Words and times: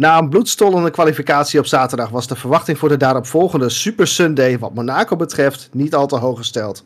Na 0.00 0.18
een 0.18 0.28
bloedstollende 0.28 0.90
kwalificatie 0.90 1.58
op 1.58 1.66
zaterdag 1.66 2.08
was 2.08 2.26
de 2.26 2.36
verwachting 2.36 2.78
voor 2.78 2.88
de 2.88 2.96
daaropvolgende 2.96 3.68
Super 3.68 4.06
Sunday 4.06 4.58
wat 4.58 4.74
Monaco 4.74 5.16
betreft 5.16 5.68
niet 5.72 5.94
al 5.94 6.06
te 6.06 6.16
hoog 6.16 6.38
gesteld. 6.38 6.84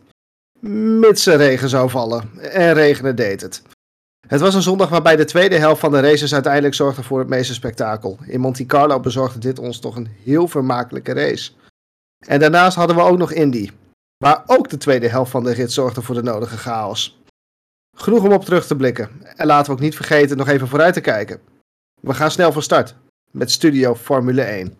Mits 0.60 1.26
er 1.26 1.36
regen 1.36 1.68
zou 1.68 1.90
vallen. 1.90 2.40
En 2.40 2.72
regenen 2.72 3.16
deed 3.16 3.40
het. 3.40 3.62
Het 4.28 4.40
was 4.40 4.54
een 4.54 4.62
zondag 4.62 4.88
waarbij 4.88 5.16
de 5.16 5.24
tweede 5.24 5.58
helft 5.58 5.80
van 5.80 5.90
de 5.90 6.00
races 6.00 6.34
uiteindelijk 6.34 6.74
zorgde 6.74 7.02
voor 7.02 7.18
het 7.18 7.28
meeste 7.28 7.54
spektakel. 7.54 8.18
In 8.26 8.40
Monte 8.40 8.66
Carlo 8.66 9.00
bezorgde 9.00 9.38
dit 9.38 9.58
ons 9.58 9.78
toch 9.80 9.96
een 9.96 10.08
heel 10.24 10.48
vermakelijke 10.48 11.12
race. 11.12 11.52
En 12.26 12.40
daarnaast 12.40 12.76
hadden 12.76 12.96
we 12.96 13.02
ook 13.02 13.18
nog 13.18 13.32
Indy, 13.32 13.70
waar 14.16 14.42
ook 14.46 14.68
de 14.68 14.76
tweede 14.76 15.08
helft 15.08 15.30
van 15.30 15.44
de 15.44 15.52
rit 15.52 15.72
zorgde 15.72 16.02
voor 16.02 16.14
de 16.14 16.22
nodige 16.22 16.56
chaos. 16.56 17.22
Genoeg 17.96 18.24
om 18.24 18.32
op 18.32 18.44
terug 18.44 18.66
te 18.66 18.76
blikken. 18.76 19.08
En 19.36 19.46
laten 19.46 19.66
we 19.66 19.72
ook 19.72 19.84
niet 19.84 19.96
vergeten 19.96 20.36
nog 20.36 20.48
even 20.48 20.68
vooruit 20.68 20.94
te 20.94 21.00
kijken. 21.00 21.40
We 22.00 22.14
gaan 22.14 22.30
snel 22.30 22.52
van 22.52 22.62
start 22.62 22.94
met 23.34 23.50
Studio 23.50 23.94
Formule 23.94 24.42
1. 24.42 24.76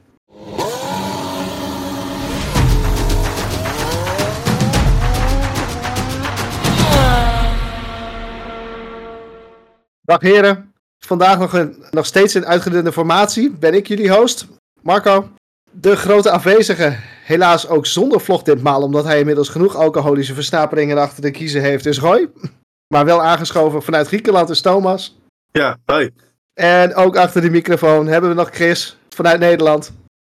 Dag 10.02 10.20
heren, 10.20 10.72
vandaag 10.98 11.38
nog, 11.38 11.52
een, 11.52 11.84
nog 11.90 12.06
steeds 12.06 12.34
in 12.34 12.46
uitgedunde 12.46 12.92
formatie 12.92 13.50
ben 13.50 13.74
ik 13.74 13.86
jullie 13.86 14.12
host, 14.12 14.46
Marco. 14.82 15.28
De 15.70 15.96
grote 15.96 16.30
afwezige, 16.30 16.96
helaas 17.24 17.68
ook 17.68 17.86
zonder 17.86 18.20
vlog 18.20 18.42
ditmaal, 18.42 18.82
omdat 18.82 19.04
hij 19.04 19.18
inmiddels 19.18 19.48
genoeg 19.48 19.76
alcoholische 19.76 20.34
versnaperingen 20.34 20.98
achter 20.98 21.22
de 21.22 21.30
kiezen 21.30 21.62
heeft, 21.62 21.86
is 21.86 21.98
Roy. 21.98 22.30
Maar 22.94 23.04
wel 23.04 23.22
aangeschoven 23.22 23.82
vanuit 23.82 24.06
Griekenland 24.06 24.50
is 24.50 24.60
Thomas. 24.60 25.18
Ja, 25.50 25.78
hoi. 25.84 26.10
En 26.54 26.94
ook 26.94 27.16
achter 27.16 27.40
de 27.40 27.50
microfoon 27.50 28.06
hebben 28.06 28.30
we 28.30 28.36
nog 28.36 28.50
Chris 28.50 28.98
vanuit 29.08 29.40
Nederland. 29.40 29.92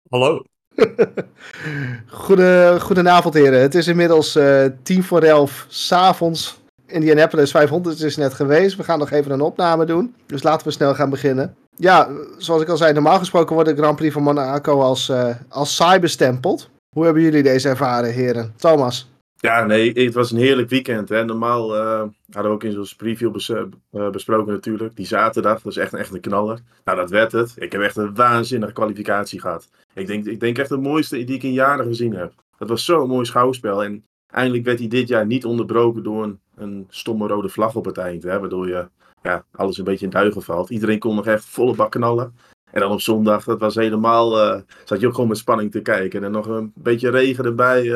Hallo. 0.08 0.42
Goede, 2.06 2.76
goedenavond 2.80 3.34
heren. 3.34 3.60
Het 3.60 3.74
is 3.74 3.86
inmiddels 3.86 4.36
uh, 4.36 4.64
tien 4.82 5.04
voor 5.04 5.22
elf 5.22 5.66
s'avonds. 5.68 6.58
Indianapolis 6.86 7.50
500 7.50 8.00
is 8.00 8.16
net 8.16 8.34
geweest. 8.34 8.76
We 8.76 8.84
gaan 8.84 8.98
nog 8.98 9.10
even 9.10 9.30
een 9.30 9.40
opname 9.40 9.84
doen. 9.84 10.14
Dus 10.26 10.42
laten 10.42 10.66
we 10.66 10.72
snel 10.72 10.94
gaan 10.94 11.10
beginnen. 11.10 11.54
Ja, 11.76 12.08
zoals 12.38 12.62
ik 12.62 12.68
al 12.68 12.76
zei, 12.76 12.92
normaal 12.92 13.18
gesproken 13.18 13.54
wordt 13.54 13.70
de 13.70 13.76
Grand 13.76 13.96
Prix 13.96 14.12
van 14.12 14.22
Monaco 14.22 14.80
als, 14.80 15.08
uh, 15.08 15.34
als 15.48 15.76
saai 15.76 16.00
bestempeld. 16.00 16.68
Hoe 16.94 17.04
hebben 17.04 17.22
jullie 17.22 17.42
deze 17.42 17.68
ervaren, 17.68 18.12
heren? 18.12 18.54
Thomas? 18.56 19.09
Ja, 19.40 19.64
nee, 19.64 19.92
het 19.92 20.14
was 20.14 20.30
een 20.30 20.38
heerlijk 20.38 20.68
weekend. 20.68 21.08
Hè. 21.08 21.24
Normaal 21.24 21.76
uh, 21.76 22.02
hadden 22.30 22.50
we 22.50 22.56
ook 22.56 22.64
in 22.64 22.72
zo'n 22.72 22.96
preview 22.96 23.32
bes 23.32 23.48
uh, 23.48 24.10
besproken 24.10 24.52
natuurlijk. 24.52 24.96
Die 24.96 25.06
zaterdag, 25.06 25.62
dat 25.62 25.72
is 25.72 25.78
echt, 25.78 25.94
echt 25.94 26.14
een 26.14 26.20
knaller. 26.20 26.58
Nou, 26.84 26.98
dat 26.98 27.10
werd 27.10 27.32
het. 27.32 27.54
Ik 27.58 27.72
heb 27.72 27.80
echt 27.80 27.96
een 27.96 28.14
waanzinnige 28.14 28.72
kwalificatie 28.72 29.40
gehad. 29.40 29.68
Ik 29.94 30.06
denk, 30.06 30.26
ik 30.26 30.40
denk 30.40 30.58
echt 30.58 30.68
de 30.68 30.76
mooiste 30.76 31.24
die 31.24 31.36
ik 31.36 31.42
in 31.42 31.52
jaren 31.52 31.86
gezien 31.86 32.14
heb. 32.14 32.32
Dat 32.58 32.68
was 32.68 32.84
zo'n 32.84 33.08
mooi 33.08 33.24
schouwspel. 33.24 33.84
En 33.84 34.04
eindelijk 34.26 34.64
werd 34.64 34.78
hij 34.78 34.88
dit 34.88 35.08
jaar 35.08 35.26
niet 35.26 35.44
onderbroken 35.44 36.02
door 36.02 36.36
een, 36.56 36.86
stomme 36.88 37.26
rode 37.26 37.48
vlag 37.48 37.74
op 37.74 37.84
het 37.84 37.98
eind. 37.98 38.22
Hè, 38.22 38.40
waardoor 38.40 38.68
je 38.68 38.88
ja, 39.22 39.44
alles 39.52 39.78
een 39.78 39.84
beetje 39.84 40.04
in 40.04 40.12
duigen 40.12 40.42
valt. 40.42 40.70
Iedereen 40.70 40.98
kon 40.98 41.14
nog 41.14 41.26
echt 41.26 41.44
volle 41.44 41.74
bak 41.74 41.90
knallen. 41.90 42.34
En 42.70 42.80
dan 42.80 42.92
op 42.92 43.00
zondag, 43.00 43.44
dat 43.44 43.60
was 43.60 43.74
helemaal. 43.74 44.62
Zat 44.84 45.00
je 45.00 45.06
ook 45.06 45.14
gewoon 45.14 45.28
met 45.28 45.38
spanning 45.38 45.70
te 45.70 45.80
kijken. 45.80 46.24
En 46.24 46.30
nog 46.30 46.46
een 46.46 46.72
beetje 46.74 47.10
regen 47.10 47.44
erbij. 47.44 47.92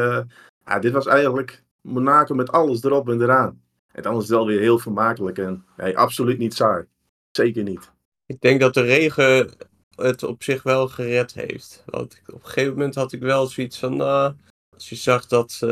Ja, 0.65 0.79
dit 0.79 0.93
was 0.93 1.07
eigenlijk 1.07 1.65
Monaco 1.81 2.35
met 2.35 2.53
alles 2.53 2.83
erop 2.83 3.09
en 3.09 3.23
eraan. 3.23 3.63
En 3.93 4.03
dan 4.03 4.15
is 4.15 4.23
het 4.23 4.31
wel 4.31 4.47
weer 4.47 4.61
heel 4.61 4.79
vermakelijk. 4.79 5.39
En 5.39 5.65
nee, 5.77 5.99
absoluut 5.99 6.39
niet 6.39 6.55
saai. 6.55 6.85
Zeker 7.31 7.63
niet. 7.63 7.93
Ik 8.27 8.41
denk 8.41 8.61
dat 8.61 8.75
de 8.75 8.83
regen 8.83 9.51
het 9.97 10.23
op 10.23 10.43
zich 10.43 10.63
wel 10.63 10.89
gered 10.89 11.35
heeft. 11.35 11.83
Want 11.87 12.21
op 12.27 12.35
een 12.35 12.49
gegeven 12.49 12.73
moment 12.73 12.95
had 12.95 13.13
ik 13.13 13.21
wel 13.21 13.47
zoiets 13.47 13.79
van. 13.79 14.01
Uh, 14.01 14.31
als 14.75 14.89
je 14.89 14.95
zag 14.95 15.27
dat 15.27 15.61
uh, 15.65 15.71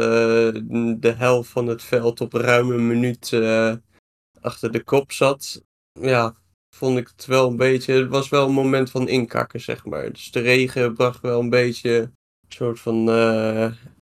de 0.98 1.14
helft 1.16 1.50
van 1.50 1.66
het 1.66 1.82
veld 1.82 2.20
op 2.20 2.32
ruim 2.32 2.70
een 2.70 2.86
minuut 2.86 3.30
uh, 3.30 3.74
achter 4.40 4.72
de 4.72 4.82
kop 4.82 5.12
zat. 5.12 5.62
Ja, 5.92 6.36
vond 6.76 6.98
ik 6.98 7.08
het 7.16 7.26
wel 7.26 7.48
een 7.48 7.56
beetje. 7.56 7.92
Het 7.92 8.08
was 8.08 8.28
wel 8.28 8.46
een 8.46 8.54
moment 8.54 8.90
van 8.90 9.08
inkakken, 9.08 9.60
zeg 9.60 9.84
maar. 9.84 10.12
Dus 10.12 10.30
de 10.30 10.40
regen 10.40 10.94
bracht 10.94 11.20
wel 11.20 11.40
een 11.40 11.50
beetje 11.50 11.98
een 11.98 12.12
soort 12.48 12.80
van. 12.80 13.08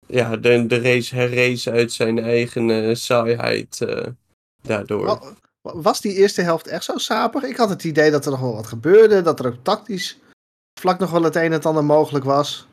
Ja, 0.08 0.38
de, 0.38 0.66
de 0.66 0.80
race 0.80 1.16
herrees 1.16 1.70
uit 1.70 1.92
zijn 1.92 2.20
eigen 2.20 2.70
uh, 2.70 2.96
saaiheid 2.96 3.80
uh, 3.84 4.06
daardoor. 4.62 5.20
Was 5.62 6.02
die 6.02 6.14
eerste 6.14 6.42
helft 6.42 6.68
echt 6.68 6.84
zo 6.84 6.98
sapig? 6.98 7.44
Ik 7.44 7.58
had 7.58 7.70
het 7.70 7.84
idee 7.84 8.12
dat 8.12 8.26
er 8.26 8.32
nog 8.32 8.40
wel 8.40 8.56
wat 8.56 8.68
gebeurde. 8.68 9.22
Dat 9.22 9.40
er 9.40 9.46
ook 9.46 9.58
tactisch 9.62 10.20
vlak 10.80 11.00
nog 11.00 11.12
wel 11.12 11.24
het 11.24 11.36
een 11.36 11.42
en 11.42 11.52
het 11.52 11.66
ander 11.66 11.86
mogelijk 11.86 12.26
was. 12.26 12.68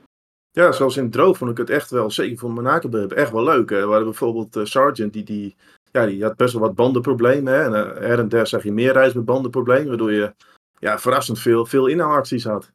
Ja, 0.51 0.73
zoals 0.73 0.97
in 0.97 1.11
droog 1.11 1.37
vond 1.37 1.51
ik 1.51 1.57
het 1.57 1.71
echt 1.71 1.91
wel, 1.91 2.11
zeker 2.11 2.39
voor 2.39 2.51
Monaco, 2.51 3.07
echt 3.09 3.33
wel 3.33 3.45
leuk. 3.45 3.71
Hè. 3.71 3.77
We 3.77 3.87
hadden 3.87 4.05
bijvoorbeeld 4.05 4.57
uh, 4.57 4.65
Sargent, 4.65 5.13
die, 5.13 5.25
die, 5.25 5.57
ja, 5.91 6.07
die 6.07 6.23
had 6.23 6.37
best 6.37 6.53
wel 6.53 6.63
wat 6.63 6.75
bandenproblemen. 6.75 7.53
Hè. 7.53 7.63
En 7.63 7.73
uh, 7.73 8.01
her 8.09 8.19
en 8.19 8.29
der 8.29 8.47
zag 8.47 8.63
je 8.63 8.73
meer 8.73 8.93
reis 8.93 9.13
met 9.13 9.25
bandenproblemen, 9.25 9.89
waardoor 9.89 10.13
je 10.13 10.35
ja, 10.79 10.99
verrassend 10.99 11.39
veel, 11.39 11.67
veel 11.67 11.87
inhaalacties 11.87 12.45
had. 12.45 12.71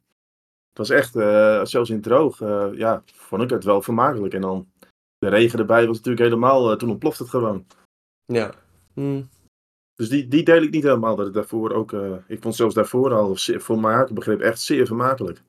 Het 0.78 0.88
was 0.88 0.98
echt, 0.98 1.16
uh, 1.16 1.64
zelfs 1.64 1.90
in 1.90 2.00
droog, 2.00 2.38
ja, 2.74 3.02
vond 3.06 3.42
ik 3.42 3.50
het 3.50 3.64
wel 3.64 3.82
vermakelijk. 3.82 4.34
En 4.34 4.40
dan 4.40 4.66
de 5.18 5.28
regen 5.28 5.58
erbij 5.58 5.86
was 5.86 5.96
natuurlijk 5.96 6.24
helemaal, 6.24 6.76
toen 6.76 6.90
ontploft 6.90 7.18
het 7.18 7.28
gewoon. 7.28 7.66
Ja. 8.24 8.52
Hm. 8.94 9.22
Dus 9.94 10.08
die, 10.08 10.28
die 10.28 10.44
deel 10.44 10.62
ik 10.62 10.70
niet 10.70 10.82
helemaal. 10.82 11.16
Dat 11.16 11.26
ik 11.26 11.32
daarvoor 11.32 11.72
ook, 11.72 11.92
ik 12.26 12.42
vond 12.42 12.56
zelfs 12.56 12.74
daarvoor 12.74 13.12
al, 13.14 13.36
voor 13.36 13.78
Monaco 13.78 14.12
begrip, 14.12 14.40
echt 14.40 14.60
zeer 14.60 14.86
vermakelijk 14.86 15.42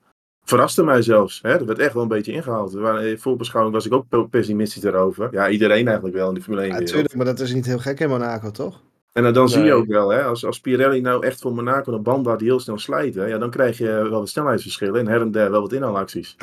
verraste 0.50 0.84
mij 0.84 1.02
zelfs. 1.02 1.38
Hè? 1.42 1.58
Dat 1.58 1.66
werd 1.66 1.78
echt 1.78 1.94
wel 1.94 2.02
een 2.02 2.08
beetje 2.08 2.32
ingehaald. 2.32 2.74
In 2.74 3.18
voorbeschouwing 3.18 3.74
was 3.74 3.86
ik 3.86 3.92
ook 3.92 4.30
pessimistisch 4.30 4.82
daarover. 4.82 5.28
Ja, 5.32 5.48
iedereen 5.48 5.86
eigenlijk 5.86 6.16
wel 6.16 6.28
in 6.28 6.34
de 6.34 6.42
Formule 6.42 6.62
1 6.62 6.72
Ja, 6.72 6.78
natuurlijk, 6.78 7.14
maar 7.14 7.26
dat 7.26 7.40
is 7.40 7.54
niet 7.54 7.66
heel 7.66 7.78
gek 7.78 8.00
in 8.00 8.08
Monaco, 8.08 8.50
toch? 8.50 8.80
En 9.12 9.22
dan, 9.22 9.32
dan 9.32 9.44
nee. 9.44 9.54
zie 9.54 9.64
je 9.64 9.72
ook 9.72 9.86
wel, 9.86 10.08
hè, 10.08 10.22
als, 10.22 10.44
als 10.44 10.60
Pirelli 10.60 11.00
nou 11.00 11.26
echt 11.26 11.40
voor 11.40 11.54
Monaco 11.54 11.92
een 11.92 12.02
band 12.02 12.26
had 12.26 12.38
die 12.38 12.48
heel 12.48 12.60
snel 12.60 12.78
slijt, 12.78 13.14
hè, 13.14 13.24
ja, 13.24 13.38
dan 13.38 13.50
krijg 13.50 13.78
je 13.78 13.86
wel 13.86 14.10
wat 14.10 14.28
snelheidsverschillen 14.28 15.00
en 15.00 15.06
her 15.06 15.20
en 15.20 15.30
der 15.30 15.50
wel 15.50 15.60
wat 15.60 15.72
inhaalacties. 15.72 16.36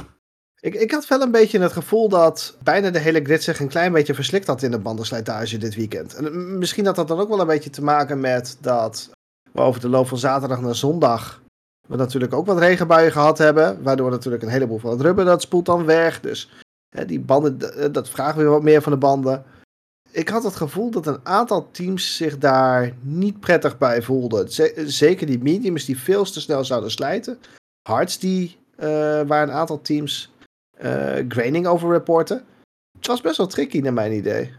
Ik, 0.59 0.75
ik 0.75 0.91
had 0.91 1.07
wel 1.07 1.21
een 1.21 1.31
beetje 1.31 1.59
het 1.59 1.71
gevoel 1.71 2.09
dat 2.09 2.57
bijna 2.63 2.89
de 2.89 2.99
hele 2.99 3.23
grid 3.23 3.43
zich 3.43 3.59
een 3.59 3.67
klein 3.67 3.91
beetje 3.91 4.13
verslikt 4.13 4.47
had 4.47 4.61
in 4.61 4.71
de 4.71 4.79
bandenslijtage 4.79 5.57
dit 5.57 5.75
weekend. 5.75 6.15
En 6.15 6.57
misschien 6.57 6.85
had 6.85 6.95
dat 6.95 7.07
dan 7.07 7.19
ook 7.19 7.29
wel 7.29 7.39
een 7.39 7.47
beetje 7.47 7.69
te 7.69 7.83
maken 7.83 8.19
met 8.19 8.57
dat 8.61 9.09
we 9.51 9.61
over 9.61 9.81
de 9.81 9.89
loop 9.89 10.07
van 10.07 10.17
zaterdag 10.17 10.61
naar 10.61 10.75
zondag 10.75 11.41
we 11.87 11.95
natuurlijk 11.95 12.33
ook 12.33 12.45
wat 12.45 12.59
regenbuien 12.59 13.11
gehad 13.11 13.37
hebben. 13.37 13.83
Waardoor 13.83 14.09
natuurlijk 14.09 14.43
een 14.43 14.49
heleboel 14.49 14.77
van 14.77 14.91
het 14.91 15.01
rubber 15.01 15.25
dat 15.25 15.41
spoelt 15.41 15.65
dan 15.65 15.85
weg. 15.85 16.19
Dus 16.19 16.49
hè, 16.95 17.05
die 17.05 17.19
banden, 17.19 17.91
dat 17.91 18.09
vragen 18.09 18.39
weer 18.39 18.49
wat 18.49 18.63
meer 18.63 18.81
van 18.81 18.91
de 18.91 18.97
banden. 18.97 19.43
Ik 20.11 20.29
had 20.29 20.43
het 20.43 20.55
gevoel 20.55 20.91
dat 20.91 21.07
een 21.07 21.19
aantal 21.23 21.71
teams 21.71 22.15
zich 22.15 22.37
daar 22.37 22.93
niet 23.01 23.39
prettig 23.39 23.77
bij 23.77 24.01
voelden. 24.01 24.47
Zeker 24.89 25.27
die 25.27 25.39
mediums 25.39 25.85
die 25.85 25.99
veel 25.99 26.23
te 26.23 26.41
snel 26.41 26.65
zouden 26.65 26.91
slijten. 26.91 27.39
Hards 27.89 28.19
die, 28.19 28.57
uh, 28.79 28.85
waar 29.21 29.43
een 29.43 29.51
aantal 29.51 29.81
teams 29.81 30.33
uh, 30.81 31.15
graining 31.27 31.67
over 31.67 31.91
reporten. 31.91 32.45
Het 32.97 33.07
was 33.07 33.21
best 33.21 33.37
wel 33.37 33.47
tricky 33.47 33.79
naar 33.79 33.93
mijn 33.93 34.13
idee. 34.13 34.53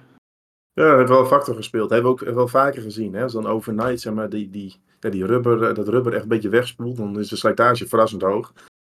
Ja, 0.73 0.99
het 0.99 1.09
wel 1.09 1.21
een 1.21 1.27
factor 1.27 1.55
gespeeld. 1.55 1.91
Hebben 1.91 2.15
we 2.15 2.27
ook 2.27 2.35
wel 2.35 2.49
vaker 2.49 2.83
gezien. 2.83 3.15
Hè? 3.15 3.23
Als 3.23 3.33
dan 3.33 3.47
overnight, 3.47 4.01
zeg 4.01 4.13
maar, 4.13 4.29
die, 4.29 4.51
die, 4.51 4.77
ja, 5.01 5.11
die 5.11 5.27
rubber, 5.27 5.69
eh, 5.69 5.75
dat 5.75 5.89
rubber 5.89 6.13
echt 6.13 6.23
een 6.23 6.29
beetje 6.29 6.49
wegspoelt, 6.49 6.97
dan 6.97 7.19
is 7.19 7.29
de 7.29 7.37
slijtage 7.37 7.87
verrassend 7.87 8.23
hoog. 8.23 8.53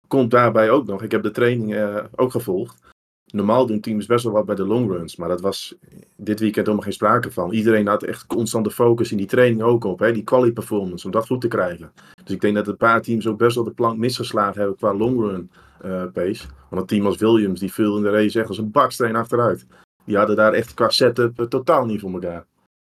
Komt 0.09 0.31
daarbij 0.31 0.71
ook 0.71 0.87
nog, 0.87 1.03
ik 1.03 1.11
heb 1.11 1.23
de 1.23 1.31
training 1.31 1.77
ook 2.15 2.31
gevolgd. 2.31 2.92
Normaal 3.33 3.67
doen 3.67 3.81
teams 3.81 4.07
best 4.07 4.25
wel 4.25 4.33
wat 4.33 4.47
bij 4.47 4.55
de 4.55 4.67
longruns, 4.67 5.17
maar 5.17 5.29
dat 5.29 5.41
was 5.41 5.75
dit 6.17 6.41
weekend 6.41 6.67
helemaal 6.67 6.87
geen 6.87 6.95
sprake 6.95 7.31
van. 7.31 7.53
Iedereen 7.53 7.87
had 7.87 8.03
echt 8.03 8.27
constante 8.27 8.71
focus 8.71 9.11
in 9.11 9.17
die 9.17 9.27
training 9.27 9.63
ook 9.63 9.85
op, 9.85 9.99
hè, 9.99 10.13
die 10.13 10.25
quali 10.25 10.53
performance, 10.53 11.07
om 11.07 11.13
dat 11.13 11.27
goed 11.27 11.41
te 11.41 11.49
krijgen. 11.49 11.93
Dus 12.25 12.35
ik 12.35 12.41
denk 12.41 12.55
dat 12.55 12.69
een 12.69 12.77
paar 12.77 13.03
teams 13.03 13.27
ook 13.27 13.39
best 13.39 13.55
wel 13.55 13.65
de 13.65 13.71
plank 13.71 13.99
misgeslagen 13.99 14.59
hebben 14.61 14.77
qua 14.77 14.95
longrun 14.95 15.51
uh, 15.85 16.05
pace. 16.13 16.47
Want 16.69 16.83
een 16.83 16.87
team 16.87 17.07
als 17.07 17.17
Williams, 17.17 17.61
die 17.61 17.73
viel 17.73 17.97
in 17.97 18.03
de 18.03 18.11
race 18.11 18.39
echt 18.39 18.49
als 18.49 18.59
een 18.59 18.71
baksteen 18.71 19.17
achteruit. 19.17 19.67
Die 20.05 20.17
hadden 20.17 20.37
daar 20.37 20.53
echt 20.53 20.75
qua 20.75 20.89
setup 20.89 21.41
uh, 21.41 21.47
totaal 21.47 21.85
niet 21.85 22.01
voor 22.01 22.13
elkaar. 22.13 22.45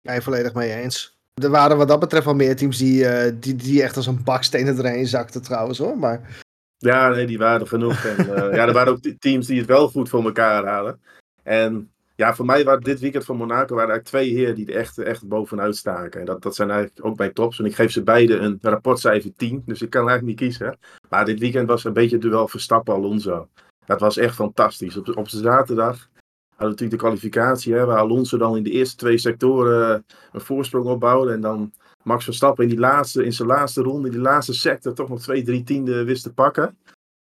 Ja, 0.01 0.21
volledig 0.21 0.55
mee 0.55 0.73
eens. 0.73 1.19
Er 1.35 1.51
waren 1.51 1.77
wat 1.77 1.89
dat 1.89 2.01
betreft 2.01 2.25
wel 2.25 2.35
meer 2.35 2.57
teams 2.57 2.79
die, 2.79 3.03
uh, 3.03 3.33
die, 3.41 3.55
die 3.55 3.83
echt 3.83 3.97
als 3.97 4.07
een 4.07 4.25
baksteen 4.25 4.67
erheen 4.67 5.07
zakten 5.07 5.43
trouwens 5.43 5.79
hoor. 5.79 5.99
Maar... 5.99 6.45
Ja, 6.79 7.09
nee, 7.09 7.27
die 7.27 7.39
waren 7.39 7.61
er 7.61 7.67
genoeg. 7.67 8.05
En, 8.05 8.27
uh, 8.27 8.37
ja, 8.37 8.67
er 8.67 8.73
waren 8.73 8.93
ook 8.93 9.01
teams 9.19 9.47
die 9.47 9.59
het 9.59 9.67
wel 9.67 9.89
goed 9.89 10.09
voor 10.09 10.25
elkaar 10.25 10.67
hadden. 10.67 11.01
En 11.43 11.91
ja, 12.17 12.35
voor 12.35 12.45
mij 12.45 12.65
waren 12.65 12.83
dit 12.83 13.01
weekend 13.01 13.25
van 13.25 13.37
Monaco 13.37 13.75
waren 13.75 13.91
eigenlijk 13.91 14.05
twee 14.05 14.35
heren 14.35 14.55
die 14.55 14.67
er 14.67 14.75
echt, 14.75 14.99
echt 14.99 15.29
bovenuit 15.29 15.77
staken. 15.77 16.21
En 16.21 16.27
dat, 16.27 16.43
dat 16.43 16.55
zijn 16.55 16.71
eigenlijk 16.71 17.07
ook 17.07 17.19
mijn 17.19 17.33
tops. 17.33 17.59
En 17.59 17.65
ik 17.65 17.75
geef 17.75 17.93
ze 17.93 18.03
beide 18.03 18.37
een 18.37 18.59
rapportcijfer 18.61 19.33
10. 19.37 19.63
Dus 19.67 19.83
ik 19.83 19.91
kan 19.91 20.09
eigenlijk 20.09 20.41
niet 20.41 20.49
kiezen. 20.49 20.79
Maar 21.09 21.25
dit 21.25 21.39
weekend 21.39 21.69
was 21.69 21.85
een 21.85 21.93
beetje 21.93 22.17
het 22.17 22.25
duel 22.25 22.49
Verstappen-Alonso. 22.49 23.49
Dat 23.87 24.01
was 24.01 24.17
echt 24.17 24.35
fantastisch. 24.35 24.97
Op, 24.97 25.17
op 25.17 25.29
zaterdag 25.29 26.09
hadden 26.49 26.71
natuurlijk 26.71 26.91
de 26.91 27.07
kwalificatie, 27.07 27.75
hè, 27.75 27.85
waar 27.85 27.99
Alonso 27.99 28.39
dan 28.39 28.57
in 28.57 28.63
de 28.63 28.71
eerste 28.71 28.97
twee 28.97 29.19
sectoren 29.19 30.05
een 30.33 30.41
voorsprong 30.41 30.87
opbouwde. 30.87 31.33
En 31.33 31.41
dan 31.41 31.73
Max 32.07 32.25
Verstappen 32.25 32.65
in, 32.65 32.71
die 32.71 32.79
laatste, 32.79 33.25
in 33.25 33.33
zijn 33.33 33.49
laatste 33.49 33.83
ronde, 33.83 34.07
in 34.07 34.13
die 34.13 34.23
laatste 34.23 34.55
sector, 34.55 34.93
toch 34.93 35.09
nog 35.09 35.21
twee, 35.21 35.43
drie 35.43 35.63
tienden 35.63 36.05
wist 36.05 36.23
te 36.23 36.33
pakken. 36.33 36.79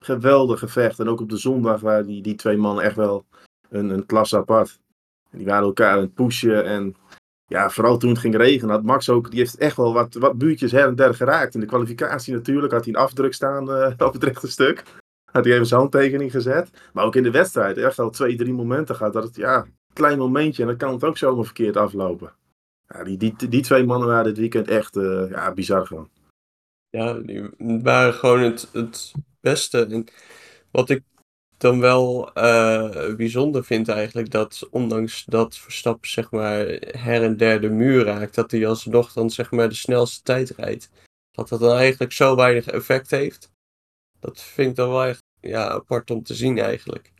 Geweldig 0.04 0.58
gevecht. 0.58 0.98
En 0.98 1.08
ook 1.08 1.20
op 1.20 1.28
de 1.28 1.36
zondag 1.36 1.80
waren 1.80 2.06
die, 2.06 2.22
die 2.22 2.34
twee 2.34 2.56
mannen 2.56 2.84
echt 2.84 2.96
wel 2.96 3.24
een, 3.68 3.90
een 3.90 4.06
klasse 4.06 4.36
apart. 4.36 4.80
Die 5.30 5.46
waren 5.46 5.64
elkaar 5.64 5.92
aan 5.92 6.00
het 6.00 6.14
pushen. 6.14 6.64
En 6.64 6.94
ja, 7.46 7.70
vooral 7.70 7.98
toen 7.98 8.10
het 8.10 8.18
ging 8.18 8.36
regenen 8.36 8.74
had 8.74 8.82
Max 8.82 9.08
ook, 9.08 9.30
die 9.30 9.38
heeft 9.38 9.56
echt 9.56 9.76
wel 9.76 9.92
wat, 9.92 10.14
wat 10.14 10.38
buurtjes 10.38 10.72
her 10.72 10.86
en 10.86 10.94
der 10.94 11.14
geraakt. 11.14 11.54
In 11.54 11.60
de 11.60 11.66
kwalificatie 11.66 12.34
natuurlijk 12.34 12.72
had 12.72 12.84
hij 12.84 12.94
een 12.94 13.00
afdruk 13.00 13.34
staan 13.34 13.70
uh, 13.70 13.92
op 14.06 14.12
het 14.12 14.24
rechte 14.24 14.48
stuk. 14.48 14.82
Had 15.32 15.44
hij 15.44 15.54
even 15.54 15.66
zijn 15.66 15.80
handtekening 15.80 16.30
gezet. 16.30 16.70
Maar 16.92 17.04
ook 17.04 17.16
in 17.16 17.22
de 17.22 17.30
wedstrijd 17.30 17.76
echt 17.76 17.98
al 17.98 18.10
twee, 18.10 18.36
drie 18.36 18.52
momenten 18.52 18.94
gehad. 18.96 19.12
Dat 19.12 19.22
het, 19.22 19.36
ja, 19.36 19.66
klein 19.92 20.18
momentje 20.18 20.62
en 20.62 20.68
dan 20.68 20.76
kan 20.76 20.92
het 20.92 21.04
ook 21.04 21.18
zomaar 21.18 21.44
verkeerd 21.44 21.76
aflopen. 21.76 22.32
Die, 23.04 23.16
die, 23.16 23.48
die 23.48 23.62
twee 23.62 23.84
mannen 23.84 24.08
waren 24.08 24.24
dit 24.24 24.38
weekend 24.38 24.68
echt 24.68 24.96
uh, 24.96 25.30
ja, 25.30 25.52
bizar 25.52 25.86
gewoon. 25.86 26.10
Ja, 26.90 27.12
die 27.12 27.50
waren 27.58 28.14
gewoon 28.14 28.40
het, 28.40 28.68
het 28.72 29.12
beste. 29.40 30.04
Wat 30.70 30.90
ik 30.90 31.02
dan 31.56 31.80
wel 31.80 32.30
uh, 32.38 33.14
bijzonder 33.14 33.64
vind 33.64 33.88
eigenlijk, 33.88 34.30
dat 34.30 34.68
ondanks 34.70 35.24
dat 35.24 35.56
Verstappen 35.56 36.08
zeg 36.08 36.30
maar 36.30 36.66
her 36.80 37.22
en 37.22 37.36
der 37.36 37.60
de 37.60 37.70
muur 37.70 38.04
raakt, 38.04 38.34
dat 38.34 38.50
hij 38.50 38.66
alsnog 38.66 39.12
dan 39.12 39.30
zeg 39.30 39.50
maar 39.50 39.68
de 39.68 39.74
snelste 39.74 40.22
tijd 40.22 40.50
rijdt. 40.50 40.90
Dat 41.30 41.48
dat 41.48 41.60
dan 41.60 41.76
eigenlijk 41.76 42.12
zo 42.12 42.36
weinig 42.36 42.66
effect 42.66 43.10
heeft. 43.10 43.50
Dat 44.20 44.40
vind 44.40 44.70
ik 44.70 44.76
dan 44.76 44.88
wel 44.88 45.04
echt 45.04 45.22
ja, 45.40 45.68
apart 45.68 46.10
om 46.10 46.22
te 46.22 46.34
zien 46.34 46.58
eigenlijk. 46.58 47.12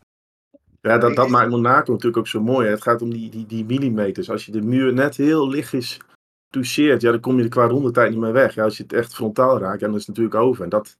Ja, 0.82 0.98
dat, 0.98 1.14
dat 1.14 1.28
maakt 1.28 1.50
Monaco 1.50 1.92
natuurlijk 1.92 2.16
ook 2.16 2.28
zo 2.28 2.40
mooi. 2.40 2.68
Het 2.68 2.82
gaat 2.82 3.02
om 3.02 3.10
die, 3.10 3.30
die, 3.30 3.46
die 3.46 3.64
millimeters. 3.64 4.30
Als 4.30 4.46
je 4.46 4.52
de 4.52 4.62
muur 4.62 4.92
net 4.92 5.16
heel 5.16 5.48
lichtjes 5.48 6.00
toucheert, 6.48 7.02
ja, 7.02 7.10
dan 7.10 7.20
kom 7.20 7.36
je 7.36 7.42
er 7.42 7.48
qua 7.48 7.66
rondetijd 7.66 8.10
niet 8.10 8.18
meer 8.18 8.32
weg. 8.32 8.54
Ja, 8.54 8.64
als 8.64 8.76
je 8.76 8.82
het 8.82 8.92
echt 8.92 9.14
frontaal 9.14 9.58
raakt, 9.58 9.80
dan 9.80 9.94
is 9.94 9.98
het 9.98 10.08
natuurlijk 10.08 10.34
over. 10.34 10.64
En 10.64 10.68
dat, 10.68 10.96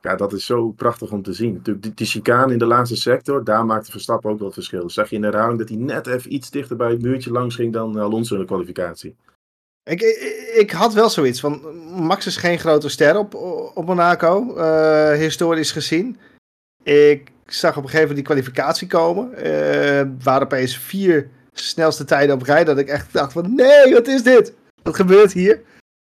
ja, 0.00 0.16
dat 0.16 0.32
is 0.32 0.44
zo 0.44 0.70
prachtig 0.70 1.12
om 1.12 1.22
te 1.22 1.32
zien. 1.32 1.52
Natuurlijk, 1.52 1.84
die, 1.84 1.94
die 1.94 2.06
chicane 2.06 2.52
in 2.52 2.58
de 2.58 2.66
laatste 2.66 2.96
sector, 2.96 3.44
daar 3.44 3.66
maakte 3.66 3.90
Verstappen 3.90 4.30
ook 4.30 4.36
wel 4.38 4.46
het 4.46 4.56
verschil. 4.56 4.90
Zag 4.90 5.10
je 5.10 5.16
in 5.16 5.20
de 5.20 5.26
herhaling 5.26 5.58
dat 5.58 5.68
hij 5.68 5.78
net 5.78 6.06
even 6.06 6.34
iets 6.34 6.50
dichter 6.50 6.76
bij 6.76 6.90
het 6.90 7.02
muurtje 7.02 7.30
langs 7.30 7.54
ging 7.54 7.72
dan 7.72 7.98
Alonso 7.98 8.34
in 8.34 8.40
de 8.40 8.46
kwalificatie. 8.46 9.16
Ik, 9.82 10.00
ik, 10.00 10.52
ik, 10.56 10.70
had 10.70 10.92
wel 10.92 11.10
zoiets 11.10 11.40
van, 11.40 11.60
Max 12.06 12.26
is 12.26 12.36
geen 12.36 12.58
grote 12.58 12.88
ster 12.88 13.18
op, 13.18 13.34
op 13.74 13.86
Monaco, 13.86 14.56
uh, 14.56 15.12
historisch 15.12 15.72
gezien. 15.72 16.18
Ik 16.82 17.32
zag 17.52 17.76
op 17.76 17.82
een 17.82 17.88
gegeven 17.90 18.08
moment 18.08 18.26
die 18.26 18.34
kwalificatie 18.34 18.86
komen. 18.86 19.30
Uh, 19.46 20.02
waren 20.22 20.42
opeens 20.42 20.78
vier 20.78 21.30
snelste 21.52 22.04
tijden 22.04 22.34
op 22.34 22.42
rij, 22.42 22.64
dat 22.64 22.78
ik 22.78 22.88
echt 22.88 23.12
dacht 23.12 23.32
van, 23.32 23.54
nee, 23.54 23.92
wat 23.92 24.06
is 24.06 24.22
dit? 24.22 24.54
Wat 24.82 24.96
gebeurt 24.96 25.32
hier? 25.32 25.62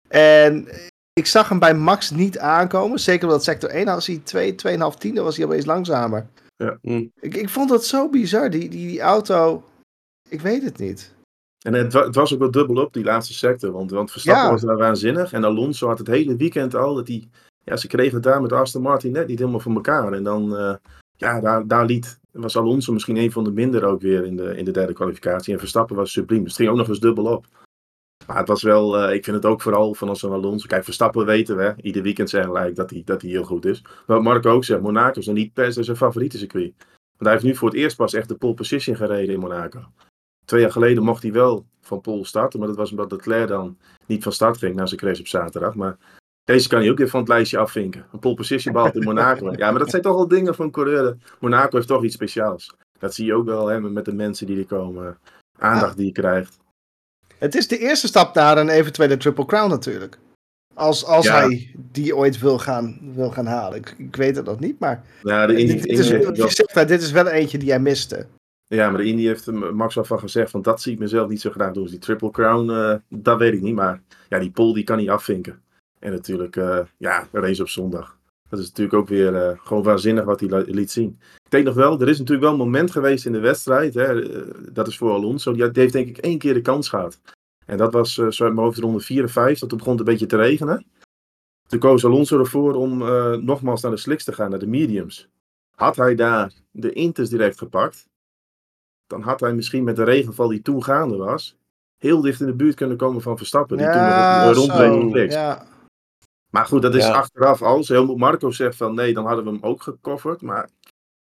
En 0.07 0.67
ik 1.13 1.25
zag 1.25 1.49
hem 1.49 1.59
bij 1.59 1.73
Max 1.73 2.11
niet 2.11 2.39
aankomen. 2.39 2.99
Zeker 2.99 3.27
omdat 3.27 3.43
sector 3.43 3.69
1 3.69 3.87
als 3.87 4.07
hij 4.07 4.21
2, 4.23 4.55
2,5 4.67 4.97
tiende 4.97 5.21
was 5.21 5.37
hij 5.37 5.45
opeens 5.45 5.65
langzamer. 5.65 6.27
Ja. 6.55 6.77
Hm. 6.81 7.05
Ik, 7.19 7.35
ik 7.35 7.49
vond 7.49 7.69
dat 7.69 7.85
zo 7.85 8.09
bizar. 8.09 8.49
Die, 8.49 8.69
die, 8.69 8.87
die 8.87 9.01
auto, 9.01 9.63
ik 10.29 10.41
weet 10.41 10.63
het 10.63 10.77
niet. 10.77 11.13
En 11.65 11.73
het, 11.73 11.93
het, 11.93 12.15
was 12.15 12.33
ook 12.33 12.39
wel 12.39 12.51
dubbel 12.51 12.83
op, 12.83 12.93
die 12.93 13.03
laatste 13.03 13.33
sector. 13.33 13.71
Want, 13.71 13.91
want 13.91 14.11
Verstappen 14.11 14.43
Ja. 14.43 14.51
was 14.51 14.61
daar 14.61 14.77
waanzinnig. 14.77 15.33
En 15.33 15.43
Alonso 15.43 15.87
had 15.87 15.97
het 15.97 16.07
hele 16.07 16.35
weekend 16.35 16.75
al 16.75 16.95
dat 16.95 17.07
hij... 17.07 17.29
Ja, 17.63 17.77
ze 17.77 17.87
kregen 17.87 18.13
het 18.13 18.23
daar 18.23 18.41
met 18.41 18.51
Aston 18.51 18.81
Martin 18.81 19.11
net 19.11 19.27
niet 19.27 19.39
helemaal 19.39 19.59
voor 19.59 19.73
elkaar. 19.75 20.13
En 20.13 20.23
dan... 20.23 20.57
eh, 20.57 20.75
ja, 21.15 21.41
daar, 21.41 21.67
daar 21.67 21.85
liet, 21.85 22.19
was 22.31 22.57
Alonso 22.57 22.93
misschien 22.93 23.17
een 23.17 23.31
van 23.31 23.43
de 23.43 23.51
minder 23.51 23.85
ook 23.85 24.01
weer 24.01 24.25
in 24.25 24.35
de, 24.35 24.57
in 24.57 24.65
de 24.65 24.71
derde 24.71 24.93
kwalificatie. 24.93 25.53
En 25.53 25.59
Verstappen 25.59 25.95
was 25.95 26.11
subliem. 26.11 26.43
Dus 26.43 26.51
het 26.51 26.61
ging 26.61 26.69
ook 26.69 26.77
nog 26.77 26.87
eens 26.87 26.99
dubbel 26.99 27.25
op. 27.25 27.45
Maar 28.27 28.37
het 28.37 28.47
was 28.47 28.61
wel, 28.61 28.97
eh, 28.97 29.15
ik 29.15 29.23
vind 29.23 29.35
het 29.35 29.45
ook 29.45 29.61
vooral 29.61 29.93
van 29.93 30.09
als 30.09 30.23
een 30.23 30.31
Alonso. 30.31 30.67
Kijk, 30.67 30.83
Verstappen 30.83 31.25
weten 31.25 31.57
we, 31.57 31.73
ieder 31.81 32.01
weekend 32.01 32.29
zeggen 32.29 32.51
gelijk 32.51 32.75
dat 32.75 32.89
hij, 32.89 33.01
dat 33.05 33.21
heel 33.21 33.43
goed 33.43 33.65
is. 33.65 33.81
Maar 33.81 34.03
wat 34.05 34.23
Marco 34.23 34.51
ook 34.51 34.63
zegt, 34.63 34.81
Monaco 34.81 35.19
is 35.19 35.27
niet 35.27 35.53
per 35.53 35.73
se 35.73 35.83
zijn 35.83 35.97
favoriete 35.97 36.37
circuit. 36.37 36.73
Want 36.77 37.19
hij 37.19 37.31
heeft 37.31 37.43
nu 37.43 37.55
voor 37.55 37.69
het 37.69 37.77
eerst 37.77 37.97
pas 37.97 38.13
echt 38.13 38.27
de 38.27 38.35
pole 38.35 38.53
position 38.53 38.95
gereden 38.95 39.33
in 39.33 39.39
Monaco. 39.39 39.79
Twee 40.45 40.61
jaar 40.61 40.71
geleden 40.71 41.03
mocht 41.03 41.23
hij 41.23 41.31
wel 41.31 41.65
van 41.81 42.01
pole 42.01 42.25
starten, 42.25 42.59
maar 42.59 42.67
dat 42.67 42.77
was 42.77 42.91
omdat 42.91 43.11
Leclerc 43.11 43.47
dan 43.47 43.77
niet 44.05 44.23
van 44.23 44.31
start 44.31 44.57
ging 44.57 44.75
na 44.75 44.85
zijn 44.85 44.99
crash 44.99 45.19
op 45.19 45.27
zaterdag. 45.27 45.75
Maar 45.75 45.97
deze 46.43 46.67
kan 46.67 46.79
hij 46.79 46.89
ook 46.89 46.97
weer 46.97 47.09
van 47.09 47.19
het 47.19 47.29
lijstje 47.29 47.57
afvinken. 47.57 48.05
Een 48.13 48.19
pole 48.19 48.35
position 48.35 48.73
behaald 48.73 48.95
in 48.95 49.03
Monaco. 49.03 49.53
Ja, 49.55 49.69
maar 49.69 49.79
dat 49.79 49.89
zijn 49.89 50.01
toch 50.01 50.15
wel 50.15 50.27
dingen 50.27 50.55
van 50.55 50.71
coureur. 50.71 51.17
Monaco 51.39 51.75
heeft 51.75 51.87
toch 51.87 52.03
iets 52.03 52.15
speciaals. 52.15 52.73
Dat 52.99 53.13
zie 53.13 53.25
je 53.25 53.33
ook 53.33 53.45
wel 53.45 53.67
hè, 53.67 53.79
met 53.81 54.05
de 54.05 54.13
mensen 54.13 54.47
die 54.47 54.57
er 54.57 54.65
komen. 54.65 55.17
Aandacht 55.59 55.97
die 55.97 56.05
je 56.05 56.11
krijgt. 56.11 56.59
Het 57.37 57.55
is 57.55 57.67
de 57.67 57.77
eerste 57.77 58.07
stap 58.07 58.35
naar 58.35 58.57
een 58.57 58.69
eventuele 58.69 59.17
Triple 59.17 59.45
Crown 59.45 59.69
natuurlijk. 59.69 60.17
Als, 60.73 61.05
als 61.05 61.25
Ja. 61.25 61.39
hij 61.39 61.75
die 61.91 62.15
ooit 62.15 62.39
wil 62.39 62.59
gaan, 62.59 62.99
wil 63.15 63.31
gaan 63.31 63.45
halen. 63.45 63.77
Ik, 63.77 63.95
ik 63.97 64.15
weet 64.15 64.35
het 64.35 64.45
nog 64.45 64.59
niet, 64.59 64.79
maar 64.79 65.03
Ja, 65.21 65.45
de 65.47 65.55
Indy, 65.57 65.73
dit, 65.73 65.83
dit 65.83 65.99
is, 65.99 66.07
je 66.07 66.85
dit 66.85 67.01
is 67.01 67.11
wel 67.11 67.27
eentje 67.27 67.57
die 67.57 67.69
hij 67.69 67.79
miste. 67.79 68.25
ja, 68.67 68.89
maar 68.89 69.01
de 69.01 69.07
Indy 69.07 69.23
heeft 69.25 69.51
Max 69.51 69.95
wel 69.95 70.03
van 70.03 70.19
gezegd. 70.19 70.51
Want 70.51 70.63
dat 70.63 70.81
zie 70.81 70.93
ik 70.93 70.99
mezelf 70.99 71.29
niet 71.29 71.41
zo 71.41 71.51
graag 71.51 71.73
doen. 71.73 71.83
Dus 71.83 71.91
die 71.91 71.99
Triple 72.01 72.31
Crown, 72.31 72.69
eh, 72.69 72.95
dat 73.09 73.37
weet 73.37 73.53
ik 73.53 73.61
niet. 73.61 73.75
Maar 73.75 74.01
ja, 74.29 74.39
die 74.39 74.51
pole 74.51 74.73
die 74.73 74.83
kan 74.83 74.97
hij 74.97 75.09
afvinken. 75.09 75.61
En 76.03 76.11
natuurlijk, 76.11 76.55
eh, 76.55 76.79
ja, 76.97 77.27
de 77.31 77.39
race 77.39 77.61
op 77.61 77.69
zondag. 77.69 78.17
Dat 78.49 78.59
is 78.59 78.67
natuurlijk 78.67 78.95
ook 78.95 79.07
weer 79.07 79.35
eh, 79.35 79.59
gewoon 79.59 79.83
waanzinnig 79.83 80.23
wat 80.23 80.39
hij 80.39 80.63
liet 80.65 80.91
zien. 80.91 81.19
Ik 81.43 81.51
denk 81.51 81.65
nog 81.65 81.75
wel, 81.75 82.01
er 82.01 82.09
is 82.09 82.17
natuurlijk 82.17 82.43
wel 82.43 82.51
een 82.51 82.65
moment 82.65 82.91
geweest 82.91 83.25
in 83.25 83.31
de 83.31 83.39
wedstrijd. 83.39 83.93
Hè, 83.93 84.21
eh, 84.21 84.53
dat 84.71 84.87
is 84.87 84.97
voor 84.97 85.11
Alonso. 85.11 85.53
Die, 85.53 85.69
heeft 85.73 85.93
denk 85.93 86.07
ik 86.07 86.17
één 86.17 86.37
keer 86.37 86.53
de 86.53 86.61
kans 86.61 86.89
gehad. 86.89 87.21
En 87.65 87.77
dat 87.77 87.93
was 87.93 88.13
zo 88.13 88.23
uit 88.25 88.39
mijn 88.39 88.57
hoofd 88.57 88.79
ronde 88.79 88.99
4 88.99 89.21
en 89.21 89.29
5. 89.29 89.59
Toen 89.59 89.77
begon 89.77 89.91
het 89.91 89.99
een 89.99 90.05
beetje 90.05 90.25
te 90.25 90.35
regenen. 90.35 90.85
Toen 91.67 91.79
koos 91.79 92.05
Alonso 92.05 92.39
ervoor 92.39 92.73
om 92.73 92.97
nogmaals 93.45 93.81
naar 93.81 93.91
de 93.91 93.97
slicks 93.97 94.23
te 94.23 94.33
gaan, 94.33 94.49
naar 94.49 94.59
de 94.59 94.67
mediums. 94.67 95.29
Had 95.75 95.95
hij 95.95 96.15
daar 96.15 96.53
de 96.71 96.93
inters 96.93 97.29
direct 97.29 97.57
gepakt, 97.57 98.07
dan 99.07 99.21
had 99.21 99.39
hij 99.39 99.53
misschien 99.53 99.83
met 99.83 99.95
de 99.95 100.03
regenval 100.03 100.47
die 100.47 100.61
toen 100.61 100.83
gaande 100.83 101.15
was, 101.15 101.57
heel 101.97 102.21
dicht 102.21 102.39
in 102.39 102.47
de 102.47 102.53
buurt 102.53 102.75
kunnen 102.75 102.97
komen 102.97 103.21
van 103.21 103.37
Verstappen. 103.37 103.77
Die 103.77 103.85
Ja, 103.85 104.53
toen 104.53 104.63
rondreed 104.63 105.11
slicks. 105.11 105.33
ja. 105.33 105.71
Maar 106.53 106.65
goed, 106.65 106.81
dat 106.81 106.95
is 106.95 107.05
Ja. 107.05 107.11
achteraf 107.13 107.61
als. 107.61 107.87
Helmut 107.87 108.17
Marco 108.17 108.51
zegt 108.51 108.75
van 108.75 108.95
nee, 108.95 109.13
dan 109.13 109.25
hadden 109.25 109.43
we 109.45 109.49
hem 109.51 109.59
ook 109.63 109.81
gecoverd. 109.83 110.41
Maar 110.41 110.69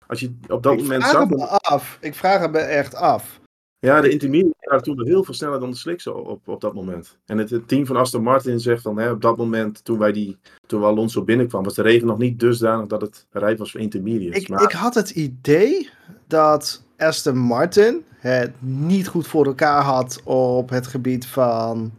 als 0.08 0.20
je 0.20 0.36
op 0.48 0.64
dat 0.64 0.74
Ik 0.74 0.80
moment 0.80 1.04
vraag 1.04 1.12
zag. 1.14 1.30
hem 1.30 1.40
af. 1.42 1.98
Ik 2.02 2.16
vraag 2.16 2.40
hem 2.40 2.56
echt 2.56 2.96
af. 2.96 3.40
Ja, 3.80 4.02
de 4.02 4.10
intermediate 4.10 4.56
waren 4.60 4.84
toen 4.84 5.06
heel 5.06 5.24
veel 5.24 5.34
sneller 5.34 5.60
dan 5.60 5.70
de 5.70 5.76
slicks 5.76 6.08
op, 6.08 6.28
op, 6.28 6.48
op 6.48 6.62
dat 6.62 6.74
moment. 6.74 7.18
En 7.26 7.38
het, 7.38 7.50
het 7.50 7.68
team 7.68 7.86
van 7.86 7.96
Aston 7.96 8.24
Martin 8.24 8.60
zegt 8.60 8.82
van 8.82 8.98
hè, 8.98 9.12
op 9.12 9.22
dat 9.22 9.38
moment, 9.38 9.84
toen 9.84 10.00
wij 10.00 10.12
die, 10.12 10.38
toen 10.66 10.84
Alonso 10.84 11.24
binnenkwam, 11.24 11.64
was 11.64 11.74
de 11.76 11.82
regen 11.82 12.08
nog 12.08 12.18
niet 12.18 12.40
dusdanig 12.40 12.88
dat 12.88 13.02
het 13.02 13.26
rijp 13.32 13.58
was 13.58 13.72
voor 13.72 13.80
intermediates. 13.80 14.42
Ik, 14.42 14.50
maar 14.50 14.64
ik 14.64 14.72
had 14.72 14.96
het 14.96 15.10
idee 15.10 15.90
dat 16.28 16.84
Aston 16.98 17.38
Martin 17.38 18.04
het 18.16 18.52
niet 18.60 19.08
goed 19.08 19.28
voor 19.28 19.46
elkaar 19.46 19.82
had 19.82 20.22
op 20.24 20.70
het 20.70 20.88
gebied 20.88 21.26
van 21.26 21.92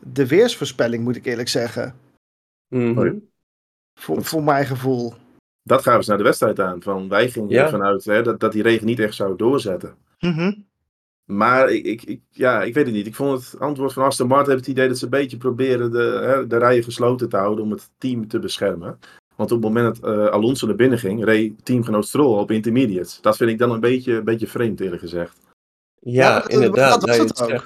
de 0.00 0.26
weersvoorspelling, 0.26 1.04
moet 1.04 1.16
ik 1.16 1.26
eerlijk 1.26 1.48
zeggen. 1.48 1.94
Hoi. 2.70 3.28
Voor, 3.94 4.24
voor 4.24 4.42
mijn 4.42 4.66
gevoel. 4.66 5.12
dat 5.62 5.82
gaven 5.82 6.02
ze 6.04 6.08
naar 6.08 6.18
de 6.18 6.24
wedstrijd 6.24 6.60
aan. 6.60 6.82
Van, 6.82 7.08
wij 7.08 7.30
gingen 7.30 7.48
Ja. 7.48 7.62
ervan 7.64 7.82
uit 7.82 8.04
hè, 8.04 8.22
dat, 8.22 8.40
dat 8.40 8.52
die 8.52 8.62
regen 8.62 8.86
niet 8.86 8.98
echt 8.98 9.14
zou 9.14 9.36
doorzetten. 9.36 9.94
Mhm. 10.18 10.52
Maar 11.24 11.70
ik, 11.70 11.84
ik, 11.84 12.02
ik- 12.02 12.22
ja, 12.30 12.62
ik 12.62 12.74
weet 12.74 12.84
het 12.86 12.94
niet. 12.94 13.06
Ik 13.06 13.14
vond 13.14 13.44
het 13.50 13.60
antwoord 13.60 13.92
van 13.92 14.04
Aston 14.04 14.26
Martin 14.28 14.50
heeft 14.52 14.66
het 14.66 14.74
idee 14.76 14.88
dat 14.88 14.98
ze 14.98 15.04
een 15.04 15.10
beetje 15.10 15.36
proberen 15.36 15.90
de, 15.90 16.20
hè, 16.22 16.46
de 16.46 16.56
rijen 16.58 16.82
gesloten 16.84 17.28
te 17.28 17.36
houden 17.36 17.64
om 17.64 17.70
het 17.70 17.90
team 17.98 18.28
te 18.28 18.38
beschermen. 18.38 18.98
Want 19.36 19.52
op 19.52 19.62
het 19.62 19.72
moment 19.72 20.00
dat 20.00 20.14
eh, 20.14 20.26
Alonso 20.26 20.66
naar 20.66 20.76
binnen 20.76 20.98
ging, 20.98 21.24
reed 21.24 21.64
teamgenoot 21.64 22.06
Stroll 22.06 22.38
op 22.38 22.50
intermediates. 22.50 23.20
Dat 23.20 23.36
vind 23.36 23.50
ik 23.50 23.58
dan 23.58 23.70
een 23.70 23.80
beetje, 23.80 24.12
een 24.12 24.24
beetje 24.24 24.46
vreemd 24.46 24.80
eerlijk 24.80 25.00
gezegd. 25.02 25.36
Ja, 26.00 26.40
dat- 26.40 26.50
inderdaad. 26.50 27.00
dat 27.00 27.16
was 27.16 27.62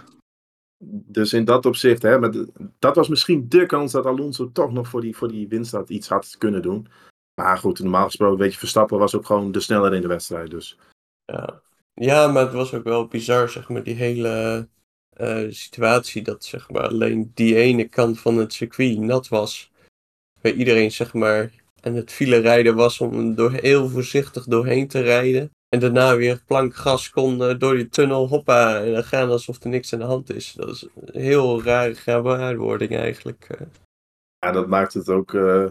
Dus 0.86 1.32
in 1.32 1.44
dat 1.44 1.66
opzicht, 1.66 2.02
hè, 2.02 2.18
maar 2.18 2.32
dat 2.78 2.96
was 2.96 3.08
misschien 3.08 3.48
de 3.48 3.66
kans 3.66 3.92
dat 3.92 4.06
Alonso 4.06 4.52
toch 4.52 4.72
nog 4.72 4.88
voor 4.88 5.00
die, 5.00 5.16
voor 5.16 5.28
die 5.28 5.48
winst 5.48 5.72
had, 5.72 5.90
iets 5.90 6.08
had 6.08 6.36
kunnen 6.38 6.62
doen. 6.62 6.88
Maar 7.40 7.58
goed, 7.58 7.78
normaal 7.78 8.04
gesproken, 8.04 8.38
weet 8.38 8.52
je, 8.52 8.58
Verstappen 8.58 8.98
was 8.98 9.14
ook 9.14 9.26
gewoon 9.26 9.52
de 9.52 9.60
sneller 9.60 9.94
in 9.94 10.00
de 10.00 10.08
wedstrijd. 10.08 10.50
Dus 10.50 10.78
Ja. 11.24 11.62
ja, 11.94 12.26
maar 12.26 12.42
het 12.42 12.52
was 12.52 12.74
ook 12.74 12.84
wel 12.84 13.06
bizar, 13.06 13.48
zeg 13.48 13.68
maar, 13.68 13.82
die 13.82 13.94
hele 13.94 14.68
eh, 15.10 15.44
situatie 15.48 16.22
dat 16.22 16.44
zeg 16.44 16.70
maar 16.70 16.88
alleen 16.88 17.30
die 17.34 17.56
ene 17.56 17.88
kant 17.88 18.20
van 18.20 18.36
het 18.36 18.52
circuit 18.52 18.98
nat 18.98 19.28
was. 19.28 19.72
Waar 20.40 20.52
iedereen 20.52 20.92
zeg 20.92 21.14
maar 21.14 21.52
aan 21.80 21.94
het 21.94 22.12
file 22.12 22.36
rijden 22.36 22.74
was 22.74 23.00
om 23.00 23.34
door, 23.34 23.52
heel 23.52 23.88
voorzichtig 23.88 24.44
doorheen 24.44 24.88
te 24.88 25.00
rijden. 25.00 25.50
En 25.68 25.80
daarna 25.80 26.16
weer 26.16 26.42
plank 26.46 26.74
gas 26.74 27.10
kon 27.10 27.38
door 27.58 27.74
die 27.76 27.88
tunnel, 27.88 28.28
hoppa, 28.28 28.80
en 28.82 28.92
dan 28.92 29.04
gaan 29.04 29.30
alsof 29.30 29.62
er 29.62 29.68
niks 29.68 29.92
aan 29.92 29.98
de 29.98 30.04
hand 30.04 30.34
is. 30.34 30.52
Dat 30.56 30.68
is 30.68 30.86
een 31.04 31.20
heel 31.20 31.62
rare 31.62 31.94
gewaarwording 31.94 32.96
eigenlijk. 32.96 33.46
eh. 33.48 33.66
ja, 34.38 34.52
dat 34.52 34.68
maakt 34.68 34.94
het 34.94 35.08
ook 35.08 35.34
eh, 35.34 35.64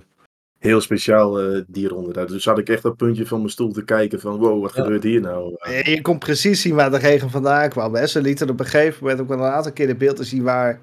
heel 0.59 0.81
speciaal, 0.81 1.39
eh, 1.39 1.61
die 1.67 1.87
ronde. 1.87 2.13
daar. 2.13 2.27
Dus 2.27 2.45
had 2.45 2.57
ik 2.57 2.69
echt 2.69 2.85
op 2.85 2.91
het 2.91 2.99
puntje 2.99 3.25
van 3.27 3.37
mijn 3.37 3.49
stoel 3.49 3.71
te 3.71 3.83
kijken 3.85 4.19
van, 4.19 4.35
wow, 4.37 4.61
wat 4.61 4.75
Ja. 4.75 4.81
gebeurt 4.83 5.03
hier 5.03 5.21
nou? 5.21 5.55
Je 5.83 5.99
kon 6.01 6.17
precies 6.17 6.61
zien 6.61 6.75
waar 6.75 6.91
de 6.91 6.97
regen 6.97 7.29
vandaan 7.29 7.69
kwam. 7.69 7.95
Hè? 7.95 8.07
Ze 8.07 8.21
lieten 8.21 8.49
op 8.49 8.59
een 8.59 8.65
gegeven 8.65 8.97
moment 9.03 9.21
ook 9.21 9.27
wel 9.27 9.37
een 9.37 9.51
aantal 9.51 9.73
keer 9.73 9.87
de 9.87 9.95
beelden 9.95 10.25
zien 10.25 10.43
waar 10.43 10.79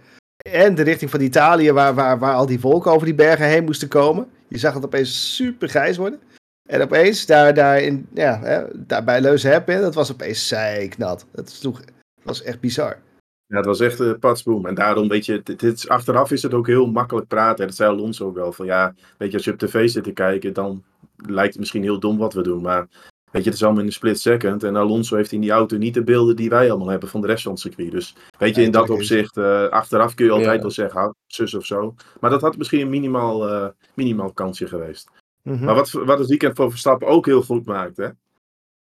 en 0.50 0.74
de 0.74 0.82
richting 0.82 1.10
van 1.10 1.20
Italië, 1.20 1.72
waar, 1.72 1.94
waar, 1.94 2.18
waar 2.18 2.34
al 2.34 2.46
die 2.46 2.60
wolken 2.60 2.90
over 2.92 3.06
die 3.06 3.14
bergen 3.14 3.46
heen 3.46 3.64
moesten 3.64 3.88
komen. 3.88 4.28
Je 4.48 4.58
zag 4.58 4.74
het 4.74 4.84
opeens 4.84 5.34
super 5.36 5.68
grijs 5.68 5.96
worden. 5.96 6.20
En 6.70 6.82
opeens, 6.82 7.26
daar, 7.26 7.54
daar, 7.54 7.80
in, 7.80 8.06
ja, 8.14 8.40
hè, 8.42 8.62
daar 8.74 9.04
bij 9.04 9.20
Leuze-Heppen, 9.20 9.80
dat 9.80 9.94
was 9.94 10.12
opeens 10.12 10.48
zijknat. 10.48 11.26
Dat 11.32 11.50
sloeg, 11.50 11.80
was 12.22 12.42
echt 12.42 12.60
bizar. 12.60 12.98
Ja, 13.46 13.56
het 13.56 13.66
was 13.66 13.80
echt 13.80 13.98
een 13.98 14.06
uh, 14.06 14.18
patsboom. 14.18 14.66
En 14.66 14.74
daarom, 14.74 15.08
weet 15.08 15.26
je, 15.26 15.40
dit, 15.42 15.60
dit, 15.60 15.88
achteraf 15.88 16.30
is 16.30 16.42
het 16.42 16.54
ook 16.54 16.66
heel 16.66 16.86
makkelijk 16.86 17.26
praten. 17.26 17.66
Dat 17.66 17.76
zei 17.76 17.90
Alonso 17.90 18.26
ook 18.26 18.34
wel. 18.34 18.52
Van 18.52 18.66
ja, 18.66 18.94
weet 19.18 19.30
je, 19.30 19.36
als 19.36 19.44
je 19.44 19.52
op 19.52 19.58
tv 19.58 19.88
zit 19.88 20.04
te 20.04 20.12
kijken, 20.12 20.52
dan 20.52 20.84
lijkt 21.16 21.50
het 21.50 21.58
misschien 21.58 21.82
heel 21.82 22.00
dom 22.00 22.18
wat 22.18 22.34
we 22.34 22.42
doen. 22.42 22.62
Maar 22.62 22.88
weet 23.30 23.42
je, 23.44 23.48
het 23.50 23.58
is 23.58 23.62
allemaal 23.62 23.80
in 23.80 23.86
een 23.86 23.92
split 23.92 24.20
second. 24.20 24.62
En 24.62 24.76
Alonso 24.76 25.16
heeft 25.16 25.32
in 25.32 25.40
die 25.40 25.50
auto 25.50 25.76
niet 25.76 25.94
de 25.94 26.04
beelden 26.04 26.36
die 26.36 26.50
wij 26.50 26.70
allemaal 26.70 26.88
hebben 26.88 27.08
van 27.08 27.20
de 27.20 27.26
rest 27.26 27.42
van 27.42 27.52
het 27.52 27.60
circuit. 27.60 27.90
Dus 27.90 28.16
weet 28.38 28.54
je, 28.54 28.62
in 28.62 28.70
dat 28.70 28.90
opzicht, 28.90 29.36
uh, 29.36 29.68
achteraf 29.68 30.14
kun 30.14 30.24
je 30.24 30.32
altijd 30.32 30.56
ja. 30.56 30.60
wel 30.60 30.70
zeggen, 30.70 31.14
zus 31.26 31.54
of 31.54 31.66
zo. 31.66 31.94
Maar 32.20 32.30
dat 32.30 32.40
had 32.40 32.56
misschien 32.56 32.80
een 32.80 32.90
minimaal, 32.90 33.48
uh, 33.48 33.68
minimaal 33.94 34.32
kansje 34.32 34.66
geweest. 34.66 35.08
Mm 35.42 35.54
-hmm. 35.54 35.64
Maar 35.64 35.74
wat, 35.74 35.90
wat 35.90 36.18
het 36.18 36.28
weekend 36.28 36.56
voor 36.56 36.70
Verstappen 36.70 37.08
ook 37.08 37.26
heel 37.26 37.42
goed 37.42 37.66
maakte, 37.66 38.16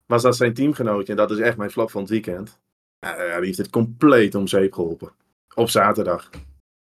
was 0.06 0.22
dat 0.22 0.36
zijn 0.36 0.54
teamgenootje, 0.54 1.12
en 1.12 1.18
dat 1.18 1.32
is 1.32 1.38
echt 1.38 1.58
mijn 1.58 1.72
flap 1.72 1.92
van 1.92 2.02
het 2.02 2.10
weekend, 2.10 2.60
die 3.00 3.12
heeft 3.40 3.58
het 3.58 3.70
compleet 3.70 4.36
om 4.36 4.48
zeep 4.48 4.74
geholpen. 4.74 5.12
Op 5.56 5.70
zaterdag. 5.70 6.30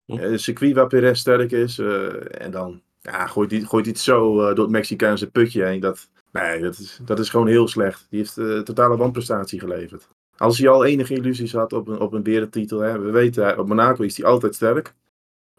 Hm. 0.04 0.18
Uh, 0.18 0.36
circuit 0.36 0.74
waar 0.74 0.86
Perez 0.86 1.20
sterk 1.20 1.52
is. 1.52 1.78
Uh, 1.78 2.42
en 2.42 2.50
dan 2.50 2.82
ja, 3.00 3.26
gooit 3.26 3.50
hij 3.50 3.60
gooit 3.60 3.86
het 3.86 3.98
zo 3.98 4.34
door 4.54 4.64
het 4.64 4.72
Mexicaanse 4.72 5.30
putje 5.30 5.64
heen. 5.64 5.80
Dat, 5.80 6.08
nee, 6.32 6.60
dat 6.60 6.78
is, 6.78 7.00
dat 7.04 7.18
is 7.18 7.28
gewoon 7.28 7.46
heel 7.46 7.68
slecht. 7.68 8.06
Die 8.10 8.18
heeft 8.18 8.36
uh, 8.36 8.60
totale 8.60 8.96
wanprestatie 8.96 9.60
geleverd. 9.60 10.08
Als 10.36 10.58
hij 10.58 10.68
al 10.68 10.84
enige 10.84 11.14
illusies 11.14 11.52
had 11.52 11.72
op 11.72 11.88
een, 11.88 12.00
op 12.00 12.12
een 12.12 12.22
berentitel. 12.22 12.78
Hè, 12.78 12.98
we 12.98 13.10
weten, 13.10 13.58
op 13.58 13.68
Monaco 13.68 14.02
is 14.02 14.16
hij 14.16 14.26
altijd 14.26 14.54
sterk. 14.54 14.94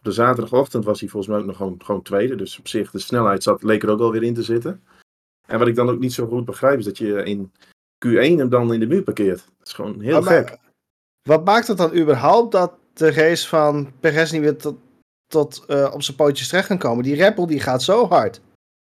Op 0.01 0.07
de 0.07 0.13
zaterdagochtend 0.13 0.85
was 0.85 0.99
hij 0.99 1.09
volgens 1.09 1.31
mij 1.31 1.41
ook 1.41 1.47
nog 1.47 1.57
gewoon, 1.57 1.81
gewoon 1.83 2.01
tweede. 2.01 2.35
Dus 2.35 2.59
op 2.59 2.67
zich, 2.67 2.91
de 2.91 2.99
snelheid 2.99 3.43
zat, 3.43 3.63
leek 3.63 3.83
er 3.83 3.89
ook 3.89 3.99
alweer 3.99 4.23
in 4.23 4.33
te 4.33 4.43
zitten. 4.43 4.83
En 5.47 5.59
wat 5.59 5.67
ik 5.67 5.75
dan 5.75 5.89
ook 5.89 5.99
niet 5.99 6.13
zo 6.13 6.27
goed 6.27 6.45
begrijp, 6.45 6.79
is 6.79 6.85
dat 6.85 6.97
je 6.97 7.23
in 7.23 7.51
Q1 8.05 8.37
hem 8.37 8.49
dan 8.49 8.73
in 8.73 8.79
de 8.79 8.87
muur 8.87 9.03
parkeert. 9.03 9.45
Dat 9.57 9.67
is 9.67 9.73
gewoon 9.73 9.99
heel 9.99 10.21
maar, 10.21 10.47
gek. 10.47 10.57
Wat 11.21 11.45
maakt 11.45 11.67
het 11.67 11.77
dan 11.77 11.95
überhaupt 11.95 12.51
dat 12.51 12.73
de 12.93 13.11
race 13.11 13.47
van 13.47 13.91
Perez 13.99 14.31
niet 14.31 14.41
weer 14.41 14.57
tot, 14.57 14.77
tot 15.27 15.63
uh, 15.67 15.91
op 15.93 16.01
zijn 16.01 16.17
pootjes 16.17 16.47
terecht 16.47 16.67
kan 16.67 16.77
komen? 16.77 17.03
Die 17.03 17.33
Bull 17.33 17.45
die 17.45 17.59
gaat 17.59 17.83
zo 17.83 18.07
hard. 18.07 18.41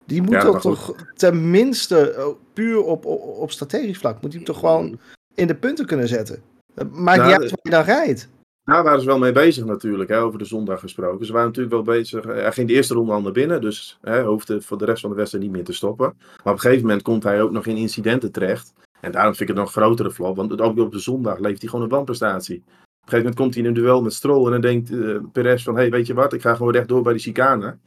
Die 0.06 0.22
moet 0.22 0.32
ja, 0.32 0.60
toch 0.60 0.96
tenminste, 1.16 2.16
uh, 2.18 2.28
puur 2.54 2.84
op, 2.84 3.06
op, 3.06 3.22
op, 3.22 3.52
strategisch 3.52 3.98
vlak, 3.98 4.22
moet 4.22 4.34
hij 4.34 4.42
hem 4.42 4.44
toch 4.44 4.60
gewoon 4.60 5.00
in 5.36 5.48
de 5.48 5.56
punten 5.56 5.86
kunnen 5.86 6.08
zetten. 6.08 6.44
Het 6.74 6.92
maakt 6.92 7.18
nou, 7.18 7.32
niet 7.32 7.42
uit 7.42 7.50
waar 7.50 7.60
je 7.62 7.70
dan 7.70 7.84
rijdt. 7.84 8.30
Daar 8.64 8.84
waren 8.84 9.00
ze 9.00 9.06
wel 9.06 9.18
mee 9.18 9.32
bezig 9.32 9.66
natuurlijk, 9.66 10.10
hè, 10.10 10.22
over 10.22 10.40
de 10.40 10.46
zondag 10.46 10.80
gesproken. 10.80 11.26
Ze 11.26 11.32
waren 11.32 11.48
natuurlijk 11.48 11.74
wel 11.74 11.96
bezig. 11.96 12.24
Hij 12.24 12.52
ging 12.52 12.68
de 12.68 12.74
eerste 12.74 12.94
ronde 12.94 13.12
al 13.12 13.22
naar 13.22 13.32
binnen, 13.32 13.62
dus 13.62 13.98
hij 14.02 14.24
hoefde 14.24 14.62
voor 14.62 14.78
de 14.78 14.86
rest 14.86 15.02
van 15.02 15.10
de 15.10 15.16
wedstrijd 15.16 15.44
niet 15.44 15.54
meer 15.54 15.64
te 15.64 15.74
stoppen. 15.74 16.14
Maar 16.18 16.54
op 16.54 16.54
een 16.54 16.60
gegeven 16.60 16.86
moment 16.86 17.02
komt 17.02 17.24
hij 17.24 17.42
ook 17.42 17.52
nog 17.52 17.66
in 17.66 17.78
incidenten 17.78 18.32
terecht. 18.32 18.74
En 19.00 19.12
daarom 19.12 19.36
vind 19.36 19.50
ik 19.50 19.56
het 19.56 19.66
nog 19.66 19.76
een 19.76 19.82
grotere 19.82 20.12
flop, 20.12 20.36
want 20.36 20.62
ook 20.62 20.80
op 20.80 20.92
de 20.92 21.00
zondag 21.00 21.40
levert 21.40 21.62
hij 21.62 21.70
gewoon 21.70 21.86
een 21.86 21.92
wanprestatie. 21.92 22.58
Op 22.58 22.64
een 22.64 23.18
gegeven 23.18 23.18
moment 23.18 23.36
komt 23.36 23.54
hij 23.54 23.64
in 23.64 23.70
een 23.70 23.76
duel 23.76 24.02
met 24.02 24.14
Stroll 24.14 24.46
en 24.46 24.52
dan 24.52 24.62
denkt 24.62 24.92
uh, 24.92 25.18
Perez 25.32 25.64
van, 25.64 25.76
hey, 25.76 25.90
weet 25.90 26.08
je 26.08 26.14
wat, 26.14 26.34
ik 26.34 26.42
ga 26.42 26.56
gewoon 26.56 26.74
rechtdoor 26.74 27.02
bij 27.02 27.14
de 27.14 27.20
chicane. 27.20 27.78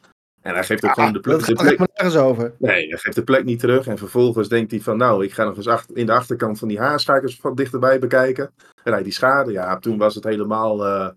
En 0.45 0.55
hij 0.55 0.65
geeft 0.65 0.85
ook 0.85 0.89
ja, 0.89 0.95
gewoon 0.95 1.13
de 1.13 1.21
plek. 1.21 1.39
Dat 1.39 1.45
gaat 1.45 1.67
er 1.67 1.77
plek... 1.77 1.91
nergens 1.95 2.17
over. 2.23 2.55
Nee, 2.59 2.89
hij 2.89 2.99
geeft 2.99 3.17
de 3.17 3.25
plek 3.25 3.45
niet 3.45 3.59
terug. 3.59 3.87
En 3.87 3.99
vervolgens 3.99 4.49
denkt 4.49 4.71
hij 4.71 4.81
van, 4.81 4.97
nou, 4.97 5.25
ik 5.25 5.33
ga 5.33 5.45
nog 5.45 5.57
eens 5.57 5.69
achter, 5.69 5.97
in 5.97 6.07
de 6.07 6.13
achterkant 6.13 6.59
van 6.59 6.69
die 6.69 6.79
haarschakers 6.79 7.37
van 7.37 7.55
dichterbij 7.55 7.99
bekijken. 7.99 8.51
En 8.83 8.93
hij 8.93 9.03
die 9.03 9.13
schade, 9.13 9.53
ja, 9.53 9.79
toen 9.79 9.99
was 9.99 10.15
het 10.15 10.25
helemaal, 10.25 10.87
uh, 10.87 11.09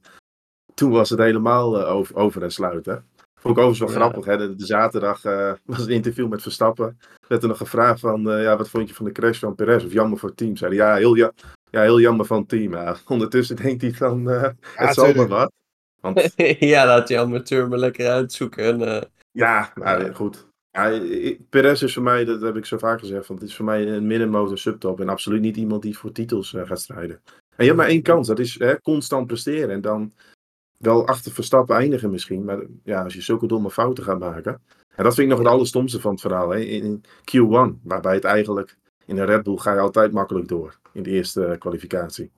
toen 0.73 0.91
was 0.91 1.09
het 1.09 1.19
helemaal 1.19 1.79
uh, 1.79 1.91
over, 1.91 2.15
over 2.15 2.43
en 2.43 2.51
sluiten. 2.51 3.05
Vond 3.39 3.57
ik 3.57 3.63
overigens 3.63 3.79
wel 3.79 4.01
ja. 4.01 4.09
grappig. 4.09 4.25
Hè? 4.25 4.37
De, 4.37 4.55
de 4.55 4.65
zaterdag 4.65 5.25
uh, 5.25 5.51
was 5.65 5.85
een 5.85 5.93
interview 5.93 6.27
met 6.27 6.41
Verstappen. 6.41 6.99
Werd 7.27 7.41
er 7.41 7.47
nog 7.47 7.57
gevraagd 7.57 7.99
van, 7.99 8.31
uh, 8.31 8.43
ja, 8.43 8.57
wat 8.57 8.69
vond 8.69 8.89
je 8.89 8.95
van 8.95 9.05
de 9.05 9.11
crash 9.11 9.39
van 9.39 9.55
Perez? 9.55 9.85
Of 9.85 9.93
jammer 9.93 10.19
voor 10.19 10.29
het 10.29 10.37
team? 10.37 10.55
Zei 10.55 10.75
hij, 10.75 10.85
ja, 10.85 10.95
heel, 10.95 11.15
ja, 11.15 11.31
ja, 11.69 11.81
heel 11.81 11.99
jammer 11.99 12.25
van 12.25 12.39
het 12.39 12.49
team. 12.49 12.73
Ja, 12.73 12.95
ondertussen 13.07 13.55
denkt 13.55 13.81
hij 13.81 13.93
van, 13.93 14.29
uh, 14.29 14.47
het 14.75 14.93
zal 14.93 15.13
maar 15.13 15.27
wat. 15.27 15.51
Want... 16.01 16.33
ja, 16.59 16.85
laat 16.85 17.07
die 17.07 17.19
amateur 17.19 17.67
maar 17.67 17.79
lekker 17.79 18.07
uitzoeken. 18.07 18.81
En, 18.81 19.09
ja, 19.37 19.71
nou, 19.75 20.13
goed. 20.13 20.47
Ja, 20.71 21.01
Perez 21.49 21.81
is 21.81 21.93
voor 21.93 22.03
mij, 22.03 22.25
dat 22.25 22.41
heb 22.41 22.55
ik 22.55 22.65
zo 22.65 22.77
vaak 22.77 22.99
gezegd, 22.99 23.27
want 23.27 23.39
het 23.39 23.49
is 23.49 23.55
voor 23.55 23.65
mij 23.65 23.87
een 23.87 24.07
middenmotor 24.07 24.57
subtop. 24.57 24.99
En 24.99 25.09
absoluut 25.09 25.41
niet 25.41 25.57
iemand 25.57 25.81
die 25.81 25.97
voor 25.97 26.11
titels 26.11 26.55
gaat 26.57 26.81
strijden. 26.81 27.21
En 27.25 27.63
je 27.63 27.71
hebt 27.71 27.75
maar 27.75 27.87
één 27.87 28.01
kans, 28.01 28.27
dat 28.27 28.39
is 28.39 28.59
hè, 28.59 28.81
constant 28.81 29.27
presteren. 29.27 29.69
En 29.69 29.81
dan 29.81 30.13
wel 30.77 31.07
achter 31.07 31.31
Verstappen 31.31 31.75
eindigen 31.75 32.09
misschien. 32.09 32.43
Maar 32.43 32.65
ja, 32.83 33.03
als 33.03 33.13
je 33.13 33.21
zulke 33.21 33.47
domme 33.47 33.71
fouten 33.71 34.03
gaat 34.03 34.19
maken. 34.19 34.61
En 34.95 35.03
dat 35.03 35.15
vind 35.15 35.31
ik 35.31 35.37
nog 35.37 35.43
het 35.43 35.53
allerstomste 35.53 35.99
van 35.99 36.11
het 36.11 36.21
verhaal. 36.21 36.49
Hè? 36.49 36.59
In 36.59 37.03
Q1, 37.03 37.81
waarbij 37.83 38.13
het 38.13 38.23
eigenlijk 38.23 38.77
in 39.05 39.17
een 39.17 39.25
Red 39.25 39.43
Bull 39.43 39.57
ga 39.57 39.73
je 39.73 39.79
altijd 39.79 40.11
makkelijk 40.11 40.47
door. 40.47 40.79
In 40.91 41.03
de 41.03 41.09
eerste 41.09 41.55
kwalificatie. 41.59 42.31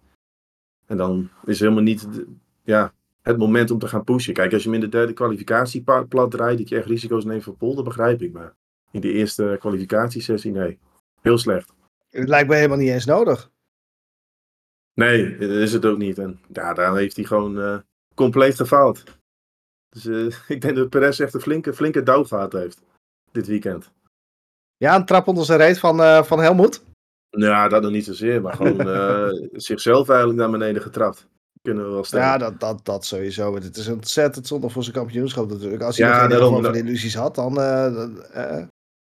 En 0.85 0.97
dan 0.97 1.29
is 1.45 1.59
helemaal 1.59 1.83
niet 1.83 2.07
ja, 2.63 2.93
het 3.21 3.37
moment 3.37 3.71
om 3.71 3.79
te 3.79 3.87
gaan 3.87 4.03
pushen. 4.03 4.33
Kijk, 4.33 4.53
als 4.53 4.63
je 4.63 4.69
hem 4.69 4.77
in 4.77 4.83
de 4.83 4.97
derde 4.97 5.13
kwalificatie 5.13 5.83
plat 6.07 6.31
draait, 6.31 6.57
dat 6.57 6.69
je 6.69 6.77
echt 6.77 6.87
risico's 6.87 7.25
neemt 7.25 7.43
voor 7.43 7.55
Pol, 7.55 7.75
dat 7.75 7.83
begrijp 7.83 8.21
ik. 8.21 8.33
Maar 8.33 8.55
in 8.91 9.01
de 9.01 9.11
eerste 9.11 9.55
kwalificatiesessie, 9.59 10.51
nee. 10.51 10.79
Heel 11.21 11.37
slecht. 11.37 11.73
Het 12.09 12.29
lijkt 12.29 12.49
me 12.49 12.55
helemaal 12.55 12.77
niet 12.77 12.89
eens 12.89 13.05
nodig. 13.05 13.51
Nee, 14.93 15.37
dat 15.37 15.49
is 15.49 15.73
het 15.73 15.85
ook 15.85 15.97
niet. 15.97 16.17
En 16.17 16.39
ja, 16.51 16.73
daar 16.73 16.95
heeft 16.95 17.15
hij 17.15 17.25
gewoon 17.25 17.57
uh, 17.57 17.77
compleet 18.15 18.55
gefaald. 18.55 19.03
Dus 19.89 20.05
uh, 20.05 20.33
ik 20.55 20.61
denk 20.61 20.75
dat 20.75 20.89
Perez 20.89 21.19
echt 21.19 21.33
een 21.33 21.41
flinke, 21.41 21.73
flinke 21.73 22.03
douwvaart 22.03 22.53
heeft. 22.53 22.81
Dit 23.31 23.47
weekend. 23.47 23.91
Ja, 24.77 24.95
een 24.95 25.05
trap 25.05 25.27
onder 25.27 25.45
zijn 25.45 25.59
reet 25.59 25.79
van, 25.79 25.99
uh, 25.99 26.23
van 26.23 26.39
Helmoet? 26.39 26.83
Ja, 27.29 27.67
dat 27.67 27.81
nog 27.81 27.91
niet 27.91 28.05
zozeer. 28.05 28.41
Maar 28.41 28.53
gewoon 28.53 28.77
zichzelf 29.51 30.09
eigenlijk 30.09 30.39
naar 30.39 30.51
beneden 30.51 30.81
getrapt. 30.81 31.27
Kunnen 31.69 31.87
we 31.87 31.93
wel 31.93 32.03
stellen. 32.03 32.25
Ja, 32.25 32.37
dat, 32.37 32.59
dat, 32.59 32.85
dat 32.85 33.05
sowieso. 33.05 33.55
Het 33.55 33.77
is 33.77 33.87
ontzettend 33.87 34.47
zonde 34.47 34.69
voor 34.69 34.83
zijn 34.83 34.95
kampioenschap 34.95 35.49
natuurlijk. 35.49 35.81
Als 35.81 35.97
hij 35.97 36.07
ja, 36.07 36.27
nog 36.27 36.39
geen 36.39 36.63
van 36.63 36.71
de 36.71 36.77
illusies 36.77 37.15
had, 37.15 37.35
dan... 37.35 37.59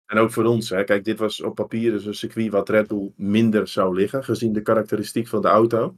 En 0.06 0.18
ook 0.18 0.32
voor 0.32 0.44
ons. 0.44 0.70
Hè. 0.70 0.84
Kijk, 0.84 1.04
dit 1.04 1.18
was 1.18 1.42
op 1.42 1.54
papier 1.54 1.90
dus 1.90 2.04
een 2.04 2.14
circuit 2.14 2.50
wat 2.50 2.68
Red 2.68 2.88
Bull 2.88 3.12
minder 3.16 3.68
zou 3.68 3.94
liggen. 3.94 4.24
Gezien 4.24 4.52
de 4.52 4.62
karakteristiek 4.62 5.28
van 5.28 5.42
de 5.42 5.48
auto. 5.48 5.94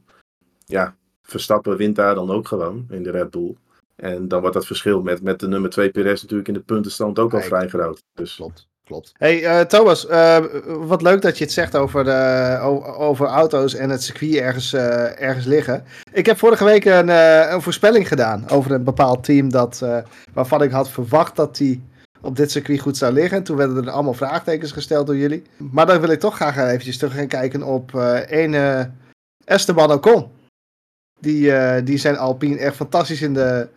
Ja, 0.65 0.95
Verstappen 1.21 1.77
wint 1.77 1.95
daar 1.95 2.15
dan 2.15 2.31
ook 2.31 2.47
gewoon 2.47 2.85
in 2.89 3.03
de 3.03 3.11
Red 3.11 3.29
Bull. 3.29 3.55
En 3.95 4.27
dan 4.27 4.39
wordt 4.39 4.55
dat 4.55 4.65
verschil 4.65 5.01
met, 5.01 5.21
met 5.21 5.39
de 5.39 5.47
nummer 5.47 5.69
2 5.69 5.91
Perez 5.91 6.21
natuurlijk 6.21 6.47
in 6.47 6.53
de 6.53 6.59
puntenstand 6.59 7.19
ook 7.19 7.33
al 7.33 7.41
vrij 7.41 7.67
groot. 7.67 8.03
Dus... 8.13 8.35
Klopt, 8.35 8.67
klopt. 8.87 9.11
Hey 9.17 9.43
uh, 9.43 9.59
Thomas, 9.59 10.05
uh, 10.05 10.37
wat 10.65 11.01
leuk 11.01 11.21
dat 11.21 11.37
je 11.37 11.43
het 11.43 11.53
zegt 11.53 11.75
over, 11.75 12.03
de, 12.03 12.57
over 12.97 13.25
auto's 13.25 13.73
en 13.73 13.89
het 13.89 14.03
circuit 14.03 14.35
ergens, 14.35 14.73
uh, 14.73 15.21
ergens 15.21 15.45
liggen. 15.45 15.83
Ik 16.11 16.25
heb 16.25 16.37
vorige 16.37 16.63
week 16.63 16.85
een, 16.85 17.09
een 17.53 17.61
voorspelling 17.61 18.07
gedaan 18.07 18.49
over 18.49 18.71
een 18.71 18.83
bepaald 18.83 19.23
team 19.23 19.49
dat, 19.49 19.85
waarvan 20.33 20.61
ik 20.61 20.71
had 20.71 20.89
verwacht 20.89 21.35
dat 21.35 21.57
die 21.57 21.83
op 22.21 22.35
dit 22.35 22.51
circuit 22.51 22.79
goed 22.79 22.97
zou 22.97 23.13
liggen. 23.13 23.43
Toen 23.43 23.57
werden 23.57 23.85
er 23.85 23.91
allemaal 23.91 24.13
vraagtekens 24.13 24.71
gesteld 24.71 25.07
door 25.07 25.17
jullie. 25.17 25.43
Maar 25.57 25.85
dan 25.85 25.99
wil 25.99 26.09
ik 26.09 26.19
toch 26.19 26.35
graag 26.35 26.57
eventjes 26.57 26.97
terug 26.97 27.13
gaan 27.13 27.27
kijken 27.27 27.63
op 27.63 27.93
een 28.27 28.55
Esteban 29.45 29.91
Ocon. 29.91 30.27
Die, 31.19 31.83
die 31.83 31.97
zijn 31.97 32.17
Alpine 32.17 32.57
echt 32.57 32.75
fantastisch 32.75 33.21
in 33.21 33.33
de, 33.33 33.67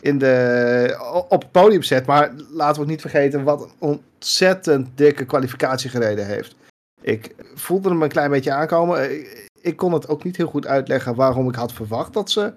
in 0.00 0.18
de, 0.18 1.24
op 1.28 1.42
het 1.42 1.50
podium 1.50 1.82
zet. 1.82 2.06
Maar 2.06 2.32
laten 2.50 2.74
we 2.74 2.80
ook 2.80 2.90
niet 2.90 3.00
vergeten 3.00 3.44
wat 3.44 3.62
een 3.62 3.70
ontzettend 3.78 4.88
dikke 4.94 5.24
kwalificatie 5.24 5.90
gereden 5.90 6.26
heeft. 6.26 6.54
Ik 7.00 7.34
voelde 7.54 7.88
hem 7.88 8.02
een 8.02 8.08
klein 8.08 8.30
beetje 8.30 8.52
aankomen. 8.52 9.12
Ik, 9.12 9.48
ik 9.60 9.76
kon 9.76 9.92
het 9.92 10.08
ook 10.08 10.24
niet 10.24 10.36
heel 10.36 10.46
goed 10.46 10.66
uitleggen 10.66 11.14
waarom 11.14 11.48
ik 11.48 11.54
had 11.54 11.72
verwacht 11.72 12.12
dat 12.12 12.30
ze 12.30 12.52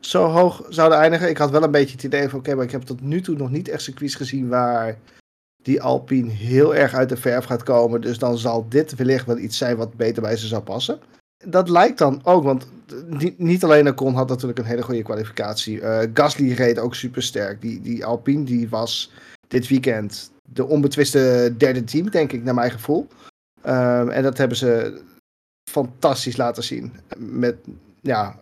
zo 0.00 0.24
hoog 0.24 0.66
zouden 0.68 0.98
eindigen. 0.98 1.28
Ik 1.28 1.38
had 1.38 1.50
wel 1.50 1.62
een 1.62 1.70
beetje 1.70 1.94
het 1.94 2.04
idee 2.04 2.28
van, 2.28 2.38
oké, 2.38 2.54
maar 2.54 2.64
ik 2.64 2.70
heb 2.70 2.82
tot 2.82 3.00
nu 3.00 3.20
toe 3.20 3.36
nog 3.36 3.50
niet 3.50 3.68
echt 3.68 3.82
circuits 3.82 4.14
gezien 4.14 4.48
waar 4.48 4.98
die 5.62 5.82
Alpine 5.82 6.30
heel 6.30 6.74
erg 6.74 6.94
uit 6.94 7.08
de 7.08 7.16
verf 7.16 7.44
gaat 7.44 7.62
komen. 7.62 8.00
Dus 8.00 8.18
dan 8.18 8.38
zal 8.38 8.68
dit 8.68 8.94
wellicht 8.94 9.26
wel 9.26 9.38
iets 9.38 9.58
zijn 9.58 9.76
wat 9.76 9.94
beter 9.94 10.22
bij 10.22 10.36
ze 10.36 10.46
zou 10.46 10.62
passen 10.62 11.00
dat 11.44 11.68
lijkt 11.68 11.98
dan 11.98 12.20
ook, 12.24 12.42
want 12.42 12.66
niet 13.36 13.64
alleen 13.64 13.88
Ocon 13.88 14.14
had 14.14 14.28
natuurlijk 14.28 14.58
een 14.58 14.64
hele 14.64 14.82
goede 14.82 15.02
kwalificatie. 15.02 15.80
Uh, 15.80 15.98
Gasly 16.14 16.52
reed 16.52 16.78
ook 16.78 16.94
super 16.94 17.22
sterk. 17.22 17.60
Die, 17.60 17.80
die 17.80 18.04
Alpine 18.04 18.44
die 18.44 18.68
was 18.68 19.12
dit 19.48 19.68
weekend 19.68 20.30
de 20.52 20.66
onbetwiste 20.66 21.54
derde 21.56 21.84
team, 21.84 22.10
denk 22.10 22.32
ik, 22.32 22.42
naar 22.42 22.54
mijn 22.54 22.70
gevoel. 22.70 23.08
Um, 23.66 24.08
en 24.08 24.22
dat 24.22 24.38
hebben 24.38 24.56
ze 24.56 25.00
fantastisch 25.70 26.36
laten 26.36 26.62
zien. 26.62 26.92
Met 27.18 27.56
ja, 28.00 28.38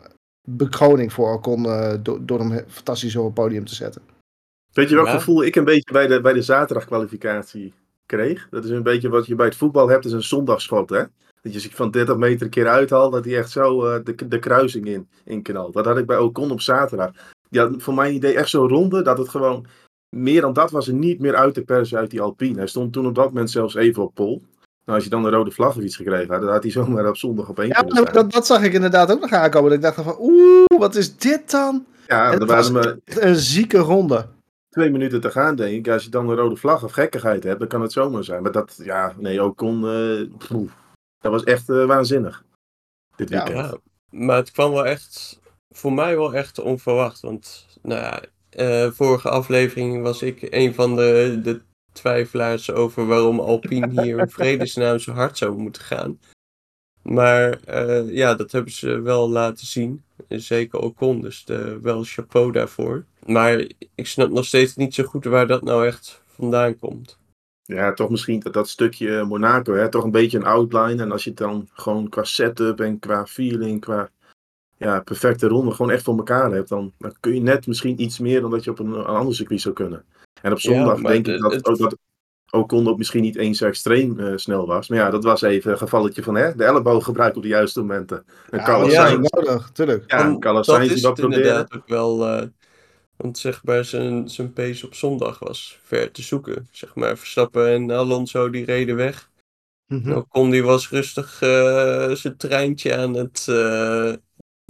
bekroning 0.49 1.13
voor 1.13 1.33
Ocon 1.33 1.65
uh, 1.65 1.95
door, 2.03 2.27
door 2.27 2.39
hem 2.39 2.65
fantastisch 2.69 3.17
op 3.17 3.25
het 3.25 3.35
podium 3.35 3.65
te 3.65 3.75
zetten. 3.75 4.03
Weet 4.73 4.89
je 4.89 4.95
welk 4.95 5.07
ja. 5.07 5.13
gevoel 5.13 5.45
ik 5.45 5.57
een 5.57 5.65
beetje 5.65 5.93
bij 5.93 6.07
de, 6.07 6.21
bij 6.21 6.33
de 6.33 6.43
zaterdagkwalificatie 6.43 7.73
kreeg? 8.07 8.49
Dat 8.51 8.65
is 8.65 8.71
een 8.71 8.83
beetje 8.83 9.09
wat 9.09 9.27
je 9.27 9.35
bij 9.35 9.47
het 9.47 9.57
voetbal 9.57 9.89
hebt, 9.89 10.05
is 10.05 10.13
een 10.13 10.23
zondagschot, 10.23 10.91
hè? 10.91 11.05
Dat 11.45 11.53
je 11.53 11.61
zich 11.61 11.75
van 11.75 11.91
30 11.91 12.17
meter 12.17 12.43
een 12.43 12.51
keer 12.51 12.69
uithaalt, 12.69 13.13
dat 13.13 13.25
hij 13.25 13.39
echt 13.39 13.51
zo 13.51 13.87
uh, 13.87 14.05
de, 14.05 14.29
de 14.29 14.39
kruising 14.39 14.87
in, 14.87 15.09
in 15.25 15.43
knalt. 15.43 15.73
Dat 15.73 15.85
had 15.85 15.99
ik 15.99 16.07
bij 16.07 16.19
Ocon 16.19 16.51
op 16.51 16.61
zaterdag. 16.61 17.11
had 17.51 17.73
voor 17.77 17.95
mijn 17.95 18.15
idee 18.15 18.35
echt 18.35 18.49
zo'n 18.49 18.69
ronde 18.69 19.03
dat 19.03 19.19
het 19.19 19.29
gewoon... 19.29 19.67
Meer 20.17 20.41
dan 20.41 20.53
dat 20.53 20.71
was 20.71 20.89
er 20.89 20.95
niet 20.95 21.21
meer 21.21 21.35
uit 21.35 21.55
te 21.55 21.63
persen 21.63 21.99
uit 21.99 22.11
die 22.11 22.21
Alpine. 22.21 22.59
Hij 22.59 22.67
stond 22.67 22.93
toen 22.93 23.07
op 23.07 23.15
dat 23.15 23.25
moment 23.25 23.51
zelfs 23.51 23.75
even 23.75 24.03
op 24.03 24.15
pol. 24.15 24.43
Nou, 24.85 24.99
als 24.99 25.05
je 25.05 25.11
dan 25.11 25.25
een 25.25 25.31
rode 25.31 25.51
vlag 25.51 25.77
of 25.77 25.83
iets 25.83 25.97
gekregen 25.97 26.33
had, 26.33 26.41
dan 26.43 26.51
had 26.51 26.63
hij 26.63 26.73
zomaar 26.73 27.09
op 27.09 27.17
zondag 27.17 27.49
op 27.49 27.59
één 27.59 27.69
Ja, 27.69 27.83
kunnen 27.83 28.13
dat, 28.13 28.33
dat 28.33 28.47
zag 28.47 28.63
ik 28.63 28.73
inderdaad 28.73 29.13
ook 29.13 29.21
nog 29.21 29.33
aankomen. 29.33 29.73
Ik 29.73 29.83
dacht 29.83 29.95
van, 29.95 30.17
oeh, 30.19 30.79
wat 30.79 30.95
is 30.95 31.17
dit 31.17 31.51
dan? 31.51 31.87
Ja, 32.07 32.33
er 32.33 32.47
was 32.47 32.71
maar 32.71 32.97
echt 33.05 33.21
een 33.21 33.37
zieke 33.37 33.79
ronde. 33.79 34.27
twee 34.69 34.91
minuten 34.91 35.21
te 35.21 35.31
gaan, 35.31 35.57
denk 35.57 35.87
ik. 35.87 35.93
Als 35.93 36.05
je 36.05 36.11
dan 36.11 36.29
een 36.29 36.37
rode 36.37 36.57
vlag 36.57 36.85
of 36.85 36.93
gekkigheid 36.93 37.45
hebt, 37.45 37.59
dan 37.59 37.69
kan 37.69 37.83
het 37.83 37.93
zomaar 37.93 38.25
zijn. 38.25 38.43
Maar 38.43 38.53
dat, 38.53 38.81
ja, 38.83 39.15
nee, 39.19 39.43
Ocon, 39.43 39.89
eh 39.89 40.49
poeh, 40.49 40.71
dat 41.25 41.33
was 41.33 41.45
echt 41.45 41.69
eh, 41.69 41.85
waanzinnig. 41.87 42.45
Dit 43.17 43.29
Ja. 43.29 43.45
weekend. 43.45 43.67
Ja, 43.67 43.79
maar 44.11 44.37
het 44.37 44.51
kwam 44.51 44.73
wel 44.73 44.87
echt, 44.87 45.41
voor 45.71 45.93
mij 45.93 46.17
wel 46.17 46.35
echt 46.35 46.59
onverwacht. 46.59 47.21
Want, 47.21 47.67
nou 47.83 48.01
ja, 48.01 48.23
eh, 48.51 48.91
vorige 48.91 49.29
aflevering 49.29 50.03
was 50.03 50.23
ik 50.23 50.39
een 50.51 50.75
van 50.75 50.97
de, 50.97 51.41
de 51.43 51.61
twijfelaars 51.93 52.71
over 52.71 53.07
waarom 53.07 53.41
Alpine 53.41 54.03
hier 54.03 54.19
in 54.19 54.31
vredesnaam 54.41 54.99
zo 54.99 55.13
hard 55.13 55.39
zou 55.39 55.57
moeten 55.59 55.83
gaan. 55.83 56.19
Maar 57.03 57.61
eh, 57.65 58.11
ja, 58.15 58.35
dat 58.35 58.53
hebben 58.53 58.73
ze 58.73 59.01
wel 59.01 59.31
laten 59.31 59.67
zien. 59.67 60.05
Zeker 60.29 60.79
Ocon, 60.79 61.21
dus 61.21 61.45
de, 61.45 61.79
wel 61.83 62.05
chapeau 62.05 62.53
daarvoor. 62.53 63.05
Maar 63.27 63.65
ik 63.95 64.07
snap 64.07 64.31
nog 64.31 64.45
steeds 64.45 64.77
niet 64.77 64.95
zo 64.95 65.05
goed 65.05 65.25
waar 65.25 65.47
dat 65.47 65.63
nou 65.63 65.87
echt 65.87 66.23
vandaan 66.27 66.79
komt. 66.79 67.19
Ja, 67.67 67.93
toch 67.93 68.11
misschien 68.11 68.41
dat, 68.41 68.53
dat 68.53 68.69
stukje 68.69 69.25
Monaco, 69.25 69.75
hè, 69.75 69.89
toch 69.89 70.05
een 70.05 70.11
beetje 70.11 70.39
een 70.39 70.45
outline. 70.45 71.03
En 71.03 71.13
als 71.13 71.25
je 71.25 71.31
het 71.31 71.39
dan 71.39 71.69
gewoon 71.73 72.09
qua 72.09 72.25
setup 72.25 72.81
en 72.81 72.99
qua 72.99 73.27
feeling, 73.27 73.81
qua 73.81 74.11
ja, 74.77 75.01
perfecte 75.01 75.49
ronde 75.49 75.71
gewoon 75.71 75.91
echt 75.91 76.03
voor 76.03 76.17
elkaar 76.17 76.51
hebt, 76.53 76.69
dan, 76.69 76.93
dan 76.99 77.15
kun 77.21 77.35
je 77.35 77.41
net 77.41 77.67
misschien 77.67 78.03
iets 78.03 78.19
meer 78.19 78.41
dan 78.41 78.51
dat 78.51 78.65
je 78.65 78.71
op 78.71 78.79
een, 78.79 78.93
een 78.93 79.05
ander 79.05 79.35
circuit 79.35 79.61
zou 79.61 79.75
kunnen. 79.75 80.05
En 80.43 80.53
op 80.53 80.61
zondag 80.61 81.01
denk 81.01 81.25
de- 81.25 81.35
ik 81.35 81.41
dat, 81.41 81.53
het- 81.53 81.67
ook 81.69 81.79
dat 81.79 81.97
Ocon 82.51 82.89
ook 82.89 82.99
misschien 82.99 83.23
niet 83.23 83.37
eens 83.37 83.59
zo 83.59 83.67
extreem 83.67 84.21
eh, 84.21 84.33
snel 84.37 84.67
was. 84.67 84.89
Maar 84.89 84.99
ja, 84.99 85.11
dat 85.11 85.25
was 85.25 85.43
even 85.43 85.71
een 85.73 85.79
gevalletje 85.79 86.23
van 86.23 86.35
hè, 86.35 86.55
de 86.57 86.65
elleboog 86.65 87.05
gebruiken 87.05 87.37
op 87.37 87.43
de 87.43 87.49
juiste 87.49 87.81
momenten. 87.81 88.25
En 88.51 88.59
Ja, 88.59 88.65
Carlos 88.65 88.87
dat 88.87 88.93
ja, 88.97 89.07
Sainz, 89.09 89.29
nodig, 89.31 89.71
tuurlijk. 89.73 90.05
ja, 90.07 90.19
En 90.25 90.41
Carlos 90.41 90.67
dat 90.67 90.75
Sainz 90.75 90.89
die 90.89 90.97
is 90.97 91.03
dat 91.03 91.11
het 91.17 91.21
probeerde. 91.21 91.49
inderdaad 91.49 91.75
ook 91.77 91.89
wel. 91.89 92.27
eh, 92.27 92.47
want 93.25 93.39
zeg 93.39 93.65
maar, 93.65 93.85
zijn, 93.85 94.29
zijn 94.29 94.53
pace 94.53 94.87
op 94.87 94.95
zondag 94.95 95.39
was 95.39 95.79
ver 95.83 96.11
te 96.11 96.23
zoeken. 96.23 96.69
Zeg 96.71 96.95
maar, 96.95 97.19
Verstappen 97.19 97.69
en 97.69 97.91
Alonso 97.91 98.51
die 98.51 98.65
reden 98.65 98.97
weg. 98.97 99.31
Mhm. 99.87 100.13
Ocon 100.13 100.51
die 100.51 100.63
was 100.65 100.91
rustig 100.91 101.43
eh, 101.43 102.11
zijn 102.11 102.37
treintje 102.37 102.97
aan 102.97 103.15
het 103.15 103.47
eh, 103.49 104.13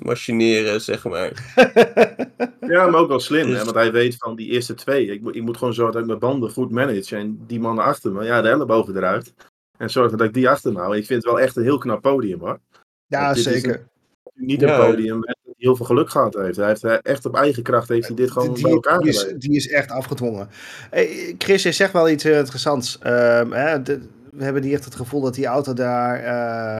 machineren, 0.02 0.80
zeg 0.80 1.04
maar. 1.04 1.32
Ja, 2.60 2.86
maar 2.86 3.00
ook 3.00 3.08
wel 3.08 3.20
slim, 3.20 3.46
Dus- 3.46 3.56
hè, 3.58 3.64
want 3.64 3.76
hij 3.76 3.92
weet 3.92 4.16
van 4.16 4.36
die 4.36 4.50
eerste 4.50 4.74
twee. 4.74 5.06
Ik, 5.06 5.20
moet- 5.20 5.34
ik 5.36 5.42
moet 5.42 5.56
gewoon 5.56 5.74
zorgen 5.74 5.92
dat 5.92 6.02
ik 6.02 6.08
mijn 6.08 6.18
banden 6.18 6.50
goed 6.50 6.70
manage. 6.70 7.16
En 7.16 7.44
die 7.46 7.60
mannen 7.60 7.84
achter 7.84 8.12
me, 8.12 8.24
ja, 8.24 8.42
de 8.42 8.48
ellebogen 8.48 8.96
eruit. 8.96 9.34
En 9.78 9.90
zorgen 9.90 10.18
dat 10.18 10.26
ik 10.26 10.34
die 10.34 10.48
achter 10.48 10.72
me 10.72 10.78
hou. 10.78 10.96
Ik 10.96 11.06
vind 11.06 11.22
het 11.22 11.32
wel 11.32 11.40
echt 11.40 11.56
een 11.56 11.62
heel 11.62 11.78
knap 11.78 12.02
podium 12.02 12.40
hoor. 12.40 12.60
ja, 13.06 13.34
zeker. 13.34 13.88
Niet 14.34 14.60
Ja. 14.60 14.78
een 14.80 14.90
podium 14.90 15.20
heel 15.64 15.76
veel 15.76 15.86
geluk 15.86 16.10
gehad 16.10 16.34
heeft. 16.34 16.56
Hij 16.56 16.66
heeft 16.66 16.84
eh, 16.84 16.96
echt 17.02 17.26
op 17.26 17.34
eigen 17.36 17.62
kracht 17.62 17.88
heeft 17.88 18.06
hij 18.06 18.16
dit 18.16 18.30
gewoon 18.30 18.54
Die, 18.54 18.62
bij 18.62 18.72
elkaar 18.72 18.98
die, 18.98 19.08
is, 19.08 19.34
die 19.38 19.56
is 19.56 19.68
echt 19.68 19.90
afgedwongen. 19.90 20.48
Hey, 20.90 21.34
Chris, 21.38 21.62
je 21.62 21.72
zegt 21.72 21.92
wel 21.92 22.08
iets 22.08 22.22
heel 22.22 22.38
interessants. 22.38 22.98
Ehm, 22.98 23.50
hè, 23.50 23.82
de- 23.82 24.08
we 24.30 24.44
hebben 24.44 24.62
niet 24.62 24.72
echt 24.72 24.84
het 24.84 24.94
gevoel 24.94 25.20
dat 25.20 25.34
die 25.34 25.46
auto 25.46 25.72
daar 25.72 26.18
eh, 26.24 26.76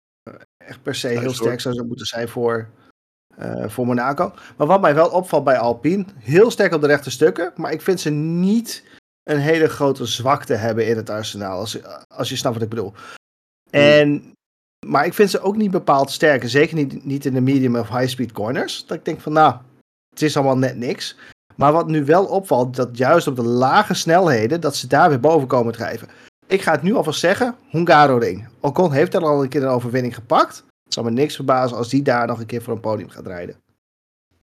echt 0.67 0.83
per 0.83 0.95
se 0.95 1.09
heel 1.09 1.19
sterk 1.35 1.61
zou 1.61 1.87
moeten 1.87 2.07
zijn 2.07 2.29
voor, 2.29 2.69
eh, 3.37 3.69
voor 3.69 3.87
Monaco. 3.87 4.33
Maar 4.57 4.67
wat 4.67 4.81
mij 4.81 4.95
wel 4.95 5.09
opvalt 5.11 5.45
bij 5.45 5.59
Alpine, 5.59 6.05
heel 6.19 6.51
sterk 6.51 6.73
op 6.73 6.81
de 6.81 6.87
rechte 6.87 7.11
stukken, 7.11 7.53
maar 7.57 7.73
ik 7.73 7.81
vind 7.83 8.01
ze 8.01 8.11
niet 8.11 8.85
een 9.23 9.39
hele 9.39 9.69
grote 9.69 10.07
zwakte 10.07 10.55
hebben 10.55 10.87
in 10.87 10.97
het 10.97 11.11
arsenaal, 11.11 11.59
als, 11.59 11.79
als 12.09 12.29
je 12.29 12.37
snapt 12.37 12.55
wat 12.55 12.65
ik 12.65 12.71
bedoel. 12.71 12.93
En, 13.71 14.33
maar 14.87 15.07
ik 15.07 15.15
vind 15.15 15.31
ze 15.31 15.41
ook 15.41 15.57
niet 15.57 15.71
bepaald 15.71 16.11
sterk, 16.11 16.43
en 16.43 16.49
zeker 16.49 16.77
niet, 16.77 17.05
niet 17.05 17.25
in 17.25 17.35
de 17.35 17.41
medium 17.41 17.77
of 17.77 17.89
high 17.89 18.07
speed 18.09 18.33
corners. 18.33 18.87
Dat 18.87 18.97
ik 18.97 19.05
denk 19.05 19.21
van, 19.21 19.33
nou, 19.33 19.55
het 20.11 20.23
is 20.23 20.37
allemaal 20.37 20.59
net 20.59 20.77
niks. 20.77 21.17
Maar 21.57 21.73
wat 21.73 21.87
nu 21.89 22.05
wel 22.05 22.25
opvalt, 22.25 22.77
dat 22.77 22.99
juist 22.99 23.27
op 23.27 23.37
de 23.37 23.43
lage 23.43 23.95
snelheden, 23.95 24.61
dat 24.61 24.77
ze 24.77 24.87
daar 24.87 25.09
weer 25.09 25.21
boven 25.21 25.49
komen 25.49 25.73
drijven. 25.73 26.09
Ik 26.47 26.63
ga 26.63 26.73
het 26.73 26.83
nu 26.83 26.95
alvast 26.95 27.21
zeggen, 27.21 27.55
Hungaro-ring. 27.71 28.49
Ocon 28.61 28.93
heeft 28.93 29.15
er 29.15 29.23
al 29.25 29.43
een 29.43 29.49
keer 29.49 29.63
een 29.63 29.69
overwinning 29.69 30.15
gepakt. 30.15 30.65
Het 30.85 30.95
zal 30.95 31.05
me 31.05 31.11
niks 31.11 31.35
verbazen 31.35 31.77
als 31.77 31.89
die 31.89 32.03
daar 32.03 32.27
nog 32.27 32.41
een 32.41 32.47
keer 32.47 32.63
voor 32.63 32.75
een 32.75 32.81
podium 32.81 33.09
gaat 33.09 33.27
rijden. 33.27 33.57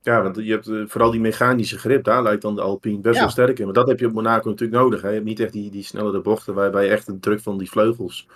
Ja, 0.00 0.22
want 0.22 0.36
je 0.36 0.50
hebt 0.50 0.68
eh, 0.68 0.82
vooral 0.86 1.10
die 1.10 1.20
mechanische 1.20 1.78
grip, 1.78 2.04
daar 2.04 2.22
lijkt 2.22 2.42
dan 2.42 2.54
de 2.54 2.60
Alpine 2.60 3.00
best 3.00 3.14
Ja. 3.14 3.20
wel 3.20 3.30
sterk 3.30 3.58
in. 3.58 3.64
Maar 3.64 3.74
dat 3.74 3.88
heb 3.88 4.00
je 4.00 4.06
op 4.06 4.12
Monaco 4.12 4.48
natuurlijk 4.48 4.80
nodig. 4.82 5.02
Hè. 5.02 5.08
Je 5.08 5.14
hebt 5.14 5.26
niet 5.26 5.40
echt 5.40 5.52
die, 5.52 5.70
die 5.70 5.84
snellere 5.84 6.20
bochten 6.20 6.54
waarbij 6.54 6.84
je 6.84 6.90
echt 6.90 7.06
de 7.06 7.18
druk 7.18 7.40
van 7.40 7.58
die 7.58 7.70
vleugels 7.70 8.28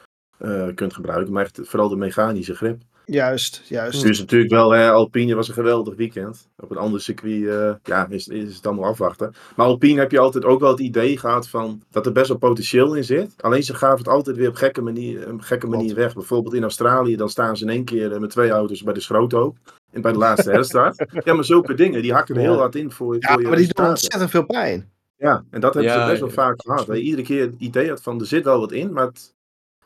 kunt 0.75 0.95
gebruiken. 0.95 1.33
Maar 1.33 1.45
echt 1.45 1.61
vooral 1.63 1.89
de 1.89 1.97
mechanische 1.97 2.55
grip. 2.55 2.81
Juist, 3.05 3.63
juist. 3.69 4.03
Dus 4.03 4.19
natuurlijk 4.19 4.51
wel, 4.51 4.71
hè, 4.71 4.91
Alpine 4.91 5.35
was 5.35 5.49
een 5.49 5.55
geweldig 5.55 5.95
weekend. 5.97 6.49
Op 6.57 6.71
een 6.71 6.77
ander 6.77 7.01
circuit 7.01 7.47
eh, 7.47 7.71
ja, 7.83 8.07
is, 8.09 8.29
is 8.29 8.57
het 8.57 8.67
allemaal 8.67 8.91
afwachten. 8.91 9.33
Maar 9.57 9.67
Alpine 9.67 10.01
heb 10.01 10.11
je 10.11 10.19
altijd 10.19 10.45
ook 10.45 10.61
wel 10.61 10.71
het 10.71 10.81
idee 10.81 11.19
gehad 11.19 11.49
van 11.49 11.83
dat 11.91 12.07
er 12.07 12.13
best 12.13 12.29
wel 12.29 12.37
potentieel 12.37 12.95
in 12.95 13.05
zit. 13.05 13.35
Alleen 13.41 13.63
ze 13.63 13.75
gaven 13.75 13.99
het 13.99 14.09
altijd 14.09 14.37
weer 14.37 14.49
op 14.49 14.55
gekke 14.55 14.83
manier, 14.83 15.33
op 15.33 15.41
gekke 15.41 15.67
manier 15.67 15.95
weg. 15.95 16.15
Bijvoorbeeld 16.15 16.55
in 16.55 16.63
Australië, 16.63 17.17
dan 17.17 17.29
staan 17.29 17.57
ze 17.57 17.65
in 17.65 17.71
één 17.71 17.85
keer 17.85 18.13
eh, 18.13 18.19
met 18.19 18.31
twee 18.31 18.51
auto's 18.51 18.83
bij 18.83 18.95
de 18.95 19.01
schroothoop. 19.01 19.57
En 19.93 20.01
bij 20.03 20.13
de 20.13 20.19
laatste 20.19 20.51
herstart. 20.51 21.05
Ja, 21.25 21.35
maar 21.35 21.45
zulke 21.45 21.75
dingen, 21.75 22.03
die 22.03 22.13
hakken 22.13 22.35
er 22.35 22.43
Ja. 22.43 22.49
heel 22.49 22.59
hard 22.59 22.75
in 22.75 22.91
voor, 22.91 23.17
Ja, 23.19 23.33
voor 23.33 23.43
je 23.43 23.49
maar 23.49 23.57
die 23.57 23.75
doen 23.75 23.87
ontzettend 23.87 24.31
veel 24.31 24.47
pijn. 24.47 24.91
Ja, 25.17 25.45
en 25.51 25.61
dat 25.61 25.75
hebben 25.75 25.93
Ja, 25.93 26.01
ze 26.01 26.07
best 26.09 26.21
wel 26.21 26.29
ja, 26.29 26.35
vaak 26.35 26.63
gehad. 26.63 26.87
Dat 26.87 26.97
je 26.97 27.03
iedere 27.03 27.23
keer 27.23 27.41
het 27.41 27.55
idee 27.59 27.89
had 27.89 28.03
van 28.03 28.21
er 28.21 28.27
zit 28.27 28.45
wel 28.45 28.61
wat 28.61 28.73
in, 28.73 28.93
maar 28.93 29.07
het- 29.07 29.37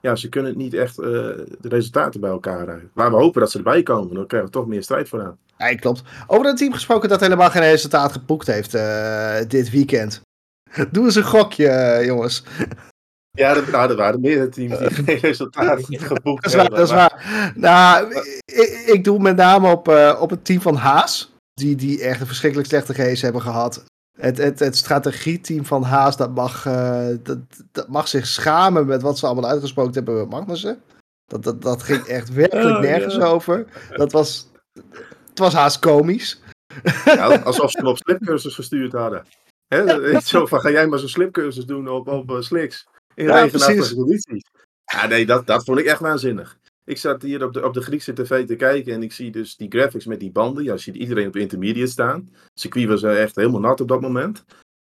ja, 0.02 0.16
ze 0.16 0.28
kunnen 0.28 0.50
het 0.50 0.60
niet 0.60 0.74
echt 0.74 0.98
eh, 0.98 1.06
de 1.60 1.68
resultaten 1.68 2.20
bij 2.20 2.30
elkaar 2.30 2.64
rijden. 2.64 2.90
Maar 2.94 3.10
we 3.10 3.16
hopen 3.16 3.40
dat 3.40 3.50
ze 3.50 3.58
erbij 3.58 3.82
komen, 3.82 4.14
dan 4.14 4.26
krijgen 4.26 4.48
we 4.48 4.54
toch 4.54 4.66
meer 4.66 4.82
strijd 4.82 5.08
vooraan. 5.08 5.38
Ja, 5.58 5.74
klopt. 5.74 6.02
Over 6.26 6.46
een 6.46 6.56
team 6.56 6.72
gesproken 6.72 7.08
dat 7.08 7.20
helemaal 7.20 7.50
geen 7.50 7.62
resultaat 7.62 8.12
geboekt 8.12 8.46
heeft 8.46 8.74
eh, 8.74 9.36
dit 9.48 9.70
weekend. 9.70 10.20
Doe 10.92 11.04
eens 11.04 11.14
een 11.14 11.24
gokje, 11.24 11.68
eh, 11.68 12.06
jongens. 12.06 12.42
Ja, 13.30 13.56
er, 13.56 13.70
nou, 13.70 13.90
er 13.90 13.96
waren 13.96 14.20
meerdere 14.20 14.48
teams 14.48 14.78
die 14.78 14.90
geen 15.04 15.18
resultaten 15.18 15.98
geboekt 15.98 16.42
Dat 16.42 16.52
is 16.52 16.56
waar, 16.56 16.62
hebben. 16.62 16.78
dat 16.78 16.88
is 16.88 16.94
waar. 16.94 17.52
Nou, 17.56 18.14
ik, 18.44 18.82
ik 18.86 19.04
doe 19.04 19.18
met 19.18 19.36
name 19.36 19.70
op, 19.70 19.88
eh, 19.88 20.18
op 20.20 20.30
het 20.30 20.44
team 20.44 20.60
van 20.60 20.74
Haas. 20.74 21.32
Die, 21.54 21.76
die 21.76 22.02
echt 22.02 22.20
een 22.20 22.26
verschrikkelijk 22.26 22.68
slechte 22.68 22.92
race 22.92 23.24
hebben 23.24 23.42
gehad. 23.42 23.84
Het, 24.22 24.38
het, 24.38 24.58
het 24.58 24.76
strategieteam 24.76 25.64
van 25.64 25.82
Haas, 25.82 26.16
dat 26.16 26.34
mag, 26.34 26.66
eh, 26.66 27.08
dat, 27.22 27.38
dat 27.72 27.88
mag 27.88 28.08
zich 28.08 28.26
schamen 28.26 28.86
met 28.86 29.02
wat 29.02 29.18
ze 29.18 29.26
allemaal 29.26 29.50
uitgesproken 29.50 29.92
hebben 29.92 30.14
met 30.14 30.30
Magnussen. 30.30 30.82
Dat, 31.26 31.42
dat, 31.42 31.62
dat 31.62 31.82
ging 31.82 32.04
echt 32.04 32.32
werkelijk 32.42 32.76
Oh, 32.76 32.80
nergens 32.80 33.14
ja. 33.14 33.24
over. 33.24 33.66
Dat 33.90 34.12
was, 34.12 34.50
het 35.28 35.38
was 35.38 35.52
haast 35.52 35.78
komisch. 35.78 36.40
Ja, 37.04 37.36
alsof 37.38 37.70
ze 37.70 37.78
hem 37.78 37.86
op 37.86 37.96
slipcursus 37.96 38.54
gestuurd 38.54 38.92
hadden. 38.92 39.26
Hè, 39.68 40.20
zo 40.20 40.46
van, 40.46 40.60
ga 40.60 40.70
jij 40.70 40.86
maar 40.86 40.98
zo'n 40.98 41.08
slipcursus 41.08 41.64
doen 41.64 41.88
op, 41.88 42.08
op 42.08 42.30
eh, 42.30 42.40
slicks. 42.40 42.86
In 43.14 43.24
Ja, 43.24 43.42
regenachtige 43.42 43.94
condities. 43.94 44.44
Ja, 44.84 45.06
nee, 45.06 45.26
dat, 45.26 45.46
dat 45.46 45.64
vond 45.64 45.78
ik 45.78 45.86
echt 45.86 46.00
waanzinnig. 46.00 46.58
Ik 46.84 46.98
zat 46.98 47.22
hier 47.22 47.44
op 47.44 47.52
de, 47.52 47.64
op 47.64 47.74
de 47.74 47.82
Griekse 47.82 48.12
tv 48.12 48.46
te 48.46 48.56
kijken 48.56 48.92
en 48.92 49.02
ik 49.02 49.12
zie 49.12 49.30
dus 49.30 49.56
die 49.56 49.70
graphics 49.70 50.06
met 50.06 50.20
die 50.20 50.30
banden. 50.30 50.64
Ja, 50.64 50.72
je 50.72 50.78
ziet 50.78 50.94
iedereen 50.96 51.26
op 51.26 51.36
intermediate 51.36 51.90
staan. 51.90 52.28
Het 52.32 52.60
circuit 52.60 52.88
was 52.88 53.02
eh, 53.02 53.22
echt 53.22 53.36
helemaal 53.36 53.60
nat 53.60 53.80
op 53.80 53.88
dat 53.88 54.00
moment. 54.00 54.44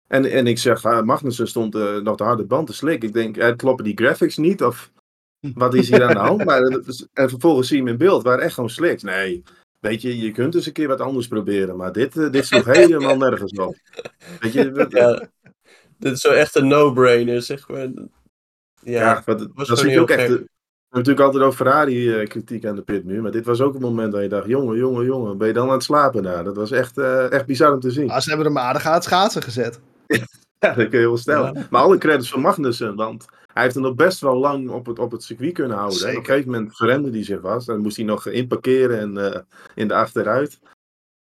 En, 0.08 0.26
en 0.26 0.48
ik 0.48 0.58
zeg, 0.58 0.86
ah, 0.86 1.06
Magnussen 1.06 1.48
stond 1.48 1.76
eh, 1.76 1.98
nog 1.98 2.16
de 2.16 2.24
harde 2.24 2.46
band 2.46 2.68
te 2.68 2.74
slikken. 2.74 3.08
Ik 3.08 3.14
denk, 3.14 3.38
eh, 3.38 3.56
kloppen 3.56 3.86
die 3.86 3.98
graphics 3.98 4.38
niet? 4.38 4.64
Of 4.64 4.92
wat 5.54 5.74
is 5.74 5.90
hier 5.90 6.04
aan 6.04 6.14
de 6.14 6.20
hand? 6.20 6.44
Maar, 6.44 6.62
dus- 6.62 7.08
en 7.14 7.30
vervolgens 7.30 7.68
zie 7.68 7.78
je 7.78 7.84
hem 7.84 7.92
in 7.92 7.98
beeld, 7.98 8.24
waren 8.24 8.44
echt 8.44 8.54
gewoon 8.54 8.70
slicks. 8.70 9.04
Nee, 9.04 9.44
weet 9.80 10.02
je, 10.02 10.18
je 10.18 10.32
kunt 10.32 10.56
eens 10.56 10.66
een 10.66 10.74
keer 10.74 10.88
wat 10.88 11.00
anders 11.02 11.28
proberen. 11.28 11.78
Maar 11.78 11.92
dit, 11.92 12.18
eh, 12.18 12.32
dit 12.32 12.46
sloeg 12.46 12.66
helemaal 12.76 13.18
nergens 13.18 13.52
op. 13.52 13.76
Weet 14.40 14.54
je, 14.54 14.86
Ja, 14.90 15.30
dit 15.98 16.14
is 16.14 16.22
zo 16.22 16.32
echt 16.32 16.56
een 16.56 16.68
no-brainer, 16.68 17.42
zeg 17.42 17.68
maar. 17.68 17.90
Ja, 18.82 19.22
dat 19.26 19.50
was 19.54 19.68
dat 19.68 19.98
ook 19.98 20.10
echt. 20.10 20.42
Natuurlijk 20.94 21.26
altijd 21.26 21.44
over 21.44 21.66
Ferrari 21.66 22.14
eh, 22.14 22.28
kritiek 22.28 22.66
aan 22.66 22.76
de 22.76 22.82
pitmuur. 22.82 23.22
Maar 23.22 23.32
dit 23.32 23.46
was 23.46 23.62
ook 23.62 23.76
een 23.76 23.82
moment 23.82 24.12
dat 24.12 24.22
je 24.22 24.28
dacht: 24.28 24.48
jongen, 24.48 24.78
jongen, 24.78 25.06
jongen, 25.06 25.38
ben 25.38 25.48
je 25.48 25.54
dan 25.54 25.68
aan 25.68 25.74
het 25.74 25.84
slapen 25.84 26.24
daar? 26.24 26.44
Dat 26.44 26.56
was 26.56 26.72
echt, 26.72 26.98
eh, 26.98 27.32
echt 27.32 27.46
bizar 27.46 27.74
om 27.74 27.80
te 27.80 27.92
zien. 27.92 28.06
Maar 28.06 28.22
ze 28.22 28.30
hebben 28.30 28.48
hem 28.48 28.58
aardig 28.58 28.86
aan 28.86 28.94
het 28.94 29.04
schaatsen 29.04 29.44
gezet. 29.44 29.80
Ja, 30.60 30.74
dat 30.74 30.90
kun 30.90 31.00
je 31.00 31.06
wel 31.08 31.18
stellen. 31.18 31.54
Ja. 31.54 31.68
Maar 31.70 31.82
alle 31.82 31.98
credits 31.98 32.30
voor 32.30 32.42
Magnussen, 32.42 32.96
want 32.96 33.26
hij 33.54 33.64
heeft 33.64 33.76
hem 33.76 33.84
nog 33.84 33.96
best 33.96 34.20
wel 34.20 34.36
lang 34.36 34.70
op 34.70 34.86
het, 34.86 35.00
op 35.00 35.12
het 35.12 35.24
circuit 35.24 35.54
kunnen 35.54 35.78
houden. 35.78 36.08
En 36.08 36.12
op 36.12 36.18
een 36.18 36.26
gegeven 36.26 36.52
moment 36.52 36.76
verremde 36.76 37.10
hij 37.10 37.24
zich 37.24 37.40
vast. 37.42 37.68
Dan 37.68 37.80
moest 37.80 37.96
hij 37.96 38.06
nog 38.06 38.28
inparkeren 38.28 39.00
en 39.00 39.34
eh, 39.34 39.40
in 39.76 39.88
de 39.88 39.94
achteruit. 39.94 40.60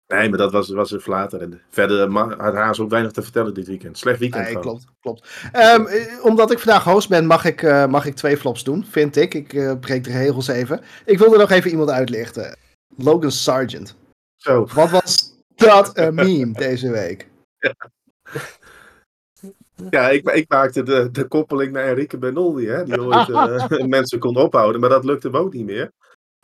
Nee, 0.08 0.30
maar 0.30 0.38
dat 0.38 0.52
was, 0.52 0.70
was 0.70 0.92
een 0.92 1.00
flater. 1.00 1.42
En 1.42 1.62
verder 1.70 2.12
had 2.12 2.54
Haas 2.54 2.80
ook 2.80 2.90
weinig 2.90 3.12
te 3.12 3.22
vertellen 3.22 3.54
dit 3.54 3.68
weekend. 3.68 3.98
Slecht 3.98 4.20
weekend 4.20 4.44
Nee, 4.44 4.52
gewoon. 4.52 4.64
klopt, 4.64 4.86
klopt. 5.00 5.28
Ehm, 5.52 5.86
eh, 5.86 6.26
omdat 6.26 6.52
ik 6.52 6.60
vandaag 6.60 6.84
host 6.84 7.10
ben, 7.10 7.26
mag 7.26 7.46
ik, 7.46 7.62
eh, 7.62 7.86
mag 7.86 8.06
ik 8.06 8.16
twee 8.16 8.38
flops 8.38 8.64
doen, 8.64 8.86
vind 8.86 9.16
ik. 9.16 9.34
Ik 9.34 9.54
eh, 9.54 9.80
breek 9.80 10.04
de 10.04 10.12
regels 10.12 10.48
even. 10.48 10.82
Ik 11.06 11.18
wilde 11.20 11.38
nog 11.38 11.52
even 11.52 11.72
iemand 11.72 11.90
uitlichten. 11.90 12.58
Logan 12.98 13.32
Sargent. 13.32 13.96
Zo, 14.36 14.68
Wat 14.74 14.90
was, 14.90 15.34
dat 15.56 15.98
een 15.98 16.14
meme 16.14 16.54
deze 16.54 16.92
week. 16.92 17.28
Ja, 19.90 20.10
ik, 20.10 20.30
ik 20.30 20.50
maakte 20.50 20.84
de, 20.84 21.12
de 21.12 21.28
koppeling 21.28 21.72
naar 21.72 21.84
Enrique 21.84 22.18
Benoldi, 22.18 22.68
hè, 22.68 22.84
die 22.84 23.02
ooit 23.02 23.30
uh, 23.30 23.86
mensen 23.98 24.20
kon 24.20 24.36
ophouden, 24.36 24.82
maar 24.82 24.90
dat 24.90 25.06
lukte 25.06 25.28
hem 25.28 25.38
ook 25.38 25.54
niet 25.54 25.66
meer. 25.66 25.92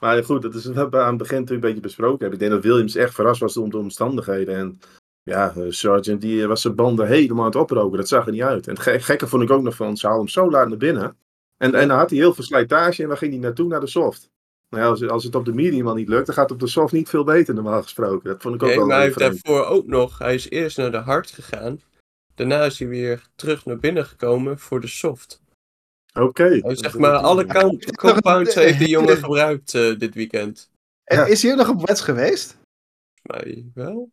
Maar 0.02 0.24
goed, 0.24 0.42
dat 0.42 0.54
is 0.54 0.66
we 0.66 0.74
hebben 0.74 1.02
aan 1.02 1.08
het 1.08 1.18
begin 1.18 1.40
natuurlijk 1.40 1.64
een 1.64 1.70
beetje 1.70 1.88
besproken. 1.88 2.32
Ik 2.32 2.40
denk 2.40 2.52
dat 2.52 2.64
Williams 2.64 2.96
echt 2.96 3.14
verrast 3.14 3.40
was 3.40 3.58
om 3.58 3.70
de 3.70 3.78
omstandigheden. 3.78 4.56
En 4.56 4.80
ja, 5.24 5.54
uh, 5.58 5.66
Sargent 5.70 6.22
die 6.22 6.48
was 6.48 6.62
zijn 6.62 6.76
banden 6.76 7.08
helemaal 7.08 7.44
aan 7.44 7.52
het 7.52 7.60
oproken. 7.60 7.98
Dat 7.98 8.08
zag 8.08 8.26
er 8.26 8.32
niet 8.32 8.42
uit. 8.42 8.68
En 8.68 8.78
het 8.80 9.04
gekke 9.04 9.28
vond 9.28 9.44
ik 9.44 9.52
ook 9.52 9.62
nog 9.62 9.76
van, 9.76 9.98
ze 9.98 10.06
haalden 10.06 10.26
hem 10.26 10.34
zo 10.34 10.50
laat 10.50 10.68
naar 10.68 10.78
binnen. 10.78 11.18
En, 11.58 11.76
en 11.76 11.88
dan 11.88 11.98
had 11.98 12.10
hij 12.10 12.20
heel 12.20 12.34
veel 12.34 12.44
slijtage 12.44 13.02
en 13.02 13.08
dan 13.08 13.18
ging 13.18 13.32
hij 13.32 13.42
naartoe 13.42 13.68
naar 13.68 13.80
de 13.80 13.88
soft. 13.88 14.30
Nou 14.70 14.84
ja, 14.84 14.90
als, 14.90 15.08
als 15.08 15.24
het 15.24 15.36
op 15.36 15.46
de 15.46 15.54
medium 15.54 15.88
al 15.88 15.96
niet 15.96 16.10
lukt, 16.10 16.26
dan 16.26 16.36
gaat 16.36 16.50
het 16.50 16.54
op 16.54 16.60
de 16.60 16.72
soft 16.72 16.94
niet 16.94 17.10
veel 17.10 17.24
beter 17.24 17.54
normaal 17.54 17.82
gesproken. 17.82 18.30
Dat 18.30 18.42
vond 18.42 18.56
ik 18.56 18.62
ook 18.64 18.68
Nee, 18.68 18.78
wel 18.78 18.88
maar 18.88 18.96
hij 18.96 19.06
heeft 19.06 19.20
daarvoor 19.20 19.66
ook 19.66 19.88
nog, 19.88 20.18
hij 20.18 20.34
is 20.34 20.50
eerst 20.50 20.78
naar 20.78 20.92
de 20.92 20.98
hard 20.98 21.32
gegaan. 21.32 21.82
Daarna 22.36 22.64
is 22.64 22.80
hij 22.80 22.88
weer 22.88 23.22
terug 23.36 23.66
naar 23.66 23.78
binnen 23.78 24.06
gekomen 24.06 24.60
voor 24.60 24.82
de 24.82 24.88
soft. 24.88 25.42
Oké. 26.13 26.60
Zeg 26.63 26.97
maar 26.97 27.15
alle 27.15 27.45
count- 27.45 27.95
compounds 28.06 28.56
heeft 28.56 28.80
de 28.80 28.89
jongen 28.89 29.17
gebruikt 29.24 29.74
eh, 29.76 29.97
dit 29.97 30.13
weekend. 30.15 30.69
En 31.04 31.28
is 31.30 31.43
hij 31.43 31.56
nog 31.56 31.69
op 31.69 31.88
wets 31.88 32.02
geweest? 32.02 32.58
Mij 33.21 33.65
wel. 33.74 34.10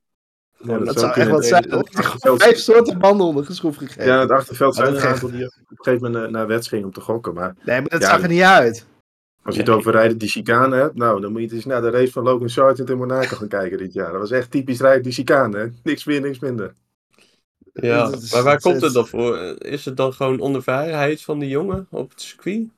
Ja, 0.59 0.79
dat 0.79 0.99
zou 0.99 0.99
zou 0.99 1.21
echt 1.21 1.31
wat 1.31 1.45
zijn. 1.45 1.69
Nee, 1.69 1.83
dat- 2.21 2.43
vijf 2.43 2.59
soorten 2.59 2.99
banden 2.99 3.27
onder 3.27 3.47
de 3.47 3.53
schroef 3.55 3.77
gegeven. 3.77 4.05
Ja, 4.05 4.21
het 4.21 4.31
achterveld 4.31 4.75
zijn 4.75 4.95
er 4.95 5.07
aantal 5.07 5.31
die 5.31 5.45
op 5.45 5.53
een 5.69 5.77
gegeven 5.77 6.13
moment 6.13 6.31
naar, 6.33 6.47
wets 6.47 6.69
gingen 6.69 6.85
om 6.85 6.93
te 6.93 7.01
gokken. 7.01 7.35
Maar 7.35 7.55
Nee, 7.65 7.81
maar 7.81 7.89
dat 7.91 8.01
Ja, 8.03 8.09
zag 8.09 8.23
er 8.23 8.29
niet 8.29 8.41
uit. 8.43 8.87
als 9.43 9.55
je 9.57 9.61
Nee. 9.63 9.71
het 9.71 9.79
over 9.79 9.93
rijden 9.93 10.19
die 10.19 10.29
chicane 10.29 10.77
hebt, 10.77 10.95
nou, 10.95 11.21
dan 11.21 11.33
moet 11.33 11.41
je 11.51 11.57
eens 11.57 11.65
naar 11.65 11.81
de 11.81 11.91
race 11.91 12.13
van 12.13 12.23
Logan 12.23 12.49
Sargent 12.49 12.91
in 12.91 12.97
Monaco 12.99 13.37
gaan 13.37 13.49
kijken 13.49 13.79
dit 13.79 13.93
jaar. 13.93 14.11
Dat 14.13 14.21
was 14.21 14.31
echt 14.31 14.51
typisch 14.51 14.81
rijden 14.81 15.03
die 15.03 15.13
chicane, 15.13 15.59
hè? 15.59 15.67
Niks 15.83 16.05
meer, 16.05 16.21
niks 16.21 16.39
minder. 16.39 16.75
Ja, 17.81 18.11
is- 18.13 18.33
maar 18.33 18.43
waar 18.43 18.53
het 18.55 18.63
komt 18.63 18.77
is- 18.77 18.83
het 18.83 18.93
dan 18.93 19.07
voor? 19.07 19.39
Is 19.59 19.85
het 19.85 19.97
dan 19.97 20.13
gewoon 20.13 20.41
onervarenheid 20.41 21.23
van 21.23 21.39
de 21.39 21.49
jongen 21.49 21.87
op 21.91 22.11
het 22.11 22.21
circuit? 22.21 22.69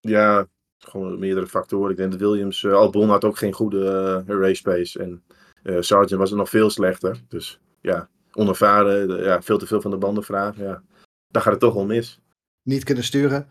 Ja, 0.00 0.46
gewoon 0.78 1.18
meerdere 1.18 1.46
factoren. 1.46 1.90
Ik 1.90 1.96
denk 1.96 2.10
dat 2.10 2.20
Williams, 2.20 2.64
eh, 2.64 2.72
Albon 2.72 3.08
had 3.08 3.24
ook 3.24 3.38
geen 3.38 3.52
goede 3.52 3.86
eh, 4.26 4.34
race 4.40 4.62
pace. 4.62 4.98
En 4.98 5.22
eh 5.62 5.76
Sargent 5.80 6.18
was 6.20 6.30
er 6.30 6.36
nog 6.36 6.48
veel 6.48 6.70
slechter. 6.70 7.20
Dus 7.28 7.60
ja, 7.80 8.08
onervaren, 8.32 9.22
ja, 9.22 9.42
veel 9.42 9.58
te 9.58 9.66
veel 9.66 9.80
van 9.80 9.90
de 9.90 9.96
banden 9.96 10.24
vragen. 10.24 10.64
Ja. 10.64 10.82
Dan 11.28 11.42
gaat 11.42 11.52
het 11.52 11.60
toch 11.60 11.74
wel 11.74 11.84
mis. 11.86 12.18
Niet 12.62 12.84
kunnen 12.84 13.04
sturen. 13.04 13.50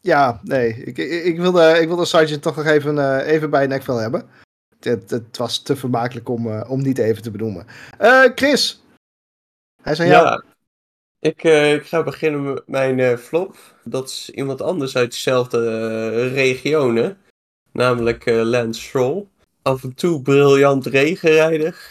Ja, 0.00 0.40
nee. 0.42 0.68
Ik, 0.74 0.98
ik, 0.98 1.24
ik 1.24 1.38
wilde, 1.38 1.78
ik 1.80 1.86
wilde 1.88 2.04
Sargent 2.04 2.42
toch 2.42 2.56
nog 2.56 2.66
even, 2.66 2.98
eh, 2.98 3.32
even 3.32 3.50
bij 3.50 3.66
nekvel 3.66 3.96
hebben. 3.96 4.28
Het, 4.80 5.10
het 5.10 5.36
was 5.36 5.62
te 5.62 5.76
vermakelijk 5.76 6.28
om, 6.28 6.60
om 6.62 6.82
niet 6.82 6.98
even 6.98 7.22
te 7.22 7.30
benoemen. 7.30 7.66
Eh, 7.98 8.24
Chris. 8.34 8.82
Ja. 9.96 10.42
Ik, 11.20 11.44
eh, 11.44 11.72
ik 11.72 11.86
ga 11.86 12.02
beginnen 12.02 12.42
met 12.42 12.62
mijn 12.66 13.00
eh, 13.00 13.16
flop. 13.16 13.56
Dat 13.84 14.08
is 14.08 14.30
iemand 14.30 14.62
anders 14.62 14.96
uit 14.96 15.10
dezelfde 15.10 15.58
eh, 15.58 16.32
regionen. 16.32 17.18
Namelijk 17.72 18.26
Lance 18.26 18.80
Stroll. 18.80 19.26
Af 19.62 19.82
en 19.82 19.94
toe 19.94 20.22
briljant 20.22 20.86
regenrijder. 20.86 21.90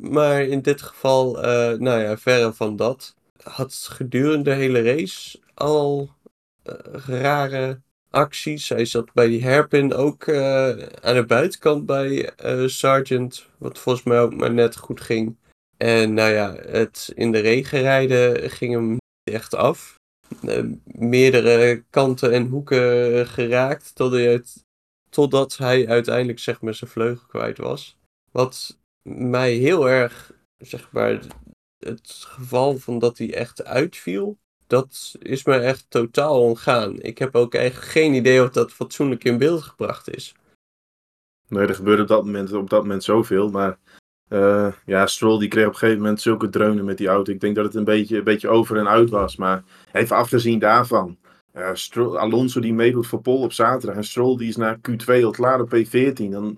maar 0.00 0.42
in 0.42 0.62
dit 0.62 0.82
geval, 0.82 1.32
nou 1.78 2.00
ja, 2.00 2.16
verre 2.18 2.52
van 2.52 2.76
dat. 2.76 3.14
Had 3.42 3.74
gedurende 3.90 4.50
de 4.50 4.56
hele 4.56 4.82
race 4.82 5.38
al 5.54 6.10
rare 7.06 7.80
acties. 8.10 8.68
Hij 8.68 8.84
zat 8.84 9.12
bij 9.12 9.26
die 9.26 9.44
hairpin 9.44 9.94
ook 9.94 10.28
aan 11.00 11.14
de 11.14 11.24
buitenkant 11.26 11.86
bij 11.86 12.30
eh 12.30 12.66
Sargent. 12.66 13.46
Wat 13.58 13.78
volgens 13.78 14.04
mij 14.04 14.20
ook 14.20 14.34
maar 14.34 14.52
net 14.52 14.76
goed 14.76 15.00
ging. 15.00 15.36
En 15.76 16.14
nou 16.14 16.32
ja, 16.32 16.54
het 16.54 17.12
in 17.14 17.32
de 17.32 17.38
regen 17.38 17.80
rijden 17.80 18.50
ging 18.50 18.72
hem 18.72 18.90
niet 18.90 19.00
echt 19.22 19.54
af. 19.54 19.94
Eh, 20.42 20.64
meerdere 20.84 21.84
kanten 21.90 22.32
en 22.32 22.46
hoeken 22.46 23.26
geraakt 23.26 23.94
totdat 23.94 24.20
hij, 24.20 24.42
totdat 25.10 25.56
hij 25.56 25.88
uiteindelijk 25.88 26.38
zeg 26.38 26.60
maar 26.60 26.74
zijn 26.74 26.90
vleugel 26.90 27.26
kwijt 27.26 27.58
was. 27.58 27.98
Wat 28.30 28.78
mij 29.08 29.52
heel 29.52 29.88
erg, 29.88 30.32
zeg 30.58 30.92
maar, 30.92 31.20
het 31.78 32.10
geval 32.10 32.76
van 32.78 32.98
dat 32.98 33.18
hij 33.18 33.34
echt 33.34 33.64
uitviel, 33.64 34.38
dat 34.66 35.14
is 35.18 35.44
me 35.44 35.58
echt 35.58 35.86
totaal 35.88 36.42
ontgaan. 36.42 37.00
Ik 37.02 37.18
heb 37.18 37.34
ook 37.34 37.54
eigenlijk 37.54 37.90
geen 37.90 38.14
idee 38.14 38.42
of 38.42 38.50
dat 38.50 38.72
fatsoenlijk 38.72 39.24
in 39.24 39.38
beeld 39.38 39.62
gebracht 39.62 40.14
is. 40.14 40.34
Nee, 41.48 41.66
er 41.66 41.74
gebeurde 41.74 42.02
op 42.02 42.08
dat 42.08 42.24
moment, 42.24 42.52
op 42.52 42.70
dat 42.70 42.82
moment 42.82 43.04
zoveel. 43.04 43.50
Maar 43.50 43.78
eh, 44.28 44.72
ja, 44.86 45.06
Stroll 45.06 45.38
die 45.38 45.48
kreeg 45.48 45.66
op 45.66 45.72
een 45.72 45.78
gegeven 45.78 46.00
moment 46.02 46.20
zulke 46.20 46.48
dreunen 46.48 46.84
met 46.84 46.98
die 46.98 47.08
auto. 47.08 47.32
Ik 47.32 47.40
denk 47.40 47.54
dat 47.54 47.64
het 47.64 47.74
een 47.74 47.84
beetje, 47.84 48.16
een 48.18 48.24
beetje 48.24 48.48
over 48.48 48.76
en 48.76 48.88
uit 48.88 49.10
was. 49.10 49.36
Maar 49.36 49.64
even 49.92 50.16
afgezien 50.16 50.58
daarvan. 50.58 51.16
eh, 51.52 51.74
Stroll- 51.74 52.16
Alonso 52.16 52.60
die 52.60 52.74
meedoet 52.74 53.06
voor 53.06 53.20
Pol 53.20 53.42
op 53.42 53.52
zaterdag. 53.52 53.96
En 53.96 54.04
Stroll 54.04 54.36
die 54.36 54.48
is 54.48 54.56
naar 54.56 54.78
Q2 54.90 55.24
al 55.24 55.30
klaar 55.30 55.60
op 55.60 55.74
P14. 55.74 56.30
Dan, 56.30 56.56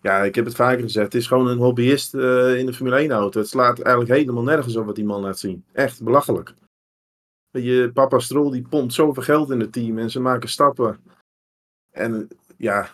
ja, 0.00 0.22
ik 0.22 0.34
heb 0.34 0.44
het 0.44 0.54
vaker 0.54 0.82
gezegd. 0.82 1.04
Het 1.12 1.14
is 1.22 1.26
gewoon 1.26 1.46
een 1.48 1.58
hobbyist 1.58 2.14
eh, 2.14 2.58
in 2.58 2.66
de 2.66 2.72
Formule 2.72 2.96
1 2.96 3.10
auto. 3.10 3.40
Het 3.40 3.48
slaat 3.48 3.80
eigenlijk 3.80 4.18
helemaal 4.20 4.42
nergens 4.42 4.76
op 4.76 4.86
wat 4.86 4.94
die 4.94 5.04
man 5.04 5.20
laat 5.20 5.38
zien. 5.38 5.64
Echt 5.72 6.02
belachelijk. 6.02 6.54
Je, 7.50 7.90
papa 7.94 8.18
Stroll 8.18 8.50
die 8.50 8.68
pompt 8.68 8.92
zoveel 8.92 9.22
geld 9.22 9.50
in 9.50 9.60
het 9.60 9.72
team. 9.72 9.98
En 9.98 10.10
ze 10.10 10.20
maken 10.20 10.48
stappen. 10.48 11.00
En 11.90 12.28
ja, 12.56 12.88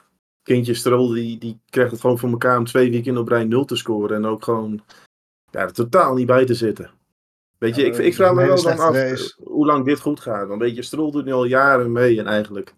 kindje 0.45 0.75
Stroll 0.75 1.15
die, 1.15 1.39
die 1.39 1.61
krijgt 1.71 1.91
het 1.91 2.01
gewoon 2.01 2.19
voor 2.19 2.31
elkaar 2.31 2.59
om 2.59 2.65
twee 2.65 2.91
weken 2.91 3.17
op 3.17 3.29
rij 3.29 3.45
nul 3.45 3.65
te 3.65 3.77
scoren. 3.77 4.17
En 4.17 4.25
ook 4.25 4.45
gewoon 4.45 4.81
ja, 5.51 5.61
er 5.61 5.73
totaal 5.73 6.15
niet 6.15 6.27
bij 6.27 6.45
te 6.45 6.55
zitten. 6.55 6.91
Weet 7.59 7.77
je, 7.77 7.83
Ja, 7.83 7.89
ik, 7.89 7.97
ik 7.97 8.15
vraag 8.15 8.35
me 8.35 8.47
wel 8.47 8.63
dan 8.63 8.79
af 8.79 8.95
race. 8.95 9.35
eh, 9.39 9.47
hoe 9.47 9.67
lang 9.67 9.85
dit 9.85 10.01
goed 10.01 10.21
gaat. 10.21 10.49
Want 10.49 10.61
weet 10.61 10.77
je, 10.77 10.83
Stroll 10.83 11.11
doet 11.11 11.25
nu 11.25 11.33
al 11.33 11.45
jaren 11.45 11.93
mee 11.93 12.19
en 12.19 12.27
eigenlijk... 12.27 12.75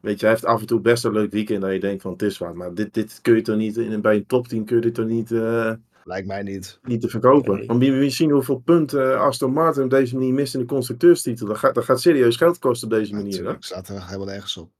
Weet 0.00 0.20
je, 0.20 0.26
hij 0.26 0.34
heeft 0.34 0.44
af 0.46 0.60
en 0.60 0.66
toe 0.66 0.80
best 0.80 1.04
een 1.04 1.12
leuk 1.12 1.32
weekend 1.32 1.62
dat 1.62 1.72
je 1.72 1.80
denkt 1.80 2.02
van 2.02 2.12
het 2.12 2.22
is 2.22 2.38
wat. 2.38 2.54
Maar 2.54 2.74
dit, 2.74 2.94
dit 2.94 3.18
kun 3.20 3.34
je 3.34 3.42
toch 3.42 3.56
niet, 3.56 3.76
in, 3.76 4.00
bij 4.00 4.16
een 4.16 4.26
topteam 4.26 4.64
kun 4.64 4.76
je 4.76 4.82
dit 4.82 4.94
toch 4.94 5.06
niet, 5.06 5.32
eh, 5.32 5.72
Lijkt 6.04 6.26
mij 6.26 6.42
niet. 6.42 6.78
niet 6.82 7.00
te 7.00 7.08
verkopen. 7.08 7.56
Nee. 7.56 7.66
Want 7.66 7.82
je 7.84 8.10
zien 8.10 8.30
hoeveel 8.30 8.58
punten 8.58 9.20
Aston 9.20 9.52
Martin 9.52 9.82
op 9.82 9.90
deze 9.90 10.14
manier 10.14 10.32
mist 10.32 10.54
in 10.54 10.60
de 10.60 10.66
constructeurstitel. 10.66 11.46
Dat 11.46 11.58
gaat, 11.58 11.74
dat 11.74 11.84
gaat 11.84 12.00
serieus 12.00 12.36
geld 12.36 12.58
kosten 12.58 12.88
op 12.88 12.94
deze 12.94 13.12
manier. 13.14 13.30
Hè? 13.32 13.36
Natuurlijk, 13.36 13.64
staat 13.64 13.88
er 13.88 14.06
helemaal 14.06 14.26
nergens 14.26 14.56
op. 14.56 14.70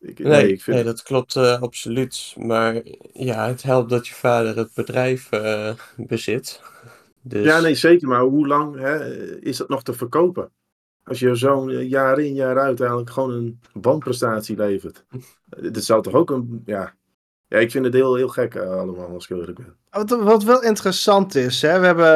Ik, 0.00 0.18
Nee, 0.18 0.42
nee, 0.42 0.52
ik 0.52 0.62
vind 0.62 0.76
nee, 0.76 0.84
dat 0.84 1.02
klopt 1.02 1.36
eh, 1.36 1.62
absoluut. 1.62 2.34
Maar 2.36 2.82
ja, 3.12 3.46
het 3.46 3.62
helpt 3.62 3.90
dat 3.90 4.06
je 4.06 4.14
vader 4.14 4.56
het 4.56 4.74
bedrijf 4.74 5.30
eh, 5.32 5.72
bezit. 5.96 6.60
Dus, 7.22 7.44
Ja, 7.44 7.60
nee, 7.60 7.74
zeker. 7.74 8.08
Maar 8.08 8.20
hoe 8.20 8.46
lang 8.46 8.78
hè, 8.78 9.16
is 9.40 9.56
dat 9.56 9.68
nog 9.68 9.82
te 9.82 9.92
verkopen? 9.92 10.50
Als 11.04 11.18
je 11.18 11.34
zo'n 11.34 11.70
eh, 11.70 11.88
jaar 11.88 12.18
in, 12.18 12.34
jaar 12.34 12.58
uit 12.58 12.80
eigenlijk 12.80 13.10
gewoon 13.10 13.32
een 13.32 13.60
bandprestatie 13.72 14.56
levert. 14.56 15.04
Dit 15.46 15.84
zou 15.84 16.02
toch 16.02 16.14
ook 16.14 16.30
een... 16.30 16.62
Ja, 16.64 16.94
ja 17.46 17.58
ik 17.58 17.70
vind 17.70 17.84
het 17.84 17.94
heel, 17.94 18.14
heel 18.14 18.28
gek 18.28 18.56
allemaal, 18.56 19.08
als 19.08 19.22
ik 19.22 19.28
heel 19.28 19.38
eerlijk 19.38 19.58
ben. 19.58 19.76
Wat, 19.90 20.10
wat 20.10 20.44
wel 20.44 20.62
interessant 20.62 21.34
is, 21.34 21.62
hè? 21.62 21.80
We, 21.80 21.86
hebben, 21.86 22.06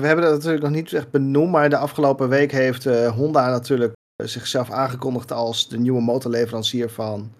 we 0.00 0.06
hebben 0.06 0.24
dat 0.24 0.34
natuurlijk 0.34 0.62
nog 0.62 0.72
niet 0.72 0.92
echt 0.92 1.10
benoemd, 1.10 1.50
maar 1.50 1.70
de 1.70 1.76
afgelopen 1.76 2.28
week 2.28 2.52
heeft 2.52 2.86
eh, 2.86 3.08
Honda 3.08 3.50
natuurlijk 3.50 3.94
zichzelf 4.24 4.70
aangekondigd 4.70 5.32
als 5.32 5.68
de 5.68 5.78
nieuwe 5.78 6.00
motorleverancier 6.00 6.90
van, 6.90 7.32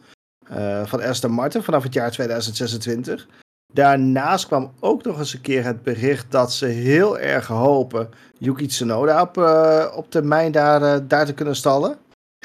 eh, 0.46 0.86
van 0.86 1.02
Aston 1.02 1.30
Martin 1.30 1.62
vanaf 1.62 1.82
het 1.82 1.94
jaar 1.94 2.10
2026. 2.10 3.26
Daarnaast 3.72 4.46
kwam 4.46 4.72
ook 4.80 5.04
nog 5.04 5.18
eens 5.18 5.34
een 5.34 5.40
keer 5.40 5.64
het 5.64 5.82
bericht 5.82 6.30
dat 6.30 6.52
ze 6.52 6.66
heel 6.66 7.18
erg 7.18 7.46
hopen 7.46 8.08
Yuki 8.38 8.66
Tsunoda 8.66 9.22
op, 9.22 9.38
eh, 9.38 9.92
op 9.94 10.10
termijn 10.10 10.52
daar, 10.52 10.82
eh, 10.82 11.00
daar 11.08 11.26
te 11.26 11.34
kunnen 11.34 11.56
stallen. 11.56 11.96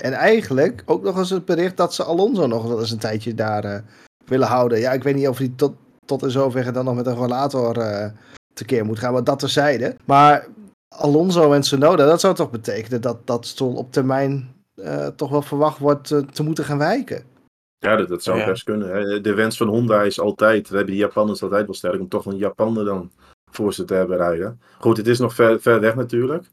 En 0.01 0.13
eigenlijk 0.13 0.83
ook 0.85 1.03
nog 1.03 1.17
eens 1.17 1.29
het 1.29 1.45
bericht 1.45 1.77
dat 1.77 1.93
ze 1.93 2.03
Alonso 2.03 2.47
nog 2.47 2.63
wel 2.63 2.79
eens 2.79 2.91
een 2.91 2.97
tijdje 2.97 3.35
daar 3.35 3.63
eh, 3.63 3.81
willen 4.25 4.47
houden. 4.47 4.79
Ja, 4.79 4.91
ik 4.91 5.03
weet 5.03 5.15
niet 5.15 5.27
of 5.27 5.37
hij 5.37 5.53
tot, 5.55 5.73
tot 6.05 6.23
in 6.23 6.31
zoverre 6.31 6.71
dan 6.71 6.85
nog 6.85 6.95
met 6.95 7.05
een 7.05 7.15
rollator 7.15 7.77
eh 7.77 8.11
tekeer 8.53 8.85
moet 8.85 8.99
gaan, 8.99 9.13
maar 9.13 9.23
dat 9.23 9.39
terzijde. 9.39 9.95
Maar 10.05 10.47
Alonso 10.95 11.53
en 11.53 11.61
Tsunoda, 11.61 12.05
dat 12.05 12.19
zou 12.19 12.35
toch 12.35 12.49
betekenen 12.51 13.01
dat 13.01 13.27
dat 13.27 13.45
Stroll 13.45 13.75
op 13.75 13.91
termijn 13.91 14.53
eh, 14.75 15.07
toch 15.07 15.29
wel 15.29 15.41
verwacht 15.41 15.77
wordt 15.77 16.11
eh, 16.11 16.19
te 16.19 16.43
moeten 16.43 16.63
gaan 16.63 16.77
wijken. 16.77 17.23
Ja, 17.77 17.95
dat, 17.95 18.07
dat 18.07 18.23
zou 18.23 18.37
Ja. 18.37 18.45
best 18.45 18.63
kunnen. 18.63 18.89
Hè. 18.89 19.21
De 19.21 19.33
wens 19.33 19.57
van 19.57 19.67
Honda 19.67 20.01
is 20.03 20.19
altijd, 20.19 20.61
dat 20.63 20.71
hebben 20.71 20.93
die 20.93 21.01
Japanners 21.03 21.43
altijd 21.43 21.65
wel 21.65 21.75
sterk, 21.75 21.99
om 21.99 22.09
toch 22.09 22.25
een 22.25 22.37
Japaner 22.37 22.85
dan 22.85 23.11
voor 23.51 23.73
ze 23.73 23.83
te 23.83 23.93
hebben 23.93 24.17
rijden. 24.17 24.61
Goed, 24.79 24.97
het 24.97 25.07
is 25.07 25.19
nog 25.19 25.33
ver, 25.35 25.61
ver 25.61 25.79
weg 25.79 25.95
natuurlijk. 25.95 26.45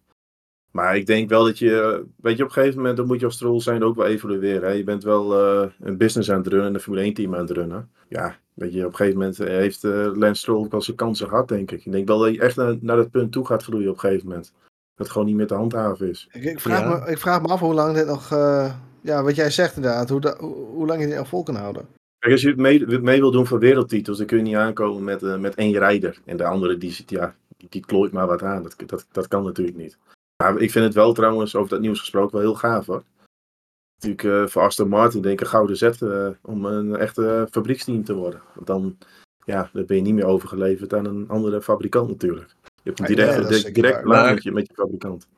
Maar 0.78 0.96
ik 0.96 1.06
denk 1.06 1.28
wel 1.28 1.44
dat 1.44 1.58
je, 1.58 2.04
weet 2.16 2.36
je, 2.36 2.42
op 2.42 2.48
een 2.48 2.54
gegeven 2.54 2.76
moment, 2.76 2.96
dan 2.96 3.06
moet 3.06 3.18
je 3.20 3.24
als 3.24 3.34
Stroll 3.34 3.60
zijn 3.60 3.82
ook 3.82 3.96
wel 3.96 4.06
evalueren. 4.06 4.68
Hè. 4.68 4.74
Je 4.74 4.84
bent 4.84 5.02
wel 5.04 5.34
eh, 5.34 5.68
een 5.80 5.96
business 5.96 6.30
aan 6.30 6.38
het 6.38 6.46
runnen 6.46 6.66
en 6.68 6.74
een 6.74 6.80
Formule 6.80 7.02
1 7.04 7.14
team 7.14 7.34
aan 7.34 7.40
het 7.40 7.50
runnen. 7.50 7.90
Ja, 8.08 8.36
weet 8.54 8.72
je, 8.72 8.84
op 8.84 8.90
een 8.90 8.96
gegeven 8.96 9.18
moment 9.18 9.40
eh, 9.40 9.46
heeft 9.48 9.84
eh, 9.84 10.10
Lance 10.14 10.40
Stroll 10.40 10.58
ook 10.64 10.70
wel 10.70 10.82
zijn 10.82 10.96
kansen 10.96 11.28
gehad, 11.28 11.48
denk 11.48 11.70
ik. 11.70 11.84
Ik 11.86 11.92
denk 11.92 12.08
wel 12.08 12.18
dat 12.18 12.34
je 12.34 12.40
echt 12.40 12.56
naar, 12.56 12.76
naar 12.80 12.96
dat 12.96 13.10
punt 13.10 13.32
toe 13.32 13.46
gaat 13.46 13.62
groeien 13.62 13.88
op 13.88 13.94
een 13.94 14.00
gegeven 14.00 14.28
moment. 14.28 14.52
Dat 14.94 15.06
het 15.06 15.10
gewoon 15.10 15.26
niet 15.26 15.36
meer 15.36 15.46
te 15.46 15.54
handhaven 15.54 16.08
is. 16.08 16.28
Ik, 16.32 16.44
ik, 16.44 16.60
vraag, 16.60 16.80
Ja. 16.80 16.88
me, 17.04 17.10
ik 17.10 17.18
vraag 17.18 17.42
me 17.42 17.48
af 17.48 17.60
hoe 17.60 17.74
lang 17.74 17.94
dit 17.94 18.06
nog, 18.06 18.32
eh, 18.32 18.74
ja, 19.00 19.22
wat 19.22 19.36
jij 19.36 19.50
zegt 19.50 19.76
inderdaad, 19.76 20.08
hoe, 20.08 20.20
da- 20.20 20.36
hoe, 20.38 20.54
hoe 20.54 20.86
lang 20.86 21.00
je 21.00 21.06
dit 21.06 21.16
nog 21.16 21.28
vol 21.28 21.42
kan 21.42 21.54
houden. 21.56 21.86
Kijk, 22.18 22.32
als 22.32 22.42
je 22.42 22.54
mee, 22.56 23.00
mee 23.00 23.20
wil 23.20 23.30
doen 23.30 23.46
voor 23.46 23.58
wereldtitels, 23.58 24.18
dan 24.18 24.26
kun 24.26 24.36
je 24.36 24.42
niet 24.42 24.54
aankomen 24.54 25.04
met, 25.04 25.22
uh, 25.22 25.38
met 25.38 25.54
één 25.54 25.78
rijder. 25.78 26.18
En 26.24 26.36
de 26.36 26.44
andere 26.44 26.78
die, 26.78 26.90
zit, 26.92 27.10
ja, 27.10 27.34
die, 27.56 27.66
die 27.70 27.84
klooit 27.86 28.12
maar 28.12 28.26
wat 28.26 28.42
aan. 28.42 28.62
Dat, 28.62 28.74
dat, 28.86 29.06
dat 29.12 29.28
kan 29.28 29.44
natuurlijk 29.44 29.76
niet. 29.76 29.98
Maar 30.42 30.60
ik 30.60 30.70
vind 30.70 30.84
het 30.84 30.94
wel 30.94 31.12
trouwens, 31.12 31.54
over 31.54 31.70
dat 31.70 31.80
nieuws 31.80 31.98
gesproken, 31.98 32.32
wel 32.32 32.40
heel 32.40 32.54
gaaf 32.54 32.86
hoor. 32.86 33.02
Natuurlijk 33.94 34.22
uh, 34.22 34.46
voor 34.46 34.62
Aston 34.62 34.88
Martin 34.88 35.22
denk 35.22 35.34
ik 35.34 35.40
een 35.40 35.52
gouden 35.52 35.76
zet 35.76 36.00
uh, 36.00 36.28
om 36.42 36.64
een 36.64 36.96
echte 36.96 37.48
fabrieksteam 37.50 38.04
te 38.04 38.14
worden. 38.14 38.42
Want 38.54 38.66
dan, 38.66 38.98
ja, 39.44 39.70
dan 39.72 39.86
ben 39.86 39.96
je 39.96 40.02
niet 40.02 40.14
meer 40.14 40.26
overgeleverd 40.26 40.94
aan 40.94 41.04
een 41.04 41.28
andere 41.28 41.62
fabrikant 41.62 42.08
natuurlijk. 42.08 42.54
Je 42.64 42.80
hebt 42.82 43.00
een 43.00 43.06
direct, 43.06 43.34
ja, 43.34 43.48
direct, 43.48 43.74
direct 43.74 44.04
met 44.04 44.42
je, 44.42 44.52
met 44.52 44.66
je 44.66 44.74
fabrikant. 44.74 45.28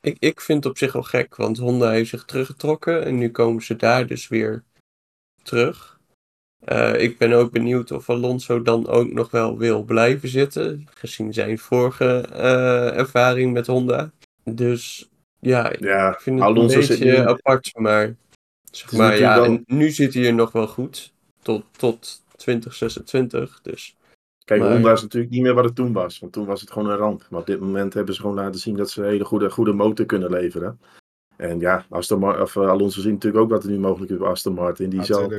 Ik, 0.00 0.16
ik 0.18 0.40
vind 0.40 0.64
het 0.64 0.72
op 0.72 0.78
zich 0.78 0.92
wel 0.92 1.02
gek, 1.02 1.36
want 1.36 1.58
Honda 1.58 1.90
heeft 1.90 2.10
zich 2.10 2.24
teruggetrokken 2.24 3.04
en 3.04 3.18
nu 3.18 3.30
komen 3.30 3.62
ze 3.62 3.76
daar 3.76 4.06
dus 4.06 4.28
weer 4.28 4.64
terug. 5.42 5.98
Uh, 6.68 7.00
ik 7.00 7.18
ben 7.18 7.32
ook 7.32 7.50
benieuwd 7.50 7.90
of 7.90 8.10
Alonso 8.10 8.62
dan 8.62 8.86
ook 8.86 9.12
nog 9.12 9.30
wel 9.30 9.58
wil 9.58 9.82
blijven 9.82 10.28
zitten, 10.28 10.86
gezien 10.94 11.32
zijn 11.32 11.58
vorige 11.58 12.24
uh, 12.32 12.96
ervaring 12.96 13.52
met 13.52 13.66
Honda. 13.66 14.12
Dus 14.44 15.10
ja, 15.40 15.72
ja 15.78 16.12
ik 16.12 16.20
vind 16.20 16.38
het 16.38 16.48
Alonso 16.48 16.80
een 16.80 16.86
beetje 16.86 17.04
nu... 17.04 17.16
apart, 17.16 17.70
maar, 17.74 18.14
zeg 18.70 18.92
maar 18.92 19.18
ja, 19.18 19.58
nu 19.66 19.90
zit 19.90 20.14
hij 20.14 20.26
er 20.26 20.34
nog 20.34 20.52
wel 20.52 20.66
goed, 20.66 21.12
tot, 21.42 21.64
tot 21.76 22.22
2026, 22.36 23.60
dus... 23.62 23.96
Kijk, 24.44 24.60
maar... 24.60 24.72
Honda 24.72 24.92
is 24.92 25.02
natuurlijk 25.02 25.32
niet 25.32 25.42
meer 25.42 25.54
wat 25.54 25.64
het 25.64 25.74
toen 25.74 25.92
was. 25.92 26.18
Want 26.18 26.32
toen 26.32 26.46
was 26.46 26.60
het 26.60 26.70
gewoon 26.70 26.90
een 26.90 26.96
ramp. 26.96 27.26
Maar 27.30 27.40
op 27.40 27.46
dit 27.46 27.60
moment 27.60 27.94
hebben 27.94 28.14
ze 28.14 28.20
gewoon 28.20 28.36
laten 28.36 28.60
zien 28.60 28.76
dat 28.76 28.90
ze 28.90 29.02
een 29.02 29.08
hele 29.08 29.24
goede, 29.24 29.50
goede 29.50 29.72
motor 29.72 30.06
kunnen 30.06 30.30
leveren. 30.30 30.80
En 31.36 31.60
ja, 31.60 31.86
Aston 31.90 32.18
Mar 32.18 32.42
of, 32.42 32.54
uh, 32.54 32.68
Alonso 32.68 33.00
ziet 33.00 33.12
natuurlijk 33.12 33.44
ook 33.44 33.50
wat 33.50 33.64
er 33.64 33.70
nu 33.70 33.78
mogelijk 33.78 34.10
is 34.12 34.18
bij 34.18 34.28
Aston 34.28 34.54
Martin. 34.54 34.90
Die 34.90 35.04
zal 35.04 35.32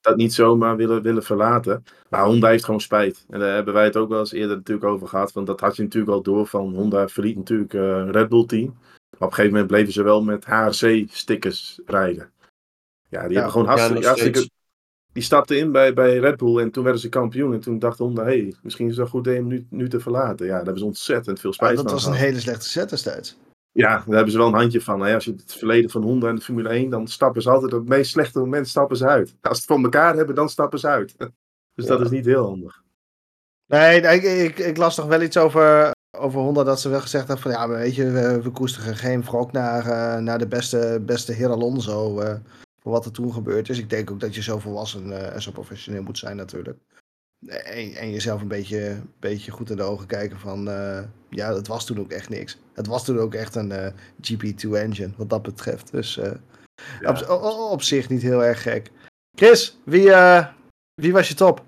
dat 0.00 0.16
niet 0.16 0.34
zomaar 0.34 0.76
willen, 0.76 1.02
willen 1.02 1.22
verlaten. 1.22 1.84
Maar 2.08 2.24
Honda 2.24 2.48
heeft 2.48 2.64
gewoon 2.64 2.80
spijt. 2.80 3.24
En 3.28 3.40
daar 3.40 3.54
hebben 3.54 3.74
wij 3.74 3.84
het 3.84 3.96
ook 3.96 4.08
wel 4.08 4.18
eens 4.18 4.32
eerder 4.32 4.56
natuurlijk 4.56 4.86
over 4.86 5.08
gehad. 5.08 5.32
Want 5.32 5.46
dat 5.46 5.60
had 5.60 5.76
je 5.76 5.82
natuurlijk 5.82 6.12
al 6.12 6.22
door 6.22 6.46
van 6.46 6.74
Honda 6.74 7.08
verliet 7.08 7.36
natuurlijk 7.36 7.72
uh, 7.72 7.82
een 7.82 8.12
Red 8.12 8.28
Bull 8.28 8.46
team. 8.46 8.64
Maar 8.66 9.28
op 9.28 9.28
een 9.28 9.32
gegeven 9.32 9.50
moment 9.50 9.66
bleven 9.66 9.92
ze 9.92 10.02
wel 10.02 10.22
met 10.22 10.44
HRC-stickers 10.44 11.80
rijden. 11.86 12.30
Ja, 13.08 13.20
die 13.22 13.30
ja, 13.30 13.34
hebben 13.34 13.50
gewoon 13.50 13.66
hartstikke, 13.66 14.00
ja, 14.00 14.06
hartstikke 14.06 14.48
die 15.12 15.22
stapte 15.22 15.56
in 15.56 15.72
bij, 15.72 15.94
bij 15.94 16.18
Red 16.18 16.36
Bull 16.36 16.58
en 16.58 16.70
toen 16.70 16.82
werden 16.82 17.00
ze 17.00 17.08
kampioen. 17.08 17.52
En 17.52 17.60
toen 17.60 17.78
dacht 17.78 17.98
Honda, 17.98 18.22
hé, 18.24 18.28
hey, 18.28 18.54
misschien 18.62 18.86
is 18.86 18.96
het 18.96 19.00
wel 19.00 19.22
goed 19.22 19.38
om 19.38 19.46
nu, 19.46 19.66
nu 19.70 19.88
te 19.88 20.00
verlaten. 20.00 20.46
Ja, 20.46 20.52
daar 20.52 20.64
hebben 20.64 20.78
ze 20.78 20.84
ontzettend 20.84 21.40
veel 21.40 21.52
spijt 21.52 21.70
ja, 21.70 21.76
van. 21.76 21.84
Dat 21.84 21.94
was 21.94 22.06
een 22.06 22.12
hele 22.12 22.40
slechte 22.40 22.68
set 22.68 22.90
destijds. 22.90 23.36
Ja, 23.72 23.88
daar 23.88 24.14
hebben 24.14 24.30
ze 24.30 24.38
wel 24.38 24.46
een 24.46 24.54
handje 24.54 24.80
van. 24.80 25.02
Als 25.02 25.24
je 25.24 25.32
het 25.32 25.54
verleden 25.54 25.90
van 25.90 26.02
Honda 26.02 26.28
en 26.28 26.34
de 26.34 26.40
Formule 26.40 26.68
1, 26.68 26.90
dan 26.90 27.08
stappen 27.08 27.42
ze 27.42 27.50
altijd 27.50 27.72
op 27.72 27.78
het 27.78 27.88
meest 27.88 28.10
slechte 28.10 28.38
moment 28.38 28.68
stappen 28.68 28.96
ze 28.96 29.06
uit. 29.06 29.36
Als 29.40 29.56
ze 29.56 29.62
het 29.62 29.72
van 29.72 29.84
elkaar 29.84 30.16
hebben, 30.16 30.34
dan 30.34 30.48
stappen 30.48 30.78
ze 30.78 30.86
uit. 30.86 31.14
Dus 31.74 31.88
ja. 31.88 31.96
dat 31.96 32.04
is 32.04 32.10
niet 32.10 32.24
heel 32.24 32.44
handig. 32.44 32.82
Nee, 33.66 34.00
ik, 34.00 34.22
ik, 34.22 34.58
ik, 34.58 34.76
las 34.76 34.94
toch 34.94 35.06
wel 35.06 35.22
iets 35.22 35.36
over, 35.36 35.90
over 36.18 36.40
Honda 36.40 36.64
dat 36.64 36.80
ze 36.80 36.88
wel 36.88 37.00
gezegd 37.00 37.26
hebben 37.26 37.42
van 37.44 37.52
ja, 37.52 37.66
maar 37.66 37.78
weet 37.78 37.94
je, 37.94 38.10
we, 38.10 38.42
we 38.42 38.50
koesteren 38.50 38.96
geen 38.96 39.22
wrok 39.22 39.52
naar, 39.52 39.86
uh, 39.86 40.16
naar 40.22 40.38
de 40.38 40.46
beste, 40.46 41.02
beste 41.06 41.32
heer 41.32 41.48
Alonso. 41.48 42.20
Uh, 42.20 42.34
voor 42.80 42.92
wat 42.92 43.04
er 43.04 43.12
toen 43.12 43.32
gebeurd 43.32 43.68
is. 43.68 43.78
Ik 43.78 43.90
denk 43.90 44.10
ook 44.10 44.20
dat 44.20 44.34
je 44.34 44.42
zo 44.42 44.58
volwassen 44.58 45.06
uh, 45.06 45.34
en 45.34 45.42
zo 45.42 45.50
professioneel 45.50 46.02
moet 46.02 46.18
zijn 46.18 46.36
natuurlijk. 46.36 46.78
En, 47.46 47.94
en 47.94 48.10
jezelf 48.10 48.40
een 48.40 48.48
beetje, 48.48 49.02
beetje 49.18 49.50
goed 49.50 49.70
in 49.70 49.76
de 49.76 49.82
ogen 49.82 50.06
kijken 50.06 50.38
van... 50.38 50.68
Uh, 50.68 51.02
ja, 51.30 51.52
dat 51.52 51.66
was 51.66 51.86
toen 51.86 51.98
ook 51.98 52.10
echt 52.10 52.28
niks. 52.28 52.58
Het 52.74 52.86
was 52.86 53.04
toen 53.04 53.18
ook 53.18 53.34
echt 53.34 53.54
een 53.54 53.70
uh, 53.70 53.86
GP2 54.22 54.70
engine, 54.70 55.12
wat 55.16 55.30
dat 55.30 55.42
betreft. 55.42 55.90
Dus 55.90 56.14
ja. 56.14 56.40
op, 57.02 57.28
op, 57.28 57.42
op, 57.72 57.82
zich 57.82 58.08
niet 58.08 58.22
heel 58.22 58.44
erg 58.44 58.62
gek. 58.62 58.90
Chris, 59.36 59.78
wie, 59.84 60.10
wie 60.94 61.12
was 61.12 61.28
je 61.28 61.34
top? 61.34 61.64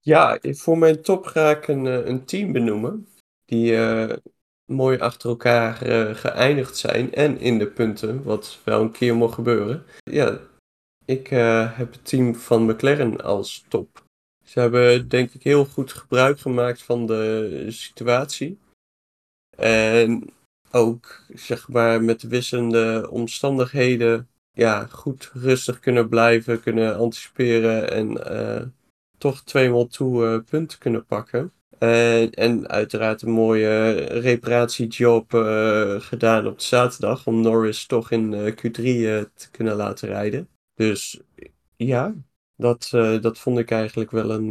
Ja, 0.00 0.38
voor 0.42 0.78
mijn 0.78 1.02
top 1.02 1.26
ga 1.26 1.50
ik 1.50 1.68
een, 1.68 1.84
een 1.84 2.24
team 2.24 2.52
benoemen. 2.52 3.08
Die 3.44 3.76
mooi 4.72 4.98
achter 4.98 5.28
elkaar 5.28 5.86
uh, 5.86 6.14
geëindigd 6.14 6.76
zijn 6.76 7.14
en 7.14 7.40
in 7.40 7.58
de 7.58 7.66
punten, 7.66 8.22
wat 8.22 8.58
wel 8.64 8.80
een 8.80 8.92
keer 8.92 9.16
mag 9.16 9.34
gebeuren. 9.34 9.84
Ja, 10.10 10.38
ik 11.04 11.30
uh, 11.30 11.76
heb 11.76 11.92
het 11.92 12.04
team 12.04 12.34
van 12.34 12.64
McLaren 12.64 13.20
als 13.20 13.64
top. 13.68 14.01
Ze 14.52 14.60
hebben 14.60 15.08
denk 15.08 15.32
ik 15.32 15.42
heel 15.42 15.64
goed 15.64 15.92
gebruik 15.92 16.40
gemaakt 16.40 16.82
van 16.82 17.06
de 17.06 17.66
situatie. 17.68 18.58
En 19.56 20.30
ook 20.70 21.24
zeg 21.34 21.68
maar 21.68 22.02
met 22.02 22.20
de 22.20 22.28
wisselende 22.28 23.08
omstandigheden 23.10 24.28
ja, 24.52 24.86
goed 24.86 25.30
rustig 25.34 25.78
kunnen 25.78 26.08
blijven, 26.08 26.60
kunnen 26.60 26.96
anticiperen 26.96 27.90
en 27.90 28.10
uh, 28.32 28.62
toch 29.18 29.42
tweemaal 29.42 29.86
toe 29.86 30.42
punten 30.42 30.78
kunnen 30.78 31.06
pakken. 31.06 31.52
Uh, 31.78 32.38
en 32.38 32.68
uiteraard 32.68 33.22
een 33.22 33.30
mooie 33.30 33.90
reparatiejob 34.00 35.34
uh, 35.34 36.00
gedaan 36.00 36.46
op 36.46 36.60
zaterdag 36.60 37.26
om 37.26 37.40
Norris 37.40 37.86
toch 37.86 38.10
in 38.10 38.32
uh, 38.32 38.50
Q3 38.50 38.82
te 39.34 39.50
kunnen 39.50 39.76
laten 39.76 40.08
rijden. 40.08 40.48
Dus 40.74 41.20
ja, 41.76 42.14
dat, 42.62 42.88
dat 43.22 43.38
vond 43.38 43.58
ik 43.58 43.70
eigenlijk 43.70 44.10
wel 44.10 44.30
een. 44.30 44.50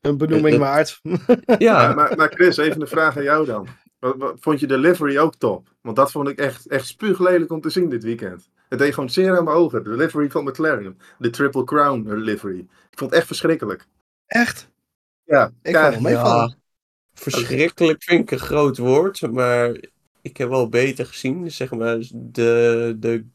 een 0.00 0.16
benoeming 0.16 0.58
waard. 0.58 1.00
ja, 1.58 1.94
maar, 1.94 2.16
maar 2.16 2.28
Chris, 2.28 2.56
even 2.56 2.80
een 2.80 2.88
vraag 2.88 3.16
aan 3.16 3.22
jou 3.22 3.46
dan. 3.46 3.68
Wat, 3.98 4.16
wat, 4.16 4.36
vond 4.40 4.60
je 4.60 4.66
de 4.66 4.78
livery 4.78 5.18
ook 5.18 5.34
top? 5.34 5.68
Want 5.80 5.96
dat 5.96 6.10
vond 6.10 6.28
ik 6.28 6.38
echt, 6.38 6.66
echt 6.66 6.86
spuuglelijk 6.86 7.52
om 7.52 7.60
te 7.60 7.70
zien 7.70 7.88
dit 7.88 8.04
weekend. 8.04 8.50
Het 8.68 8.78
deed 8.78 8.94
gewoon 8.94 9.10
zeer 9.10 9.38
aan 9.38 9.44
mijn 9.44 9.56
ogen. 9.56 9.84
De 9.84 9.90
livery 9.90 10.30
van 10.30 10.44
McLaren. 10.44 10.98
De 11.18 11.30
Triple 11.30 11.64
Crown 11.64 12.12
livery. 12.12 12.58
Ik 12.90 12.98
vond 12.98 13.10
het 13.10 13.18
echt 13.18 13.26
verschrikkelijk. 13.26 13.86
Echt? 14.26 14.70
Ja, 15.24 15.52
ik 15.62 15.72
kan 15.72 15.92
het 15.92 16.00
meevallen. 16.00 16.56
verschrikkelijk 17.14 18.02
vind 18.02 18.20
ik 18.20 18.30
een 18.30 18.46
groot 18.46 18.78
woord, 18.78 19.32
maar 19.32 19.76
ik 20.22 20.36
heb 20.36 20.48
wel 20.48 20.68
beter 20.68 21.06
gezien. 21.06 21.52
Zeg 21.52 21.70
maar, 21.70 21.98
de, 22.12 22.96
de 22.98 23.26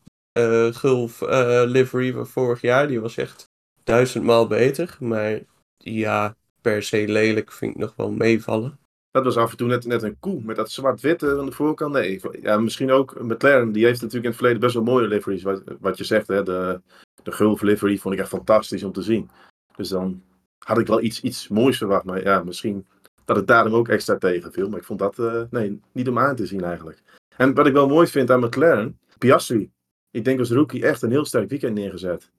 Gulf 0.71 1.21
uh, 1.21 1.63
livery 1.65 2.11
van 2.11 2.27
vorig 2.27 2.61
jaar, 2.61 2.87
die 2.87 3.01
was 3.01 3.17
echt 3.17 3.49
duizendmaal 3.83 4.47
beter. 4.47 4.97
Maar 4.99 5.39
ja, 5.77 6.35
per 6.61 6.83
se 6.83 7.07
lelijk 7.07 7.51
vind 7.51 7.71
ik 7.75 7.81
nog 7.81 7.93
wel 7.95 8.11
meevallen. 8.11 8.77
Dat 9.11 9.23
was 9.23 9.37
af 9.37 9.51
en 9.51 9.57
toe 9.57 9.67
net, 9.67 9.85
net 9.85 10.03
een 10.03 10.19
koe 10.19 10.41
met 10.43 10.55
dat 10.55 10.71
zwart-witte 10.71 11.37
aan 11.39 11.45
de 11.45 11.51
voorkant. 11.51 11.93
Nee, 11.93 12.21
ja, 12.41 12.57
misschien 12.57 12.91
ook 12.91 13.21
McLaren. 13.21 13.71
Die 13.71 13.85
heeft 13.85 14.01
natuurlijk 14.01 14.23
in 14.23 14.29
het 14.29 14.39
verleden 14.39 14.61
best 14.61 14.73
wel 14.73 14.83
mooie 14.83 15.07
liveries. 15.07 15.43
Wat, 15.43 15.63
wat 15.79 15.97
je 15.97 16.03
zegt, 16.03 16.27
hè, 16.27 16.43
de, 16.43 16.81
de 17.23 17.31
Gulf 17.31 17.61
livery 17.61 17.97
vond 17.97 18.13
ik 18.13 18.19
echt 18.19 18.29
fantastisch 18.29 18.83
om 18.83 18.91
te 18.91 19.01
zien. 19.01 19.29
Dus 19.75 19.89
dan 19.89 20.23
had 20.65 20.77
ik 20.77 20.87
wel 20.87 21.01
iets, 21.01 21.21
iets 21.21 21.47
moois 21.47 21.77
verwacht. 21.77 22.03
Maar 22.03 22.23
ja, 22.23 22.43
misschien 22.43 22.85
dat 23.25 23.35
het 23.35 23.47
daarom 23.47 23.73
ook 23.73 23.87
extra 23.87 24.17
tegenviel. 24.17 24.69
Maar 24.69 24.79
ik 24.79 24.85
vond 24.85 24.99
dat 24.99 25.17
uh, 25.17 25.41
nee, 25.49 25.81
niet 25.91 26.09
om 26.09 26.19
aan 26.19 26.35
te 26.35 26.45
zien 26.45 26.63
eigenlijk. 26.63 27.01
En 27.37 27.53
wat 27.53 27.67
ik 27.67 27.73
wel 27.73 27.87
mooi 27.87 28.07
vind 28.07 28.31
aan 28.31 28.39
McLaren, 28.39 28.99
Piastri. 29.17 29.71
Ik 30.13 30.23
denk 30.23 30.39
als 30.39 30.51
rookie 30.51 30.85
echt 30.85 31.01
een 31.01 31.11
heel 31.11 31.25
sterk 31.25 31.49
weekend 31.49 31.75
neergezet. 31.75 32.29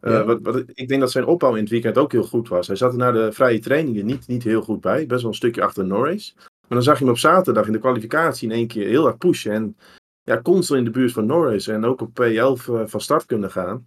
Uh, 0.00 0.12
ja. 0.12 0.24
wat, 0.24 0.38
wat, 0.42 0.62
ik 0.74 0.88
denk 0.88 1.00
dat 1.00 1.10
zijn 1.10 1.26
opbouw 1.26 1.54
in 1.54 1.62
het 1.62 1.70
weekend 1.70 1.98
ook 1.98 2.12
heel 2.12 2.24
goed 2.24 2.48
was. 2.48 2.66
Hij 2.66 2.76
zat 2.76 2.92
er 2.92 2.98
na 2.98 3.12
de 3.12 3.32
vrije 3.32 3.58
trainingen 3.58 4.06
niet, 4.06 4.26
niet 4.26 4.42
heel 4.42 4.62
goed 4.62 4.80
bij. 4.80 5.06
Best 5.06 5.20
wel 5.20 5.30
een 5.30 5.36
stukje 5.36 5.62
achter 5.62 5.86
Norris. 5.86 6.34
Maar 6.36 6.78
dan 6.78 6.82
zag 6.82 6.98
je 6.98 7.04
hem 7.04 7.12
op 7.12 7.18
zaterdag 7.18 7.66
in 7.66 7.72
de 7.72 7.78
kwalificatie 7.78 8.48
in 8.48 8.54
één 8.54 8.66
keer 8.66 8.86
heel 8.86 9.02
hard 9.02 9.18
pushen. 9.18 9.52
En 9.52 9.76
ja, 10.22 10.42
constant 10.42 10.78
in 10.78 10.84
de 10.84 10.90
buurt 10.90 11.12
van 11.12 11.26
Norris. 11.26 11.68
En 11.68 11.84
ook 11.84 12.00
op 12.00 12.20
P11 12.22 12.68
uh, 12.70 12.86
van 12.86 13.00
start 13.00 13.26
kunnen 13.26 13.50
gaan. 13.50 13.86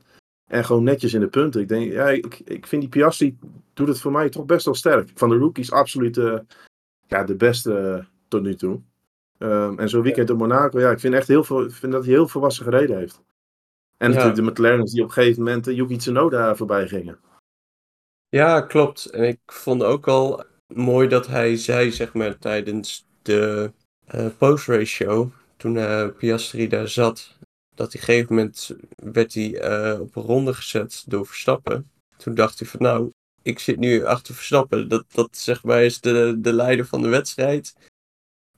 En 0.49 0.65
gewoon 0.65 0.83
netjes 0.83 1.13
in 1.13 1.19
de 1.19 1.27
punten. 1.27 1.61
Ik 1.61 1.67
denk, 1.67 1.91
ja, 1.91 2.09
ik, 2.09 2.41
ik 2.45 2.67
vind 2.67 2.81
die 2.81 2.91
Piastri 2.91 3.37
doet 3.73 3.87
het 3.87 3.99
voor 3.99 4.11
mij 4.11 4.29
toch 4.29 4.45
best 4.45 4.65
wel 4.65 4.75
sterk. 4.75 5.09
Van 5.13 5.29
de 5.29 5.37
rookies 5.37 5.71
absoluut 5.71 6.17
uh, 6.17 6.39
ja, 7.07 7.23
de 7.23 7.35
beste 7.35 8.05
tot 8.27 8.41
nu 8.41 8.55
toe. 8.55 8.81
Um, 9.43 9.79
en 9.79 9.89
zo'n 9.89 10.01
weekend 10.01 10.29
in 10.29 10.35
Monaco, 10.35 10.79
ja, 10.79 10.91
ik 10.91 10.99
vind 10.99 11.13
echt 11.13 11.27
heel 11.27 11.43
veel, 11.43 11.69
vind 11.69 11.91
dat 11.91 12.03
hij 12.03 12.13
heel 12.13 12.27
volwassen 12.27 12.63
gereden 12.63 12.97
heeft. 12.97 13.21
En 13.97 14.09
natuurlijk 14.09 14.35
de 14.35 14.41
McLaren's 14.41 14.91
die 14.91 15.01
op 15.01 15.07
een 15.07 15.13
gegeven 15.13 15.43
moment 15.43 15.67
uh, 15.67 15.75
Yuki 15.75 15.97
Tsunoda 15.97 16.55
voorbij 16.55 16.87
gingen. 16.87 17.19
Ja, 18.29 18.61
klopt. 18.61 19.05
En 19.05 19.23
ik 19.23 19.39
vond 19.45 19.83
ook 19.83 20.07
al 20.07 20.43
mooi 20.73 21.07
dat 21.07 21.27
hij 21.27 21.57
zei, 21.57 21.91
zeg 21.91 22.13
maar, 22.13 22.37
tijdens 22.37 23.07
de 23.21 23.71
uh, 24.15 24.27
post-race 24.37 24.85
show, 24.85 25.29
toen 25.57 25.75
uh, 25.75 26.07
Piastri 26.17 26.67
daar 26.67 26.87
zat, 26.87 27.37
dat 27.75 27.87
op 27.87 27.93
een 27.93 27.99
gegeven 27.99 28.35
moment 28.35 28.75
werd 28.95 29.33
hij 29.33 29.49
uh, 29.93 29.99
op 29.99 30.15
een 30.15 30.23
ronde 30.23 30.53
gezet 30.53 31.03
door 31.07 31.25
Verstappen. 31.25 31.91
Toen 32.17 32.35
dacht 32.35 32.59
hij 32.59 32.67
van 32.67 32.81
nou, 32.81 33.11
ik 33.41 33.59
zit 33.59 33.77
nu 33.77 34.03
achter 34.05 34.35
Verstappen. 34.35 34.87
Dat, 34.87 35.05
dat 35.11 35.37
zeg 35.37 35.63
maar 35.63 35.83
is 35.83 36.01
de, 36.01 36.35
de 36.37 36.53
leider 36.53 36.85
van 36.85 37.01
de 37.01 37.09
wedstrijd. 37.09 37.75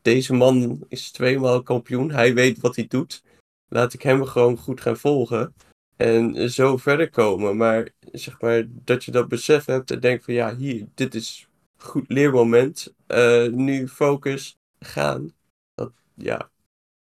Deze 0.04 0.34
man 0.34 0.86
is 0.88 1.12
tweemaal 1.12 1.64
kampioen. 1.64 2.12
Hij 2.12 2.34
weet 2.34 2.60
wat 2.60 2.76
hij 2.76 2.86
doet. 2.88 3.24
Laat 3.68 3.94
ik 3.94 4.02
hem 4.02 4.26
gewoon 4.26 4.58
goed 4.58 4.82
gaan 4.82 4.98
volgen. 4.98 5.54
En 5.96 6.50
zo 6.52 6.78
verder 6.78 7.10
komen. 7.10 7.58
Maar 7.58 7.90
zeg 8.12 8.42
maar 8.42 8.64
dat 8.70 9.04
je 9.04 9.12
dat 9.12 9.28
besef 9.28 9.66
hebt 9.66 9.92
en 9.92 10.00
denkt 10.00 10.24
van 10.24 10.34
ja, 10.34 10.56
hier, 10.56 10.86
dit 10.96 11.16
is 11.16 11.48
goed 11.78 12.06
leermoment. 12.08 12.94
Uh, 13.08 13.48
nu 13.48 13.88
focus, 13.88 14.58
gaan. 14.80 15.34
Dat, 15.76 15.92
ja, 16.14 16.50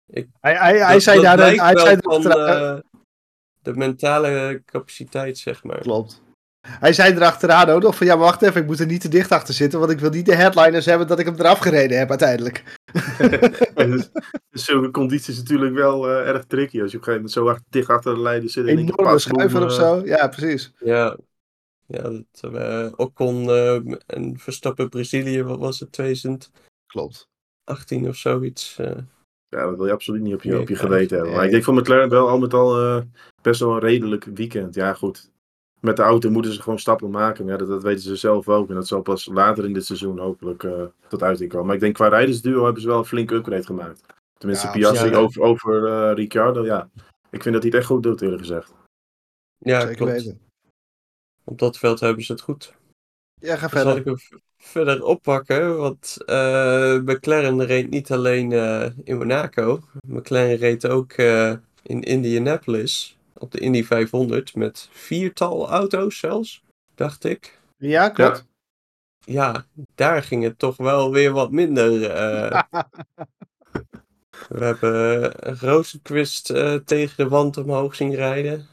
ik, 0.08 0.27
hij, 0.39 0.56
hij, 0.56 0.80
hij 0.80 0.93
dat, 0.93 1.04
zei 1.04 1.21
dat 1.21 1.38
daar... 1.38 1.56
Hij 1.56 1.73
wel 1.73 1.86
zei 1.86 1.97
van, 1.99 2.27
uh, 2.27 2.77
de 3.62 3.75
mentale 3.75 4.62
capaciteit, 4.65 5.38
zeg 5.38 5.63
maar. 5.63 5.80
Klopt. 5.80 6.21
Hij 6.67 6.93
zei 6.93 7.13
erachteraan 7.13 7.69
ook 7.69 7.82
nog 7.82 7.95
van 7.95 8.08
ja, 8.08 8.15
maar 8.15 8.25
wacht 8.25 8.41
even, 8.41 8.62
ik 8.62 8.67
moet 8.67 8.80
er 8.80 8.86
niet 8.86 9.01
te 9.01 9.08
dicht 9.08 9.32
achter 9.32 9.54
zitten, 9.54 9.80
want 9.80 9.91
ik 9.91 9.99
wil 9.99 10.10
niet 10.10 10.25
de 10.25 10.36
headliners 10.36 10.86
hebben 10.86 11.08
dat 11.08 11.19
ik 11.19 11.25
hem 11.25 11.36
eraf 11.36 11.60
gereden 11.60 11.97
heb 11.97 12.10
uiteindelijk. 12.10 12.80
Dus, 13.75 14.10
dus 14.49 14.65
zulke 14.65 14.91
condities 14.91 15.38
natuurlijk 15.38 15.73
wel 15.73 16.10
uh, 16.10 16.27
erg 16.27 16.45
tricky. 16.45 16.82
Als 16.82 16.91
je 16.91 16.97
op 16.97 17.08
een 17.08 17.13
gegeven 17.13 17.13
moment 17.13 17.32
zo 17.32 17.47
achter, 17.47 17.65
dicht 17.69 17.89
achter 17.89 18.13
de 18.13 18.21
leider 18.21 18.49
zit. 18.49 18.65
Enorme 18.65 19.19
schuiver 19.19 19.65
of 19.65 19.71
zo, 19.71 20.01
ja 20.06 20.27
precies. 20.27 20.73
Ja, 20.80 21.17
ja 21.86 22.01
dat, 22.01 22.54
uh, 22.54 22.88
Ocon 22.95 23.43
uh, 23.43 23.75
en 24.06 24.39
Verstappen 24.39 24.89
Brazilië, 24.89 25.43
wat 25.43 25.60
was 25.60 25.80
het, 25.80 25.91
2000? 25.91 26.51
Klopt. 26.88 27.30
18 27.63 28.08
of 28.08 28.15
zoiets. 28.15 28.75
Ja, 29.47 29.65
dat 29.65 29.77
wil 29.77 29.86
je 29.86 29.91
absoluut 29.91 30.21
niet 30.21 30.34
op 30.34 30.43
je, 30.43 30.60
op 30.60 30.69
je 30.69 30.75
geweten 30.75 31.17
hebben. 31.17 31.36
Maar 31.36 31.45
ik 31.45 31.51
denk 31.51 31.63
voor 31.63 31.73
McLaren 31.73 32.10
wel 32.10 32.30
al 32.30 32.39
met 32.39 32.54
al 32.54 33.04
best 33.41 33.60
wel 33.60 33.73
een 33.73 33.80
redelijk 33.80 34.23
weekend. 34.23 34.75
Ja, 34.75 34.93
goed 34.93 35.32
met 35.82 35.96
de 35.96 36.02
auto 36.02 36.30
moeten 36.30 36.54
ze 36.54 36.62
gewoon 36.62 36.80
stappen 36.80 37.10
maken. 37.10 37.46
Ja, 37.46 37.58
dat, 37.58 37.67
dat, 37.67 37.84
weten 37.84 38.04
ze 38.04 38.15
zelf 38.15 38.50
ook. 38.50 38.70
En 38.70 38.76
dat 38.76 38.88
zal 38.88 39.02
pas 39.02 39.26
later 39.26 39.65
in 39.65 39.74
dit 39.74 39.86
seizoen 39.86 40.20
hopelijk 40.20 40.63
uh, 40.63 40.84
tot 41.08 41.24
uiting 41.24 41.50
komen. 41.50 41.65
Maar 41.65 41.76
ik 41.76 41.82
denk 41.82 41.96
qua 41.96 42.08
rijdersduo 42.08 42.63
hebben 42.63 42.82
ze 42.82 42.88
wel 42.88 42.98
een 42.98 43.06
flinke 43.06 43.36
upgrade 43.36 43.65
gemaakt. 43.65 44.02
Tenminste, 44.38 44.67
ja, 44.67 44.74
Piastri 44.74 45.10
ja, 45.10 45.17
over, 45.17 45.41
over 45.41 45.88
uh, 45.88 46.15
Ricciardo, 46.15 46.65
ja. 46.65 46.89
Ik 47.30 47.41
vind 47.41 47.54
dat 47.54 47.63
hij 47.63 47.72
het 47.72 47.80
echt 47.80 47.86
goed 47.86 48.04
doet, 48.04 48.22
eerlijk 48.22 48.41
gezegd. 48.41 48.74
Ja, 49.58 49.80
Zeker 49.80 49.96
klopt. 49.96 50.12
Weten. 50.12 50.41
Op 51.44 51.60
dat 51.60 51.78
veld 51.78 52.00
hebben 52.00 52.24
ze 52.24 52.32
het 52.32 52.41
goed. 52.41 52.74
Ja, 53.39 53.56
ga 53.56 53.70
verder. 53.70 53.88
Zal 53.88 53.98
ik 53.98 54.06
hem 54.06 54.41
verder 54.58 55.04
oppakken? 55.04 55.78
Want 55.78 56.17
uh, 56.26 57.00
McLaren 57.00 57.65
reed 57.65 57.89
niet 57.89 58.12
alleen 58.12 58.52
in 59.04 59.17
Monaco. 59.17 59.80
McLaren 60.08 60.56
reed 60.56 60.88
ook 60.88 61.13
in 61.84 62.02
Indianapolis 62.02 63.17
op 63.41 63.51
de 63.51 63.60
Indy 63.60 63.84
500 63.84 64.56
met 64.56 64.89
viertal 64.91 65.69
auto's 65.69 66.19
zelfs, 66.19 66.63
dacht 66.95 67.23
ik. 67.23 67.60
Ja, 67.77 68.10
klopt. 68.10 68.45
Ja, 69.19 69.51
ja 69.51 69.65
daar 69.95 70.23
ging 70.23 70.43
het 70.43 70.60
toch 70.60 70.77
wel 70.77 71.12
weer 71.12 71.32
wat 71.32 71.51
minder. 71.51 72.01
Uh... 72.01 72.62
We 74.49 74.65
hebben 74.65 75.32
Rosenquist 75.60 76.49
uh, 76.49 76.75
tegen 76.75 77.17
de 77.17 77.30
wand 77.30 77.58
omhoog 77.58 77.95
zien 77.95 78.15
rijden. 78.15 78.67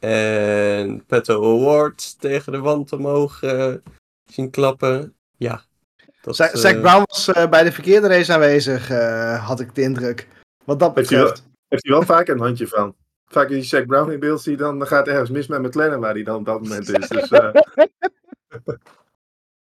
En 0.00 1.06
Petto 1.06 1.58
Award 1.58 2.20
tegen 2.20 2.52
de 2.52 2.58
wand 2.58 2.92
omhoog 2.92 3.42
uh, 3.42 3.74
zien 4.24 4.50
klappen. 4.50 5.14
Ja. 5.36 5.64
Dat, 6.20 6.36
Zack 6.36 6.80
Brown 6.80 7.02
was 7.06 7.30
bij 7.50 7.62
de 7.62 7.72
verkeerde 7.72 8.08
race 8.08 8.32
aanwezig, 8.32 8.88
had 9.38 9.60
ik 9.60 9.74
de 9.74 9.82
indruk. 9.82 10.28
Wat 10.64 10.78
dat 10.78 10.94
betreft. 10.94 11.22
Heeft 11.22 11.38
hij 11.38 11.46
wel, 11.46 11.68
heeft 11.68 11.82
hij 11.82 11.92
wel 11.92 12.02
vaak 12.02 12.28
een 12.28 12.40
handje 12.40 12.68
van 12.68 12.94
vaak 13.32 13.48
als 13.50 13.56
je 13.56 13.76
Jack 13.76 13.86
Brown 13.86 14.10
in 14.10 14.20
beeld 14.20 14.42
ziet, 14.42 14.58
dan 14.58 14.86
gaat 14.86 15.08
ergens 15.08 15.30
mis 15.30 15.46
met 15.46 15.62
McLaren 15.62 16.00
waar 16.00 16.14
hij 16.14 16.22
dan 16.22 16.36
op 16.36 16.44
dat 16.44 16.62
moment 16.62 16.88
is. 16.88 17.08
Dus, 17.08 17.30
uh... 17.30 17.50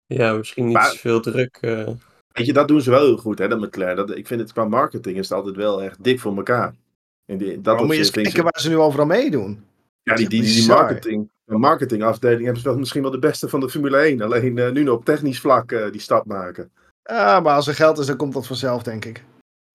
ja, 0.19 0.33
misschien 0.33 0.65
niet 0.65 0.75
maar, 0.75 0.91
veel 0.91 1.21
druk. 1.21 1.59
Uh... 1.61 1.89
Weet 2.33 2.47
je, 2.47 2.53
dat 2.53 2.69
doen 2.69 2.81
ze 2.81 2.91
wel 2.91 3.05
heel 3.05 3.17
goed, 3.17 3.39
hè, 3.39 3.49
dat 3.49 3.61
McLaren. 3.61 3.97
Dat, 3.97 4.17
ik 4.17 4.27
vind 4.27 4.41
het 4.41 4.53
qua 4.53 4.65
marketing 4.65 5.17
is 5.17 5.29
het 5.29 5.39
altijd 5.39 5.57
wel 5.57 5.83
echt 5.83 6.05
dik 6.05 6.21
voor 6.21 6.37
elkaar. 6.37 6.75
En 7.27 7.39
die, 7.39 7.61
dat 7.61 7.81
moet 7.81 7.93
je 7.93 7.99
eens 7.99 8.11
kijken 8.11 8.33
ze... 8.33 8.43
waar 8.43 8.61
ze 8.61 8.69
nu 8.69 8.77
overal 8.77 9.07
meedoen. 9.07 9.65
Ja, 10.03 10.15
die, 10.15 10.29
die, 10.29 10.43
die 10.43 10.67
marketing, 10.67 11.31
marketingafdeling 11.45 12.45
hebben 12.45 12.63
ze 12.63 12.69
wel 12.69 12.79
misschien 12.79 13.03
wel 13.03 13.11
de 13.11 13.19
beste 13.19 13.49
van 13.49 13.61
de 13.61 13.71
Formule 13.71 13.97
1. 13.97 14.21
Alleen 14.21 14.57
uh, 14.57 14.71
nu 14.71 14.83
nog 14.83 14.97
op 14.97 15.05
technisch 15.05 15.41
vlak 15.41 15.73
uh, 15.73 15.91
die 15.91 16.01
stap 16.01 16.27
maken. 16.27 16.71
Ja, 17.03 17.41
maar 17.41 17.55
als 17.55 17.67
er 17.67 17.75
geld 17.75 17.99
is, 17.99 18.07
dan 18.07 18.17
komt 18.17 18.33
dat 18.33 18.47
vanzelf, 18.47 18.83
denk 18.83 19.05
ik. 19.05 19.25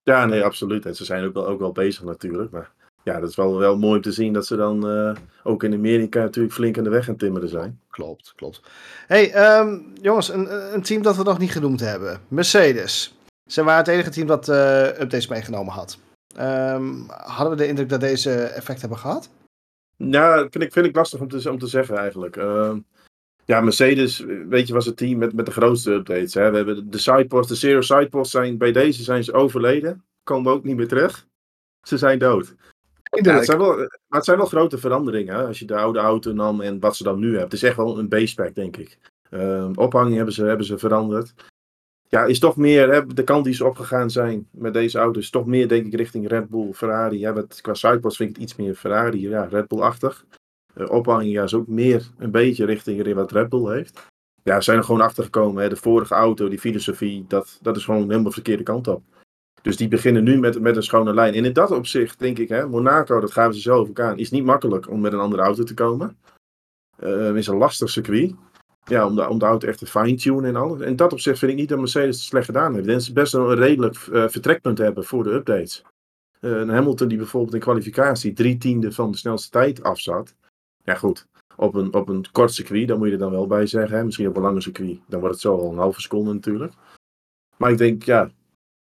Ja, 0.03 0.25
nee, 0.25 0.43
absoluut. 0.43 0.85
En 0.85 0.95
ze 0.95 1.05
zijn 1.05 1.25
ook 1.25 1.33
wel, 1.33 1.47
ook 1.47 1.59
wel 1.59 1.71
bezig 1.71 2.03
natuurlijk. 2.03 2.51
Maar 2.51 2.71
ja, 3.03 3.19
dat 3.19 3.29
is 3.29 3.35
wel, 3.35 3.57
wel 3.57 3.77
mooi 3.77 3.95
om 3.95 4.01
te 4.01 4.11
zien 4.11 4.33
dat 4.33 4.45
ze 4.45 4.55
dan 4.55 4.89
uh, 4.89 5.15
ook 5.43 5.63
in 5.63 5.73
Amerika 5.73 6.19
natuurlijk 6.19 6.53
flink 6.53 6.77
aan 6.77 6.83
de 6.83 6.89
weg 6.89 7.05
gaan 7.05 7.15
timmeren 7.15 7.49
zijn. 7.49 7.79
Klopt, 7.89 8.33
klopt. 8.35 8.61
hey, 9.07 9.57
um, 9.59 9.93
jongens, 10.01 10.29
een, 10.29 10.73
een, 10.73 10.81
team 10.81 11.01
dat 11.01 11.17
we 11.17 11.23
nog 11.23 11.37
niet 11.39 11.51
genoemd 11.51 11.79
hebben. 11.79 12.19
Mercedes. 12.27 13.15
Ze 13.45 13.63
waren 13.63 13.79
het 13.79 13.87
enige 13.87 14.09
team 14.09 14.27
dat 14.27 14.49
uh, 14.49 14.85
updates 14.85 15.27
meegenomen 15.27 15.73
had. 15.73 15.97
Um, 16.39 17.05
hadden 17.09 17.49
we 17.49 17.63
de 17.63 17.67
indruk 17.67 17.89
dat 17.89 17.99
deze 17.99 18.31
effect 18.31 18.81
hebben 18.81 18.97
gehad? 18.97 19.29
Ja, 19.97 20.39
vind 20.39 20.63
ik, 20.63 20.73
vind 20.73 20.85
ik 20.85 20.95
lastig 20.95 21.19
om 21.19 21.27
te, 21.27 21.51
om 21.51 21.59
te 21.59 21.67
zeggen 21.67 21.97
eigenlijk. 21.97 22.35
Uh, 22.35 22.73
ja, 23.45 23.61
Mercedes, 23.61 24.19
weet 24.49 24.67
je, 24.67 24.73
was 24.73 24.85
het 24.85 24.97
team 24.97 25.17
met, 25.17 25.33
met 25.33 25.45
de 25.45 25.51
grootste 25.51 25.91
updates. 25.91 26.33
Hè? 26.33 26.49
We 26.49 26.55
hebben 26.55 26.89
de 26.89 26.97
sideposts, 26.97 27.51
de 27.51 27.57
zero 27.57 27.81
sideposts 27.81 28.31
zijn 28.31 28.57
bij 28.57 28.71
deze 28.71 29.03
zijn 29.03 29.23
ze 29.23 29.33
overleden. 29.33 30.03
Komen 30.23 30.51
ook 30.51 30.63
niet 30.63 30.75
meer 30.75 30.87
terug. 30.87 31.27
Ze 31.81 31.97
zijn 31.97 32.19
dood. 32.19 32.55
Ja, 33.11 33.35
het, 33.35 33.45
zijn 33.45 33.57
wel, 33.57 33.75
maar 33.75 33.87
het 34.07 34.25
zijn 34.25 34.37
wel 34.37 34.45
grote 34.45 34.77
veranderingen. 34.77 35.35
Hè? 35.35 35.45
Als 35.45 35.59
je 35.59 35.65
de 35.65 35.77
oude 35.77 35.99
auto 35.99 36.33
nam 36.33 36.61
en 36.61 36.79
wat 36.79 36.95
ze 36.95 37.03
dan 37.03 37.19
nu 37.19 37.25
hebben. 37.25 37.43
Het 37.43 37.53
is 37.53 37.63
echt 37.63 37.75
wel 37.75 37.99
een 37.99 38.09
base-pack, 38.09 38.55
denk 38.55 38.77
ik. 38.77 38.97
Uh, 39.29 39.69
ophanging 39.75 40.15
hebben 40.15 40.33
ze, 40.33 40.45
hebben 40.45 40.65
ze 40.65 40.77
veranderd. 40.77 41.33
Ja, 42.07 42.25
is 42.25 42.39
toch 42.39 42.55
meer, 42.57 42.91
hè, 42.91 43.05
de 43.05 43.23
kant 43.23 43.45
die 43.45 43.53
ze 43.53 43.65
opgegaan 43.65 44.09
zijn 44.09 44.47
met 44.51 44.73
deze 44.73 44.99
auto, 44.99 45.19
is 45.19 45.29
toch 45.29 45.45
meer, 45.45 45.67
denk 45.67 45.85
ik, 45.85 45.93
richting 45.93 46.27
Red 46.27 46.49
Bull, 46.49 46.73
Ferrari. 46.73 47.19
Ja, 47.19 47.31
met, 47.31 47.61
qua 47.61 47.73
sidepods 47.73 48.15
vind 48.15 48.29
ik 48.29 48.35
het 48.35 48.43
iets 48.43 48.55
meer 48.55 48.75
Ferrari, 48.75 49.29
ja, 49.29 49.43
Red 49.43 49.67
Bull-achtig. 49.67 50.25
Uh, 50.75 50.89
ophanging 50.89 51.31
ja, 51.31 51.43
is 51.43 51.53
ook 51.53 51.67
meer 51.67 52.11
een 52.17 52.31
beetje 52.31 52.65
richting 52.65 53.13
wat 53.13 53.31
Red 53.31 53.49
Bull 53.49 53.73
heeft. 53.73 54.05
Ja, 54.43 54.55
ze 54.55 54.61
zijn 54.61 54.77
er 54.77 54.83
gewoon 54.83 55.01
achter 55.01 55.23
gekomen. 55.23 55.69
De 55.69 55.75
vorige 55.75 56.13
auto, 56.13 56.49
die 56.49 56.59
filosofie, 56.59 57.25
dat, 57.27 57.59
dat 57.61 57.75
is 57.75 57.85
gewoon 57.85 58.01
helemaal 58.01 58.23
de 58.23 58.31
verkeerde 58.31 58.63
kant 58.63 58.87
op. 58.87 59.03
Dus 59.61 59.77
die 59.77 59.87
beginnen 59.87 60.23
nu 60.23 60.39
met, 60.39 60.59
met 60.59 60.75
een 60.75 60.83
schone 60.83 61.13
lijn. 61.13 61.33
En 61.33 61.45
in 61.45 61.53
dat 61.53 61.71
opzicht 61.71 62.19
denk 62.19 62.37
ik, 62.37 62.49
hè, 62.49 62.67
Monaco, 62.67 63.19
dat 63.19 63.31
gaan 63.31 63.53
ze 63.53 63.59
zelf 63.59 63.89
ook 63.89 63.99
aan, 63.99 64.17
is 64.17 64.31
niet 64.31 64.43
makkelijk 64.43 64.89
om 64.89 65.01
met 65.01 65.13
een 65.13 65.19
andere 65.19 65.41
auto 65.41 65.63
te 65.63 65.73
komen. 65.73 66.17
Uh, 67.03 67.35
is 67.35 67.47
een 67.47 67.57
lastig 67.57 67.89
circuit. 67.89 68.35
Ja, 68.83 69.05
om 69.05 69.15
de, 69.15 69.29
om 69.29 69.39
de 69.39 69.45
auto 69.45 69.67
echt 69.67 69.77
te 69.77 69.85
fine-tunen 69.85 70.45
en 70.45 70.55
alles. 70.55 70.79
In 70.79 70.95
dat 70.95 71.11
opzicht 71.11 71.39
vind 71.39 71.51
ik 71.51 71.57
niet 71.57 71.69
dat 71.69 71.79
Mercedes 71.79 72.15
het 72.15 72.25
slecht 72.25 72.45
gedaan 72.45 72.73
heeft. 72.73 72.87
En 72.87 73.01
ze 73.01 73.13
best 73.13 73.33
wel 73.33 73.51
een 73.51 73.57
redelijk 73.57 73.95
uh, 73.95 74.27
vertrekpunt 74.27 74.77
hebben 74.77 75.03
voor 75.03 75.23
de 75.23 75.31
updates. 75.31 75.83
Uh, 76.39 76.69
Hamilton 76.69 77.07
die 77.07 77.17
bijvoorbeeld 77.17 77.53
in 77.53 77.59
kwalificatie 77.59 78.33
drie 78.33 78.57
tiende 78.57 78.91
van 78.91 79.11
de 79.11 79.17
snelste 79.17 79.49
tijd 79.49 79.83
afzat. 79.83 80.35
Ja 80.83 80.95
goed, 80.95 81.27
op 81.55 81.73
een, 81.75 81.93
op 81.93 82.09
een 82.09 82.25
kort 82.31 82.53
circuit, 82.53 82.87
daar 82.87 82.97
moet 82.97 83.07
je 83.07 83.13
er 83.13 83.19
dan 83.19 83.31
wel 83.31 83.47
bij 83.47 83.65
zeggen. 83.65 83.97
Hè? 83.97 84.03
Misschien 84.03 84.27
op 84.27 84.35
een 84.35 84.41
lange 84.41 84.61
circuit, 84.61 84.99
dan 85.07 85.19
wordt 85.19 85.35
het 85.35 85.43
zo 85.43 85.57
al 85.57 85.71
een 85.71 85.77
halve 85.77 86.01
seconde 86.01 86.33
natuurlijk. 86.33 86.73
Maar 87.57 87.71
ik 87.71 87.77
denk, 87.77 88.03
ja, 88.03 88.31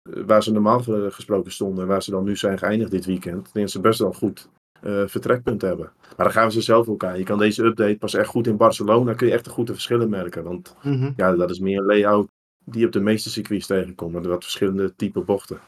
waar 0.02 0.42
ze 0.42 0.52
normaal 0.52 0.82
gesproken 1.10 1.52
stonden, 1.52 1.86
waar 1.86 2.02
ze 2.02 2.10
dan 2.10 2.24
nu 2.24 2.36
zijn 2.36 2.58
geëindigd 2.58 2.90
dit 2.90 3.04
weekend, 3.04 3.52
denk 3.52 3.68
ze 3.68 3.80
best 3.80 3.98
wel 3.98 4.12
goed 4.12 4.48
uh, 4.82 5.06
vertrekpunt 5.06 5.62
hebben. 5.62 5.92
Maar 6.16 6.26
dan 6.26 6.32
gaan 6.32 6.46
we 6.46 6.52
ze 6.52 6.60
zelf 6.60 6.88
ook 6.88 7.04
aan. 7.04 7.18
Je 7.18 7.24
kan 7.24 7.38
deze 7.38 7.64
update 7.64 7.96
pas 7.98 8.14
echt 8.14 8.28
goed 8.28 8.46
in 8.46 8.56
Barcelona, 8.56 9.14
kun 9.14 9.26
je 9.26 9.32
echt 9.32 9.44
de 9.44 9.50
goede 9.50 9.72
verschillen 9.72 10.08
merken. 10.08 10.44
Want 10.44 10.74
mm-hmm. 10.82 11.12
ja, 11.16 11.32
dat 11.32 11.50
is 11.50 11.58
meer 11.58 11.78
een 11.78 11.86
layout 11.86 12.28
die 12.64 12.86
op 12.86 12.92
de 12.92 13.00
meeste 13.00 13.30
circuits 13.30 13.66
tegenkomt, 13.66 14.12
met 14.12 14.26
wat 14.26 14.42
verschillende 14.42 14.94
type 14.96 15.20
bochten. 15.20 15.60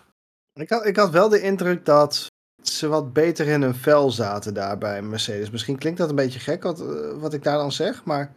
Ik 0.61 0.71
had, 0.71 0.87
ik 0.87 0.97
had 0.97 1.11
wel 1.11 1.29
de 1.29 1.41
indruk 1.41 1.85
dat 1.85 2.27
ze 2.63 2.89
wat 2.89 3.13
beter 3.13 3.47
in 3.47 3.63
hun 3.63 3.75
vel 3.75 4.11
zaten 4.11 4.55
daar 4.55 4.79
bij 4.79 5.03
Mercedes. 5.03 5.51
Misschien 5.51 5.79
klinkt 5.79 5.99
dat 5.99 6.09
een 6.09 6.15
beetje 6.15 6.39
gek 6.39 6.63
wat, 6.63 6.81
eh, 6.81 7.21
wat 7.21 7.33
ik 7.33 7.43
daar 7.43 7.59
dan 7.59 7.73
zeg, 7.73 8.05
maar 8.05 8.33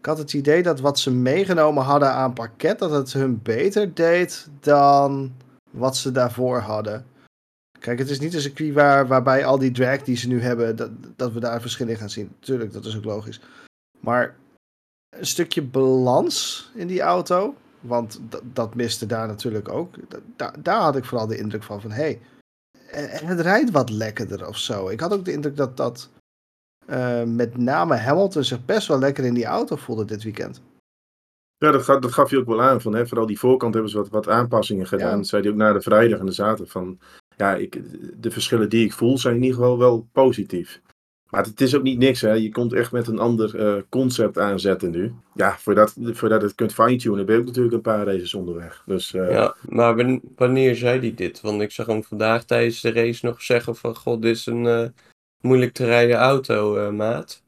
ik 0.00 0.06
had 0.06 0.18
het 0.18 0.32
idee 0.32 0.62
dat 0.62 0.80
wat 0.80 0.98
ze 0.98 1.10
meegenomen 1.10 1.82
hadden 1.82 2.12
aan 2.12 2.32
pakket, 2.32 2.78
dat 2.78 2.90
het 2.90 3.12
hun 3.12 3.42
beter 3.42 3.94
deed 3.94 4.48
dan 4.60 5.32
wat 5.70 5.96
ze 5.96 6.12
daarvoor 6.12 6.58
hadden. 6.58 7.06
Kijk, 7.78 7.98
het 7.98 8.10
is 8.10 8.20
niet 8.20 8.34
een 8.34 8.40
circuit 8.40 8.74
waar, 8.74 9.06
waarbij 9.06 9.44
al 9.44 9.58
die 9.58 9.70
drag 9.70 10.02
die 10.02 10.16
ze 10.16 10.28
nu 10.28 10.40
hebben, 10.40 10.76
dat, 10.76 10.90
dat 11.16 11.32
we 11.32 11.40
daar 11.40 11.60
verschillen 11.60 11.96
gaan 11.96 12.10
zien. 12.10 12.32
Tuurlijk, 12.38 12.72
dat 12.72 12.84
is 12.84 12.96
ook 12.96 13.04
logisch. 13.04 13.40
Maar 14.00 14.36
een 15.16 15.26
stukje 15.26 15.62
balans 15.62 16.70
in 16.74 16.86
die 16.86 17.00
auto, 17.00 17.54
want 17.80 18.20
dat 18.42 18.74
miste 18.74 19.06
daar 19.06 19.26
natuurlijk 19.26 19.68
ook. 19.68 19.94
Da 20.36 20.52
daar 20.58 20.80
had 20.80 20.96
ik 20.96 21.04
vooral 21.04 21.26
de 21.26 21.38
indruk 21.38 21.62
van, 21.62 21.80
van 21.80 21.90
hé, 21.90 22.02
hey, 22.02 22.20
het 23.26 23.40
rijdt 23.40 23.70
wat 23.70 23.90
lekkerder 23.90 24.48
of 24.48 24.58
zo. 24.58 24.88
Ik 24.88 25.00
had 25.00 25.12
ook 25.12 25.24
de 25.24 25.32
indruk 25.32 25.56
dat 25.56 25.76
dat 25.76 26.08
uh, 26.88 27.22
met 27.22 27.56
name 27.56 27.96
Hamilton 27.96 28.44
zich 28.44 28.64
best 28.64 28.88
wel 28.88 28.98
lekker 28.98 29.24
in 29.24 29.34
die 29.34 29.44
auto 29.44 29.76
voelde 29.76 30.04
dit 30.04 30.22
weekend. 30.22 30.62
Ja, 31.56 31.70
dat, 31.70 31.86
dat 31.86 32.12
gaf 32.12 32.30
je 32.30 32.38
ook 32.38 32.46
wel 32.46 32.62
aan. 32.62 32.80
Van, 32.80 32.94
hè, 32.94 33.06
vooral 33.06 33.26
die 33.26 33.38
voorkant 33.38 33.74
hebben 33.74 33.90
ze 33.90 33.96
wat, 33.96 34.08
wat 34.08 34.28
aanpassingen 34.28 34.86
gedaan. 34.86 35.10
Ja. 35.10 35.16
Dat 35.16 35.26
zei 35.26 35.42
hij 35.42 35.50
ook 35.50 35.56
na 35.56 35.72
de 35.72 35.80
vrijdag 35.80 36.18
en 36.18 36.26
de 36.26 36.32
zaterdag. 36.32 36.72
Van, 36.72 36.98
ja, 37.36 37.54
ik, 37.54 37.80
de 38.22 38.30
verschillen 38.30 38.68
die 38.68 38.84
ik 38.84 38.92
voel 38.92 39.18
zijn 39.18 39.34
in 39.34 39.42
ieder 39.42 39.56
geval 39.56 39.78
wel 39.78 40.08
positief. 40.12 40.80
Maar 41.30 41.44
het 41.44 41.60
is 41.60 41.74
ook 41.76 41.82
niet 41.82 41.98
niks, 41.98 42.20
hè. 42.20 42.32
Je 42.32 42.50
komt 42.50 42.72
echt 42.72 42.92
met 42.92 43.06
een 43.06 43.18
ander 43.18 43.60
uh, 43.60 43.82
concept 43.88 44.38
aanzetten 44.38 44.90
nu. 44.90 45.14
Ja, 45.34 45.56
voordat, 45.58 45.94
voordat 46.00 46.42
het 46.42 46.54
kunt 46.54 46.74
fine-tunen 46.74 47.26
ben 47.26 47.34
je 47.34 47.40
ook 47.40 47.46
natuurlijk 47.46 47.74
een 47.74 47.80
paar 47.80 48.06
races 48.06 48.34
onderweg. 48.34 48.82
Dus, 48.86 49.14
uh... 49.14 49.30
Ja, 49.30 49.54
maar 49.68 50.20
wanneer 50.36 50.76
zei 50.76 51.00
hij 51.00 51.14
dit? 51.14 51.40
Want 51.40 51.62
ik 51.62 51.70
zag 51.70 51.86
hem 51.86 52.04
vandaag 52.04 52.44
tijdens 52.44 52.80
de 52.80 52.92
race 52.92 53.26
nog 53.26 53.42
zeggen 53.42 53.76
van... 53.76 53.96
God, 53.96 54.22
dit 54.22 54.36
is 54.36 54.46
een... 54.46 54.64
Uh 54.64 54.86
moeilijk 55.40 55.72
te 55.72 55.84
rijden 55.84 56.16
auto, 56.16 56.76
uh, 56.76 56.90
maat. 56.90 57.42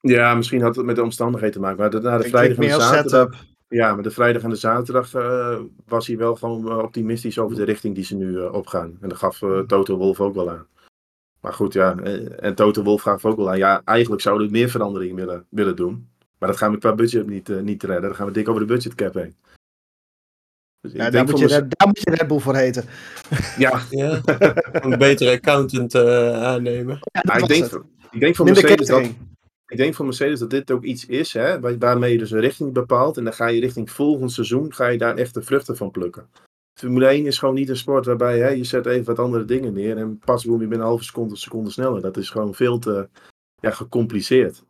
Ja, 0.00 0.34
misschien 0.34 0.62
had 0.62 0.76
het 0.76 0.84
met 0.84 0.96
de 0.96 1.02
omstandigheden 1.02 1.54
te 1.54 1.60
maken. 1.60 1.78
Maar 1.78 2.02
na 2.02 2.18
de 2.18 2.28
vrijdag 2.28 2.56
en 2.56 2.62
de 2.62 2.82
zaterdag. 2.82 3.44
Ja, 3.68 3.94
maar 3.94 4.02
de 4.02 4.10
vrijdag 4.10 4.42
en 4.42 4.50
de 4.50 4.56
zaterdag 4.56 5.14
uh, 5.14 5.58
was 5.86 6.06
hij 6.06 6.16
wel 6.16 6.36
gewoon 6.36 6.82
optimistisch 6.82 7.38
over 7.38 7.56
de 7.56 7.64
richting 7.64 7.94
die 7.94 8.04
ze 8.04 8.16
nu 8.16 8.26
uh, 8.26 8.52
opgaan. 8.52 8.98
En 9.00 9.08
dat 9.08 9.18
gaf 9.18 9.38
Toto 9.66 9.96
Wolf 9.96 10.20
ook 10.20 10.34
wel 10.34 10.50
aan. 10.50 10.66
Maar 11.46 11.54
goed, 11.54 11.72
ja. 11.72 11.96
eh, 11.96 12.44
En 12.44 12.54
Toto 12.54 12.82
Wolf 12.82 13.02
gaf 13.02 13.24
ook 13.24 13.36
wel 13.36 13.50
aan. 13.50 13.58
Ja, 13.58 13.82
eigenlijk 13.84 14.22
zouden 14.22 14.46
we 14.46 14.52
meer 14.52 14.68
veranderingen 14.68 15.16
willen, 15.16 15.46
willen 15.50 15.76
doen. 15.76 16.08
Maar 16.38 16.48
dat 16.48 16.58
gaan 16.58 16.72
we 16.72 16.78
qua 16.78 16.94
budget 16.94 17.26
niet, 17.26 17.48
eh, 17.48 17.60
niet 17.60 17.82
redden. 17.82 18.02
Dan 18.02 18.14
gaan 18.14 18.26
we 18.26 18.32
dik 18.32 18.48
over 18.48 18.60
de 18.60 18.72
budgetcap 18.72 19.14
heen. 19.14 19.36
Dus 20.80 20.92
Ja, 20.92 21.10
daar, 21.10 21.24
moet 21.24 21.38
je, 21.38 21.46
Red- 21.46 21.78
daar 21.78 21.86
moet 21.88 22.00
je 22.00 22.10
Red 22.10 22.26
Bull 22.28 22.38
voor 22.38 22.56
heten. 22.56 22.84
ja, 23.58 23.80
Ja, 23.90 24.20
een 24.72 24.98
betere 24.98 25.30
accountant 25.30 25.94
eh, 25.94 26.42
aannemen. 26.42 26.98
Ja, 27.12 27.22
ik 27.36 27.46
denk, 27.48 27.64
ik 28.10 28.20
denk 28.20 28.36
voor 28.36 28.44
Mercedes 28.62 28.86
dat, 28.86 29.02
ik 29.66 29.76
denk 29.76 29.94
voor 29.94 30.04
Mercedes 30.04 30.38
dat 30.38 30.50
dit 30.50 30.70
ook 30.70 30.84
iets 30.84 31.06
is, 31.06 31.32
hè, 31.32 31.60
waar- 31.60 31.78
waarmee 31.78 32.12
je 32.12 32.18
dus 32.18 32.30
een 32.30 32.40
richting 32.40 32.72
bepaalt. 32.72 33.16
En 33.16 33.24
dan 33.24 33.32
ga 33.32 33.46
je 33.46 33.60
richting 33.60 33.90
volgend 33.90 34.32
seizoen, 34.32 34.74
ga 34.74 34.86
je 34.86 34.98
daar 34.98 35.16
echt 35.16 35.34
de 35.34 35.42
vruchten 35.42 35.76
van 35.76 35.90
plukken. 35.90 36.28
Formule 36.80 37.06
1 37.06 37.26
is 37.26 37.38
gewoon 37.38 37.54
niet 37.54 37.68
een 37.68 37.76
sport 37.76 38.06
waarbij 38.06 38.38
hè, 38.38 38.48
je 38.48 38.64
zet 38.64 38.86
even 38.86 39.04
wat 39.04 39.18
andere 39.18 39.44
dingen 39.44 39.72
neer 39.72 39.96
en 39.96 40.18
pas 40.18 40.44
boem 40.44 40.54
je 40.54 40.60
binnen 40.60 40.78
een 40.80 40.86
halve 40.86 41.04
seconde 41.04 41.32
of 41.32 41.38
seconde 41.38 41.70
sneller. 41.70 42.00
Dat 42.00 42.16
is 42.16 42.30
gewoon 42.30 42.54
veel 42.54 42.78
te 42.78 43.08
ja, 43.60 43.70
gecompliceerd. 43.70 44.62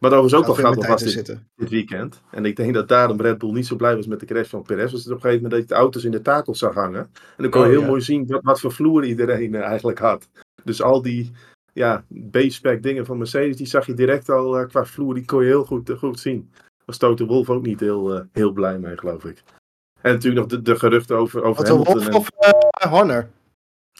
Wat 0.00 0.12
overigens 0.12 0.34
ook 0.34 0.46
Gaat 0.46 0.56
meer 0.56 0.64
grappig 0.64 0.88
was 0.88 1.02
dit, 1.02 1.10
zitten. 1.12 1.48
dit 1.56 1.68
weekend. 1.68 2.20
En 2.30 2.44
ik 2.44 2.56
denk 2.56 2.74
dat 2.74 2.88
daarom 2.88 3.20
Red 3.20 3.38
Bull 3.38 3.52
niet 3.52 3.66
zo 3.66 3.76
blij 3.76 3.96
was 3.96 4.06
met 4.06 4.20
de 4.20 4.26
crash 4.26 4.48
van 4.48 4.62
Perez. 4.62 4.92
Was 4.92 5.04
het 5.04 5.12
op 5.12 5.14
een 5.14 5.20
gegeven 5.20 5.42
moment 5.42 5.60
dat 5.60 5.60
je 5.68 5.74
de 5.74 5.80
auto's 5.80 6.04
in 6.04 6.10
de 6.10 6.22
takels 6.22 6.58
zag 6.58 6.74
hangen. 6.74 7.00
En 7.36 7.42
dan 7.42 7.50
kon 7.50 7.60
je 7.60 7.66
Oh, 7.66 7.72
heel 7.72 7.80
ja. 7.82 7.86
mooi 7.86 8.00
zien 8.00 8.26
wat, 8.26 8.42
wat 8.42 8.60
voor 8.60 8.72
vloer 8.72 9.04
iedereen 9.04 9.54
eh, 9.54 9.60
eigenlijk 9.62 9.98
had. 9.98 10.28
Dus 10.64 10.82
al 10.82 11.02
die 11.02 11.30
ja, 11.72 12.04
B-spec 12.30 12.82
dingen 12.82 13.06
van 13.06 13.18
Mercedes, 13.18 13.56
die 13.56 13.66
zag 13.66 13.86
je 13.86 13.94
direct 13.94 14.28
al 14.28 14.58
eh, 14.58 14.68
qua 14.68 14.84
vloer. 14.84 15.14
Die 15.14 15.24
kon 15.24 15.40
je 15.42 15.46
heel 15.46 15.64
goed, 15.64 15.90
eh, 15.90 15.96
goed 15.96 16.20
zien. 16.20 16.50
Was 16.84 16.96
Toto 16.96 17.26
Wolf 17.26 17.50
ook 17.50 17.66
niet 17.66 17.80
heel, 17.80 18.24
heel 18.32 18.52
blij 18.52 18.78
mee, 18.78 18.96
geloof 18.96 19.24
ik. 19.24 19.42
En 20.00 20.12
natuurlijk 20.12 20.40
nog 20.40 20.60
de, 20.60 20.62
de 20.72 20.78
geruchten 20.78 21.16
over, 21.16 21.42
over 21.42 21.66
Hamilton. 21.66 21.94
Wolf 21.94 22.06
en- 22.06 22.14
of 22.14 22.28
Horner? 22.90 23.28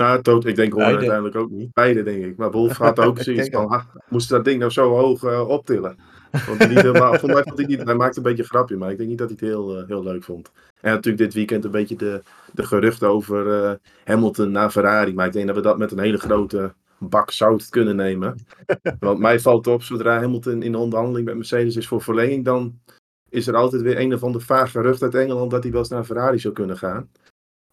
Ja, 0.01 0.21
Toto, 0.21 0.49
ik 0.49 0.57
denk 0.57 0.73
Horner 0.73 0.97
uiteindelijk 0.97 1.37
ook 1.37 1.51
niet. 1.51 1.73
Beide, 1.73 2.03
denk 2.03 2.25
ik. 2.25 2.37
Maar 2.37 2.51
Wolf 2.51 2.77
had 2.77 2.99
ook 2.99 3.19
zoiets 3.23 3.49
van, 3.49 3.69
ah, 3.69 3.85
moest 4.09 4.29
dat 4.29 4.45
ding 4.45 4.59
nou 4.59 4.71
zo 4.71 4.97
hoog 4.97 5.23
eh, 5.23 5.49
optillen? 5.49 5.97
Hij 6.31 6.67
niet 6.67 6.81
helemaal, 6.81 7.15
vond 7.19 7.33
mij, 7.33 7.43
vond 7.43 7.59
hij, 7.59 7.67
niet, 7.67 7.83
hij 7.83 7.95
maakte 7.95 8.19
een 8.19 8.25
beetje 8.25 8.43
een 8.43 8.49
grapje, 8.49 8.77
maar 8.77 8.91
ik 8.91 8.97
denk 8.97 9.09
niet 9.09 9.19
dat 9.19 9.29
hij 9.29 9.37
het 9.41 9.49
heel, 9.49 9.79
eh, 9.79 9.87
heel 9.87 10.03
leuk 10.03 10.25
vond. 10.25 10.51
En 10.81 10.93
natuurlijk 10.93 11.25
dit 11.25 11.35
weekend 11.35 11.65
een 11.65 11.71
beetje 11.71 11.97
de, 11.97 12.23
de 12.53 12.63
geruchten 12.63 13.09
over 13.09 13.65
eh, 13.65 13.73
Hamilton 14.05 14.51
naar 14.51 14.71
Ferrari. 14.71 15.15
Maar 15.15 15.27
ik 15.27 15.33
denk 15.33 15.47
dat 15.47 15.57
we 15.57 15.63
dat 15.63 15.79
met 15.79 15.93
een 15.93 15.99
hele 15.99 16.19
grote 16.19 16.73
bak 16.99 17.31
zout 17.31 17.69
kunnen 17.69 17.97
nemen. 17.97 18.47
Want 19.01 19.19
mij 19.19 19.41
valt 19.41 19.67
op, 19.67 19.83
zodra 19.83 20.21
Hamilton 20.21 20.63
in 20.63 20.73
de 20.73 20.79
onderhandeling 20.79 21.27
met 21.27 21.37
Mercedes 21.37 21.77
is 21.77 21.89
voor 21.89 22.03
verlenging, 22.03 22.45
dan 22.45 22.81
is 23.29 23.47
er 23.47 23.57
altijd 23.57 23.83
weer 23.83 24.01
een 24.01 24.15
of 24.15 24.23
ander 24.23 24.41
vaag 24.41 24.71
gerucht 24.71 25.03
uit 25.03 25.15
Engeland 25.15 25.51
dat 25.51 25.63
hij 25.63 25.73
wel 25.73 25.81
eens 25.81 25.91
naar 25.91 26.05
Ferrari 26.05 26.39
zou 26.39 26.55
kunnen 26.55 26.79
gaan. 26.79 27.11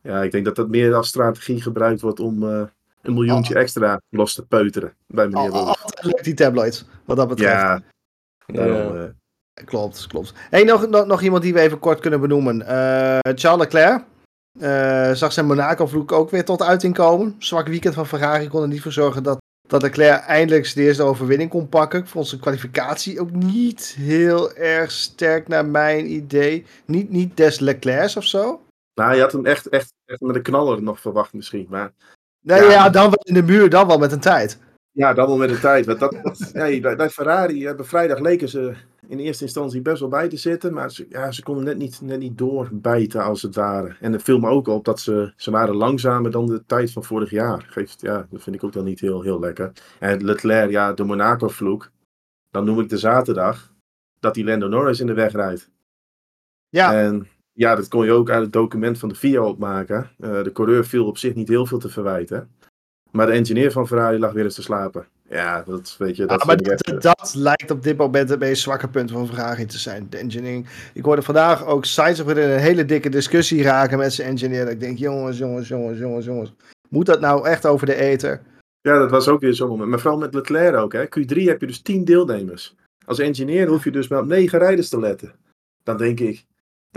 Ja, 0.01 0.21
ik 0.23 0.31
denk 0.31 0.45
dat 0.45 0.55
dat 0.55 0.67
meer 0.69 0.93
als 0.95 1.07
strategie 1.07 1.61
gebruikt 1.61 2.01
wordt 2.01 2.19
om 2.19 2.43
eh, 2.49 2.61
een 3.01 3.13
miljoentje 3.13 3.55
extra 3.55 4.01
los 4.09 4.33
te 4.33 4.45
peuteren 4.45 4.93
bij 5.07 5.27
meneer 5.27 5.49
Al- 5.51 5.57
al- 5.57 5.65
Wolf. 5.65 5.83
Altijd 5.83 6.05
leuk 6.05 6.23
die 6.23 6.33
tabloids, 6.33 6.85
wat 7.05 7.17
dat 7.17 7.27
betreft. 7.27 7.51
Ja, 7.51 7.81
daarom, 8.45 8.97
eh, 8.97 9.03
Klopt, 9.65 10.07
klopt. 10.07 10.33
Hey, 10.49 10.63
nog, 10.63 10.87
nog, 10.89 11.05
nog 11.05 11.21
iemand 11.21 11.43
die 11.43 11.53
we 11.53 11.59
even 11.59 11.79
kort 11.79 11.99
kunnen 11.99 12.21
benoemen. 12.21 12.61
Eh, 12.61 13.33
Charles 13.35 13.59
Leclerc. 13.63 14.03
Eh, 14.59 15.11
zag 15.11 15.33
zijn 15.33 15.45
Monaco-vloek 15.45 16.11
ook 16.11 16.29
weer 16.29 16.45
tot 16.45 16.61
uiting 16.61 16.93
komen. 16.93 17.35
Zwak 17.39 17.67
weekend 17.67 17.93
van 17.93 18.07
Ferrari 18.07 18.47
kon 18.47 18.61
er 18.61 18.67
niet 18.67 18.81
voor 18.81 18.91
zorgen 18.91 19.23
dat, 19.23 19.37
dat 19.67 19.81
Leclerc 19.81 20.21
eindelijk 20.25 20.73
de 20.73 20.81
eerste 20.81 21.03
overwinning 21.03 21.49
kon 21.49 21.69
pakken. 21.69 21.99
Ik 21.99 22.07
vond 22.07 22.27
zijn 22.27 22.41
kwalificatie 22.41 23.19
ook 23.19 23.31
niet 23.31 23.95
heel 23.99 24.53
erg 24.53 24.91
sterk 24.91 25.47
naar 25.47 25.65
mijn 25.65 26.11
idee. 26.11 26.65
Niet, 26.85 27.09
niet 27.09 27.37
des 27.37 27.59
Leclercs 27.59 28.17
of 28.17 28.23
zo. 28.25 28.61
Nou, 28.97 29.15
je 29.15 29.21
had 29.21 29.31
hem 29.31 29.45
echt, 29.45 29.69
echt, 29.69 29.93
echt 30.05 30.21
met 30.21 30.35
een 30.35 30.41
knaller 30.41 30.81
nog 30.83 30.99
verwacht 30.99 31.33
misschien. 31.33 31.67
Maar 31.69 31.93
Nee, 32.41 32.61
Ja. 32.61 32.69
ja. 32.71 32.89
dan 32.89 33.03
wel 33.03 33.21
in 33.23 33.33
de 33.33 33.43
muur, 33.43 33.69
dan 33.69 33.87
wel 33.87 33.97
met 33.97 34.11
een 34.11 34.19
tijd. 34.19 34.59
ja, 34.91 35.13
dan 35.13 35.27
wel 35.27 35.37
met 35.37 35.49
de 35.49 35.59
tijd. 35.59 35.85
Want 35.85 35.99
dat, 35.99 36.11
dat- 36.23 36.49
ja, 36.53 36.79
bij, 36.79 36.95
bij 36.95 37.09
Ferrari, 37.09 37.65
eh, 37.65 37.75
bij 37.75 37.85
vrijdag 37.85 38.19
leken 38.19 38.49
ze 38.49 38.73
in 39.07 39.19
eerste 39.19 39.43
instantie 39.43 39.81
best 39.81 39.99
wel 39.99 40.09
bij 40.09 40.27
te 40.27 40.37
zitten. 40.37 40.73
Maar 40.73 40.91
ze, 40.91 41.05
ja, 41.09 41.31
ze 41.31 41.43
konden 41.43 41.63
net 41.63 41.77
niet, 41.77 42.01
net 42.01 42.19
niet 42.19 42.37
doorbijten 42.37 43.23
als 43.23 43.41
het 43.41 43.55
ware. 43.55 43.95
En 43.99 44.11
het 44.11 44.23
viel 44.23 44.39
me 44.39 44.49
ook 44.49 44.67
op 44.67 44.85
dat 44.85 44.99
ze, 44.99 45.33
ze 45.35 45.51
waren 45.51 45.75
langzamer 45.75 46.31
dan 46.31 46.45
de 46.45 46.63
tijd 46.65 46.91
van 46.91 47.03
vorig 47.03 47.29
jaar. 47.29 47.65
Geeft, 47.69 48.01
ja, 48.01 48.27
dat 48.29 48.41
vind 48.43 48.55
ik 48.55 48.63
ook 48.63 48.73
dan 48.73 48.83
niet 48.85 48.99
heel, 48.99 49.21
heel 49.21 49.39
lekker. 49.39 49.71
En 49.99 50.23
Leclerc, 50.25 50.69
ja, 50.69 50.93
de 50.93 51.03
Monaco-vloek. 51.03 51.91
Dan 52.51 52.65
noem 52.65 52.79
ik 52.79 52.89
de 52.89 52.97
zaterdag 52.97 53.73
dat 54.19 54.33
die 54.33 54.43
Lando 54.43 54.67
Norris 54.67 54.99
in 54.99 55.07
de 55.07 55.13
weg 55.13 55.31
rijdt. 55.31 55.69
Ja, 56.69 56.93
En 56.93 57.27
ja, 57.57 57.75
dat 57.75 57.87
kon 57.87 58.05
je 58.05 58.11
ook 58.11 58.29
uit 58.29 58.43
het 58.43 58.53
document 58.53 58.99
van 58.99 59.09
de 59.09 59.15
FIA 59.15 59.41
opmaken. 59.41 60.09
Eh, 60.19 60.43
de 60.43 60.51
coureur 60.51 60.85
viel 60.85 61.05
op 61.05 61.17
zich 61.17 61.35
niet 61.35 61.47
heel 61.47 61.65
veel 61.65 61.77
te 61.77 61.89
verwijten. 61.89 62.49
Maar 63.11 63.25
de 63.25 63.31
engineer 63.31 63.71
van 63.71 63.87
Ferrari 63.87 64.19
lag 64.19 64.31
weer 64.31 64.43
eens 64.43 64.55
te 64.55 64.61
slapen. 64.61 65.07
Ja, 65.29 65.63
dat 65.63 65.95
weet 65.97 66.15
je. 66.15 66.25
Dat 66.25 66.39
Ah, 66.39 66.47
maar 66.47 66.59
ik 66.59 66.67
echt, 66.67 66.85
dat, 66.85 67.01
dat 67.01 67.33
lijkt 67.35 67.71
op 67.71 67.83
dit 67.83 67.97
moment 67.97 68.29
het 68.29 68.39
meest 68.39 68.61
zwakke 68.61 68.87
punt 68.87 69.11
van 69.11 69.27
Ferrari 69.27 69.65
te 69.65 69.77
zijn. 69.77 70.07
De 70.09 70.17
engineering. 70.17 70.67
Ik 70.93 71.03
hoorde 71.03 71.21
vandaag 71.21 71.65
ook 71.65 71.85
Sainz 71.85 72.19
in 72.19 72.27
een 72.29 72.59
hele 72.59 72.85
dikke 72.85 73.09
discussie 73.09 73.63
raken 73.63 73.97
met 73.97 74.13
zijn 74.13 74.29
engineer. 74.29 74.63
Dat 74.63 74.73
ik 74.73 74.79
denk, 74.79 74.97
jongens, 74.97 75.37
jongens, 75.37 75.67
jongens, 75.67 75.99
jongens, 75.99 76.25
jongens. 76.25 76.53
Moet 76.89 77.05
dat 77.05 77.19
nou 77.19 77.47
echt 77.47 77.65
over 77.65 77.85
de 77.85 77.95
ether? 77.95 78.41
ja, 78.81 78.97
dat 78.97 79.11
was 79.11 79.27
ook 79.27 79.41
weer 79.41 79.53
zo'n 79.53 79.69
moment. 79.69 79.89
Maar 79.89 79.99
vooral 79.99 80.19
met 80.19 80.33
Leclerc 80.33 80.75
ook. 80.75 80.93
Hè. 80.93 81.05
Q3 81.05 81.43
heb 81.43 81.61
je 81.61 81.67
dus 81.67 81.81
10 81.81 82.05
deelnemers. 82.05 82.75
Als 83.05 83.19
engineer 83.19 83.67
hoef 83.67 83.83
je 83.83 83.91
dus 83.91 84.07
maar 84.07 84.19
op 84.19 84.25
9 84.25 84.59
rijders 84.59 84.89
te 84.89 84.99
letten. 84.99 85.33
Dan 85.83 85.97
denk 85.97 86.19
ik, 86.19 86.45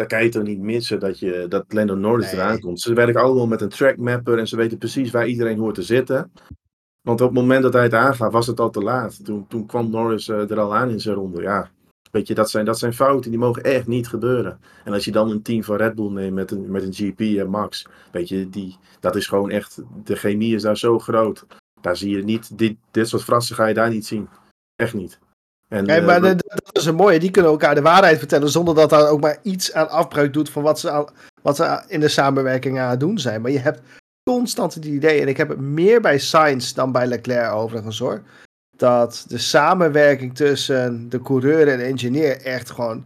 daar 0.00 0.08
kan 0.08 0.24
je 0.24 0.28
toch 0.30 0.42
niet 0.42 0.60
missen 0.60 1.00
dat, 1.00 1.18
je, 1.18 1.46
dat 1.48 1.64
Lando 1.68 1.94
Norris 1.94 2.32
Nee. 2.32 2.40
eraan 2.40 2.60
komt. 2.60 2.80
Ze 2.80 2.94
werken 2.94 3.22
allemaal 3.22 3.46
met 3.46 3.60
een 3.60 3.68
trackmapper 3.68 4.38
en 4.38 4.48
ze 4.48 4.56
weten 4.56 4.78
precies 4.78 5.10
waar 5.10 5.26
iedereen 5.26 5.58
hoort 5.58 5.74
te 5.74 5.82
zitten. 5.82 6.32
Want 7.00 7.20
op 7.20 7.26
het 7.26 7.36
moment 7.36 7.62
dat 7.62 7.72
hij 7.72 7.82
het 7.82 7.94
aangaf, 7.94 8.32
was 8.32 8.46
het 8.46 8.60
al 8.60 8.70
te 8.70 8.80
laat. 8.80 9.24
Toen, 9.24 9.46
toen 9.46 9.66
kwam 9.66 9.90
Norris 9.90 10.28
eh, 10.28 10.50
er 10.50 10.58
al 10.58 10.74
aan 10.74 10.90
in 10.90 11.00
zijn 11.00 11.14
ronde. 11.14 11.42
Ja, 11.42 11.70
weet 12.10 12.26
je, 12.26 12.34
dat 12.34 12.50
zijn, 12.50 12.64
dat 12.64 12.78
zijn 12.78 12.94
fouten 12.94 13.30
die 13.30 13.40
mogen 13.40 13.62
echt 13.62 13.86
niet 13.86 14.08
gebeuren. 14.08 14.60
En 14.84 14.92
als 14.92 15.04
je 15.04 15.12
dan 15.12 15.30
een 15.30 15.42
team 15.42 15.64
van 15.64 15.76
Red 15.76 15.94
Bull 15.94 16.10
neemt 16.10 16.34
met 16.34 16.50
een, 16.50 16.70
met 16.70 16.82
een 16.82 16.94
GP 16.94 17.20
en 17.20 17.50
Max, 17.50 17.86
weet 18.12 18.28
je, 18.28 18.48
die, 18.48 18.76
dat 19.00 19.16
is 19.16 19.26
gewoon 19.26 19.50
echt, 19.50 19.82
de 20.04 20.16
chemie 20.16 20.54
is 20.54 20.62
daar 20.62 20.76
zo 20.76 20.98
groot. 20.98 21.46
Daar 21.80 21.96
zie 21.96 22.16
je 22.16 22.22
niet, 22.22 22.58
dit, 22.58 22.76
dit 22.90 23.08
soort 23.08 23.22
frassen 23.22 23.56
ga 23.56 23.66
je 23.66 23.74
daar 23.74 23.90
niet 23.90 24.06
zien. 24.06 24.28
Echt 24.76 24.94
niet. 24.94 25.18
En, 25.70 25.86
Kijk, 25.86 26.00
eh, 26.00 26.06
maar 26.06 26.20
dat- 26.20 26.44
is 26.72 26.84
een 26.86 26.94
mooie. 26.94 27.18
Die 27.18 27.30
kunnen 27.30 27.50
elkaar 27.50 27.74
de 27.74 27.82
waarheid 27.82 28.18
vertellen 28.18 28.48
zonder 28.50 28.74
dat 28.74 28.90
daar 28.90 29.08
ook 29.08 29.20
maar 29.20 29.38
iets 29.42 29.72
aan 29.72 29.88
afbreuk 29.88 30.32
doet 30.32 30.50
van 30.50 30.62
wat 30.62 30.80
ze, 30.80 30.90
aan- 30.90 31.08
wat 31.42 31.56
ze 31.56 31.82
in 31.88 32.00
de 32.00 32.08
samenwerking 32.08 32.78
aan 32.78 32.90
het 32.90 33.00
doen 33.00 33.18
zijn. 33.18 33.40
Maar 33.42 33.50
je 33.50 33.58
hebt 33.58 33.80
constant 34.30 34.74
het 34.74 34.84
idee, 34.84 35.20
en 35.20 35.28
ik 35.28 35.36
heb 35.36 35.48
het 35.48 35.60
meer 35.60 36.00
bij 36.00 36.18
Sainz 36.18 36.72
dan 36.72 36.92
bij 36.92 37.06
Leclerc 37.06 37.52
overigens 37.52 37.98
hoor, 37.98 38.22
dat 38.76 39.24
de 39.28 39.38
samenwerking 39.38 40.34
tussen 40.34 41.08
de 41.08 41.20
coureur 41.22 41.68
en 41.68 41.78
de 41.78 41.84
engineer 41.84 42.40
echt 42.42 42.70
gewoon 42.70 43.04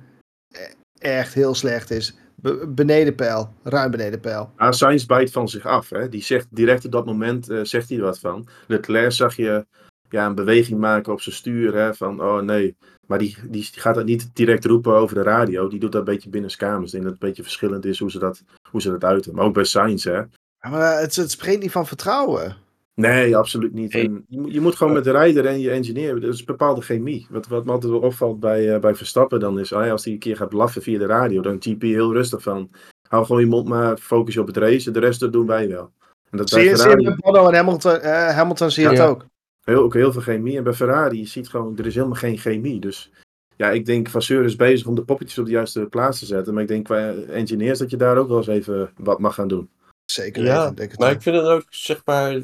e- 0.52 0.72
echt 0.98 1.34
heel 1.34 1.54
slecht 1.54 1.90
is. 1.90 2.14
Be- 2.34 2.66
beneden 2.68 3.14
peil, 3.14 3.52
ruim 3.62 3.90
beneden 3.90 4.20
peil. 4.20 4.50
Ah, 4.56 4.72
Sainz 4.72 5.04
bijt 5.06 5.30
van 5.30 5.48
zich 5.48 5.66
af. 5.66 5.88
Hè? 5.90 6.08
Die 6.08 6.22
zegt 6.22 6.46
direct 6.50 6.84
op 6.84 6.92
dat 6.92 7.04
moment 7.06 7.50
eh, 7.50 7.58
zegt 7.62 7.88
hij 7.88 7.98
er 7.98 8.04
wat 8.04 8.18
van. 8.18 8.46
Leclerc 8.66 9.12
zag 9.12 9.36
je 9.36 9.66
ja, 10.14 10.26
een 10.26 10.34
beweging 10.34 10.80
maken 10.80 11.12
op 11.12 11.20
zijn 11.20 11.34
stuur. 11.34 11.74
Hè, 11.74 11.94
van 11.94 12.20
oh 12.22 12.40
nee. 12.40 12.76
Maar 13.06 13.18
die, 13.18 13.36
die 13.48 13.68
gaat 13.74 13.94
dat 13.94 14.04
niet 14.04 14.30
direct 14.32 14.64
roepen 14.64 14.94
over 14.94 15.14
de 15.14 15.22
radio. 15.22 15.68
Die 15.68 15.80
doet 15.80 15.92
dat 15.92 16.00
een 16.06 16.14
beetje 16.14 16.28
binnenskamers. 16.30 16.84
Ik 16.84 16.90
denk 16.92 17.02
dat 17.04 17.12
het 17.12 17.22
een 17.22 17.28
beetje 17.28 17.42
verschillend 17.42 17.84
is 17.84 17.98
hoe 17.98 18.10
ze 18.10 18.18
dat, 18.18 18.42
hoe 18.70 18.80
ze 18.82 18.90
dat 18.90 19.04
uiten. 19.04 19.34
Maar 19.34 19.44
ook 19.44 19.54
bij 19.54 19.64
Sainz. 19.64 20.04
Hè? 20.04 20.12
Ja, 20.12 20.28
Maar 20.70 21.00
het, 21.00 21.16
het 21.16 21.30
spreekt 21.30 21.62
niet 21.62 21.70
van 21.70 21.86
vertrouwen. 21.86 22.56
Nee, 22.94 23.36
absoluut 23.36 23.72
niet. 23.74 23.94
En 23.94 24.24
je, 24.28 24.40
moet- 24.40 24.52
je 24.52 24.60
moet 24.60 24.74
gewoon 24.76 24.92
met 24.92 25.04
de 25.04 25.10
rijder 25.10 25.46
en 25.46 25.60
je 25.60 25.70
engineer. 25.70 26.20
Dat 26.20 26.32
is 26.32 26.38
een 26.38 26.44
bepaalde 26.44 26.80
chemie. 26.80 27.26
Wat, 27.30 27.46
wat 27.46 27.64
me 27.64 27.72
altijd 27.72 27.92
wel 27.92 28.00
opvalt 28.00 28.40
bij, 28.40 28.74
eh, 28.74 28.80
bij 28.80 28.94
Verstappen 28.94 29.40
dan 29.40 29.58
is. 29.58 29.72
ah 29.72 29.90
als 29.90 30.04
hij 30.04 30.12
een 30.12 30.18
keer 30.18 30.36
gaat 30.36 30.48
blaffen 30.48 30.82
via 30.82 30.98
de 30.98 31.06
radio. 31.06 31.42
Dan 31.42 31.56
GP 31.60 31.82
heel 31.82 32.12
rustig 32.12 32.42
van. 32.42 32.70
Hou 33.08 33.24
gewoon 33.26 33.40
je 33.40 33.46
mond 33.48 33.68
maar. 33.68 33.96
Focus 33.96 34.34
je 34.34 34.40
op 34.40 34.46
het 34.46 34.56
race. 34.56 34.90
De 34.90 35.00
rest 35.00 35.20
dat 35.20 35.32
doen 35.32 35.46
wij 35.46 35.68
wel. 35.68 35.92
En 36.30 36.38
dat 36.38 36.48
Zie 36.48 36.58
je, 36.58 36.64
zie 36.64 36.76
je 36.76 36.82
Ferrari- 36.82 37.04
met 37.04 37.16
Bono 37.20 37.48
en 37.48 37.54
Hamilton, 37.54 37.92
eh, 38.00 38.28
Hamilton 38.28 38.70
zie 38.70 38.82
je 38.88 38.90
Ja. 38.90 38.94
het 39.00 39.08
ook. 39.10 39.26
Heel, 39.64 39.82
ook 39.82 39.94
heel 39.94 40.12
veel 40.12 40.20
chemie. 40.20 40.56
En 40.56 40.64
bij 40.64 40.72
Ferrari, 40.72 41.18
je 41.18 41.26
ziet 41.26 41.48
gewoon, 41.48 41.78
er 41.78 41.86
is 41.86 41.94
helemaal 41.94 42.16
geen 42.16 42.38
chemie. 42.38 42.80
Dus 42.80 43.10
ja, 43.56 43.70
ik 43.70 43.86
denk, 43.86 44.08
Vasseur 44.08 44.44
is 44.44 44.56
bezig 44.56 44.86
om 44.86 44.94
de 44.94 45.04
poppetjes 45.04 45.38
op 45.38 45.44
de 45.44 45.50
juiste 45.50 45.86
plaats 45.86 46.18
te 46.18 46.26
zetten. 46.26 46.54
Maar 46.54 46.62
ik 46.62 46.68
denk 46.68 46.84
qua 46.84 47.12
engineers 47.14 47.78
dat 47.78 47.90
je 47.90 47.96
daar 47.96 48.16
ook 48.16 48.28
wel 48.28 48.36
eens 48.36 48.46
even 48.46 48.90
wat 48.96 49.18
mag 49.18 49.34
gaan 49.34 49.48
doen. 49.48 49.70
Zeker 50.04 50.44
Ja, 50.44 50.60
weten, 50.60 50.74
denk 50.74 50.92
ik 50.92 50.98
Maar 50.98 51.10
ik 51.12 51.22
vind 51.22 51.36
het 51.36 51.44
ook, 51.46 51.66
zeg 51.70 52.02
maar. 52.04 52.42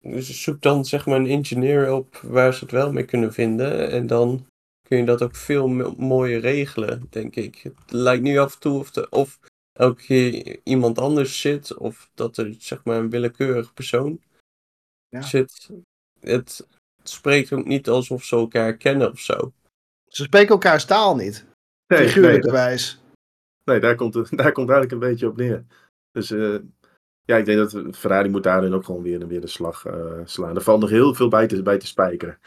Dus 0.00 0.42
zoek 0.42 0.62
dan 0.62 0.84
zeg 0.84 1.06
maar 1.06 1.18
een 1.18 1.26
engineer 1.26 1.92
op 1.92 2.16
waar 2.16 2.54
ze 2.54 2.60
het 2.60 2.70
wel 2.72 2.92
mee 2.92 3.04
kunnen 3.04 3.32
vinden. 3.32 3.90
En 3.90 4.06
dan 4.06 4.46
kun 4.88 4.98
je 4.98 5.04
dat 5.04 5.22
ook 5.22 5.36
veel 5.36 5.68
mo- 5.68 5.94
mooier 5.98 6.40
regelen, 6.40 7.06
denk 7.10 7.36
ik. 7.36 7.60
Het 7.62 7.74
lijkt 7.86 8.22
nu 8.22 8.38
af 8.38 8.54
en 8.54 8.60
toe 8.60 8.78
of, 8.78 8.90
de, 8.90 9.08
of 9.10 9.38
elke 9.72 10.02
keer 10.02 10.58
iemand 10.62 10.98
anders 10.98 11.40
zit. 11.40 11.76
Of 11.76 12.10
dat 12.14 12.36
er 12.36 12.54
zeg 12.58 12.84
maar 12.84 12.98
een 12.98 13.10
willekeurig 13.10 13.74
persoon 13.74 14.20
Ja. 15.08 15.22
zit. 15.22 15.70
Het, 16.26 16.66
het 16.98 17.08
spreekt 17.08 17.52
ook 17.52 17.64
niet 17.64 17.88
alsof 17.88 18.24
ze 18.24 18.36
elkaar 18.36 18.76
kennen 18.76 19.10
of 19.10 19.18
zo. 19.18 19.52
Ze 20.08 20.22
spreken 20.22 20.48
elkaars 20.48 20.84
taal 20.84 21.16
niet. 21.16 21.44
Nee, 21.86 21.98
nee, 21.98 22.08
Figuurlijke 22.08 22.50
wijs. 22.50 23.00
nee 23.64 23.80
daar, 23.80 23.94
komt 23.94 24.14
het, 24.14 24.28
daar 24.38 24.52
komt 24.52 24.70
eigenlijk 24.70 24.92
een 24.92 25.08
beetje 25.08 25.28
op 25.28 25.36
neer. 25.36 25.64
Dus 26.12 26.30
eh, 26.30 26.56
ja, 27.24 27.36
ik 27.36 27.44
denk 27.44 27.58
dat 27.70 27.96
Ferrari 27.96 28.28
moet 28.28 28.42
daarin 28.42 28.74
ook 28.74 28.84
gewoon 28.84 29.02
weer, 29.02 29.26
weer 29.26 29.40
de 29.40 29.46
slag 29.46 29.84
eh, 29.84 30.20
slaan. 30.24 30.56
Er 30.56 30.62
valt 30.62 30.80
nog 30.80 30.90
heel 30.90 31.14
veel 31.14 31.28
bij 31.28 31.46
te, 31.46 31.62
bij 31.62 31.78
te 31.78 31.86
spijkeren. 31.86 32.38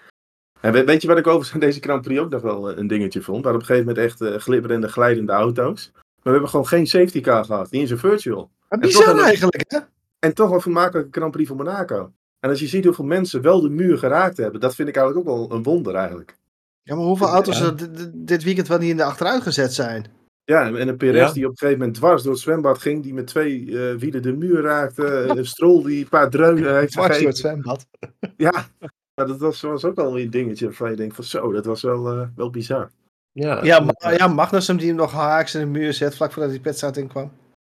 En 0.62 0.72
weet, 0.72 0.86
weet 0.86 1.02
je 1.02 1.08
wat 1.08 1.18
ik 1.18 1.28
over 1.28 1.60
deze 1.60 1.82
Grand 1.82 2.02
Prix 2.02 2.20
ook 2.20 2.30
nog 2.30 2.42
wel 2.42 2.70
eh, 2.70 2.78
een 2.78 2.88
dingetje 2.88 3.22
vond? 3.22 3.44
We 3.44 3.50
hadden 3.50 3.62
op 3.62 3.70
een 3.70 3.76
gegeven 3.76 3.88
moment 3.88 4.06
echt 4.06 4.22
uh, 4.22 4.40
glibberende, 4.40 4.88
glijdende 4.88 5.32
auto's. 5.32 5.92
Maar 5.94 6.04
we 6.24 6.30
hebben 6.30 6.50
gewoon 6.50 6.68
geen 6.68 6.88
safety 6.88 7.22
car 7.22 7.46
gehad. 7.46 7.72
Niet 7.72 7.82
eens 7.82 7.92
een 7.92 7.98
virtual. 7.98 8.52
Maar 8.70 8.80
bizar 8.80 9.20
eigenlijk, 9.20 9.64
hè? 9.68 9.80
En 10.20 10.34
toch 10.34 10.52
een 10.52 10.62
vermakelijke 10.62 11.20
Grand 11.20 11.32
Prix 11.32 11.48
van 11.48 11.58
Monaco. 11.58 12.14
En 12.40 12.50
als 12.50 12.60
je 12.60 12.68
ziet 12.68 12.86
hoeveel 12.86 13.06
mensen 13.06 13.42
wel 13.42 13.62
de 13.62 13.70
muur 13.70 13.98
geraakt 13.98 14.38
hebben, 14.38 14.62
dat 14.62 14.76
vind 14.76 14.90
ik 14.90 14.96
eigenlijk 14.96 15.28
ook 15.28 15.36
wel 15.36 15.58
een 15.58 15.64
wonder 15.64 15.96
eigenlijk. 15.96 16.38
Ja, 16.84 16.96
maar 16.96 17.06
hoeveel 17.06 17.28
auto's 17.28 17.62
er 17.62 17.76
dit 18.14 18.44
weekend 18.44 18.68
wel 18.68 18.78
niet 18.78 18.90
in 18.90 18.98
de 18.98 19.04
achteruit 19.04 19.42
gezet 19.42 19.74
zijn? 19.74 20.06
Ja, 20.44 20.66
en 20.66 20.88
een 20.88 20.98
Perez 20.98 21.28
ja. 21.28 21.34
die 21.34 21.46
op 21.46 21.52
een 21.52 21.58
gegeven 21.58 21.80
moment 21.80 21.98
dwars 21.98 22.24
door 22.24 22.32
het 22.32 22.42
zwembad 22.42 22.78
ging, 22.78 23.04
die 23.04 23.14
met 23.14 23.28
twee 23.28 23.66
uh, 23.66 23.96
wielen 23.96 24.22
de 24.22 24.34
muur 24.34 24.62
raakte. 24.62 25.06
Een 25.28 25.46
strol 25.46 25.84
die 25.84 26.04
een 26.04 26.10
paar 26.10 26.30
dreunen 26.30 26.76
heeft 26.80 26.92
Dwars 26.92 27.18
door 27.18 27.28
het 27.28 27.38
zwembad. 27.38 27.86
Ja, 28.38 28.68
maar 29.16 29.28
dat 29.28 29.40
was, 29.40 29.62
was 29.62 29.86
ook 29.86 29.96
wel 29.96 30.20
een 30.20 30.30
dingetje 30.30 30.66
waarvan 30.66 30.90
je 30.90 30.96
denkt 30.96 31.16
van 31.16 31.24
zo, 31.24 31.52
dat 31.52 31.66
was 31.66 31.82
wel, 31.82 32.18
uh, 32.18 32.28
wel 32.36 32.50
bizar. 32.50 32.92
Ja, 33.32 33.64
ja, 33.64 33.80
ma 33.80 34.12
ja 34.12 34.28
Magnussen 34.28 34.78
die 34.78 34.88
hem 34.88 34.96
nog 34.96 35.12
haaks 35.12 35.56
in 35.56 35.60
de 35.60 35.80
muur 35.80 35.94
zet 35.94 36.16
vlak 36.16 36.32
voordat 36.32 36.52
die 36.52 36.62
petstraat 36.62 36.98
inkwam. 36.98 37.32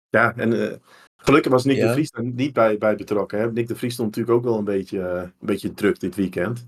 Ja, 0.10 0.34
en 0.36 0.54
uh, 0.54 0.74
gelukkig 1.22 1.52
was 1.52 1.66
Nick 1.66 1.78
ja. 1.78 1.88
de 1.88 1.94
Vries 1.94 2.12
er 2.12 2.24
niet 2.24 2.54
bij, 2.54 2.78
bij 2.78 2.96
betrokken. 2.96 3.40
Hè? 3.40 3.52
Nick 3.52 3.68
de 3.68 3.76
Vries 3.76 3.94
stond 3.94 4.08
natuurlijk 4.16 4.38
ook 4.38 4.44
wel 4.44 4.58
een 4.58 4.64
beetje, 4.64 5.00
een 5.00 5.32
beetje 5.40 5.74
druk 5.74 6.00
dit 6.00 6.16
weekend. 6.16 6.64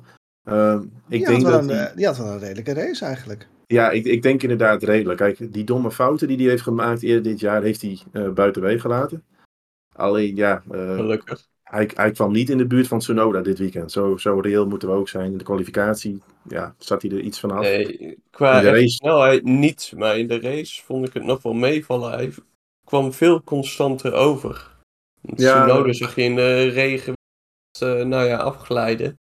Uh, 0.49 0.79
ik 0.81 0.89
die, 1.09 1.25
denk 1.25 1.41
had 1.41 1.51
dat 1.51 1.61
een, 1.61 1.67
die... 1.67 1.95
die 1.95 2.05
had 2.05 2.17
wel 2.17 2.27
een 2.27 2.39
redelijke 2.39 2.73
race 2.73 3.05
eigenlijk. 3.05 3.47
Ja, 3.67 3.91
ik, 3.91 4.05
ik 4.05 4.21
denk 4.21 4.41
inderdaad 4.41 4.83
redelijk. 4.83 5.19
Kijk, 5.19 5.53
die 5.53 5.63
domme 5.63 5.91
fouten 5.91 6.27
die 6.27 6.37
hij 6.37 6.45
heeft 6.45 6.61
gemaakt 6.61 7.03
eerder 7.03 7.23
dit 7.23 7.39
jaar, 7.39 7.63
heeft 7.63 7.81
hij 7.81 7.99
uh, 8.11 8.29
buitenwege 8.29 8.79
gelaten. 8.79 9.23
Alleen, 9.95 10.35
ja... 10.35 10.63
Uh, 10.71 10.95
Gelukkig. 10.95 11.51
Hij, 11.63 11.89
hij 11.93 12.11
kwam 12.11 12.31
niet 12.31 12.49
in 12.49 12.57
de 12.57 12.67
buurt 12.67 12.87
van 12.87 12.99
Tsunoda 12.99 13.41
dit 13.41 13.59
weekend. 13.59 13.91
Zo, 13.91 14.17
zo 14.17 14.39
reëel 14.39 14.67
moeten 14.67 14.87
we 14.87 14.95
ook 14.95 15.09
zijn. 15.09 15.31
In 15.31 15.37
de 15.37 15.43
kwalificatie 15.43 16.21
ja, 16.47 16.75
zat 16.77 17.01
hij 17.01 17.11
er 17.11 17.19
iets 17.19 17.39
van 17.39 17.51
af. 17.51 17.61
Nee, 17.61 18.17
qua 18.31 18.85
snelheid 18.85 19.43
niet. 19.43 19.93
Maar 19.97 20.17
in 20.17 20.27
de 20.27 20.39
race 20.39 20.83
vond 20.83 21.07
ik 21.07 21.13
het 21.13 21.23
nog 21.23 21.41
wel 21.41 21.53
meevallen. 21.53 22.11
Hij 22.11 22.33
kwam 22.85 23.13
veel 23.13 23.43
constanter 23.43 24.13
over. 24.13 24.71
Ja, 25.21 25.65
Tsunoda 25.65 25.93
zag 25.93 26.15
je 26.15 26.21
in 26.21 26.35
de 26.35 26.67
regen 26.67 27.13
uh, 27.83 28.03
nou 28.03 28.25
ja, 28.25 28.37
afglijden. 28.37 29.17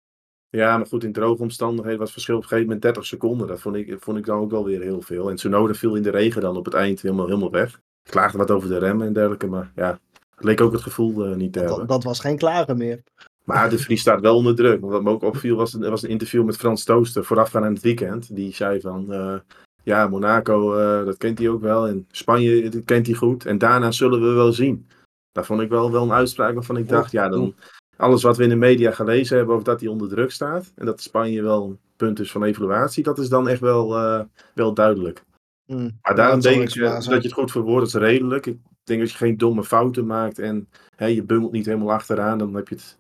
Ja, 0.48 0.76
maar 0.76 0.86
goed, 0.86 1.04
in 1.04 1.12
droge 1.12 1.42
omstandigheden 1.42 1.98
was 1.98 2.06
het 2.06 2.12
verschil 2.12 2.36
op 2.36 2.42
een 2.42 2.48
gegeven 2.48 2.66
moment 2.66 2.84
30 2.84 3.06
seconden. 3.06 3.46
Dat 3.46 3.60
vond 3.60 3.76
ik, 3.76 3.96
vond 3.98 4.18
ik 4.18 4.26
dan 4.26 4.38
ook 4.38 4.50
wel 4.50 4.64
weer 4.64 4.80
heel 4.80 5.00
veel. 5.00 5.30
En 5.30 5.36
Tsunoda 5.36 5.74
viel 5.74 5.94
in 5.94 6.02
de 6.02 6.10
regen 6.10 6.40
dan 6.40 6.56
op 6.56 6.64
het 6.64 6.74
eind 6.74 7.02
helemaal, 7.02 7.26
helemaal 7.26 7.50
weg. 7.50 7.80
Klaagde 8.10 8.38
wat 8.38 8.50
over 8.50 8.68
de 8.68 8.78
remmen 8.78 9.06
en 9.06 9.12
dergelijke, 9.12 9.46
maar 9.46 9.72
ja, 9.76 10.00
het 10.34 10.44
leek 10.44 10.60
ook 10.60 10.72
het 10.72 10.80
gevoel 10.80 11.28
uh, 11.28 11.36
niet 11.36 11.52
te 11.52 11.58
dat, 11.58 11.68
hebben. 11.68 11.86
Dat 11.86 12.04
was 12.04 12.20
geen 12.20 12.36
klagen 12.36 12.76
meer. 12.76 13.02
Maar 13.44 13.70
de 13.70 13.78
Vries 13.78 14.00
staat 14.00 14.20
wel 14.20 14.36
onder 14.36 14.54
druk. 14.54 14.80
Want 14.80 14.92
wat 14.92 15.02
me 15.02 15.10
ook 15.10 15.22
opviel 15.22 15.56
was, 15.56 15.72
was 15.72 16.02
een 16.02 16.08
interview 16.08 16.44
met 16.44 16.56
Frans 16.56 16.84
Tooster 16.84 17.24
voorafgaand 17.24 17.64
aan 17.64 17.72
het 17.72 17.82
weekend. 17.82 18.34
Die 18.34 18.54
zei 18.54 18.80
van, 18.80 19.06
uh, 19.08 19.34
ja, 19.83 20.09
Monaco, 20.09 20.78
uh, 20.78 21.05
dat 21.05 21.16
kent 21.16 21.39
hij 21.39 21.49
ook 21.49 21.61
wel. 21.61 21.89
En 21.89 22.07
Spanje, 22.11 22.68
dat 22.68 22.85
kent 22.85 23.07
hij 23.07 23.14
goed. 23.14 23.47
En 23.47 23.59
daarna 23.59 23.91
zullen 23.91 24.20
we 24.20 24.28
wel 24.28 24.53
zien. 24.53 24.87
Daar 25.33 25.45
vond 25.45 25.61
ik 25.61 25.68
wel, 25.68 25.93
wel 25.93 26.03
een 26.03 26.12
uitspraak 26.12 26.55
waarvan 26.55 26.76
ik 26.76 26.89
dacht, 26.89 27.11
ja, 27.11 27.28
dan 27.28 27.55
alles 27.97 28.22
wat 28.22 28.37
we 28.37 28.43
in 28.43 28.49
de 28.49 28.57
media 28.57 28.91
gelezen 28.91 29.37
hebben 29.37 29.55
over 29.55 29.66
dat 29.66 29.80
hij 29.80 29.89
onder 29.89 30.09
druk 30.09 30.30
staat. 30.30 30.72
En 30.74 30.87
dat 30.87 31.01
Spanje 31.01 31.43
wel 31.43 31.64
een 31.64 31.78
punt 31.97 32.20
is 32.20 32.30
van 32.33 32.45
evaluatie. 32.45 33.03
Dat 33.03 33.18
is 33.18 33.28
dan 33.28 33.49
echt 33.49 33.61
wel, 33.61 33.99
uh, 33.99 34.20
wel 34.55 34.74
duidelijk. 34.74 35.22
Mm. 35.66 35.99
Maar 36.03 36.14
daarom 36.14 36.41
denk 36.41 36.62
ik 36.62 36.74
uh, 36.74 36.93
dat 36.93 37.05
je 37.05 37.14
het 37.14 37.33
goed 37.33 37.51
verwoordt 37.51 37.87
is 37.87 37.95
redelijk. 37.95 38.47
Ik 38.47 38.59
denk 38.85 39.01
dat 39.01 39.11
je 39.11 39.16
geen 39.16 39.37
domme 39.37 39.64
fouten 39.64 40.07
maakt. 40.07 40.39
En 40.39 40.68
hè, 40.97 41.07
je 41.07 41.22
bungelt 41.22 41.53
niet 41.53 41.66
helemaal 41.66 41.93
achteraan. 41.93 42.39
Dan 42.39 42.55
heb 42.55 42.68
je 42.68 42.74
het 42.74 42.99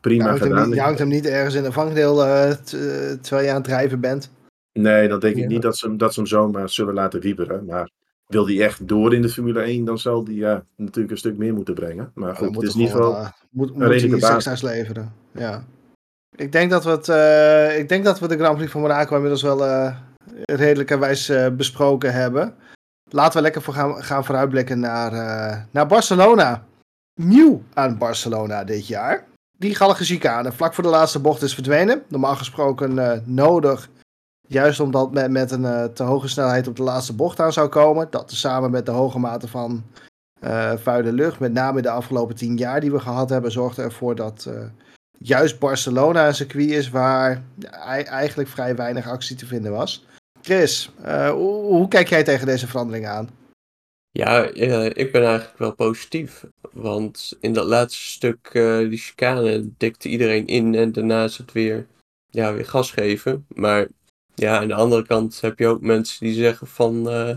prima 0.00 0.32
je 0.32 0.38
gedaan. 0.38 0.66
Niet, 0.66 0.74
je 0.74 0.80
hangt 0.80 0.98
hem 0.98 1.08
niet 1.08 1.26
ergens 1.26 1.54
in 1.54 1.64
een 1.64 1.72
vangdeel 1.72 2.26
uh, 2.26 2.50
terwijl 2.50 3.44
je 3.44 3.48
aan 3.48 3.54
het 3.54 3.64
drijven 3.64 4.00
bent. 4.00 4.30
Nee, 4.78 5.08
dan 5.08 5.20
denk 5.20 5.36
ik 5.36 5.46
niet 5.46 5.62
dat 5.62 5.76
ze, 5.76 5.96
dat 5.96 6.14
ze 6.14 6.20
hem 6.20 6.28
zomaar 6.28 6.68
zullen 6.68 6.94
laten 6.94 7.20
wieberen. 7.20 7.64
Maar 7.64 7.90
wil 8.26 8.44
die 8.44 8.64
echt 8.64 8.88
door 8.88 9.14
in 9.14 9.22
de 9.22 9.28
Formule 9.28 9.60
1, 9.60 9.84
dan 9.84 9.98
zal 9.98 10.24
die 10.24 10.36
ja, 10.36 10.64
natuurlijk 10.76 11.10
een 11.10 11.18
stuk 11.18 11.36
meer 11.36 11.54
moeten 11.54 11.74
brengen. 11.74 12.10
Maar 12.14 12.36
goed, 12.36 12.62
is 12.62 12.74
niet 12.74 12.92
wel 12.92 13.12
uh, 13.12 13.28
moet, 13.50 13.74
moet 13.74 14.00
hij 14.00 14.18
basis 14.18 14.62
leveren. 14.62 15.12
Ja. 15.32 15.64
Ik 16.36 16.52
denk 16.52 16.70
dat 16.70 16.84
we 16.84 16.90
het, 16.90 17.08
uh, 17.08 17.78
ik 17.78 17.88
denk 17.88 18.04
dat 18.04 18.18
we 18.18 18.28
de 18.28 18.36
Grand 18.36 18.56
Prix 18.56 18.72
van 18.72 18.80
Monaco 18.80 19.16
inmiddelijks 19.16 19.42
wel 19.42 19.68
uh, 19.68 19.96
redelijkerwijs 20.44 21.32
besproken 21.56 22.12
hebben. 22.12 22.54
Laten 23.10 23.36
we 23.36 23.42
lekker 23.42 23.62
voor 23.62 23.74
gaan, 23.74 24.04
gaan 24.04 24.24
vooruitblikken 24.24 24.80
naar, 24.80 25.12
naar 25.70 25.86
Barcelona. 25.86 26.64
Nieuw 27.20 27.62
aan 27.74 27.98
Barcelona 27.98 28.64
dit 28.64 28.86
jaar. 28.86 29.24
Die 29.58 29.74
gallige 29.74 30.04
chicane 30.04 30.52
vlak 30.52 30.74
voor 30.74 30.84
de 30.84 30.90
laatste 30.90 31.20
bocht 31.20 31.42
is 31.42 31.54
verdwenen. 31.54 32.02
Normaal 32.08 32.36
gesproken 32.36 33.22
nodig 33.24 33.88
Juist 34.46 34.80
omdat 34.80 35.12
men 35.12 35.32
met 35.32 35.50
een 35.50 35.62
uh, 35.62 35.84
te 35.84 36.02
hoge 36.02 36.28
snelheid 36.28 36.68
op 36.68 36.76
de 36.76 36.82
laatste 36.82 37.12
bocht 37.12 37.40
aan 37.40 37.52
zou 37.52 37.68
komen. 37.68 38.06
Dat 38.10 38.32
samen 38.32 38.70
met 38.70 38.86
de 38.86 38.92
hoge 38.92 39.18
mate 39.18 39.48
van 39.48 39.84
uh, 40.44 40.72
vuile 40.76 41.12
lucht, 41.12 41.38
met 41.38 41.52
name 41.52 41.82
de 41.82 41.90
afgelopen 41.90 42.36
tien 42.36 42.56
jaar 42.56 42.80
die 42.80 42.92
we 42.92 43.00
gehad 43.00 43.30
hebben, 43.30 43.52
zorgde 43.52 43.82
ervoor 43.82 44.14
dat 44.14 44.46
uh, 44.48 44.64
juist 45.18 45.58
Barcelona 45.58 46.26
een 46.26 46.34
circuit 46.34 46.70
is 46.70 46.90
waar 46.90 47.42
eigenlijk 48.04 48.48
vrij 48.48 48.76
weinig 48.76 49.08
actie 49.08 49.36
te 49.36 49.46
vinden 49.46 49.72
was. 49.72 50.06
Chris, 50.42 50.92
hoe, 51.04 51.64
hoe, 51.64 51.88
kijk 51.88 52.08
jij 52.08 52.22
tegen 52.22 52.46
deze 52.46 52.66
verandering 52.66 53.06
aan? 53.06 53.28
Ja, 54.10 54.42
ik 54.94 55.12
ben 55.12 55.24
eigenlijk 55.24 55.58
wel 55.58 55.74
positief. 55.74 56.44
Want 56.72 57.36
in 57.40 57.52
dat 57.52 57.66
laatste 57.66 58.02
stuk, 58.02 58.50
die 58.88 58.98
chicane, 58.98 59.70
dikte 59.76 60.08
iedereen 60.08 60.46
in 60.46 60.74
en 60.74 60.92
daarna 60.92 61.24
is 61.24 61.36
het 61.36 61.52
weer, 61.52 61.86
ja, 62.30 62.54
weer 62.54 62.66
gas 62.66 62.90
geven. 62.90 63.46
Maar 63.48 63.86
ja, 64.34 64.60
aan 64.60 64.68
de 64.68 64.74
andere 64.74 65.06
kant 65.06 65.40
heb 65.40 65.58
je 65.58 65.66
ook 65.66 65.80
mensen 65.80 66.26
die 66.26 66.34
zeggen 66.34 66.66
van 66.66 67.08
uh, 67.08 67.36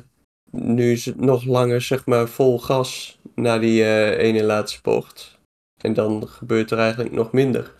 nu 0.52 0.92
is 0.92 1.06
het 1.06 1.20
nog 1.20 1.46
langer 1.46 1.82
zeg 1.82 2.06
maar 2.06 2.28
vol 2.28 2.60
gas 2.60 3.20
na 3.36 3.60
die 3.60 3.82
uh, 3.82 4.18
ene 4.18 4.44
laatste 4.44 4.80
bocht. 4.82 5.38
En 5.82 5.94
dan 5.94 6.28
gebeurt 6.28 6.72
er 6.72 6.78
eigenlijk 6.78 7.12
nog 7.12 7.32
minder. 7.32 7.74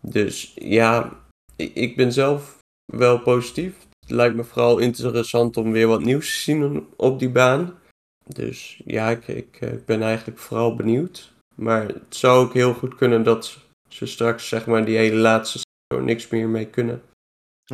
Dus 0.00 0.52
ja, 0.54 1.20
ik 1.56 1.96
ben 1.96 2.12
zelf 2.12 2.58
wel 2.92 3.18
positief. 3.20 3.74
Het 4.00 4.10
lijkt 4.10 4.36
me 4.36 4.44
vooral 4.44 4.78
interessant 4.78 5.56
om 5.56 5.72
weer 5.72 5.86
wat 5.86 6.04
nieuws 6.04 6.34
te 6.34 6.40
zien 6.40 6.86
op 6.96 7.18
die 7.18 7.30
baan. 7.30 7.78
Dus 8.26 8.80
ja, 8.84 9.10
ik, 9.10 9.28
ik, 9.28 9.60
ik 9.60 9.84
ben 9.84 10.02
eigenlijk 10.02 10.38
vooral 10.38 10.74
benieuwd. 10.74 11.32
Maar 11.54 11.86
het 11.86 12.16
zou 12.16 12.46
ook 12.46 12.54
heel 12.54 12.74
goed 12.74 12.94
kunnen 12.94 13.22
dat 13.22 13.58
ze 13.88 14.06
straks 14.06 14.48
zeg 14.48 14.66
maar 14.66 14.84
die 14.84 14.96
hele 14.96 15.16
laatste 15.16 15.60
niks 15.98 16.28
meer 16.28 16.48
mee 16.48 16.66
kunnen. 16.66 17.02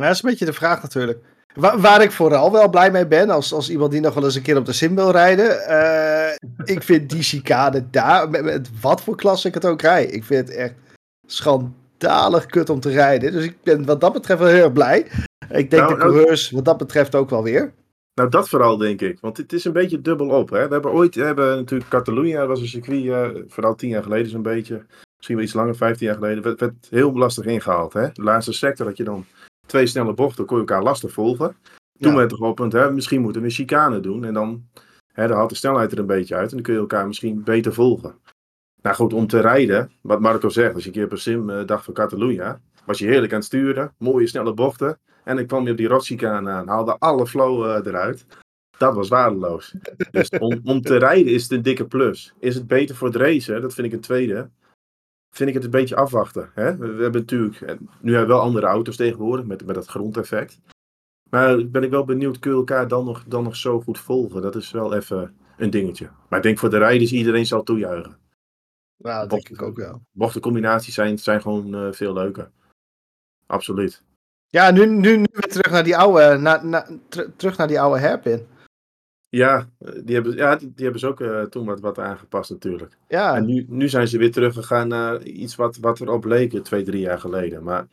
Ja, 0.01 0.07
dat 0.07 0.15
is 0.15 0.23
een 0.23 0.29
beetje 0.29 0.45
de 0.45 0.53
vraag 0.53 0.81
natuurlijk. 0.81 1.19
Waar, 1.53 1.79
waar, 1.79 2.01
ik 2.01 2.11
vooral 2.11 2.51
wel 2.51 2.69
blij 2.69 2.91
mee 2.91 3.07
ben, 3.07 3.29
als, 3.29 3.53
als 3.53 3.69
iemand 3.69 3.91
die 3.91 4.01
nog 4.01 4.13
wel 4.13 4.23
eens 4.23 4.35
een 4.35 4.41
keer 4.41 4.57
op 4.57 4.65
de 4.65 4.73
sim 4.73 4.95
wil 4.95 5.11
rijden. 5.11 5.45
Uh, 5.69 6.75
ik 6.75 6.83
vind 6.83 7.09
die 7.09 7.23
chicane 7.23 7.89
daar, 7.89 8.29
met, 8.29 8.43
met, 8.43 8.69
wat 8.81 9.01
voor 9.01 9.15
klasse 9.15 9.47
ik 9.47 9.53
het 9.53 9.65
ook 9.65 9.81
rijd. 9.81 10.13
Ik 10.13 10.23
vind 10.23 10.47
het 10.47 10.57
echt 10.57 10.73
schandalig 11.25 12.45
kut 12.45 12.69
om 12.69 12.79
te 12.79 12.89
rijden. 12.89 13.31
Dus 13.31 13.43
ik 13.43 13.57
ben 13.63 13.85
wat 13.85 14.01
dat 14.01 14.13
betreft 14.13 14.39
wel 14.39 14.49
heel 14.49 14.63
erg 14.63 14.73
blij. 14.73 15.07
Ik 15.49 15.71
denk 15.71 15.83
nou, 15.83 15.93
de 15.93 15.99
coureurs 15.99 16.51
wat 16.51 16.65
dat 16.65 16.77
betreft 16.77 17.15
ook 17.15 17.29
wel 17.29 17.43
weer. 17.43 17.73
Nou, 18.13 18.29
dat 18.29 18.49
vooral 18.49 18.77
denk 18.77 19.01
ik. 19.01 19.19
Want 19.19 19.37
het 19.37 19.53
is 19.53 19.65
een 19.65 19.73
beetje 19.73 20.01
dubbel 20.01 20.29
op. 20.29 20.49
Hè? 20.49 20.67
We 20.67 20.73
hebben 20.73 20.91
ooit, 20.91 21.15
we 21.15 21.23
hebben 21.23 21.55
natuurlijk 21.55 21.89
Catalunya, 21.89 22.45
was 22.45 22.61
een 22.61 22.67
circuit, 22.67 23.03
uh, 23.03 23.27
vooral 23.47 23.75
tien 23.75 23.89
jaar 23.89 24.03
geleden 24.03 24.29
zo'n 24.29 24.41
beetje. 24.41 24.85
Misschien 25.15 25.35
wel 25.35 25.45
iets 25.45 25.53
langer, 25.53 25.75
vijftien 25.75 26.07
jaar 26.07 26.15
geleden. 26.15 26.43
Werd, 26.43 26.59
werd 26.59 26.73
heel 26.89 27.17
lastig 27.17 27.45
ingehaald. 27.45 27.93
Hè? 27.93 28.07
De 28.13 28.23
laatste 28.23 28.53
sector 28.53 28.85
dat 28.85 28.97
je 28.97 29.03
dan 29.03 29.25
twee 29.67 29.87
snelle 29.87 30.13
bochten 30.13 30.45
kon 30.45 30.57
je 30.57 30.65
elkaar 30.65 30.83
lastig 30.83 31.11
volgen. 31.11 31.55
Toen 31.99 32.11
ja. 32.11 32.17
werd 32.17 32.31
er 32.31 32.41
op 32.41 32.57
het 32.57 32.73
hè, 32.73 32.91
misschien 32.91 33.21
moeten 33.21 33.41
we 33.41 33.47
een 33.47 33.53
chicane 33.53 33.99
doen. 33.99 34.23
En 34.23 34.33
dan, 34.33 34.67
hè, 35.13 35.27
dan 35.27 35.37
haalt 35.37 35.49
de 35.49 35.55
snelheid 35.55 35.91
er 35.91 35.99
een 35.99 36.05
beetje 36.05 36.35
uit. 36.35 36.49
En 36.49 36.55
dan 36.55 36.61
kun 36.61 36.73
je 36.73 36.79
elkaar 36.79 37.07
misschien 37.07 37.43
beter 37.43 37.73
volgen. 37.73 38.15
Nou 38.81 38.95
goed, 38.95 39.13
om 39.13 39.27
te 39.27 39.39
rijden, 39.39 39.91
wat 40.01 40.19
Marco 40.19 40.49
zegt, 40.49 40.73
als 40.73 40.83
je 40.83 40.89
een 40.89 40.95
keer 40.95 41.07
per 41.07 41.19
sim 41.19 41.49
uh, 41.49 41.65
dacht 41.65 41.85
van 41.85 41.93
Catalunya, 41.93 42.61
was 42.85 42.97
je 42.97 43.05
heerlijk 43.05 43.31
aan 43.31 43.37
het 43.37 43.47
sturen, 43.47 43.93
mooie 43.97 44.27
snelle 44.27 44.53
bochten. 44.53 44.99
En 45.23 45.35
dan 45.35 45.45
kwam 45.45 45.65
je 45.65 45.71
op 45.71 45.77
die 45.77 45.87
rotchicane 45.87 46.49
aan, 46.49 46.67
haalde 46.67 46.97
alle 46.99 47.27
flow 47.27 47.65
uh, 47.65 47.85
eruit. 47.85 48.25
Dat 48.77 48.95
was 48.95 49.07
waardeloos. 49.07 49.75
Dus 50.11 50.29
om, 50.29 50.59
om 50.63 50.81
te 50.81 50.97
rijden 50.97 51.33
is 51.33 51.41
het 51.43 51.51
een 51.51 51.61
dikke 51.61 51.85
plus. 51.85 52.33
Is 52.39 52.55
het 52.55 52.67
beter 52.67 52.95
voor 52.95 53.07
het 53.07 53.15
racen? 53.15 53.61
Dat 53.61 53.73
vind 53.73 53.87
ik 53.87 53.93
een 53.93 53.99
tweede 53.99 54.49
vind 55.37 55.49
ik 55.49 55.55
het 55.55 55.63
een 55.63 55.69
beetje 55.69 55.95
afwachten. 55.95 56.49
Hè? 56.53 56.77
We, 56.77 56.93
we 56.93 57.03
hebben 57.03 57.21
natuurlijk, 57.21 57.59
nu 58.01 58.11
hebben 58.11 58.27
we 58.29 58.33
wel 58.33 58.41
andere 58.41 58.65
auto's 58.65 58.95
tegenwoordig 58.95 59.45
met, 59.45 59.65
met 59.65 59.75
dat 59.75 59.87
grondeffect. 59.87 60.59
Maar 61.29 61.69
ben 61.69 61.83
ik 61.83 61.89
wel 61.89 62.05
benieuwd, 62.05 62.39
kun 62.39 62.51
je 62.51 62.57
elkaar 62.57 62.87
dan 62.87 63.05
nog, 63.05 63.23
dan 63.27 63.43
nog 63.43 63.55
zo 63.55 63.81
goed 63.81 63.99
volgen? 63.99 64.41
Dat 64.41 64.55
is 64.55 64.71
wel 64.71 64.93
even 64.93 65.35
een 65.57 65.69
dingetje. 65.69 66.09
Maar 66.29 66.39
ik 66.39 66.45
denk 66.45 66.59
voor 66.59 66.69
de 66.69 66.77
rijders, 66.77 67.11
iedereen 67.11 67.45
zal 67.45 67.63
toejuichen. 67.63 68.17
Ja, 68.95 69.19
dat 69.19 69.29
denk 69.29 69.49
ik 69.49 69.61
ook 69.61 69.77
wel. 69.77 70.01
Bochtencombinaties 70.11 70.93
zijn, 70.93 71.19
zijn 71.19 71.41
gewoon 71.41 71.75
uh, 71.75 71.91
veel 71.91 72.13
leuker. 72.13 72.51
Absoluut. 73.45 74.03
Ja, 74.47 74.71
nu, 74.71 74.85
nu, 74.85 75.17
nu 75.17 75.25
weer 75.31 75.51
terug 75.51 75.71
naar 75.71 75.83
die 75.83 75.97
oude, 75.97 76.37
na, 76.37 76.63
na, 76.63 76.87
ter, 77.09 77.35
terug 77.35 77.57
naar 77.57 77.67
die 77.67 77.79
oude 77.79 77.99
hairpin. 77.99 78.47
Ja, 79.29 79.69
eh, 79.79 79.91
die 80.03 80.15
hebben, 80.15 80.35
ja, 80.35 80.55
die, 80.55 80.73
die 80.73 80.83
hebben 80.83 80.99
ze 80.99 81.07
ook 81.07 81.21
eh, 81.21 81.41
toen 81.41 81.65
wat, 81.65 81.79
wat 81.79 81.99
aangepast 81.99 82.49
natuurlijk. 82.49 82.97
Ja, 83.07 83.35
En 83.35 83.45
nu, 83.45 83.65
nu 83.69 83.89
zijn 83.89 84.07
ze 84.07 84.17
weer 84.17 84.31
teruggegaan 84.31 84.87
naar 84.87 85.23
iets 85.23 85.55
wat, 85.55 85.77
wat 85.77 85.99
erop 85.99 86.25
leek 86.25 86.63
twee, 86.63 86.83
drie 86.83 87.01
jaar 87.01 87.19
geleden. 87.19 87.63
Maar 87.63 87.87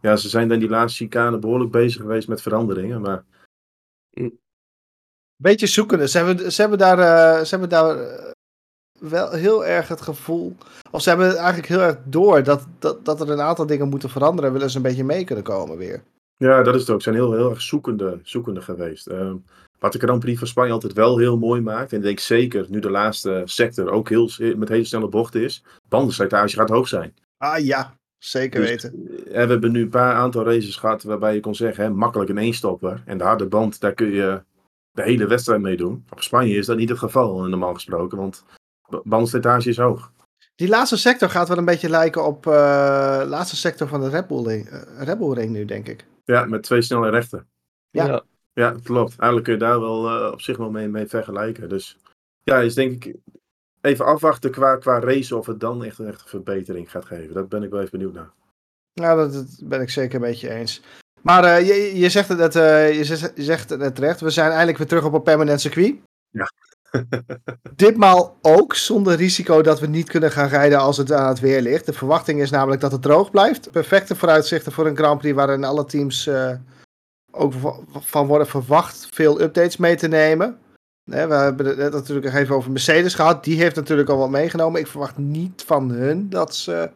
ja, 0.00 0.16
ze 0.16 0.28
zijn 0.28 0.48
dan 0.48 0.58
die 0.58 0.68
laatste 0.68 1.04
chicane 1.04 1.38
behoorlijk 1.38 1.70
bezig 1.70 2.00
geweest 2.00 2.28
met 2.28 2.42
veranderingen. 2.42 3.00
Maar 3.00 3.24
beetje 5.38 5.66
zoekende. 5.66 6.08
Ze 6.08 6.18
hebben, 6.18 6.52
ze 6.52 6.60
hebben 6.60 6.78
daar, 6.78 6.98
eh, 6.98 7.44
ze 7.44 7.50
hebben 7.50 7.68
daar 7.68 7.98
eh, 7.98 8.30
wel 8.98 9.30
heel 9.30 9.66
erg 9.66 9.88
het 9.88 10.00
gevoel. 10.00 10.56
Of 10.90 11.02
ze 11.02 11.08
hebben 11.08 11.26
het 11.26 11.36
eigenlijk 11.36 11.68
heel 11.68 11.80
erg 11.80 11.96
door 12.04 12.42
dat, 12.42 12.66
dat, 12.78 13.04
dat 13.04 13.20
er 13.20 13.30
een 13.30 13.40
aantal 13.40 13.66
dingen 13.66 13.88
moeten 13.88 14.10
veranderen. 14.10 14.52
Willen 14.52 14.70
ze 14.70 14.76
een 14.76 14.82
beetje 14.82 15.04
mee 15.04 15.24
kunnen 15.24 15.44
komen 15.44 15.76
weer. 15.76 16.02
ja, 16.36 16.62
dat 16.62 16.74
is 16.74 16.80
het 16.80 16.90
ook. 16.90 17.02
Ze 17.02 17.10
zijn 17.10 17.14
heel, 17.14 17.32
heel 17.32 17.50
erg 17.50 17.62
zoekende, 17.62 18.20
zoekende 18.22 18.60
geweest. 18.60 19.06
Ehm, 19.06 19.36
wat 19.78 19.92
de 19.92 19.98
Grand 19.98 20.20
Prix 20.20 20.38
van 20.38 20.48
Spanje 20.48 20.72
altijd 20.72 20.92
wel 20.92 21.18
heel 21.18 21.38
mooi 21.38 21.60
maakt. 21.60 21.92
En 21.92 21.98
ik 21.98 22.04
denk 22.04 22.18
zeker 22.18 22.66
nu 22.68 22.80
de 22.80 22.90
laatste 22.90 23.42
sector 23.44 23.90
ook 23.90 24.08
heel, 24.08 24.30
met 24.56 24.68
hele 24.68 24.84
snelle 24.84 25.08
bochten 25.08 25.42
is. 25.42 25.64
Bandenslijtage 25.88 26.56
gaat 26.56 26.68
hoog 26.68 26.88
zijn. 26.88 27.14
Ah 27.36 27.64
ja, 27.64 27.94
zeker 28.18 28.60
Dus, 28.60 28.68
weten. 28.68 28.92
eh, 29.26 29.32
we 29.44 29.50
hebben 29.50 29.72
nu 29.72 29.82
een 29.82 29.88
paar 29.88 30.14
aantal 30.14 30.44
races 30.44 30.76
gehad 30.76 31.02
waarbij 31.02 31.34
je 31.34 31.40
kon 31.40 31.54
zeggen, 31.54 31.84
hè, 31.84 31.90
makkelijk 31.90 32.30
een 32.30 32.38
eenstopper. 32.38 33.02
En 33.06 33.18
de 33.18 33.24
harde 33.24 33.46
band, 33.46 33.80
daar 33.80 33.94
kun 33.94 34.10
je 34.10 34.42
de 34.90 35.02
hele 35.02 35.26
wedstrijd 35.26 35.60
mee 35.60 35.76
doen. 35.76 36.04
Op 36.10 36.22
Spanje 36.22 36.54
is 36.54 36.66
dat 36.66 36.76
niet 36.76 36.88
het 36.88 36.98
geval, 36.98 37.42
normaal 37.42 37.74
gesproken, 37.74 38.18
want 38.18 38.44
bandenslijtage 39.02 39.68
is 39.68 39.76
hoog. 39.76 40.12
Die 40.54 40.68
laatste 40.68 40.96
sector 40.96 41.30
gaat 41.30 41.48
wel 41.48 41.58
een 41.58 41.64
beetje 41.64 41.88
lijken 41.88 42.24
op 42.24 42.46
eh 42.46 43.22
laatste 43.26 43.56
sector 43.56 43.88
van 43.88 44.00
de 44.00 44.08
Red 44.08 44.26
Bull, 44.26 44.46
eh, 44.98 45.18
Bull 45.18 45.32
ring 45.32 45.50
nu, 45.50 45.64
denk 45.64 45.88
ik. 45.88 46.06
Ja, 46.24 46.44
met 46.44 46.62
twee 46.62 46.82
snelle 46.82 47.10
rechten. 47.10 47.48
Ja. 47.90 48.06
ja. 48.06 48.22
Ja, 48.58 48.74
klopt. 48.82 49.18
Eigenlijk 49.18 49.44
kun 49.44 49.52
je 49.52 49.58
daar 49.58 49.80
wel 49.80 50.08
eh, 50.08 50.32
op 50.32 50.40
zich 50.40 50.56
wel 50.56 50.70
mee, 50.70 50.88
mee 50.88 51.06
vergelijken. 51.06 51.68
Dus 51.68 51.98
ja, 52.42 52.60
is 52.60 52.74
denk 52.74 53.04
ik 53.04 53.16
even 53.80 54.04
afwachten 54.04 54.50
qua, 54.50 54.76
qua 54.76 55.00
race 55.00 55.36
of 55.36 55.46
het 55.46 55.60
dan 55.60 55.84
echt 55.84 55.98
een 55.98 56.06
echte 56.06 56.28
verbetering 56.28 56.90
gaat 56.90 57.04
geven. 57.04 57.34
Dat 57.34 57.48
ben 57.48 57.62
ik 57.62 57.70
wel 57.70 57.80
even 57.80 57.98
benieuwd 57.98 58.14
naar. 58.14 58.30
Nou, 58.94 59.18
dat, 59.18 59.32
dat 59.32 59.60
ben 59.62 59.80
ik 59.80 59.90
zeker 59.90 60.14
een 60.14 60.20
beetje 60.20 60.50
eens. 60.50 60.82
Maar 61.22 61.44
eh, 61.44 61.66
je, 61.66 61.98
je 61.98 62.08
zegt 62.08 62.28
het 62.28 62.38
net, 62.38 62.56
eh, 62.56 62.96
je 62.96 63.04
zegt- 63.04 63.32
je 63.36 63.42
zegt 63.42 63.70
het 63.70 63.78
net 63.78 63.94
terecht. 63.94 64.20
We 64.20 64.30
zijn 64.30 64.50
eindelijk 64.50 64.78
weer 64.78 64.86
terug 64.86 65.04
op 65.04 65.12
een 65.12 65.22
permanent 65.22 65.60
circuit. 65.60 65.94
Ja. 66.30 66.50
Ditmaal 67.76 68.36
ook 68.42 68.74
zonder 68.74 69.16
risico 69.16 69.62
dat 69.62 69.80
we 69.80 69.86
niet 69.86 70.10
kunnen 70.10 70.30
gaan 70.30 70.48
rijden 70.48 70.78
als 70.78 70.96
het 70.96 71.12
aan 71.12 71.28
het 71.28 71.40
weer 71.40 71.60
ligt. 71.60 71.86
De 71.86 71.92
verwachting 71.92 72.40
is 72.40 72.50
namelijk 72.50 72.80
dat 72.80 72.92
het 72.92 73.02
droog 73.02 73.30
blijft. 73.30 73.70
Perfecte 73.70 74.16
vooruitzichten 74.16 74.72
voor 74.72 74.86
een 74.86 74.96
Grand 74.96 75.18
Prix 75.18 75.34
waarin 75.34 75.64
alle 75.64 75.84
teams 75.84 76.30
ook 77.38 77.52
va- 77.52 77.78
van 77.92 78.26
worden 78.26 78.46
verwacht 78.46 79.08
veel 79.10 79.40
updates 79.40 79.76
mee 79.76 79.96
te 79.96 80.08
nemen. 80.08 80.58
We 81.04 81.16
hebben 81.16 81.66
het 81.66 81.76
net 81.76 81.92
natuurlijk 81.92 82.26
nog 82.26 82.34
even 82.34 82.54
over 82.54 82.70
Mercedes 82.70 83.14
gehad. 83.14 83.44
Die 83.44 83.58
heeft 83.58 83.76
natuurlijk 83.76 84.08
al 84.08 84.18
wat 84.18 84.30
meegenomen. 84.30 84.80
Ik 84.80 84.86
verwacht 84.86 85.18
niet 85.18 85.62
van 85.66 85.90
hun 85.90 86.28
dat 86.28 86.54
ze 86.54 86.90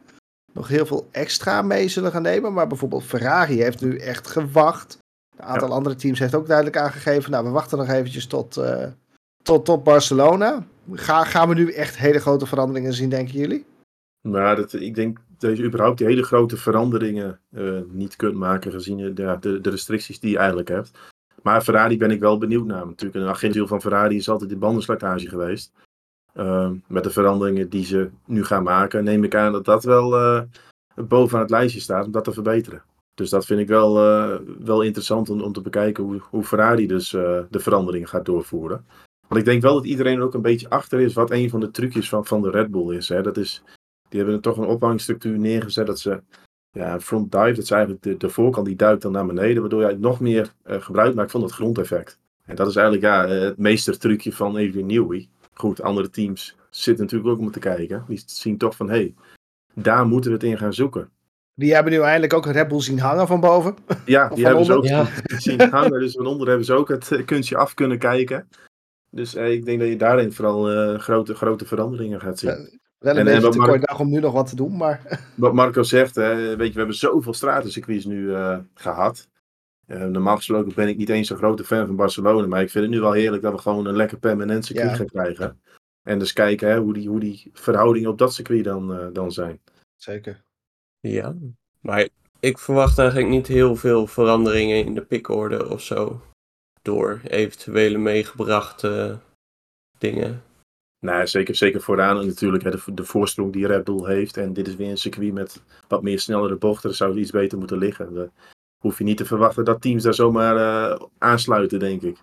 nog 0.53 0.69
heel 0.69 0.87
veel 0.87 1.09
extra 1.11 1.63
mee 1.63 1.89
zullen 1.89 2.11
gaan 2.11 2.23
nemen. 2.23 2.53
Maar 2.53 2.67
bijvoorbeeld 2.67 3.05
Ferrari 3.05 3.63
heeft 3.63 3.81
nu 3.81 3.97
echt 3.97 4.27
gewacht. 4.27 4.99
Een 5.37 5.45
aantal 5.45 5.73
andere 5.73 5.95
teams 5.95 6.19
heeft 6.19 6.35
ook 6.35 6.47
duidelijk 6.47 6.77
aangegeven. 6.77 7.31
Nou, 7.31 7.45
we 7.45 7.51
wachten 7.51 7.79
nog 7.79 7.89
eventjes 7.89 8.27
tot, 8.27 8.57
eh, 8.57 8.87
tot, 9.43 9.65
tot 9.65 9.85
Barcelona. 9.85 10.65
Ga, 10.93 11.25
gaan 11.25 11.49
we 11.49 11.55
nu 11.55 11.73
echt 11.73 11.97
hele 11.97 12.19
grote 12.21 12.47
veranderingen 12.47 12.93
zien, 12.93 13.09
denken 13.09 13.39
jullie? 13.39 13.65
Maar 14.29 14.57
dat, 14.57 14.73
ik 14.73 14.95
denk 14.95 15.19
dat 15.43 15.59
überhaupt 15.59 15.99
die 15.99 16.07
hele 16.07 16.23
grote 16.23 16.57
veranderingen 16.57 17.41
eh, 17.51 17.79
niet 17.89 18.17
kunt 18.17 18.35
maken 18.35 18.73
gezien 18.73 19.15
de, 19.15 19.37
de, 19.41 19.61
de 19.61 19.71
restricties 19.71 20.21
die 20.21 20.31
je 20.31 20.39
eigenlijk 20.39 20.69
hebt. 20.69 20.91
Maar 21.43 21.63
Ferrari 21.63 21.97
ben 21.97 22.11
ik 22.11 22.21
wel 22.21 22.39
benieuwd 22.39 22.67
naar. 22.67 22.87
Natuurlijk, 22.87 23.25
een 23.25 23.31
agentziel 23.31 23.67
van 23.67 23.81
Ferrari 23.81 24.17
is 24.17 24.29
altijd 24.29 24.51
de 24.51 24.57
bandenslijtage 24.57 25.29
geweest. 25.29 25.73
Ehm, 26.35 26.75
met 26.87 27.05
de 27.05 27.11
veranderingen 27.11 27.69
die 27.69 27.85
ze 27.85 28.11
nu 28.27 28.45
gaan 28.45 28.63
maken, 28.63 29.05
neem 29.05 29.25
ik 29.25 29.35
aan 29.35 29.53
dat 29.53 29.65
dat 29.65 29.85
wel 29.85 30.17
eh, 30.17 30.43
bovenaan 30.95 31.43
het 31.43 31.51
lijstje 31.51 31.81
staat 31.81 32.07
om 32.07 32.13
dat 32.13 32.25
te 32.25 32.33
verbeteren. 32.33 32.83
Dus 33.15 33.31
dat 33.31 33.47
vind 33.47 33.61
ik 33.61 33.69
wel, 33.69 33.99
eh, 33.99 34.39
wel 34.59 34.83
interessant 34.83 35.31
om, 35.31 35.41
om 35.41 35.53
te 35.53 35.61
bekijken 35.61 36.05
hoe, 36.05 36.21
hoe 36.31 36.45
Ferrari 36.45 36.87
dus 36.87 37.11
de 37.11 37.47
veranderingen 37.51 38.09
gaat 38.09 38.25
doorvoeren. 38.25 38.85
Want 39.29 39.41
ik 39.41 39.45
denk 39.45 39.63
wel 39.63 39.75
dat 39.75 39.85
iedereen 39.85 40.19
er 40.19 40.25
ook 40.25 40.35
een 40.35 40.43
beetje 40.43 40.71
achter 40.71 41.01
is 41.01 41.15
wat 41.15 41.31
een 41.31 41.51
van 41.51 41.61
de 41.61 41.71
trucjes 41.71 42.09
van, 42.09 42.27
van 42.27 42.43
de 42.43 42.51
Red 42.51 42.71
Bull 42.71 42.97
is. 42.97 43.09
Hè. 43.09 43.23
Dat 43.23 43.37
is 43.37 43.63
die 44.13 44.21
hebben 44.21 44.41
toch 44.41 44.57
een 44.57 44.67
ophangstructuur 44.67 45.39
neergezet 45.39 45.87
dat 45.87 45.99
ze 45.99 46.23
ja, 46.71 47.01
front 47.01 47.33
dive, 47.33 47.53
dat 47.53 47.65
is 47.65 47.71
eigenlijk 47.71 48.03
de, 48.03 48.17
de 48.17 48.29
voorkant 48.29 48.67
die 48.67 48.77
duikt 48.77 49.03
dan 49.03 49.13
naar 49.13 49.27
beneden, 49.27 49.61
waardoor 49.61 49.91
je 49.91 49.99
nog 49.99 50.21
meer 50.21 50.53
eh, 50.63 50.81
gebruik 50.81 51.15
maakt 51.15 51.31
van 51.31 51.41
dat 51.41 51.53
grondeffect. 51.53 52.19
En 52.45 52.57
dat 52.57 52.69
is 52.69 52.77
eigenlijk 52.77 53.07
ja, 53.07 53.27
eh, 53.27 53.41
het 53.41 53.59
meestertrucje 53.59 54.33
van 54.33 54.51
Adrian 54.51 54.87
Newey. 54.87 55.29
Goed, 55.55 55.83
andere 55.83 56.11
teams 56.11 56.57
zitten 56.71 57.05
natuurlijk 57.05 57.31
ook 57.33 57.39
om 57.39 57.51
te 57.51 57.59
kijken. 57.59 58.05
Die 58.09 58.23
zien 58.27 58.59
toch 58.59 58.77
van, 58.77 58.89
hé, 58.89 58.95
hey, 58.95 59.15
daar 59.75 60.07
moeten 60.07 60.31
we 60.31 60.37
het 60.37 60.47
in 60.47 60.59
gaan 60.59 60.75
zoeken. 60.75 61.11
Die 61.55 61.75
hebben 61.75 61.93
nu 61.93 62.01
eindelijk 62.01 62.33
ook 62.33 62.47
een 62.47 62.53
Red 62.53 62.69
Bull 62.69 62.81
zien 62.81 62.99
hangen 62.99 63.27
van 63.27 63.41
boven. 63.41 63.77
Ja, 64.07 64.29
die 64.35 64.37
van 64.37 64.45
hebben 64.45 64.65
ze 64.65 64.73
ook 64.73 64.83
onder. 64.83 65.23
zien 65.43 65.61
hangen, 65.61 66.01
dus 66.01 66.13
van 66.13 66.27
onder 66.27 66.49
hebben 66.49 66.67
ze 66.67 66.73
ook 66.73 66.89
het 66.89 67.13
eh, 67.13 67.25
kunstje 67.25 67.57
af 67.57 67.75
kunnen 67.75 67.99
kijken. 67.99 68.49
Dus 69.11 69.35
eh, 69.35 69.53
ik 69.53 69.65
denk 69.65 69.81
dat 69.81 69.89
je 69.89 69.97
daarin 69.97 70.33
vooral 70.33 70.71
eh, 70.71 70.99
grote, 70.99 71.35
grote 71.35 71.67
veranderingen 71.67 72.21
gaat 72.21 72.39
zien. 72.39 72.81
Wel 73.03 73.17
een 73.17 73.27
En- 73.27 73.35
en 73.35 73.41
beetje 73.51 73.79
dag 73.79 74.01
om 74.01 74.09
nu 74.11 74.21
nog 74.21 74.33
wat 74.33 74.49
te 74.49 74.57
doen, 74.57 74.77
maar... 74.77 75.21
Wat 75.37 75.53
Marco 75.55 75.83
zegt, 75.83 76.15
hè, 76.15 76.35
weet 76.57 76.67
je, 76.67 76.73
we 76.73 76.79
hebben 76.79 76.97
zoveel 76.97 77.35
stratencircuits 77.35 78.05
nu 78.05 78.35
eh, 78.35 78.59
gehad. 78.75 79.29
Eh, 79.87 80.05
normaal 80.05 80.37
gesproken 80.37 80.75
ben 80.75 80.89
ik 80.89 80.97
niet 80.97 81.09
eens 81.09 81.29
zo'n 81.29 81.37
grote 81.37 81.65
fan 81.65 81.87
van 81.87 81.97
Barcelona, 81.97 82.47
maar 82.47 82.63
ik 82.63 82.71
vind 82.71 82.85
het 82.85 82.93
nu 82.95 83.01
wel 83.01 83.13
heerlijk 83.13 83.43
dat 83.43 83.53
we 83.53 83.59
gewoon 83.59 83.87
een 83.87 83.97
lekker 83.97 84.19
permanent 84.19 84.65
circuit 84.65 84.89
Ja. 84.91 84.97
gaan 84.97 85.07
krijgen. 85.07 85.61
En 86.03 86.19
dus 86.19 86.33
kijken 86.33 86.69
hè, 86.69 86.79
hoe, 86.79 86.93
die, 86.93 87.09
hoe 87.09 87.21
die 87.21 87.51
verhoudingen 87.53 88.11
op 88.11 88.19
dat 88.19 88.35
circuit 88.35 88.65
dan, 88.65 88.95
eh, 88.99 89.07
dan 89.13 89.33
zijn. 89.33 89.61
Zeker. 89.97 90.43
Ja, 91.01 91.35
maar 91.81 92.09
ik 92.41 92.59
verwacht 92.59 92.99
eigenlijk 92.99 93.29
niet 93.31 93.47
heel 93.47 93.77
veel 93.77 94.07
veranderingen 94.07 94.85
in 94.85 94.95
de 94.95 95.03
pickorde 95.05 95.69
of 95.69 95.83
zo. 95.83 96.21
Door 96.83 97.21
eventuele 97.25 97.99
meegebrachte 97.99 99.19
dingen. 99.99 100.43
Nou, 101.05 101.27
zeker, 101.27 101.55
zeker 101.55 101.81
vooraan 101.81 102.21
en 102.21 102.27
natuurlijk 102.27 102.63
hè, 102.63 102.71
de, 102.71 102.83
de 102.95 103.05
voorsprong 103.05 103.53
die 103.53 103.67
Red 103.67 103.85
Bull 103.85 104.07
heeft. 104.07 104.37
En 104.37 104.53
dit 104.53 104.69
is 104.69 104.77
weer 104.77 104.91
een 104.91 104.97
circuit 104.97 105.33
met 105.33 105.63
wat 105.89 106.03
meer 106.03 106.19
snellere 106.21 106.57
bochten. 106.57 106.89
Dat 106.89 106.99
zou 106.99 107.19
iets 107.19 107.31
beter 107.31 107.59
moeten 107.59 107.79
liggen. 107.79 108.15
We, 108.15 108.31
hoef 108.79 108.99
je 108.99 109.05
niet 109.05 109.17
te 109.17 109.25
verwachten 109.25 109.65
dat 109.65 109.81
teams 109.81 110.03
daar 110.03 110.15
zomaar 110.15 110.57
eh, 110.57 111.01
aansluiten, 111.19 111.79
denk 111.79 112.03
ik. 112.03 112.19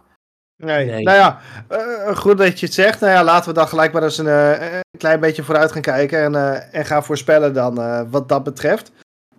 Nee. 0.55 0.86
Nee. 0.86 1.03
Nou 1.03 1.17
ja, 1.17 1.39
eh, 1.67 2.15
goed 2.15 2.38
dat 2.38 2.59
je 2.59 2.65
het 2.65 2.75
zegt. 2.75 2.99
Nou 2.99 3.13
ja, 3.13 3.23
laten 3.23 3.49
we 3.49 3.55
dan 3.55 3.67
gelijk 3.67 3.93
maar 3.93 4.03
eens 4.03 4.17
een, 4.17 4.27
eh, 4.27 4.73
een 4.73 4.99
klein 4.99 5.19
beetje 5.19 5.43
vooruit 5.43 5.71
gaan 5.71 5.82
kijken. 5.82 6.19
En, 6.19 6.36
eh, 6.36 6.73
en 6.80 6.86
gaan 6.86 7.03
voorspellen 7.03 7.53
dan 7.53 7.82
eh, 7.82 8.01
wat 8.09 8.30
dat 8.30 8.43
betreft. 8.43 8.91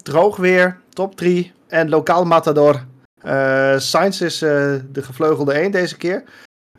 Droog 0.02 0.36
weer, 0.36 0.80
top 0.88 1.16
3 1.16 1.52
en 1.68 1.88
lokaal 1.88 2.24
Matador. 2.24 2.84
Eh 3.22 3.78
Sainz 3.78 4.20
is 4.20 4.42
eh, 4.42 4.74
de 4.92 5.02
gevleugelde 5.02 5.52
1 5.52 5.70
deze 5.70 5.96
keer. 5.96 6.24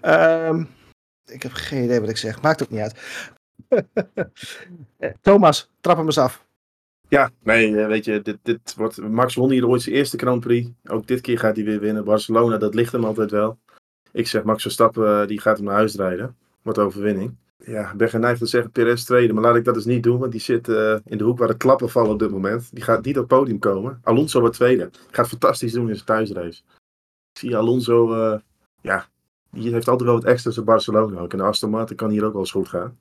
Ehm, 0.02 0.64
ik 1.32 1.44
heb 1.44 1.52
geen 1.52 1.84
idee 1.84 2.00
wat 2.00 2.10
ik 2.10 2.18
zeg. 2.18 2.42
Maakt 2.42 2.64
ook 2.64 2.70
niet 2.70 2.80
uit. 2.80 2.96
Eh, 4.98 5.12
Thomas, 5.22 5.70
trap 5.80 5.98
hem 5.98 6.06
eens 6.06 6.18
af. 6.18 6.46
Ja, 7.08 7.32
nee, 7.44 7.78
eh, 7.78 7.88
weet 7.88 8.06
je, 8.06 8.22
dit, 8.22 8.38
dit 8.42 8.76
wordt, 8.76 8.98
Max 8.98 9.36
won 9.36 9.52
hier 9.52 9.68
ooit 9.68 9.82
zijn 9.82 9.96
eerste 9.96 10.18
Grand 10.18 10.40
Prix. 10.40 10.70
Ook 10.84 11.08
dit 11.08 11.22
keer 11.22 11.40
gaat 11.40 11.56
hij 11.56 11.66
weer 11.66 11.80
winnen. 11.80 12.04
Barcelona, 12.04 12.58
dat 12.58 12.76
ligt 12.76 12.92
hem 12.92 13.06
altijd 13.06 13.32
wel. 13.32 13.60
Ik 14.12 14.28
zeg 14.28 14.44
Max 14.44 14.62
Verstappen, 14.62 15.22
eh, 15.22 15.28
die 15.28 15.42
gaat 15.42 15.58
hem 15.58 15.66
naar 15.66 15.76
huis 15.76 15.96
rijden. 15.96 16.36
Wordt 16.62 16.80
overwinning. 16.80 17.36
Ja, 17.66 17.92
ik 17.92 17.98
ben 17.98 18.10
geneigd 18.10 18.40
te 18.40 18.46
zeggen 18.46 18.72
Perez 18.72 19.04
tweede, 19.04 19.34
maar 19.34 19.44
laat 19.44 19.56
ik 19.56 19.64
dat 19.64 19.76
eens 19.76 19.86
niet 19.86 20.04
doen, 20.04 20.20
want 20.20 20.32
die 20.32 20.42
zit 20.42 20.68
in 21.06 21.18
de 21.18 21.24
hoek 21.24 21.38
waar 21.38 21.48
de 21.48 21.58
klappen 21.58 21.90
vallen 21.90 22.12
op 22.12 22.20
dit 22.20 22.32
moment. 22.32 22.70
Die 22.74 22.84
gaat 22.84 23.06
niet 23.06 23.18
op 23.18 23.30
het 23.30 23.40
podium 23.40 23.60
komen. 23.60 24.00
Alonso 24.04 24.40
wordt 24.40 24.56
tweede. 24.56 24.90
Gaat 25.12 25.28
fantastisch 25.28 25.72
doen 25.72 25.90
in 25.90 25.96
zijn 25.96 26.06
thuisrace. 26.06 26.62
Ik 27.32 27.40
zie 27.40 27.58
Alonso, 27.58 28.14
ja, 28.82 29.08
die 29.52 29.74
heeft 29.74 29.88
altijd 29.88 30.10
wel 30.10 30.20
wat 30.20 30.28
extra's 30.30 30.58
in 30.58 30.64
Barcelona 30.64 31.20
ook. 31.20 31.32
En 31.32 31.38
de 31.38 31.44
Aston 31.44 31.70
Martin 31.70 31.96
kan 31.96 32.10
hier 32.10 32.24
ook 32.26 32.32
wel 32.32 32.42
eens 32.42 32.52
goed 32.52 32.68
gaan. 32.68 33.00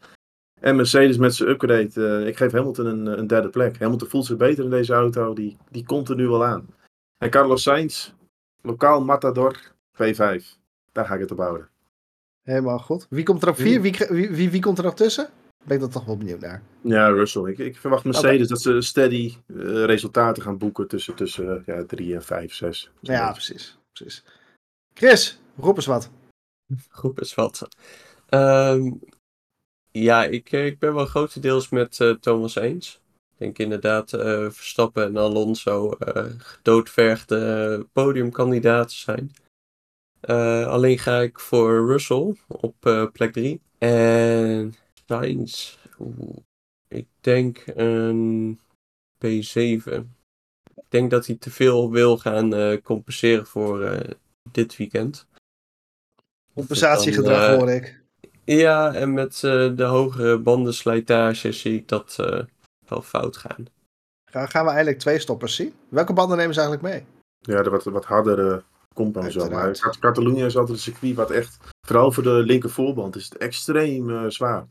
En 0.61 0.77
Mercedes 0.77 1.17
met 1.17 1.35
zijn 1.35 1.49
upgrade. 1.49 1.91
eh, 2.21 2.27
ik 2.27 2.37
geef 2.37 2.53
Hamilton 2.53 2.87
een, 2.87 3.19
een 3.19 3.27
derde 3.27 3.49
plek. 3.49 3.79
Hamilton 3.79 4.09
voelt 4.09 4.27
zich 4.27 4.37
beter 4.37 4.65
in 4.65 4.71
deze 4.71 4.93
auto. 4.93 5.35
Die, 5.35 5.57
die 5.71 5.85
komt 5.85 6.09
er 6.09 6.17
nu 6.17 6.29
wel 6.29 6.45
aan. 6.45 6.67
En 7.19 7.31
Carlos 7.31 7.63
Sainz, 7.63 8.13
lokaal 8.63 9.05
Matador, 9.05 9.57
P5. 9.93 10.45
Daar 10.93 11.05
ga 11.07 11.15
ik 11.15 11.21
het 11.21 11.31
op 11.31 11.39
houden. 11.39 11.69
Helemaal 12.43 12.79
goed. 12.79 13.07
Wie 13.11 13.25
komt 13.25 13.43
er 13.43 13.49
op 13.49 13.57
4? 13.57 13.81
Wie, 13.81 13.93
wie, 14.09 14.31
wie, 14.31 14.51
wie 14.51 14.61
komt 14.61 14.79
er 14.79 14.85
nog 14.85 14.95
tussen? 14.95 15.29
Ben 15.65 15.77
ik 15.77 15.83
er 15.83 15.91
toch 15.91 16.05
wel 16.05 16.17
benieuwd 16.17 16.41
naar. 16.41 16.63
Ja, 16.81 17.09
Russell. 17.09 17.43
Ik, 17.51 17.59
ik 17.59 17.77
verwacht 17.77 18.05
Mercedes 18.05 18.49
dat 18.49 18.61
ze 18.61 18.81
steady 18.81 19.35
eh, 19.47 19.85
resultaten 19.85 20.43
gaan 20.43 20.59
boeken 20.59 20.89
tussen, 20.89 21.15
tussen 21.15 21.63
ja, 21.67 21.85
3 21.85 22.15
en 22.15 22.23
5, 22.23 22.55
6. 22.55 22.91
Ja, 23.01 23.33
precies. 23.33 23.79
precies. 23.93 24.25
Chris, 24.95 25.41
roep 25.57 25.77
eens 25.77 25.87
wat. 25.87 26.11
Goed 27.01 27.21
is 27.21 27.35
wat. 27.35 27.69
Ehm, 28.29 28.91
ja, 29.93 30.25
ik, 30.25 30.53
eh, 30.53 30.67
ik 30.67 30.79
ben 30.79 30.95
wel 30.95 31.07
grotendeels 31.07 31.69
met 31.69 32.01
eh, 32.01 32.11
Thomas 32.11 32.55
eens. 32.55 33.01
Ik 33.15 33.39
denk 33.39 33.59
inderdaad 33.59 34.13
eh, 34.13 34.51
Verstappen 34.51 35.05
en 35.05 35.17
Alonso 35.17 35.91
eh 35.91 36.27
gedoodvergde 36.39 37.87
podiumkandidaten 37.93 38.97
zijn. 38.97 39.31
Alleen 40.67 40.99
ga 40.99 41.21
ik 41.21 41.39
voor 41.41 41.87
Russell 41.87 42.37
op 42.47 42.75
plek 43.13 43.33
3. 43.33 43.61
En 43.79 44.75
Sainz, 45.07 45.77
ik 46.89 47.07
denk 47.21 47.63
een 47.67 48.61
P7. 49.25 49.85
Ik 50.75 50.87
denk 50.89 51.11
dat 51.11 51.27
hij 51.27 51.37
te 51.37 51.51
veel 51.51 51.91
wil 51.91 52.19
gaan 52.19 52.81
compenseren 52.83 53.47
voor 53.47 54.03
dit 54.53 54.77
weekend. 54.77 55.27
Compensatiegedrag 56.55 57.41
Dan, 57.41 57.51
eh, 57.51 57.57
hoor 57.57 57.71
ik. 57.71 58.01
Ja, 58.45 58.95
en 58.95 59.13
met 59.13 59.35
eh, 59.35 59.77
de 59.77 59.85
hogere 59.85 60.39
bandenslijtage 60.39 61.53
zie 61.53 61.75
ik 61.75 61.89
dat 61.89 62.17
eh, 62.21 62.41
wel 62.89 63.03
fout 63.03 63.37
gaan. 63.37 63.67
Gaan, 64.31 64.49
gaan 64.49 64.63
we 64.65 64.69
eigenlijk 64.71 64.99
twee 64.99 65.19
stoppers 65.19 65.55
zien? 65.55 65.75
Welke 65.89 66.13
banden 66.13 66.37
nemen 66.37 66.55
ze 66.55 66.61
eigenlijk 66.61 66.95
mee? 66.95 67.05
Ja, 67.39 67.63
de 67.63 67.71
wat, 67.71 67.85
wat 67.85 68.05
hardere 68.05 68.63
komt 68.95 69.15
dan 69.15 69.31
zo. 69.31 69.49
Maar 69.49 69.97
Catalonië 70.01 70.45
is 70.45 70.57
altijd 70.57 70.77
een 70.77 70.83
circuit 70.83 71.15
wat 71.15 71.31
echt, 71.31 71.59
vooral 71.87 72.13
voor 72.13 72.23
de 72.23 72.31
linker 72.31 72.71
voorband, 72.71 73.17
is 73.17 73.25
het 73.25 73.37
extreem 73.37 74.11
eh, 74.11 74.25
zwaar. 74.29 74.67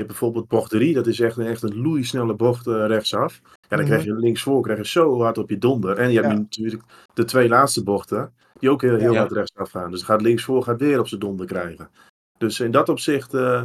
Je 0.00 0.06
hebt 0.06 0.18
bijvoorbeeld 0.18 0.48
bocht 0.48 0.70
3, 0.70 0.94
dat 0.94 1.06
is 1.06 1.20
echt 1.20 1.36
een, 1.36 1.46
echt 1.46 1.62
een 1.62 1.80
loeisnelle 1.80 2.34
bocht 2.34 2.66
eh, 2.66 2.86
rechtsaf. 2.86 3.40
Ja, 3.42 3.50
dan 3.68 3.78
Mhm. 3.78 3.86
krijg 3.88 4.04
je 4.04 4.14
linksvoor 4.14 4.62
krijg 4.62 4.78
je 4.78 4.86
zo 4.86 5.20
hard 5.22 5.38
op 5.38 5.50
je 5.50 5.58
donder. 5.58 5.98
En 5.98 6.10
je 6.10 6.20
hebt 6.20 6.32
Ja. 6.32 6.38
natuurlijk 6.38 6.82
de 7.14 7.24
twee 7.24 7.48
laatste 7.48 7.82
bochten, 7.82 8.32
die 8.58 8.70
ook 8.70 8.82
heel, 8.82 8.96
heel 8.96 9.16
hard 9.16 9.32
rechtsaf 9.32 9.70
gaan. 9.70 9.90
Dus 9.90 10.02
gaat 10.02 10.20
linksvoor 10.22 10.62
gaat 10.62 10.80
weer 10.80 10.98
op 10.98 11.08
zijn 11.08 11.20
donder 11.20 11.46
krijgen. 11.46 11.90
Dus 12.38 12.60
in 12.60 12.70
dat 12.70 12.88
opzicht, 12.88 13.34
eh, 13.34 13.64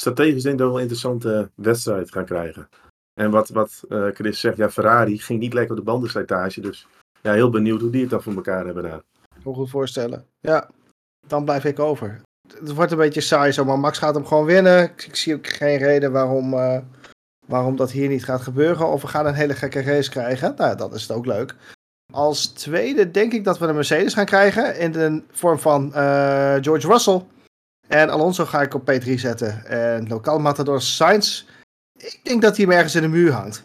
strategisch 0.00 0.42
denk 0.42 0.54
ik 0.54 0.58
dat 0.60 0.66
we 0.68 0.72
wel 0.72 0.74
een 0.74 0.80
interessante 0.88 1.50
wedstrijd 1.54 2.12
gaan 2.12 2.24
krijgen. 2.24 2.68
En 3.20 3.30
wat, 3.30 3.48
wat 3.48 3.84
eh, 3.88 4.06
Chris 4.06 4.40
zegt, 4.40 4.56
ja, 4.56 4.70
Ferrari 4.70 5.18
ging 5.18 5.40
niet 5.40 5.52
lekker 5.52 5.70
op 5.72 5.78
de 5.84 5.90
bandenslijtage. 5.90 6.60
Dus 6.60 6.86
ja, 7.22 7.32
heel 7.32 7.50
benieuwd 7.50 7.80
hoe 7.80 7.90
die 7.90 8.00
het 8.00 8.10
dan 8.10 8.22
voor 8.22 8.34
elkaar 8.34 8.64
hebben 8.64 8.82
daar. 8.82 8.98
Ik 8.98 9.42
kan 9.42 9.52
me 9.52 9.58
goed 9.58 9.70
voorstellen. 9.70 10.26
Ja, 10.40 10.70
dan 11.26 11.44
blijf 11.44 11.64
ik 11.64 11.78
over. 11.78 12.20
Het 12.60 12.72
wordt 12.74 12.92
een 12.92 12.98
beetje 12.98 13.20
saai 13.20 13.52
zo, 13.52 13.64
maar 13.64 13.78
Max 13.78 13.98
gaat 13.98 14.14
hem 14.14 14.26
gewoon 14.26 14.44
winnen. 14.44 14.82
Ik, 14.82 15.06
ik 15.06 15.16
zie 15.16 15.34
ook 15.34 15.46
geen 15.46 15.76
reden 15.78 16.12
waarom, 16.12 16.54
eh, 16.54 16.78
waarom 17.46 17.76
dat 17.76 17.90
hier 17.90 18.08
niet 18.08 18.24
gaat 18.24 18.40
gebeuren. 18.40 18.88
Of 18.88 19.02
we 19.02 19.08
gaan 19.08 19.26
een 19.26 19.34
hele 19.34 19.54
gekke 19.54 19.82
race 19.82 20.10
krijgen. 20.10 20.54
Nou, 20.56 20.76
dan 20.76 20.94
is 20.94 21.02
het 21.02 21.10
ook 21.10 21.26
leuk. 21.26 21.54
Als 22.12 22.46
tweede 22.46 23.10
denk 23.10 23.32
ik 23.32 23.44
dat 23.44 23.58
we 23.58 23.66
een 23.66 23.74
Mercedes 23.74 24.14
gaan 24.14 24.24
krijgen. 24.24 24.78
In 24.78 24.92
de 24.92 25.22
vorm 25.30 25.58
van 25.58 25.94
eh, 25.94 26.54
George 26.60 26.86
Russell. 26.86 27.24
En 27.88 28.10
Alonso 28.10 28.44
ga 28.44 28.62
ik 28.62 28.74
op 28.74 28.90
P3 28.90 29.12
zetten. 29.14 29.64
En 29.66 30.08
lokaal 30.08 30.38
matador 30.38 30.80
Sainz. 30.82 31.44
Ik 31.98 32.20
denk 32.22 32.42
dat 32.42 32.56
hij 32.56 32.64
hem 32.64 32.74
ergens 32.74 32.94
in 32.94 33.02
de 33.02 33.08
muur 33.08 33.32
hangt. 33.32 33.64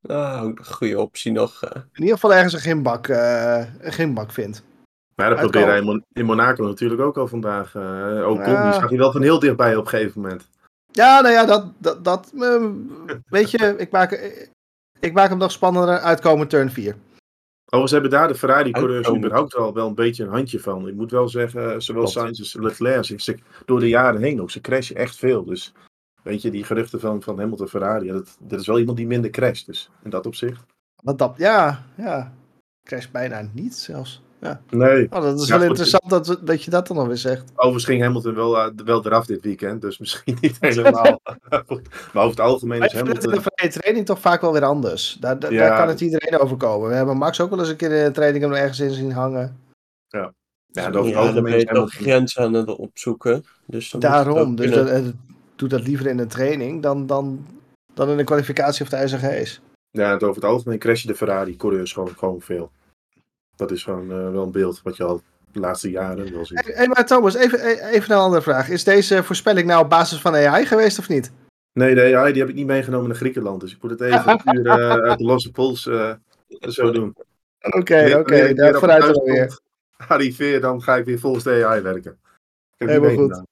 Nou, 0.00 0.48
een 0.48 0.64
goede 0.64 1.00
optie 1.00 1.32
nog. 1.32 1.62
eh. 1.62 1.82
In 1.92 2.00
ieder 2.00 2.14
geval 2.14 2.34
ergens 2.34 2.52
een 2.52 2.60
gimbak, 2.60 3.08
eh, 3.08 3.64
een 3.78 3.92
gimbak 3.92 4.32
vindt. 4.32 4.62
Maar 5.16 5.30
dat 5.30 5.38
probeerde 5.40 5.68
hij 5.70 5.78
in, 5.78 5.84
Mon- 5.84 6.04
in 6.12 6.24
Monaco 6.24 6.64
natuurlijk 6.64 7.00
ook 7.00 7.16
al 7.16 7.28
vandaag. 7.28 7.74
eh 7.74 8.26
ook 8.26 8.38
Ja. 8.38 8.70
die 8.70 8.80
zag 8.80 8.90
je 8.90 8.96
wel 8.96 9.12
van 9.12 9.22
heel 9.22 9.38
dichtbij 9.38 9.76
op 9.76 9.84
een 9.84 9.88
gegeven 9.90 10.20
moment. 10.20 10.48
Ja, 10.92 11.20
nou 11.20 11.34
ja, 11.34 11.44
dat, 11.44 11.72
dat, 11.78 12.04
dat 12.04 12.32
eh, 12.40 12.64
weet 13.26 13.50
je, 13.50 13.74
ik 13.78 13.90
maak, 13.90 14.12
ik 15.00 15.12
maak 15.12 15.28
hem 15.28 15.38
nog 15.38 15.52
spannender 15.52 15.98
uitkomen 15.98 16.48
turn 16.48 16.70
4. 16.70 16.94
Overigens 17.64 17.92
hebben 17.92 18.10
daar 18.10 18.28
de 18.28 18.34
Ferrari-coureurs 18.34 19.08
überhaupt 19.08 19.54
wel, 19.56 19.74
wel 19.74 19.88
een 19.88 19.94
beetje 19.94 20.24
een 20.24 20.30
handje 20.30 20.60
van. 20.60 20.88
Ik 20.88 20.94
moet 20.94 21.10
wel 21.10 21.28
zeggen, 21.28 21.72
eh, 21.72 21.78
zowel. 21.78 22.06
Sainz 22.06 22.38
als 22.38 22.54
Leclerc, 22.54 23.20
ze, 23.20 23.38
door 23.64 23.80
de 23.80 23.88
jaren 23.88 24.22
heen 24.22 24.40
ook, 24.40 24.50
ze 24.50 24.60
crashen 24.60 24.96
echt 24.96 25.16
veel. 25.16 25.44
Dus 25.44 25.72
weet 26.22 26.42
je, 26.42 26.50
die 26.50 26.64
geruchten 26.64 27.00
van, 27.00 27.22
van 27.22 27.38
Hamilton 27.38 27.68
Ferrari, 27.68 28.08
dat, 28.12 28.36
dat 28.40 28.60
is 28.60 28.66
wel 28.66 28.78
iemand 28.78 28.96
die 28.96 29.06
minder 29.06 29.30
crasht. 29.30 29.66
Dus 29.66 29.90
in 30.02 30.10
dat 30.10 30.26
opzicht. 30.26 30.62
Dat, 31.02 31.34
ja, 31.36 31.84
ja, 31.96 32.32
crash 32.82 33.06
bijna 33.06 33.48
niet 33.52 33.74
zelfs. 33.74 34.22
Ja. 34.40 34.60
Nee, 34.70 35.06
Oh, 35.10 35.22
dat 35.22 35.40
is 35.40 35.46
Ja, 35.48 35.58
wel 35.58 35.68
goed. 35.68 35.78
interessant 35.78 36.10
dat, 36.26 36.40
dat 36.46 36.62
je 36.62 36.70
dat 36.70 36.86
dan 36.86 36.96
nog 36.96 37.06
weer 37.06 37.16
zegt. 37.16 37.44
overigens 37.54 37.84
ging 37.84 38.02
Hamilton 38.02 38.34
wel, 38.34 38.58
eh, 38.58 38.70
wel 38.84 39.06
eraf 39.06 39.26
dit 39.26 39.42
weekend, 39.42 39.80
dus 39.80 39.98
misschien 39.98 40.38
niet 40.40 40.56
helemaal. 40.74 41.20
maar 42.12 42.24
over 42.24 42.30
het 42.30 42.40
algemeen 42.40 42.78
Maar 42.78 42.88
is 42.88 42.94
Hamilton... 42.94 43.30
de 43.32 43.40
vrije 43.40 43.70
training 43.72 44.06
toch 44.06 44.20
vaak 44.20 44.40
wel 44.40 44.52
weer 44.52 44.64
anders. 44.64 45.16
Daar, 45.20 45.38
daar, 45.38 45.52
Ja. 45.52 45.68
daar 45.68 45.78
kan 45.78 45.88
het 45.88 46.00
iedereen 46.00 46.38
overkomen. 46.38 46.88
We 46.88 46.94
hebben 46.94 47.16
Max 47.16 47.40
ook 47.40 47.50
wel 47.50 47.58
eens 47.58 47.68
een 47.68 47.76
keer 47.76 47.92
in 47.92 48.04
de 48.04 48.10
training 48.10 48.44
hem 48.44 48.52
ergens 48.52 48.80
in 48.80 48.90
zien 48.90 49.12
hangen. 49.12 49.56
Ja, 50.08 50.32
Ja, 50.66 50.82
over 50.88 50.94
het 51.04 51.12
dan 51.14 51.22
algemeen 51.22 51.42
ben 51.42 51.58
je 51.58 51.64
toch 51.66 51.92
grenzen 51.92 52.42
aan 52.42 52.52
het 52.54 52.68
opzoeken. 52.76 53.44
Dus 53.66 53.90
dan 53.90 54.00
moet 54.00 54.10
het 54.10 54.24
Daarom, 54.24 54.56
dus 54.56 54.70
dat, 54.70 55.02
doe 55.56 55.68
dat 55.68 55.82
liever 55.86 56.06
in 56.06 56.18
een 56.18 56.28
training 56.28 56.82
dan, 56.82 57.06
dan, 57.06 57.46
dan 57.94 58.08
in 58.10 58.18
een 58.18 58.24
kwalificatie 58.24 58.82
of 58.82 58.88
tijdens 58.88 59.12
een 59.12 59.20
race. 59.20 59.58
Ja, 59.90 60.10
het 60.12 60.22
over 60.22 60.42
het 60.42 60.50
algemeen 60.50 60.78
crashen 60.78 61.08
de 61.08 61.14
Ferrari-coureurs 61.14 61.92
gewoon, 61.92 62.14
gewoon 62.16 62.40
veel. 62.40 62.70
Dat 63.56 63.70
is 63.70 63.82
gewoon 63.82 64.10
eh, 64.10 64.30
wel 64.30 64.42
een 64.42 64.50
beeld 64.50 64.80
wat 64.82 64.96
je 64.96 65.04
al 65.04 65.22
de 65.52 65.60
laatste 65.60 65.90
jaren 65.90 66.32
wel 66.32 66.46
ziet. 66.46 66.64
Hey, 66.64 66.74
hey, 66.74 66.88
maar 66.88 67.06
Thomas, 67.06 67.34
even, 67.34 67.88
even 67.88 68.14
een 68.14 68.20
andere 68.20 68.42
vraag. 68.42 68.68
Is 68.68 68.84
deze 68.84 69.22
voorspelling 69.22 69.66
nou 69.66 69.84
op 69.84 69.90
basis 69.90 70.20
van 70.20 70.34
AI 70.34 70.66
geweest 70.66 70.98
of 70.98 71.08
niet? 71.08 71.32
Nee, 71.72 71.94
de 71.94 72.16
AI 72.16 72.32
die 72.32 72.40
heb 72.40 72.50
ik 72.50 72.56
niet 72.56 72.66
meegenomen 72.66 73.08
naar 73.08 73.16
Griekenland. 73.16 73.60
Dus 73.60 73.72
ik 73.72 73.82
moet 73.82 73.90
het 73.90 74.00
even 74.00 74.40
puur 74.44 74.66
eh, 74.66 74.90
uit 74.90 75.18
de 75.18 75.24
losse 75.24 75.50
pols 75.50 75.86
eh, 75.86 76.12
zo 76.60 76.90
doen. 76.90 77.16
Oké, 77.60 78.16
oké, 78.18 78.54
daar 78.54 78.74
vooruit 78.74 79.14
dan 79.14 79.24
weer. 79.24 79.58
Arriveer, 79.96 80.60
dan 80.60 80.82
ga 80.82 80.96
ik 80.96 81.04
weer 81.04 81.18
volgens 81.18 81.44
de 81.44 81.66
AI 81.66 81.80
werken. 81.80 82.18
Ik 82.76 82.88
heb 82.88 82.88
Helemaal 82.88 83.28
goed. 83.28 83.42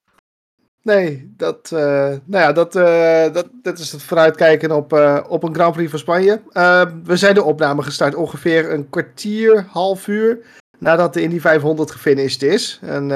Nee, 0.85 1.33
dat, 1.37 1.71
eh, 1.73 1.81
nou 2.25 2.45
ja, 2.45 2.53
dat, 2.53 2.77
eh, 2.77 3.33
dat, 3.33 3.49
dat 3.63 3.79
is 3.79 3.93
het 3.93 4.03
vooruitkijken 4.03 4.71
op, 4.71 4.93
eh, 4.93 5.25
op 5.29 5.43
een 5.43 5.55
Grand 5.55 5.75
Prix 5.75 5.91
van 5.91 5.99
Spanje. 5.99 6.41
Eh, 6.53 6.83
we 7.05 7.17
zijn 7.17 7.35
de 7.35 7.43
opname 7.43 7.83
gestart 7.83 8.15
ongeveer 8.15 8.73
een 8.73 8.89
kwartier, 8.91 9.67
half 9.71 10.07
uur 10.07 10.39
nadat 10.79 11.15
de 11.15 11.23
Indy 11.23 11.41
500 11.41 11.91
gefinished 11.91 12.43
is. 12.43 12.81
Een 12.83 13.09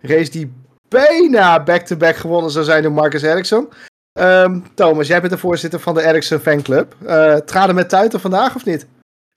race 0.00 0.30
die 0.30 0.52
bijna 0.88 1.62
back-to-back 1.62 2.16
gewonnen 2.16 2.50
zou 2.50 2.64
zijn 2.64 2.82
door 2.82 2.92
Marcus 2.92 3.22
Ericsson. 3.22 3.68
Ehm, 4.12 4.60
Thomas, 4.74 5.06
jij 5.06 5.20
bent 5.20 5.32
de 5.32 5.38
voorzitter 5.38 5.80
van 5.80 5.94
de 5.94 6.02
Ericsson 6.02 6.38
fanclub. 6.38 6.94
Uh, 7.02 7.34
traden 7.34 7.74
met 7.74 7.88
tuiten 7.88 8.20
vandaag 8.20 8.54
of 8.54 8.64
niet? 8.64 8.86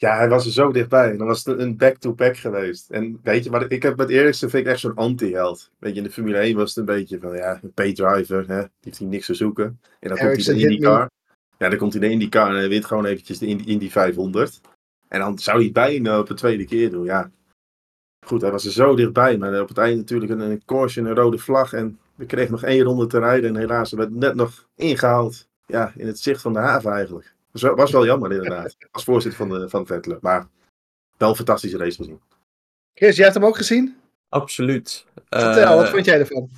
Ja, 0.01 0.17
hij 0.17 0.29
was 0.29 0.45
er 0.45 0.51
zo 0.51 0.71
dichtbij. 0.71 1.17
Dan 1.17 1.27
was 1.27 1.45
het 1.45 1.59
een 1.59 1.77
back-to-back 1.77 2.37
geweest. 2.37 2.89
En 2.89 3.19
weet 3.23 3.43
je, 3.43 3.49
maar 3.49 3.71
ik 3.71 3.83
heb 3.83 3.97
met 3.97 4.09
Eriksen 4.09 4.49
vind 4.49 4.65
ik 4.65 4.71
echt 4.71 4.79
zo'n 4.79 4.95
anti-held. 4.95 5.71
Weet 5.79 5.91
je, 5.91 5.97
in 5.97 6.03
de 6.03 6.11
Formule 6.11 6.37
1 6.37 6.55
was 6.55 6.69
het 6.69 6.77
een 6.77 6.95
beetje 6.95 7.19
van, 7.19 7.35
ja, 7.35 7.59
een 7.61 7.71
P-driver, 7.71 8.47
hè, 8.47 8.59
die 8.61 8.69
heeft 8.79 8.97
hier 8.97 9.07
niks 9.07 9.25
te 9.25 9.33
zoeken. 9.33 9.79
En 9.99 10.09
dan 10.09 10.17
komt 10.17 10.45
hij 10.45 10.53
de 10.53 10.59
hit 10.59 10.69
me. 10.69 10.73
IndyCar. 10.75 11.09
Ja, 11.57 11.69
dan 11.69 11.77
komt 11.77 11.93
hij 11.93 12.01
de 12.01 12.09
IndyCar 12.09 12.49
en 12.49 12.55
hij 12.55 12.69
wint 12.69 12.85
gewoon 12.85 13.05
eventjes 13.05 13.37
de 13.37 13.45
Indy, 13.45 13.63
Indy 13.63 13.89
500. 13.89 14.61
En 15.07 15.19
dan 15.19 15.39
zou 15.39 15.55
hij 15.57 15.65
het 15.65 15.73
bijna 15.73 16.19
op 16.19 16.27
de 16.27 16.33
tweede 16.33 16.65
keer 16.65 16.89
doen, 16.91 17.05
ja. 17.05 17.31
Goed, 18.25 18.41
hij 18.41 18.51
was 18.51 18.65
er 18.65 18.71
zo 18.71 18.95
dichtbij, 18.95 19.37
maar 19.37 19.61
op 19.61 19.67
het 19.67 19.77
einde 19.77 19.97
natuurlijk 19.97 20.31
een, 20.31 20.39
een 20.39 20.65
caution, 20.65 21.05
een 21.05 21.15
rode 21.15 21.37
vlag. 21.37 21.73
En 21.73 21.99
we 22.15 22.25
kregen 22.25 22.51
nog 22.51 22.63
één 22.63 22.83
ronde 22.83 23.07
te 23.07 23.19
rijden 23.19 23.49
en 23.49 23.61
helaas 23.61 23.91
werd 23.91 24.11
net 24.11 24.35
nog 24.35 24.67
ingehaald. 24.75 25.47
Ja, 25.65 25.93
in 25.95 26.07
het 26.07 26.19
zicht 26.19 26.41
van 26.41 26.53
de 26.53 26.59
haven 26.59 26.91
eigenlijk. 26.91 27.35
Dus 27.51 27.61
was 27.61 27.75
was 27.75 27.91
wel 27.91 28.05
jammer 28.05 28.31
inderdaad, 28.31 28.75
als 28.91 29.03
voorzitter 29.03 29.47
van 29.47 29.59
de, 29.59 29.69
van 29.69 29.83
de. 29.83 30.17
Maar 30.21 30.47
wel 31.17 31.29
een 31.29 31.35
fantastische 31.35 31.77
race 31.77 31.95
gezien. 31.97 32.21
Chris, 32.93 33.15
jij 33.15 33.23
hebt 33.25 33.37
hem 33.37 33.45
ook 33.47 33.57
gezien? 33.57 33.97
Absoluut. 34.29 35.05
Vertel, 35.29 35.71
Eh, 35.71 35.75
wat 35.75 35.89
vond 35.89 36.05
jij 36.05 36.19
ervan? 36.19 36.49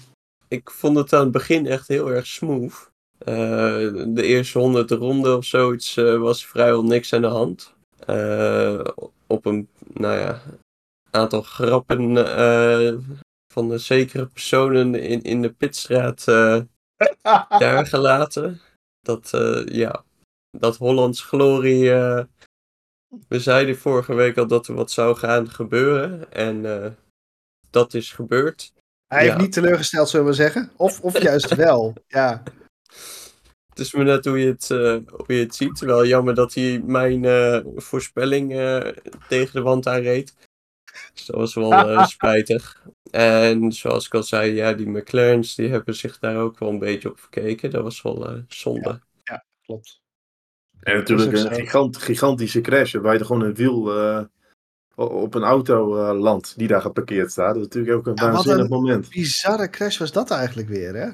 ik 0.47 0.69
vond 0.71 0.97
het 0.97 1.13
aan 1.13 1.21
het 1.23 1.31
begin 1.31 1.65
echt 1.67 1.87
heel 1.87 2.11
erg 2.11 2.27
smooth. 2.27 2.91
Eh, 3.17 3.35
de 4.07 4.23
eerste 4.23 4.59
honderd 4.59 4.91
ronden 4.91 5.37
of 5.37 5.45
zoiets 5.45 5.97
eh, 5.97 6.17
was 6.17 6.45
vrijwel 6.45 6.83
niks 6.83 7.13
aan 7.13 7.21
de 7.21 7.27
hand. 7.27 7.73
Eh, 8.05 8.85
op 9.27 9.45
een, 9.45 9.67
nou 9.93 10.17
ja, 10.19 10.41
aantal 11.11 11.41
grappen 11.41 12.35
eh, 12.37 12.93
van 13.53 13.69
de 13.69 13.77
zekere 13.77 14.25
personen 14.25 14.95
in, 14.95 15.21
in 15.21 15.41
de 15.41 15.53
pitstraat 15.53 16.27
eh, 16.27 16.61
daar 17.59 17.85
gelaten. 17.85 18.61
Dat, 19.01 19.33
eh, 19.33 19.65
ja, 19.65 20.03
dat 20.59 20.77
Hollands 20.77 21.21
glorie. 21.21 21.91
eh, 21.93 22.23
we 23.27 23.39
zeiden 23.39 23.77
vorige 23.77 24.13
week 24.13 24.37
al 24.37 24.47
dat 24.47 24.67
er 24.67 24.73
wat 24.73 24.91
zou 24.91 25.15
gaan 25.15 25.49
gebeuren. 25.49 26.31
En 26.31 26.65
eh, 26.83 26.91
dat 27.69 27.93
is 27.93 28.11
gebeurd. 28.11 28.73
Hij 29.07 29.23
Ja. 29.23 29.29
heeft 29.29 29.41
niet 29.41 29.51
teleurgesteld, 29.53 30.09
zullen 30.09 30.25
we 30.25 30.33
zeggen. 30.33 30.71
Of, 30.75 31.01
of 31.01 31.21
juist 31.21 31.55
wel. 31.65 31.93
Ja. 32.07 32.43
Het 33.69 33.79
is 33.79 33.93
maar 33.93 34.05
net 34.05 34.25
hoe 34.25 34.39
je 34.39 34.47
het, 34.47 34.71
eh, 34.71 34.97
hoe 35.25 35.35
je 35.35 35.43
het 35.43 35.55
ziet. 35.55 35.79
Wel 35.79 36.05
jammer 36.05 36.35
dat 36.35 36.53
hij 36.53 36.81
mijn 36.85 37.23
voorspelling 37.75 38.49
tegen 39.27 39.53
de 39.53 39.61
wand 39.61 39.87
aanreed. 39.87 40.33
Dus 41.13 41.25
dat 41.25 41.35
was 41.35 41.53
wel 41.53 42.05
spijtig. 42.05 42.81
En 43.11 43.71
zoals 43.71 44.05
ik 44.05 44.13
al 44.13 44.23
zei, 44.23 44.51
ja, 44.51 44.73
die 44.73 44.89
McLaren's 44.89 45.55
die 45.55 45.69
hebben 45.69 45.95
zich 45.95 46.19
daar 46.19 46.37
ook 46.37 46.59
wel 46.59 46.69
een 46.69 46.79
beetje 46.79 47.09
op 47.09 47.19
verkeken. 47.19 47.71
Dat 47.71 47.83
was 47.83 48.01
wel 48.01 48.43
zonde. 48.47 49.01
Klopt. 49.65 50.01
En 50.83 50.95
natuurlijk 50.95 51.31
een 51.37 51.53
gigant, 51.53 51.97
gigantische 51.97 52.61
crash. 52.61 52.93
Waarbij 52.93 53.19
er 53.19 53.25
gewoon 53.25 53.41
een 53.41 53.55
wiel 53.55 53.99
eh, 53.99 54.23
op 54.95 55.33
een 55.35 55.43
auto 55.43 55.95
eh, 55.97 56.19
landt 56.19 56.57
die 56.57 56.67
daar 56.67 56.81
geparkeerd 56.81 57.31
staat. 57.31 57.47
Dat 57.53 57.57
is 57.57 57.63
natuurlijk 57.63 57.95
ook 57.97 58.05
een 58.07 58.13
Ja, 58.15 58.23
wat 58.25 58.33
waanzinnig 58.33 58.63
een- 58.63 58.69
moment. 58.69 59.09
Bizarre 59.09 59.69
crash 59.69 59.97
was 59.97 60.11
dat 60.11 60.31
eigenlijk 60.31 60.67
weer, 60.67 60.93
hè? 60.95 61.07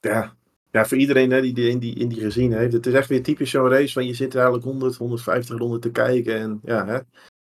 Ja. 0.00 0.34
ja, 0.70 0.84
voor 0.86 0.96
iedereen 0.98 1.30
hè, 1.30 1.40
die, 1.40 1.54
die, 1.54 1.68
in 1.70 1.78
die 1.78 1.94
in 1.94 2.08
die 2.08 2.20
gezien 2.20 2.52
heeft. 2.52 2.72
Het 2.72 2.86
is 2.86 2.92
echt 2.92 3.08
weer 3.08 3.22
typisch 3.22 3.50
zo'n 3.50 3.68
race 3.68 3.92
van 3.92 4.06
je 4.06 4.14
zit 4.14 4.30
er 4.32 4.36
eigenlijk 4.36 4.64
100, 4.64 4.96
150 4.96 5.58
ronden 5.58 5.80
te 5.80 5.90
kijken. 5.90 6.36
En 6.36 6.60
ja, 6.64 6.86
hè, 6.86 6.98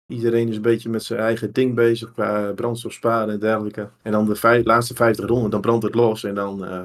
Iedereen 0.07 0.49
is 0.49 0.55
een 0.55 0.61
beetje 0.61 0.89
met 0.89 1.03
zijn 1.03 1.19
eigen 1.19 1.53
ding 1.53 1.75
bezig, 1.75 2.11
qua 2.11 2.51
brandstof 2.53 2.93
sparen 2.93 3.33
en 3.33 3.39
dergelijke. 3.39 3.89
En 4.01 4.11
dan 4.11 4.25
de 4.25 4.35
vijf, 4.35 4.65
laatste 4.65 4.93
50 4.95 5.25
ronden, 5.25 5.49
dan 5.49 5.61
brandt 5.61 5.83
het 5.83 5.95
los 5.95 6.23
en 6.23 6.35
dan, 6.35 6.65
eh, 6.65 6.83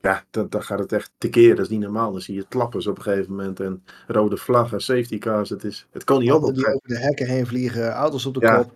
ja, 0.00 0.24
dan, 0.30 0.46
dan 0.48 0.62
gaat 0.62 0.78
het 0.78 0.92
echt 0.92 1.10
tekeer. 1.18 1.54
Dat 1.56 1.64
is 1.64 1.70
niet 1.70 1.80
normaal. 1.80 2.12
Dan 2.12 2.20
zie 2.20 2.34
je 2.34 2.46
klappers 2.48 2.86
op 2.86 2.96
een 2.96 3.02
gegeven 3.02 3.34
moment 3.34 3.60
en 3.60 3.84
rode 4.06 4.36
vlaggen, 4.36 4.80
safety 4.80 5.18
cars. 5.18 5.50
Het, 5.50 5.64
is, 5.64 5.86
het 5.90 6.04
kon 6.04 6.18
niet 6.20 6.32
op. 6.32 6.54
die 6.54 6.66
over 6.66 6.88
de 6.88 6.98
hekken 6.98 7.26
heen 7.26 7.46
vliegen, 7.46 7.90
auto's 7.92 8.26
op 8.26 8.34
de 8.34 8.40
Ja. 8.40 8.56
kop. 8.56 8.72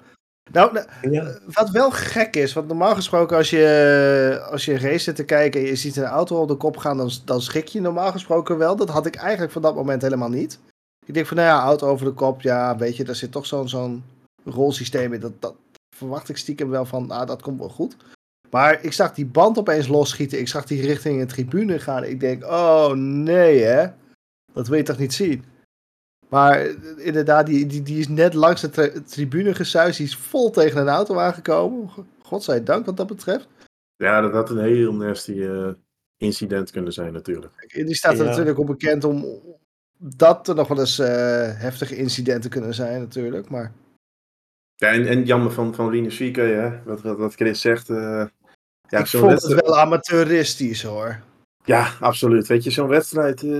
Nou, 0.52 0.72
nou, 0.72 0.86
Ja. 1.10 1.38
wat 1.46 1.70
wel 1.70 1.90
gek 1.90 2.36
is, 2.36 2.52
want 2.52 2.66
normaal 2.68 2.94
gesproken 2.94 3.36
als 3.36 3.50
je, 3.50 4.46
als 4.50 4.64
je 4.64 4.72
een 4.72 4.80
race 4.80 4.98
zit 4.98 5.16
te 5.16 5.24
kijken 5.24 5.60
en 5.60 5.66
je 5.66 5.76
ziet 5.76 5.96
een 5.96 6.04
auto 6.04 6.40
op 6.40 6.48
de 6.48 6.54
kop 6.54 6.76
gaan, 6.76 6.96
dan, 6.96 7.10
dan 7.24 7.42
schrik 7.42 7.68
je 7.68 7.80
normaal 7.80 8.12
gesproken 8.12 8.58
wel. 8.58 8.76
Dat 8.76 8.88
had 8.88 9.06
ik 9.06 9.14
eigenlijk 9.14 9.52
van 9.52 9.62
dat 9.62 9.74
moment 9.74 10.02
helemaal 10.02 10.28
niet. 10.28 10.58
Ik 11.06 11.14
denk 11.14 11.26
van, 11.26 11.36
nou 11.36 11.48
ja, 11.48 11.62
auto 11.62 11.88
over 11.88 12.06
de 12.06 12.12
kop, 12.12 12.40
ja, 12.42 12.76
weet 12.76 12.96
je, 12.96 13.04
daar 13.04 13.14
zit 13.14 13.32
toch 13.32 13.46
zo'n 13.46 13.68
zo'n 13.68 14.04
rolsysteem 14.44 15.12
in. 15.12 15.20
Dat, 15.20 15.32
dat 15.38 15.54
verwacht 15.96 16.28
ik 16.28 16.36
stiekem 16.36 16.68
wel 16.68 16.84
van, 16.84 17.10
ah, 17.10 17.26
dat 17.26 17.42
komt 17.42 17.58
wel 17.58 17.68
goed. 17.68 17.96
Maar 18.52 18.84
ik 18.84 18.92
zag 18.92 19.12
die 19.14 19.26
band 19.26 19.58
opeens 19.58 19.88
losschieten. 19.88 20.38
Ik 20.38 20.48
zag 20.48 20.64
die 20.64 20.86
richting 20.86 21.20
de 21.20 21.26
tribune 21.26 21.78
gaan. 21.78 22.04
Ik 22.04 22.20
denk, 22.20 22.44
oh 22.44 22.92
nee 22.92 23.62
hè. 23.62 23.86
Dat 24.52 24.68
wil 24.68 24.76
je 24.76 24.82
toch 24.84 24.98
niet 24.98 25.14
zien? 25.14 25.44
Maar 26.28 26.60
eh, 26.60 26.74
inderdaad, 27.06 27.46
die, 27.46 27.66
die, 27.66 27.82
die 27.82 27.98
is 27.98 28.08
net 28.08 28.34
langs 28.34 28.60
de 28.60 28.70
tri- 28.70 29.02
tribune 29.02 29.54
gesuisd. 29.54 29.96
Die 29.98 30.06
is 30.06 30.16
vol 30.16 30.50
tegen 30.50 30.80
een 30.80 30.88
auto 30.88 31.18
aangekomen. 31.18 31.90
Godzijdank 32.22 32.86
wat 32.86 32.96
dat 32.96 33.06
betreft. 33.06 33.48
Ja, 33.96 34.20
dat 34.20 34.32
had 34.32 34.50
een 34.50 34.58
heel 34.58 34.92
nasty 34.94 35.42
eh, 35.42 35.68
incident 36.16 36.70
kunnen 36.70 36.92
zijn 36.92 37.12
natuurlijk. 37.12 37.52
Die 37.86 37.94
staat 37.94 38.18
er 38.18 38.24
Ja. 38.24 38.30
natuurlijk 38.30 38.58
op 38.58 38.66
bekend 38.66 39.04
om 39.04 39.26
dat 39.98 40.48
er 40.48 40.54
nog 40.54 40.68
wel 40.68 40.78
eens 40.78 40.98
eh, 40.98 41.08
heftige 41.60 41.96
incidenten 41.96 42.50
kunnen 42.50 42.74
zijn 42.74 43.00
natuurlijk. 43.00 43.48
Maar 43.48 43.72
Ja, 44.76 44.88
en, 44.88 45.06
en 45.06 45.24
jammer 45.24 45.52
van, 45.52 45.74
van 45.74 45.90
Rinus 45.90 46.16
VK, 46.16 46.36
hè. 46.36 46.82
Wat, 46.84 47.02
wat, 47.02 47.18
wat 47.18 47.34
Chris 47.34 47.60
zegt. 47.60 47.90
eh, 47.90 48.24
ja, 48.92 48.98
ik 48.98 49.06
vond 49.06 49.24
wedstrijd- 49.30 49.56
het 49.56 49.66
wel 49.66 49.78
amateuristisch 49.78 50.82
hoor. 50.82 51.20
Ja, 51.64 51.88
absoluut. 52.00 52.46
Weet 52.46 52.64
je, 52.64 52.70
zo'n 52.70 52.88
wedstrijd, 52.88 53.42
eh, 53.42 53.50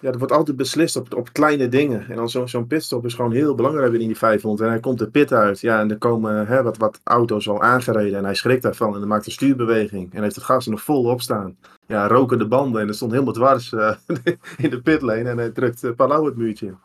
ja, 0.00 0.10
er 0.10 0.18
wordt 0.18 0.32
altijd 0.32 0.56
beslist 0.56 0.96
op, 0.96 1.14
op 1.14 1.32
kleine 1.32 1.68
dingen. 1.68 2.06
En 2.08 2.16
dan 2.16 2.30
zo'n 2.30 2.48
zo'n 2.48 2.66
pitstop 2.66 3.04
is 3.04 3.14
gewoon 3.14 3.32
heel 3.32 3.54
belangrijk 3.54 3.92
in 3.92 3.98
die 3.98 4.16
500. 4.16 4.62
En 4.62 4.70
hij 4.70 4.80
komt 4.80 4.98
de 4.98 5.10
pit 5.10 5.32
uit, 5.32 5.60
ja, 5.60 5.80
en 5.80 5.90
er 5.90 5.98
komen 5.98 6.46
hè, 6.46 6.62
wat, 6.62 6.76
wat 6.76 7.00
auto's 7.04 7.48
al 7.48 7.62
aangereden. 7.62 8.18
En 8.18 8.24
hij 8.24 8.34
schrikt 8.34 8.62
daarvan 8.62 8.92
en 8.94 8.98
dan 9.00 9.08
maakt 9.08 9.26
een 9.26 9.32
stuurbeweging. 9.32 10.14
En 10.14 10.22
heeft 10.22 10.34
het 10.34 10.44
gas 10.44 10.64
er 10.64 10.70
nog 10.70 10.82
vol 10.82 11.04
op 11.04 11.20
staan. 11.20 11.56
Ja, 11.86 12.06
rokende 12.06 12.46
banden 12.46 12.80
en 12.82 12.88
er 12.88 12.94
stond 12.94 13.12
helemaal 13.12 13.32
dwars 13.34 13.72
eh, 13.72 13.96
in 14.64 14.70
de 14.70 14.80
pitlane. 14.82 15.28
En 15.28 15.38
hij 15.38 15.50
drukt 15.50 15.82
uh, 15.82 15.92
Palau 15.94 16.26
het 16.26 16.36
muurtje 16.36 16.66
in. 16.66 16.78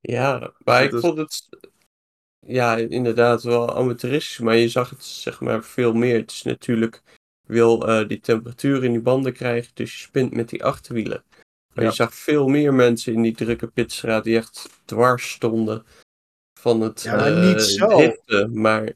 Ja, 0.00 0.52
maar 0.64 0.82
ik 0.84 0.90
Dus- 0.90 1.00
vond 1.00 1.18
het 1.18 1.48
ja, 2.46 2.76
inderdaad 2.76 3.42
wel 3.42 3.76
amateuristisch, 3.76 4.38
maar 4.38 4.56
je 4.56 4.68
zag 4.68 4.90
het 4.90 5.04
zeg 5.04 5.40
maar 5.40 5.64
veel 5.64 5.92
meer. 5.92 6.18
Het 6.18 6.30
is 6.30 6.42
natuurlijk, 6.42 7.02
wil 7.46 7.88
eh, 7.88 8.08
die 8.08 8.20
temperatuur 8.20 8.84
in 8.84 8.92
die 8.92 9.00
banden 9.00 9.32
krijgen, 9.32 9.70
dus 9.74 9.92
je 9.92 9.98
spint 9.98 10.34
met 10.34 10.48
die 10.48 10.64
achterwielen. 10.64 11.24
Maar 11.74 11.84
Ja. 11.84 11.90
je 11.90 11.96
zag 11.96 12.14
veel 12.14 12.48
meer 12.48 12.74
mensen 12.74 13.12
in 13.12 13.22
die 13.22 13.34
drukke 13.34 13.66
pitstraat 13.66 14.24
die 14.24 14.36
echt 14.36 14.68
dwars 14.84 15.30
stonden 15.30 15.84
van 16.60 16.80
het 16.80 17.02
Ja, 17.02 17.16
maar 17.16 17.36
eh, 17.36 17.46
niet 17.54 17.62
zo. 17.62 17.86
driften, 17.86 18.60
maar 18.60 18.92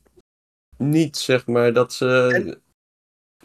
niet 0.76 1.16
zeg 1.16 1.46
maar 1.46 1.72
dat 1.72 1.92
ze 1.92 2.30
En- 2.34 2.62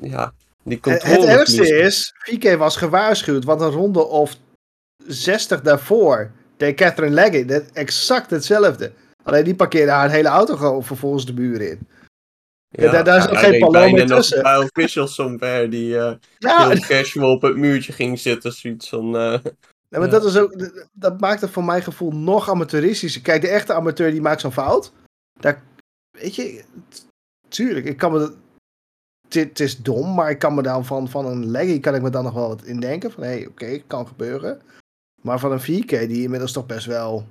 ja, 0.10 0.34
die 0.64 0.80
controle 0.80 1.28
het 1.28 1.38
ergste 1.40 1.68
is, 1.78 2.14
VK 2.18 2.58
was 2.58 2.76
gewaarschuwd, 2.78 3.44
want 3.44 3.62
een 3.62 3.70
ronde 3.72 4.04
of 4.06 4.36
60 5.08 5.62
daarvoor 5.62 6.32
deed 6.58 6.76
Catherine 6.76 7.14
Legge 7.14 7.38
net 7.38 7.72
exact 7.72 8.30
hetzelfde. 8.30 8.92
Alleen 9.30 9.44
die 9.44 9.56
parkeerde 9.56 9.92
haar 9.92 10.10
hele 10.10 10.28
auto 10.28 10.56
gewoon 10.56 10.84
vervolgens 10.84 11.26
de 11.26 11.34
muur 11.34 11.62
in. 11.62 11.88
Ja, 12.68 12.92
daar- 12.92 13.04
daar 13.04 13.22
zat 13.22 13.38
geen 13.38 13.72
bijna 13.72 14.04
nog 14.04 14.18
tussen. 14.18 14.38
een 14.38 14.44
paar 14.44 14.60
officials 14.60 15.16
somewhere 15.16 15.70
die 15.70 15.88
Ja, 15.88 16.18
heel 16.70 16.80
casual 16.80 17.32
op 17.32 17.42
het 17.42 17.56
muurtje 17.58 17.92
ging 17.92 18.20
zitten, 18.20 18.52
zoiets 18.52 18.90
van... 18.90 19.06
Ja, 19.92 20.00
maar 20.00 20.10
dat, 20.10 20.26
is 20.26 20.38
ook, 20.38 20.70
dat- 20.94 21.20
maakt 21.20 21.42
het 21.42 21.50
voor 21.50 21.64
mijn 21.64 21.82
gevoel 21.84 22.12
nog 22.12 22.50
amateuristischer. 22.50 23.22
Kijk, 23.22 23.42
de 23.42 23.48
echte 23.48 23.74
amateur 23.74 24.12
die 24.12 24.22
maakt 24.22 24.42
zo'n 24.42 24.52
fout. 24.52 24.92
Daar, 25.40 25.64
weet 26.18 26.36
je, 26.36 26.64
tuurlijk, 27.48 27.86
ik 27.86 27.98
kan 27.98 28.12
me. 28.12 28.34
het 29.30 29.60
is 29.60 29.78
dom, 29.78 30.14
maar 30.14 30.30
ik 30.30 30.40
kan 30.40 30.54
me 30.56 30.62
dan 30.62 30.86
van, 30.86 31.10
van 31.10 31.26
een 31.26 31.52
leggy 31.52 31.80
kan 31.80 31.96
ik 31.96 32.02
me 32.02 32.10
dan 32.10 32.24
nog 32.24 32.34
wel 32.34 32.48
wat 32.48 32.64
indenken. 32.64 33.12
Van 33.12 33.24
hé, 33.24 33.30
hey, 33.30 33.48
oké, 33.48 33.78
kan 33.88 34.08
gebeuren. 34.08 34.62
Maar 35.22 35.40
van 35.40 35.52
een 35.52 35.62
4K 35.84 35.90
die 36.08 36.22
inmiddels 36.24 36.52
toch 36.52 36.66
best 36.66 36.86
wel. 36.86 37.28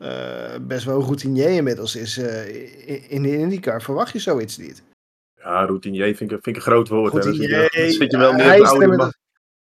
Eh, 0.00 0.58
best 0.60 0.84
wel 0.84 1.00
routinier 1.00 1.48
inmiddels 1.50 1.96
is 1.96 2.18
eh, 2.18 2.48
in, 2.88 3.10
in 3.10 3.22
de 3.22 3.36
IndyCar, 3.38 3.82
verwacht 3.82 4.12
je 4.12 4.18
zoiets 4.18 4.58
niet. 4.58 4.82
Ja, 5.34 5.64
routinier 5.64 6.04
vind 6.14 6.20
ik, 6.32 6.38
vind 6.42 6.46
ik 6.46 6.56
een 6.56 6.60
groot 6.72 6.88
woord. 6.88 7.12
hè. 7.12 7.20
Dan 7.20 7.34
zit 7.34 7.42
je- 7.48 7.56
Routinier, 7.56 7.90
zit 7.92 8.10
je 8.10 8.18
wel 8.18 8.32
meer 8.32 8.44
hij 8.44 8.62
oude. 8.62 9.12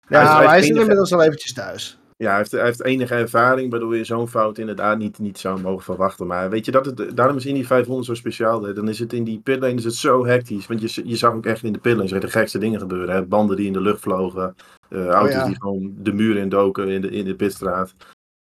Ja, 0.09 0.37
Hij 0.39 0.47
hij 0.47 0.59
is 0.59 0.71
er 0.71 0.77
inmiddels 0.81 1.13
al 1.13 1.23
eventjes 1.23 1.53
thuis. 1.53 1.99
Ja, 2.17 2.29
hij 2.29 2.37
heeft, 2.39 2.51
hij 2.51 2.65
heeft 2.65 2.85
enige 2.85 3.15
ervaring, 3.15 3.71
waardoor 3.71 3.97
je 3.97 4.05
zo'n 4.05 4.29
fout 4.29 4.59
inderdaad 4.59 4.99
niet, 4.99 5.19
niet 5.19 5.39
zou 5.39 5.61
mogen 5.61 5.85
verwachten. 5.85 6.27
Maar 6.27 6.51
weet 6.51 6.65
je, 6.65 6.71
dat 6.71 6.87
het, 6.87 7.17
daarom 7.17 7.37
is 7.37 7.47
Indy 7.47 7.65
500 7.65 8.07
zo 8.07 8.15
speciaal. 8.15 8.63
hè. 8.63 8.73
Dan 8.73 8.89
is 8.89 8.99
het 8.99 9.13
in 9.13 9.25
die 9.25 9.41
pitlane 9.41 9.75
is 9.75 9.85
het 9.85 9.95
zo 9.95 10.27
hectisch. 10.27 10.67
Want 10.67 10.95
je, 10.95 11.09
je 11.09 11.17
zag 11.17 11.33
ook 11.35 11.47
echt 11.47 11.63
in 11.63 11.73
de 11.73 11.79
pitlane 11.79 12.21
de 12.21 12.29
gekste 12.31 12.59
dingen 12.59 12.81
gebeuren. 12.81 13.15
Hè? 13.15 13.23
Banden 13.27 13.57
die 13.57 13.67
in 13.67 13.73
de 13.73 13.81
lucht 13.81 14.01
vlogen. 14.01 14.55
eh, 14.89 15.07
auto's 15.07 15.35
ja. 15.35 15.47
die 15.47 15.57
gewoon 15.61 15.95
de 15.99 16.13
muur 16.13 16.37
indoken 16.37 16.89
in 16.89 17.01
de, 17.01 17.11
in 17.11 17.25
de 17.25 17.35
pitstraat. 17.35 17.95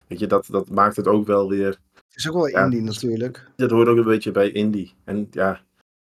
Weet 0.08 0.18
je, 0.18 0.26
dat, 0.26 0.46
dat 0.50 0.70
maakt 0.70 0.96
het 0.96 1.06
ook 1.06 1.26
wel 1.26 1.48
weer... 1.48 1.66
Het 1.94 2.16
is 2.16 2.28
ook 2.28 2.34
wel 2.34 2.48
Ja. 2.48 2.64
Indy 2.64 2.76
natuurlijk. 2.80 3.44
Dat 3.56 3.70
hoort 3.70 3.88
ook 3.88 3.96
een 3.96 4.04
beetje 4.04 4.30
bij 4.30 4.50
Indy. 4.50 4.90
En 5.04 5.28
ja, 5.30 5.60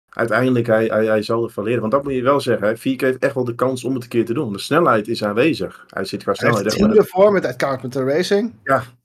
uiteindelijk 0.09 0.67
hij, 0.67 0.85
hij, 0.85 1.05
hij 1.05 1.21
zal 1.21 1.43
ervan 1.43 1.63
leren. 1.63 1.79
Want 1.79 1.91
dat 1.91 2.03
moet 2.03 2.13
je 2.13 2.21
wel 2.21 2.39
zeggen. 2.41 2.67
Hè? 2.67 2.73
Heeft 2.79 3.17
echt 3.19 3.33
wel 3.33 3.43
de 3.43 3.55
kans 3.55 3.83
om 3.83 3.93
het 3.93 4.03
een 4.03 4.09
keer 4.09 4.25
te 4.25 4.33
doen. 4.33 4.51
De 4.53 4.59
snelheid 4.59 5.07
is 5.07 5.23
aanwezig. 5.23 5.85
Hij 5.89 6.05
zit 6.05 6.23
qua 6.23 6.31
Hij 6.37 6.47
heeft 6.47 6.57
snelheid 6.59 6.79
wel- 6.79 6.89
team 6.89 6.99
ervoor 6.99 7.31
met 7.31 7.45
Ed 7.45 7.55
Carpenter 7.55 8.05
Racing. 8.05 8.53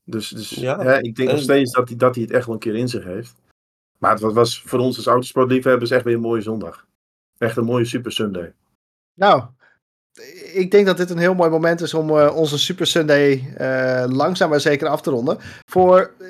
Dus, 0.05 0.29
dus 0.29 0.51
Ja, 0.51 0.81
hè, 0.83 0.99
ik 1.01 1.17
denk 1.17 1.31
nog 1.31 1.41
steeds 1.41 1.73
dat 1.73 1.89
hij, 1.89 1.97
dat 1.97 2.15
hij 2.15 2.25
het 2.25 2.33
echt 2.33 2.45
wel 2.47 2.55
een 2.55 2.61
keer 2.61 2.75
in 2.77 2.89
zich 2.89 3.05
heeft. 3.05 3.35
Maar 3.99 4.13
het 4.13 4.33
was 4.33 4.63
voor 4.63 4.79
ons 4.79 4.97
als 4.97 5.07
autosportliefhebbers 5.07 5.91
echt 5.91 6.05
weer 6.05 6.15
een 6.15 6.21
mooie 6.21 6.41
zondag. 6.43 6.87
Echt 7.39 7.57
een 7.57 7.65
mooie 7.65 7.85
Super 7.85 8.13
Sunday. 8.13 8.55
Nou, 9.15 9.45
ik 10.53 10.71
denk 10.71 10.87
dat 10.87 10.97
dit 10.97 11.11
een 11.11 11.19
heel 11.19 11.35
mooi 11.35 11.51
moment 11.51 11.81
is 11.81 11.95
om 11.95 12.11
eh, 12.19 12.37
onze 12.37 12.59
Super 12.59 12.87
Sunday 12.87 13.53
eh, 13.57 14.05
langzaam 14.09 14.51
maar 14.51 14.61
zeker 14.61 14.89
af 14.89 15.01
te 15.03 15.11
ronden. 15.11 15.39
Voor 15.71 16.11
eh, 16.21 16.27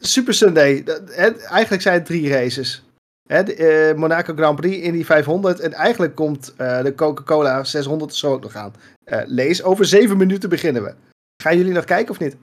Super 0.00 0.34
Sunday, 0.34 0.82
dat- 0.82 1.10
eigenlijk 1.10 1.82
zijn 1.82 1.94
het 1.94 2.06
drie 2.06 2.28
races. 2.28 2.84
Hè, 3.28 3.42
de, 3.42 3.92
Monaco 3.96 4.34
Grand 4.34 4.60
Prix, 4.60 4.82
Indy 4.82 5.04
500 5.04 5.60
en 5.60 5.72
eigenlijk 5.72 6.14
komt 6.14 6.54
eh, 6.56 6.82
de 6.82 6.94
Coca-Cola 6.94 7.64
600 7.64 8.14
zo 8.14 8.32
ook 8.32 8.42
nog 8.42 8.54
aan. 8.56 8.74
Eh, 9.04 9.20
lees, 9.26 9.62
over 9.62 9.84
zeven 9.84 10.16
minuten 10.16 10.48
beginnen 10.48 10.82
we. 10.82 10.94
Gaan 11.42 11.56
jullie 11.56 11.72
nog 11.72 11.84
kijken 11.84 12.10
of 12.10 12.18
niet? 12.20 12.36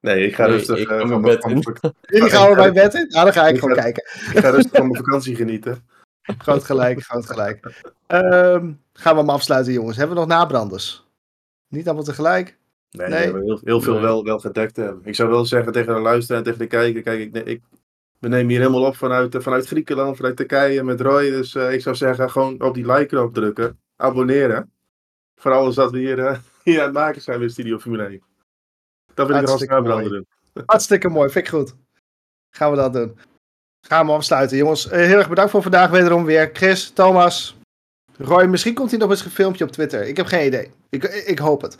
Nee, 0.00 0.26
ik 0.26 0.34
ga 0.34 0.46
Nee, 0.46 0.52
rustig, 0.56 0.78
ik 0.78 0.88
ga 0.88 0.98
van, 1.06 1.20
mijn 1.20 1.40
van 1.40 1.62
Jullie 2.00 2.30
gaan 2.30 2.48
we 2.50 2.54
bij 2.54 2.72
bed 2.72 2.94
in? 2.94 3.06
Nou, 3.08 3.24
dan 3.24 3.32
ga 3.32 3.46
ik 3.48 3.54
Ik 3.54 3.60
gewoon 3.60 3.74
ga- 3.76 3.82
kijken. 3.82 4.02
ik 4.34 4.38
ga 4.38 4.50
rustig 4.50 4.72
van 4.76 4.86
mijn 4.88 5.04
vakantie 5.04 5.36
genieten. 5.36 5.84
Groot 6.38 6.64
gelijk, 6.64 7.02
groot 7.02 7.26
gelijk. 7.26 7.82
Ehm, 8.06 8.72
gaan 8.92 9.14
we 9.14 9.20
hem 9.20 9.30
afsluiten, 9.30 9.72
jongens. 9.72 9.96
Hebben 9.96 10.14
we 10.16 10.20
nog 10.22 10.30
nabranders? 10.30 11.06
Niet 11.68 11.86
allemaal 11.86 12.04
tegelijk? 12.04 12.58
Nee, 12.90 13.08
Nee. 13.08 13.18
we 13.18 13.24
hebben 13.24 13.42
heel, 13.44 13.60
heel 13.64 13.80
veel 13.80 13.92
Nee. 13.92 14.02
wel, 14.02 14.24
wel 14.24 14.38
gedekt 14.38 14.76
hebben. 14.76 15.00
Ik 15.04 15.14
zou 15.14 15.30
wel 15.30 15.44
zeggen 15.44 15.72
tegen 15.72 15.94
de 15.94 16.00
luisteraar 16.00 16.38
en 16.38 16.44
tegen 16.44 16.58
de 16.58 16.66
kijker. 16.66 17.02
Kijk, 17.02 17.34
ik, 17.34 17.46
ik, 17.46 17.62
we 18.18 18.28
nemen 18.28 18.48
hier 18.50 18.58
helemaal 18.60 18.84
op 18.84 18.96
vanuit, 18.96 19.34
eh, 19.34 19.40
vanuit 19.40 19.66
Griekenland, 19.66 20.16
vanuit 20.16 20.36
Turkije 20.36 20.82
met 20.82 21.00
Roy. 21.00 21.30
Dus 21.30 21.54
eh, 21.54 21.72
ik 21.72 21.80
zou 21.80 21.96
zeggen, 21.96 22.30
gewoon 22.30 22.62
op 22.62 22.74
die 22.74 22.92
like-knop 22.92 23.34
drukken. 23.34 23.78
Abonneren. 23.96 24.72
Voor 25.36 25.52
alles 25.52 25.74
dat 25.74 25.90
we 25.90 25.98
hier, 25.98 26.18
eh, 26.18 26.38
hier 26.64 26.78
aan 26.78 26.84
het 26.84 26.94
maken 26.94 27.22
zijn 27.22 27.38
bij 27.38 27.48
Studio 27.48 27.78
Formule 27.78 28.04
1. 28.06 28.22
Dat 29.14 29.26
wil 29.28 29.36
ik 29.36 29.48
als 29.48 29.62
nabrander 29.64 29.94
mooi. 29.94 30.24
doen. 30.52 30.62
Hartstikke 30.66 31.08
mooi, 31.08 31.30
vind 31.30 31.44
ik 31.44 31.50
goed. 31.52 31.74
Gaan 32.50 32.70
we 32.70 32.76
dat 32.76 32.92
doen. 32.92 33.18
Gaan 33.80 34.06
we 34.06 34.12
afsluiten, 34.12 34.56
jongens. 34.56 34.88
Eh, 34.88 35.00
heel 35.00 35.18
erg 35.18 35.28
bedankt 35.28 35.50
voor 35.50 35.62
vandaag 35.62 35.90
wederom 35.90 36.24
weer. 36.24 36.50
Chris, 36.52 36.90
Thomas, 36.90 37.56
Roy, 38.16 38.44
misschien 38.44 38.74
komt 38.74 38.90
hij 38.90 38.98
nog 38.98 39.10
eens 39.10 39.24
een 39.24 39.30
filmpje 39.30 39.64
op 39.64 39.72
Twitter. 39.72 40.06
Ik 40.06 40.16
heb 40.16 40.26
geen 40.26 40.46
idee. 40.46 40.70
Ik, 40.88 41.04
ik 41.04 41.38
hoop 41.38 41.62
het. 41.62 41.76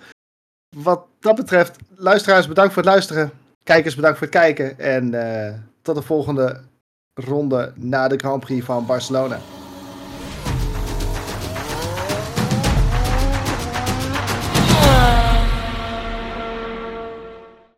Wat 0.76 1.06
dat 1.20 1.36
betreft, 1.36 1.76
luisteraars, 1.96 2.48
bedankt 2.48 2.72
voor 2.72 2.82
het 2.82 2.92
luisteren. 2.92 3.30
Kijkers, 3.64 3.94
bedankt 3.94 4.18
voor 4.18 4.26
het 4.26 4.36
kijken. 4.36 4.78
En 4.78 5.14
eh, 5.14 5.54
tot 5.82 5.94
de 5.94 6.02
volgende 6.02 6.60
ronde 7.14 7.72
na 7.74 8.08
de 8.08 8.16
Grand 8.18 8.44
Prix 8.44 8.64
van 8.64 8.86
Barcelona. 8.86 9.38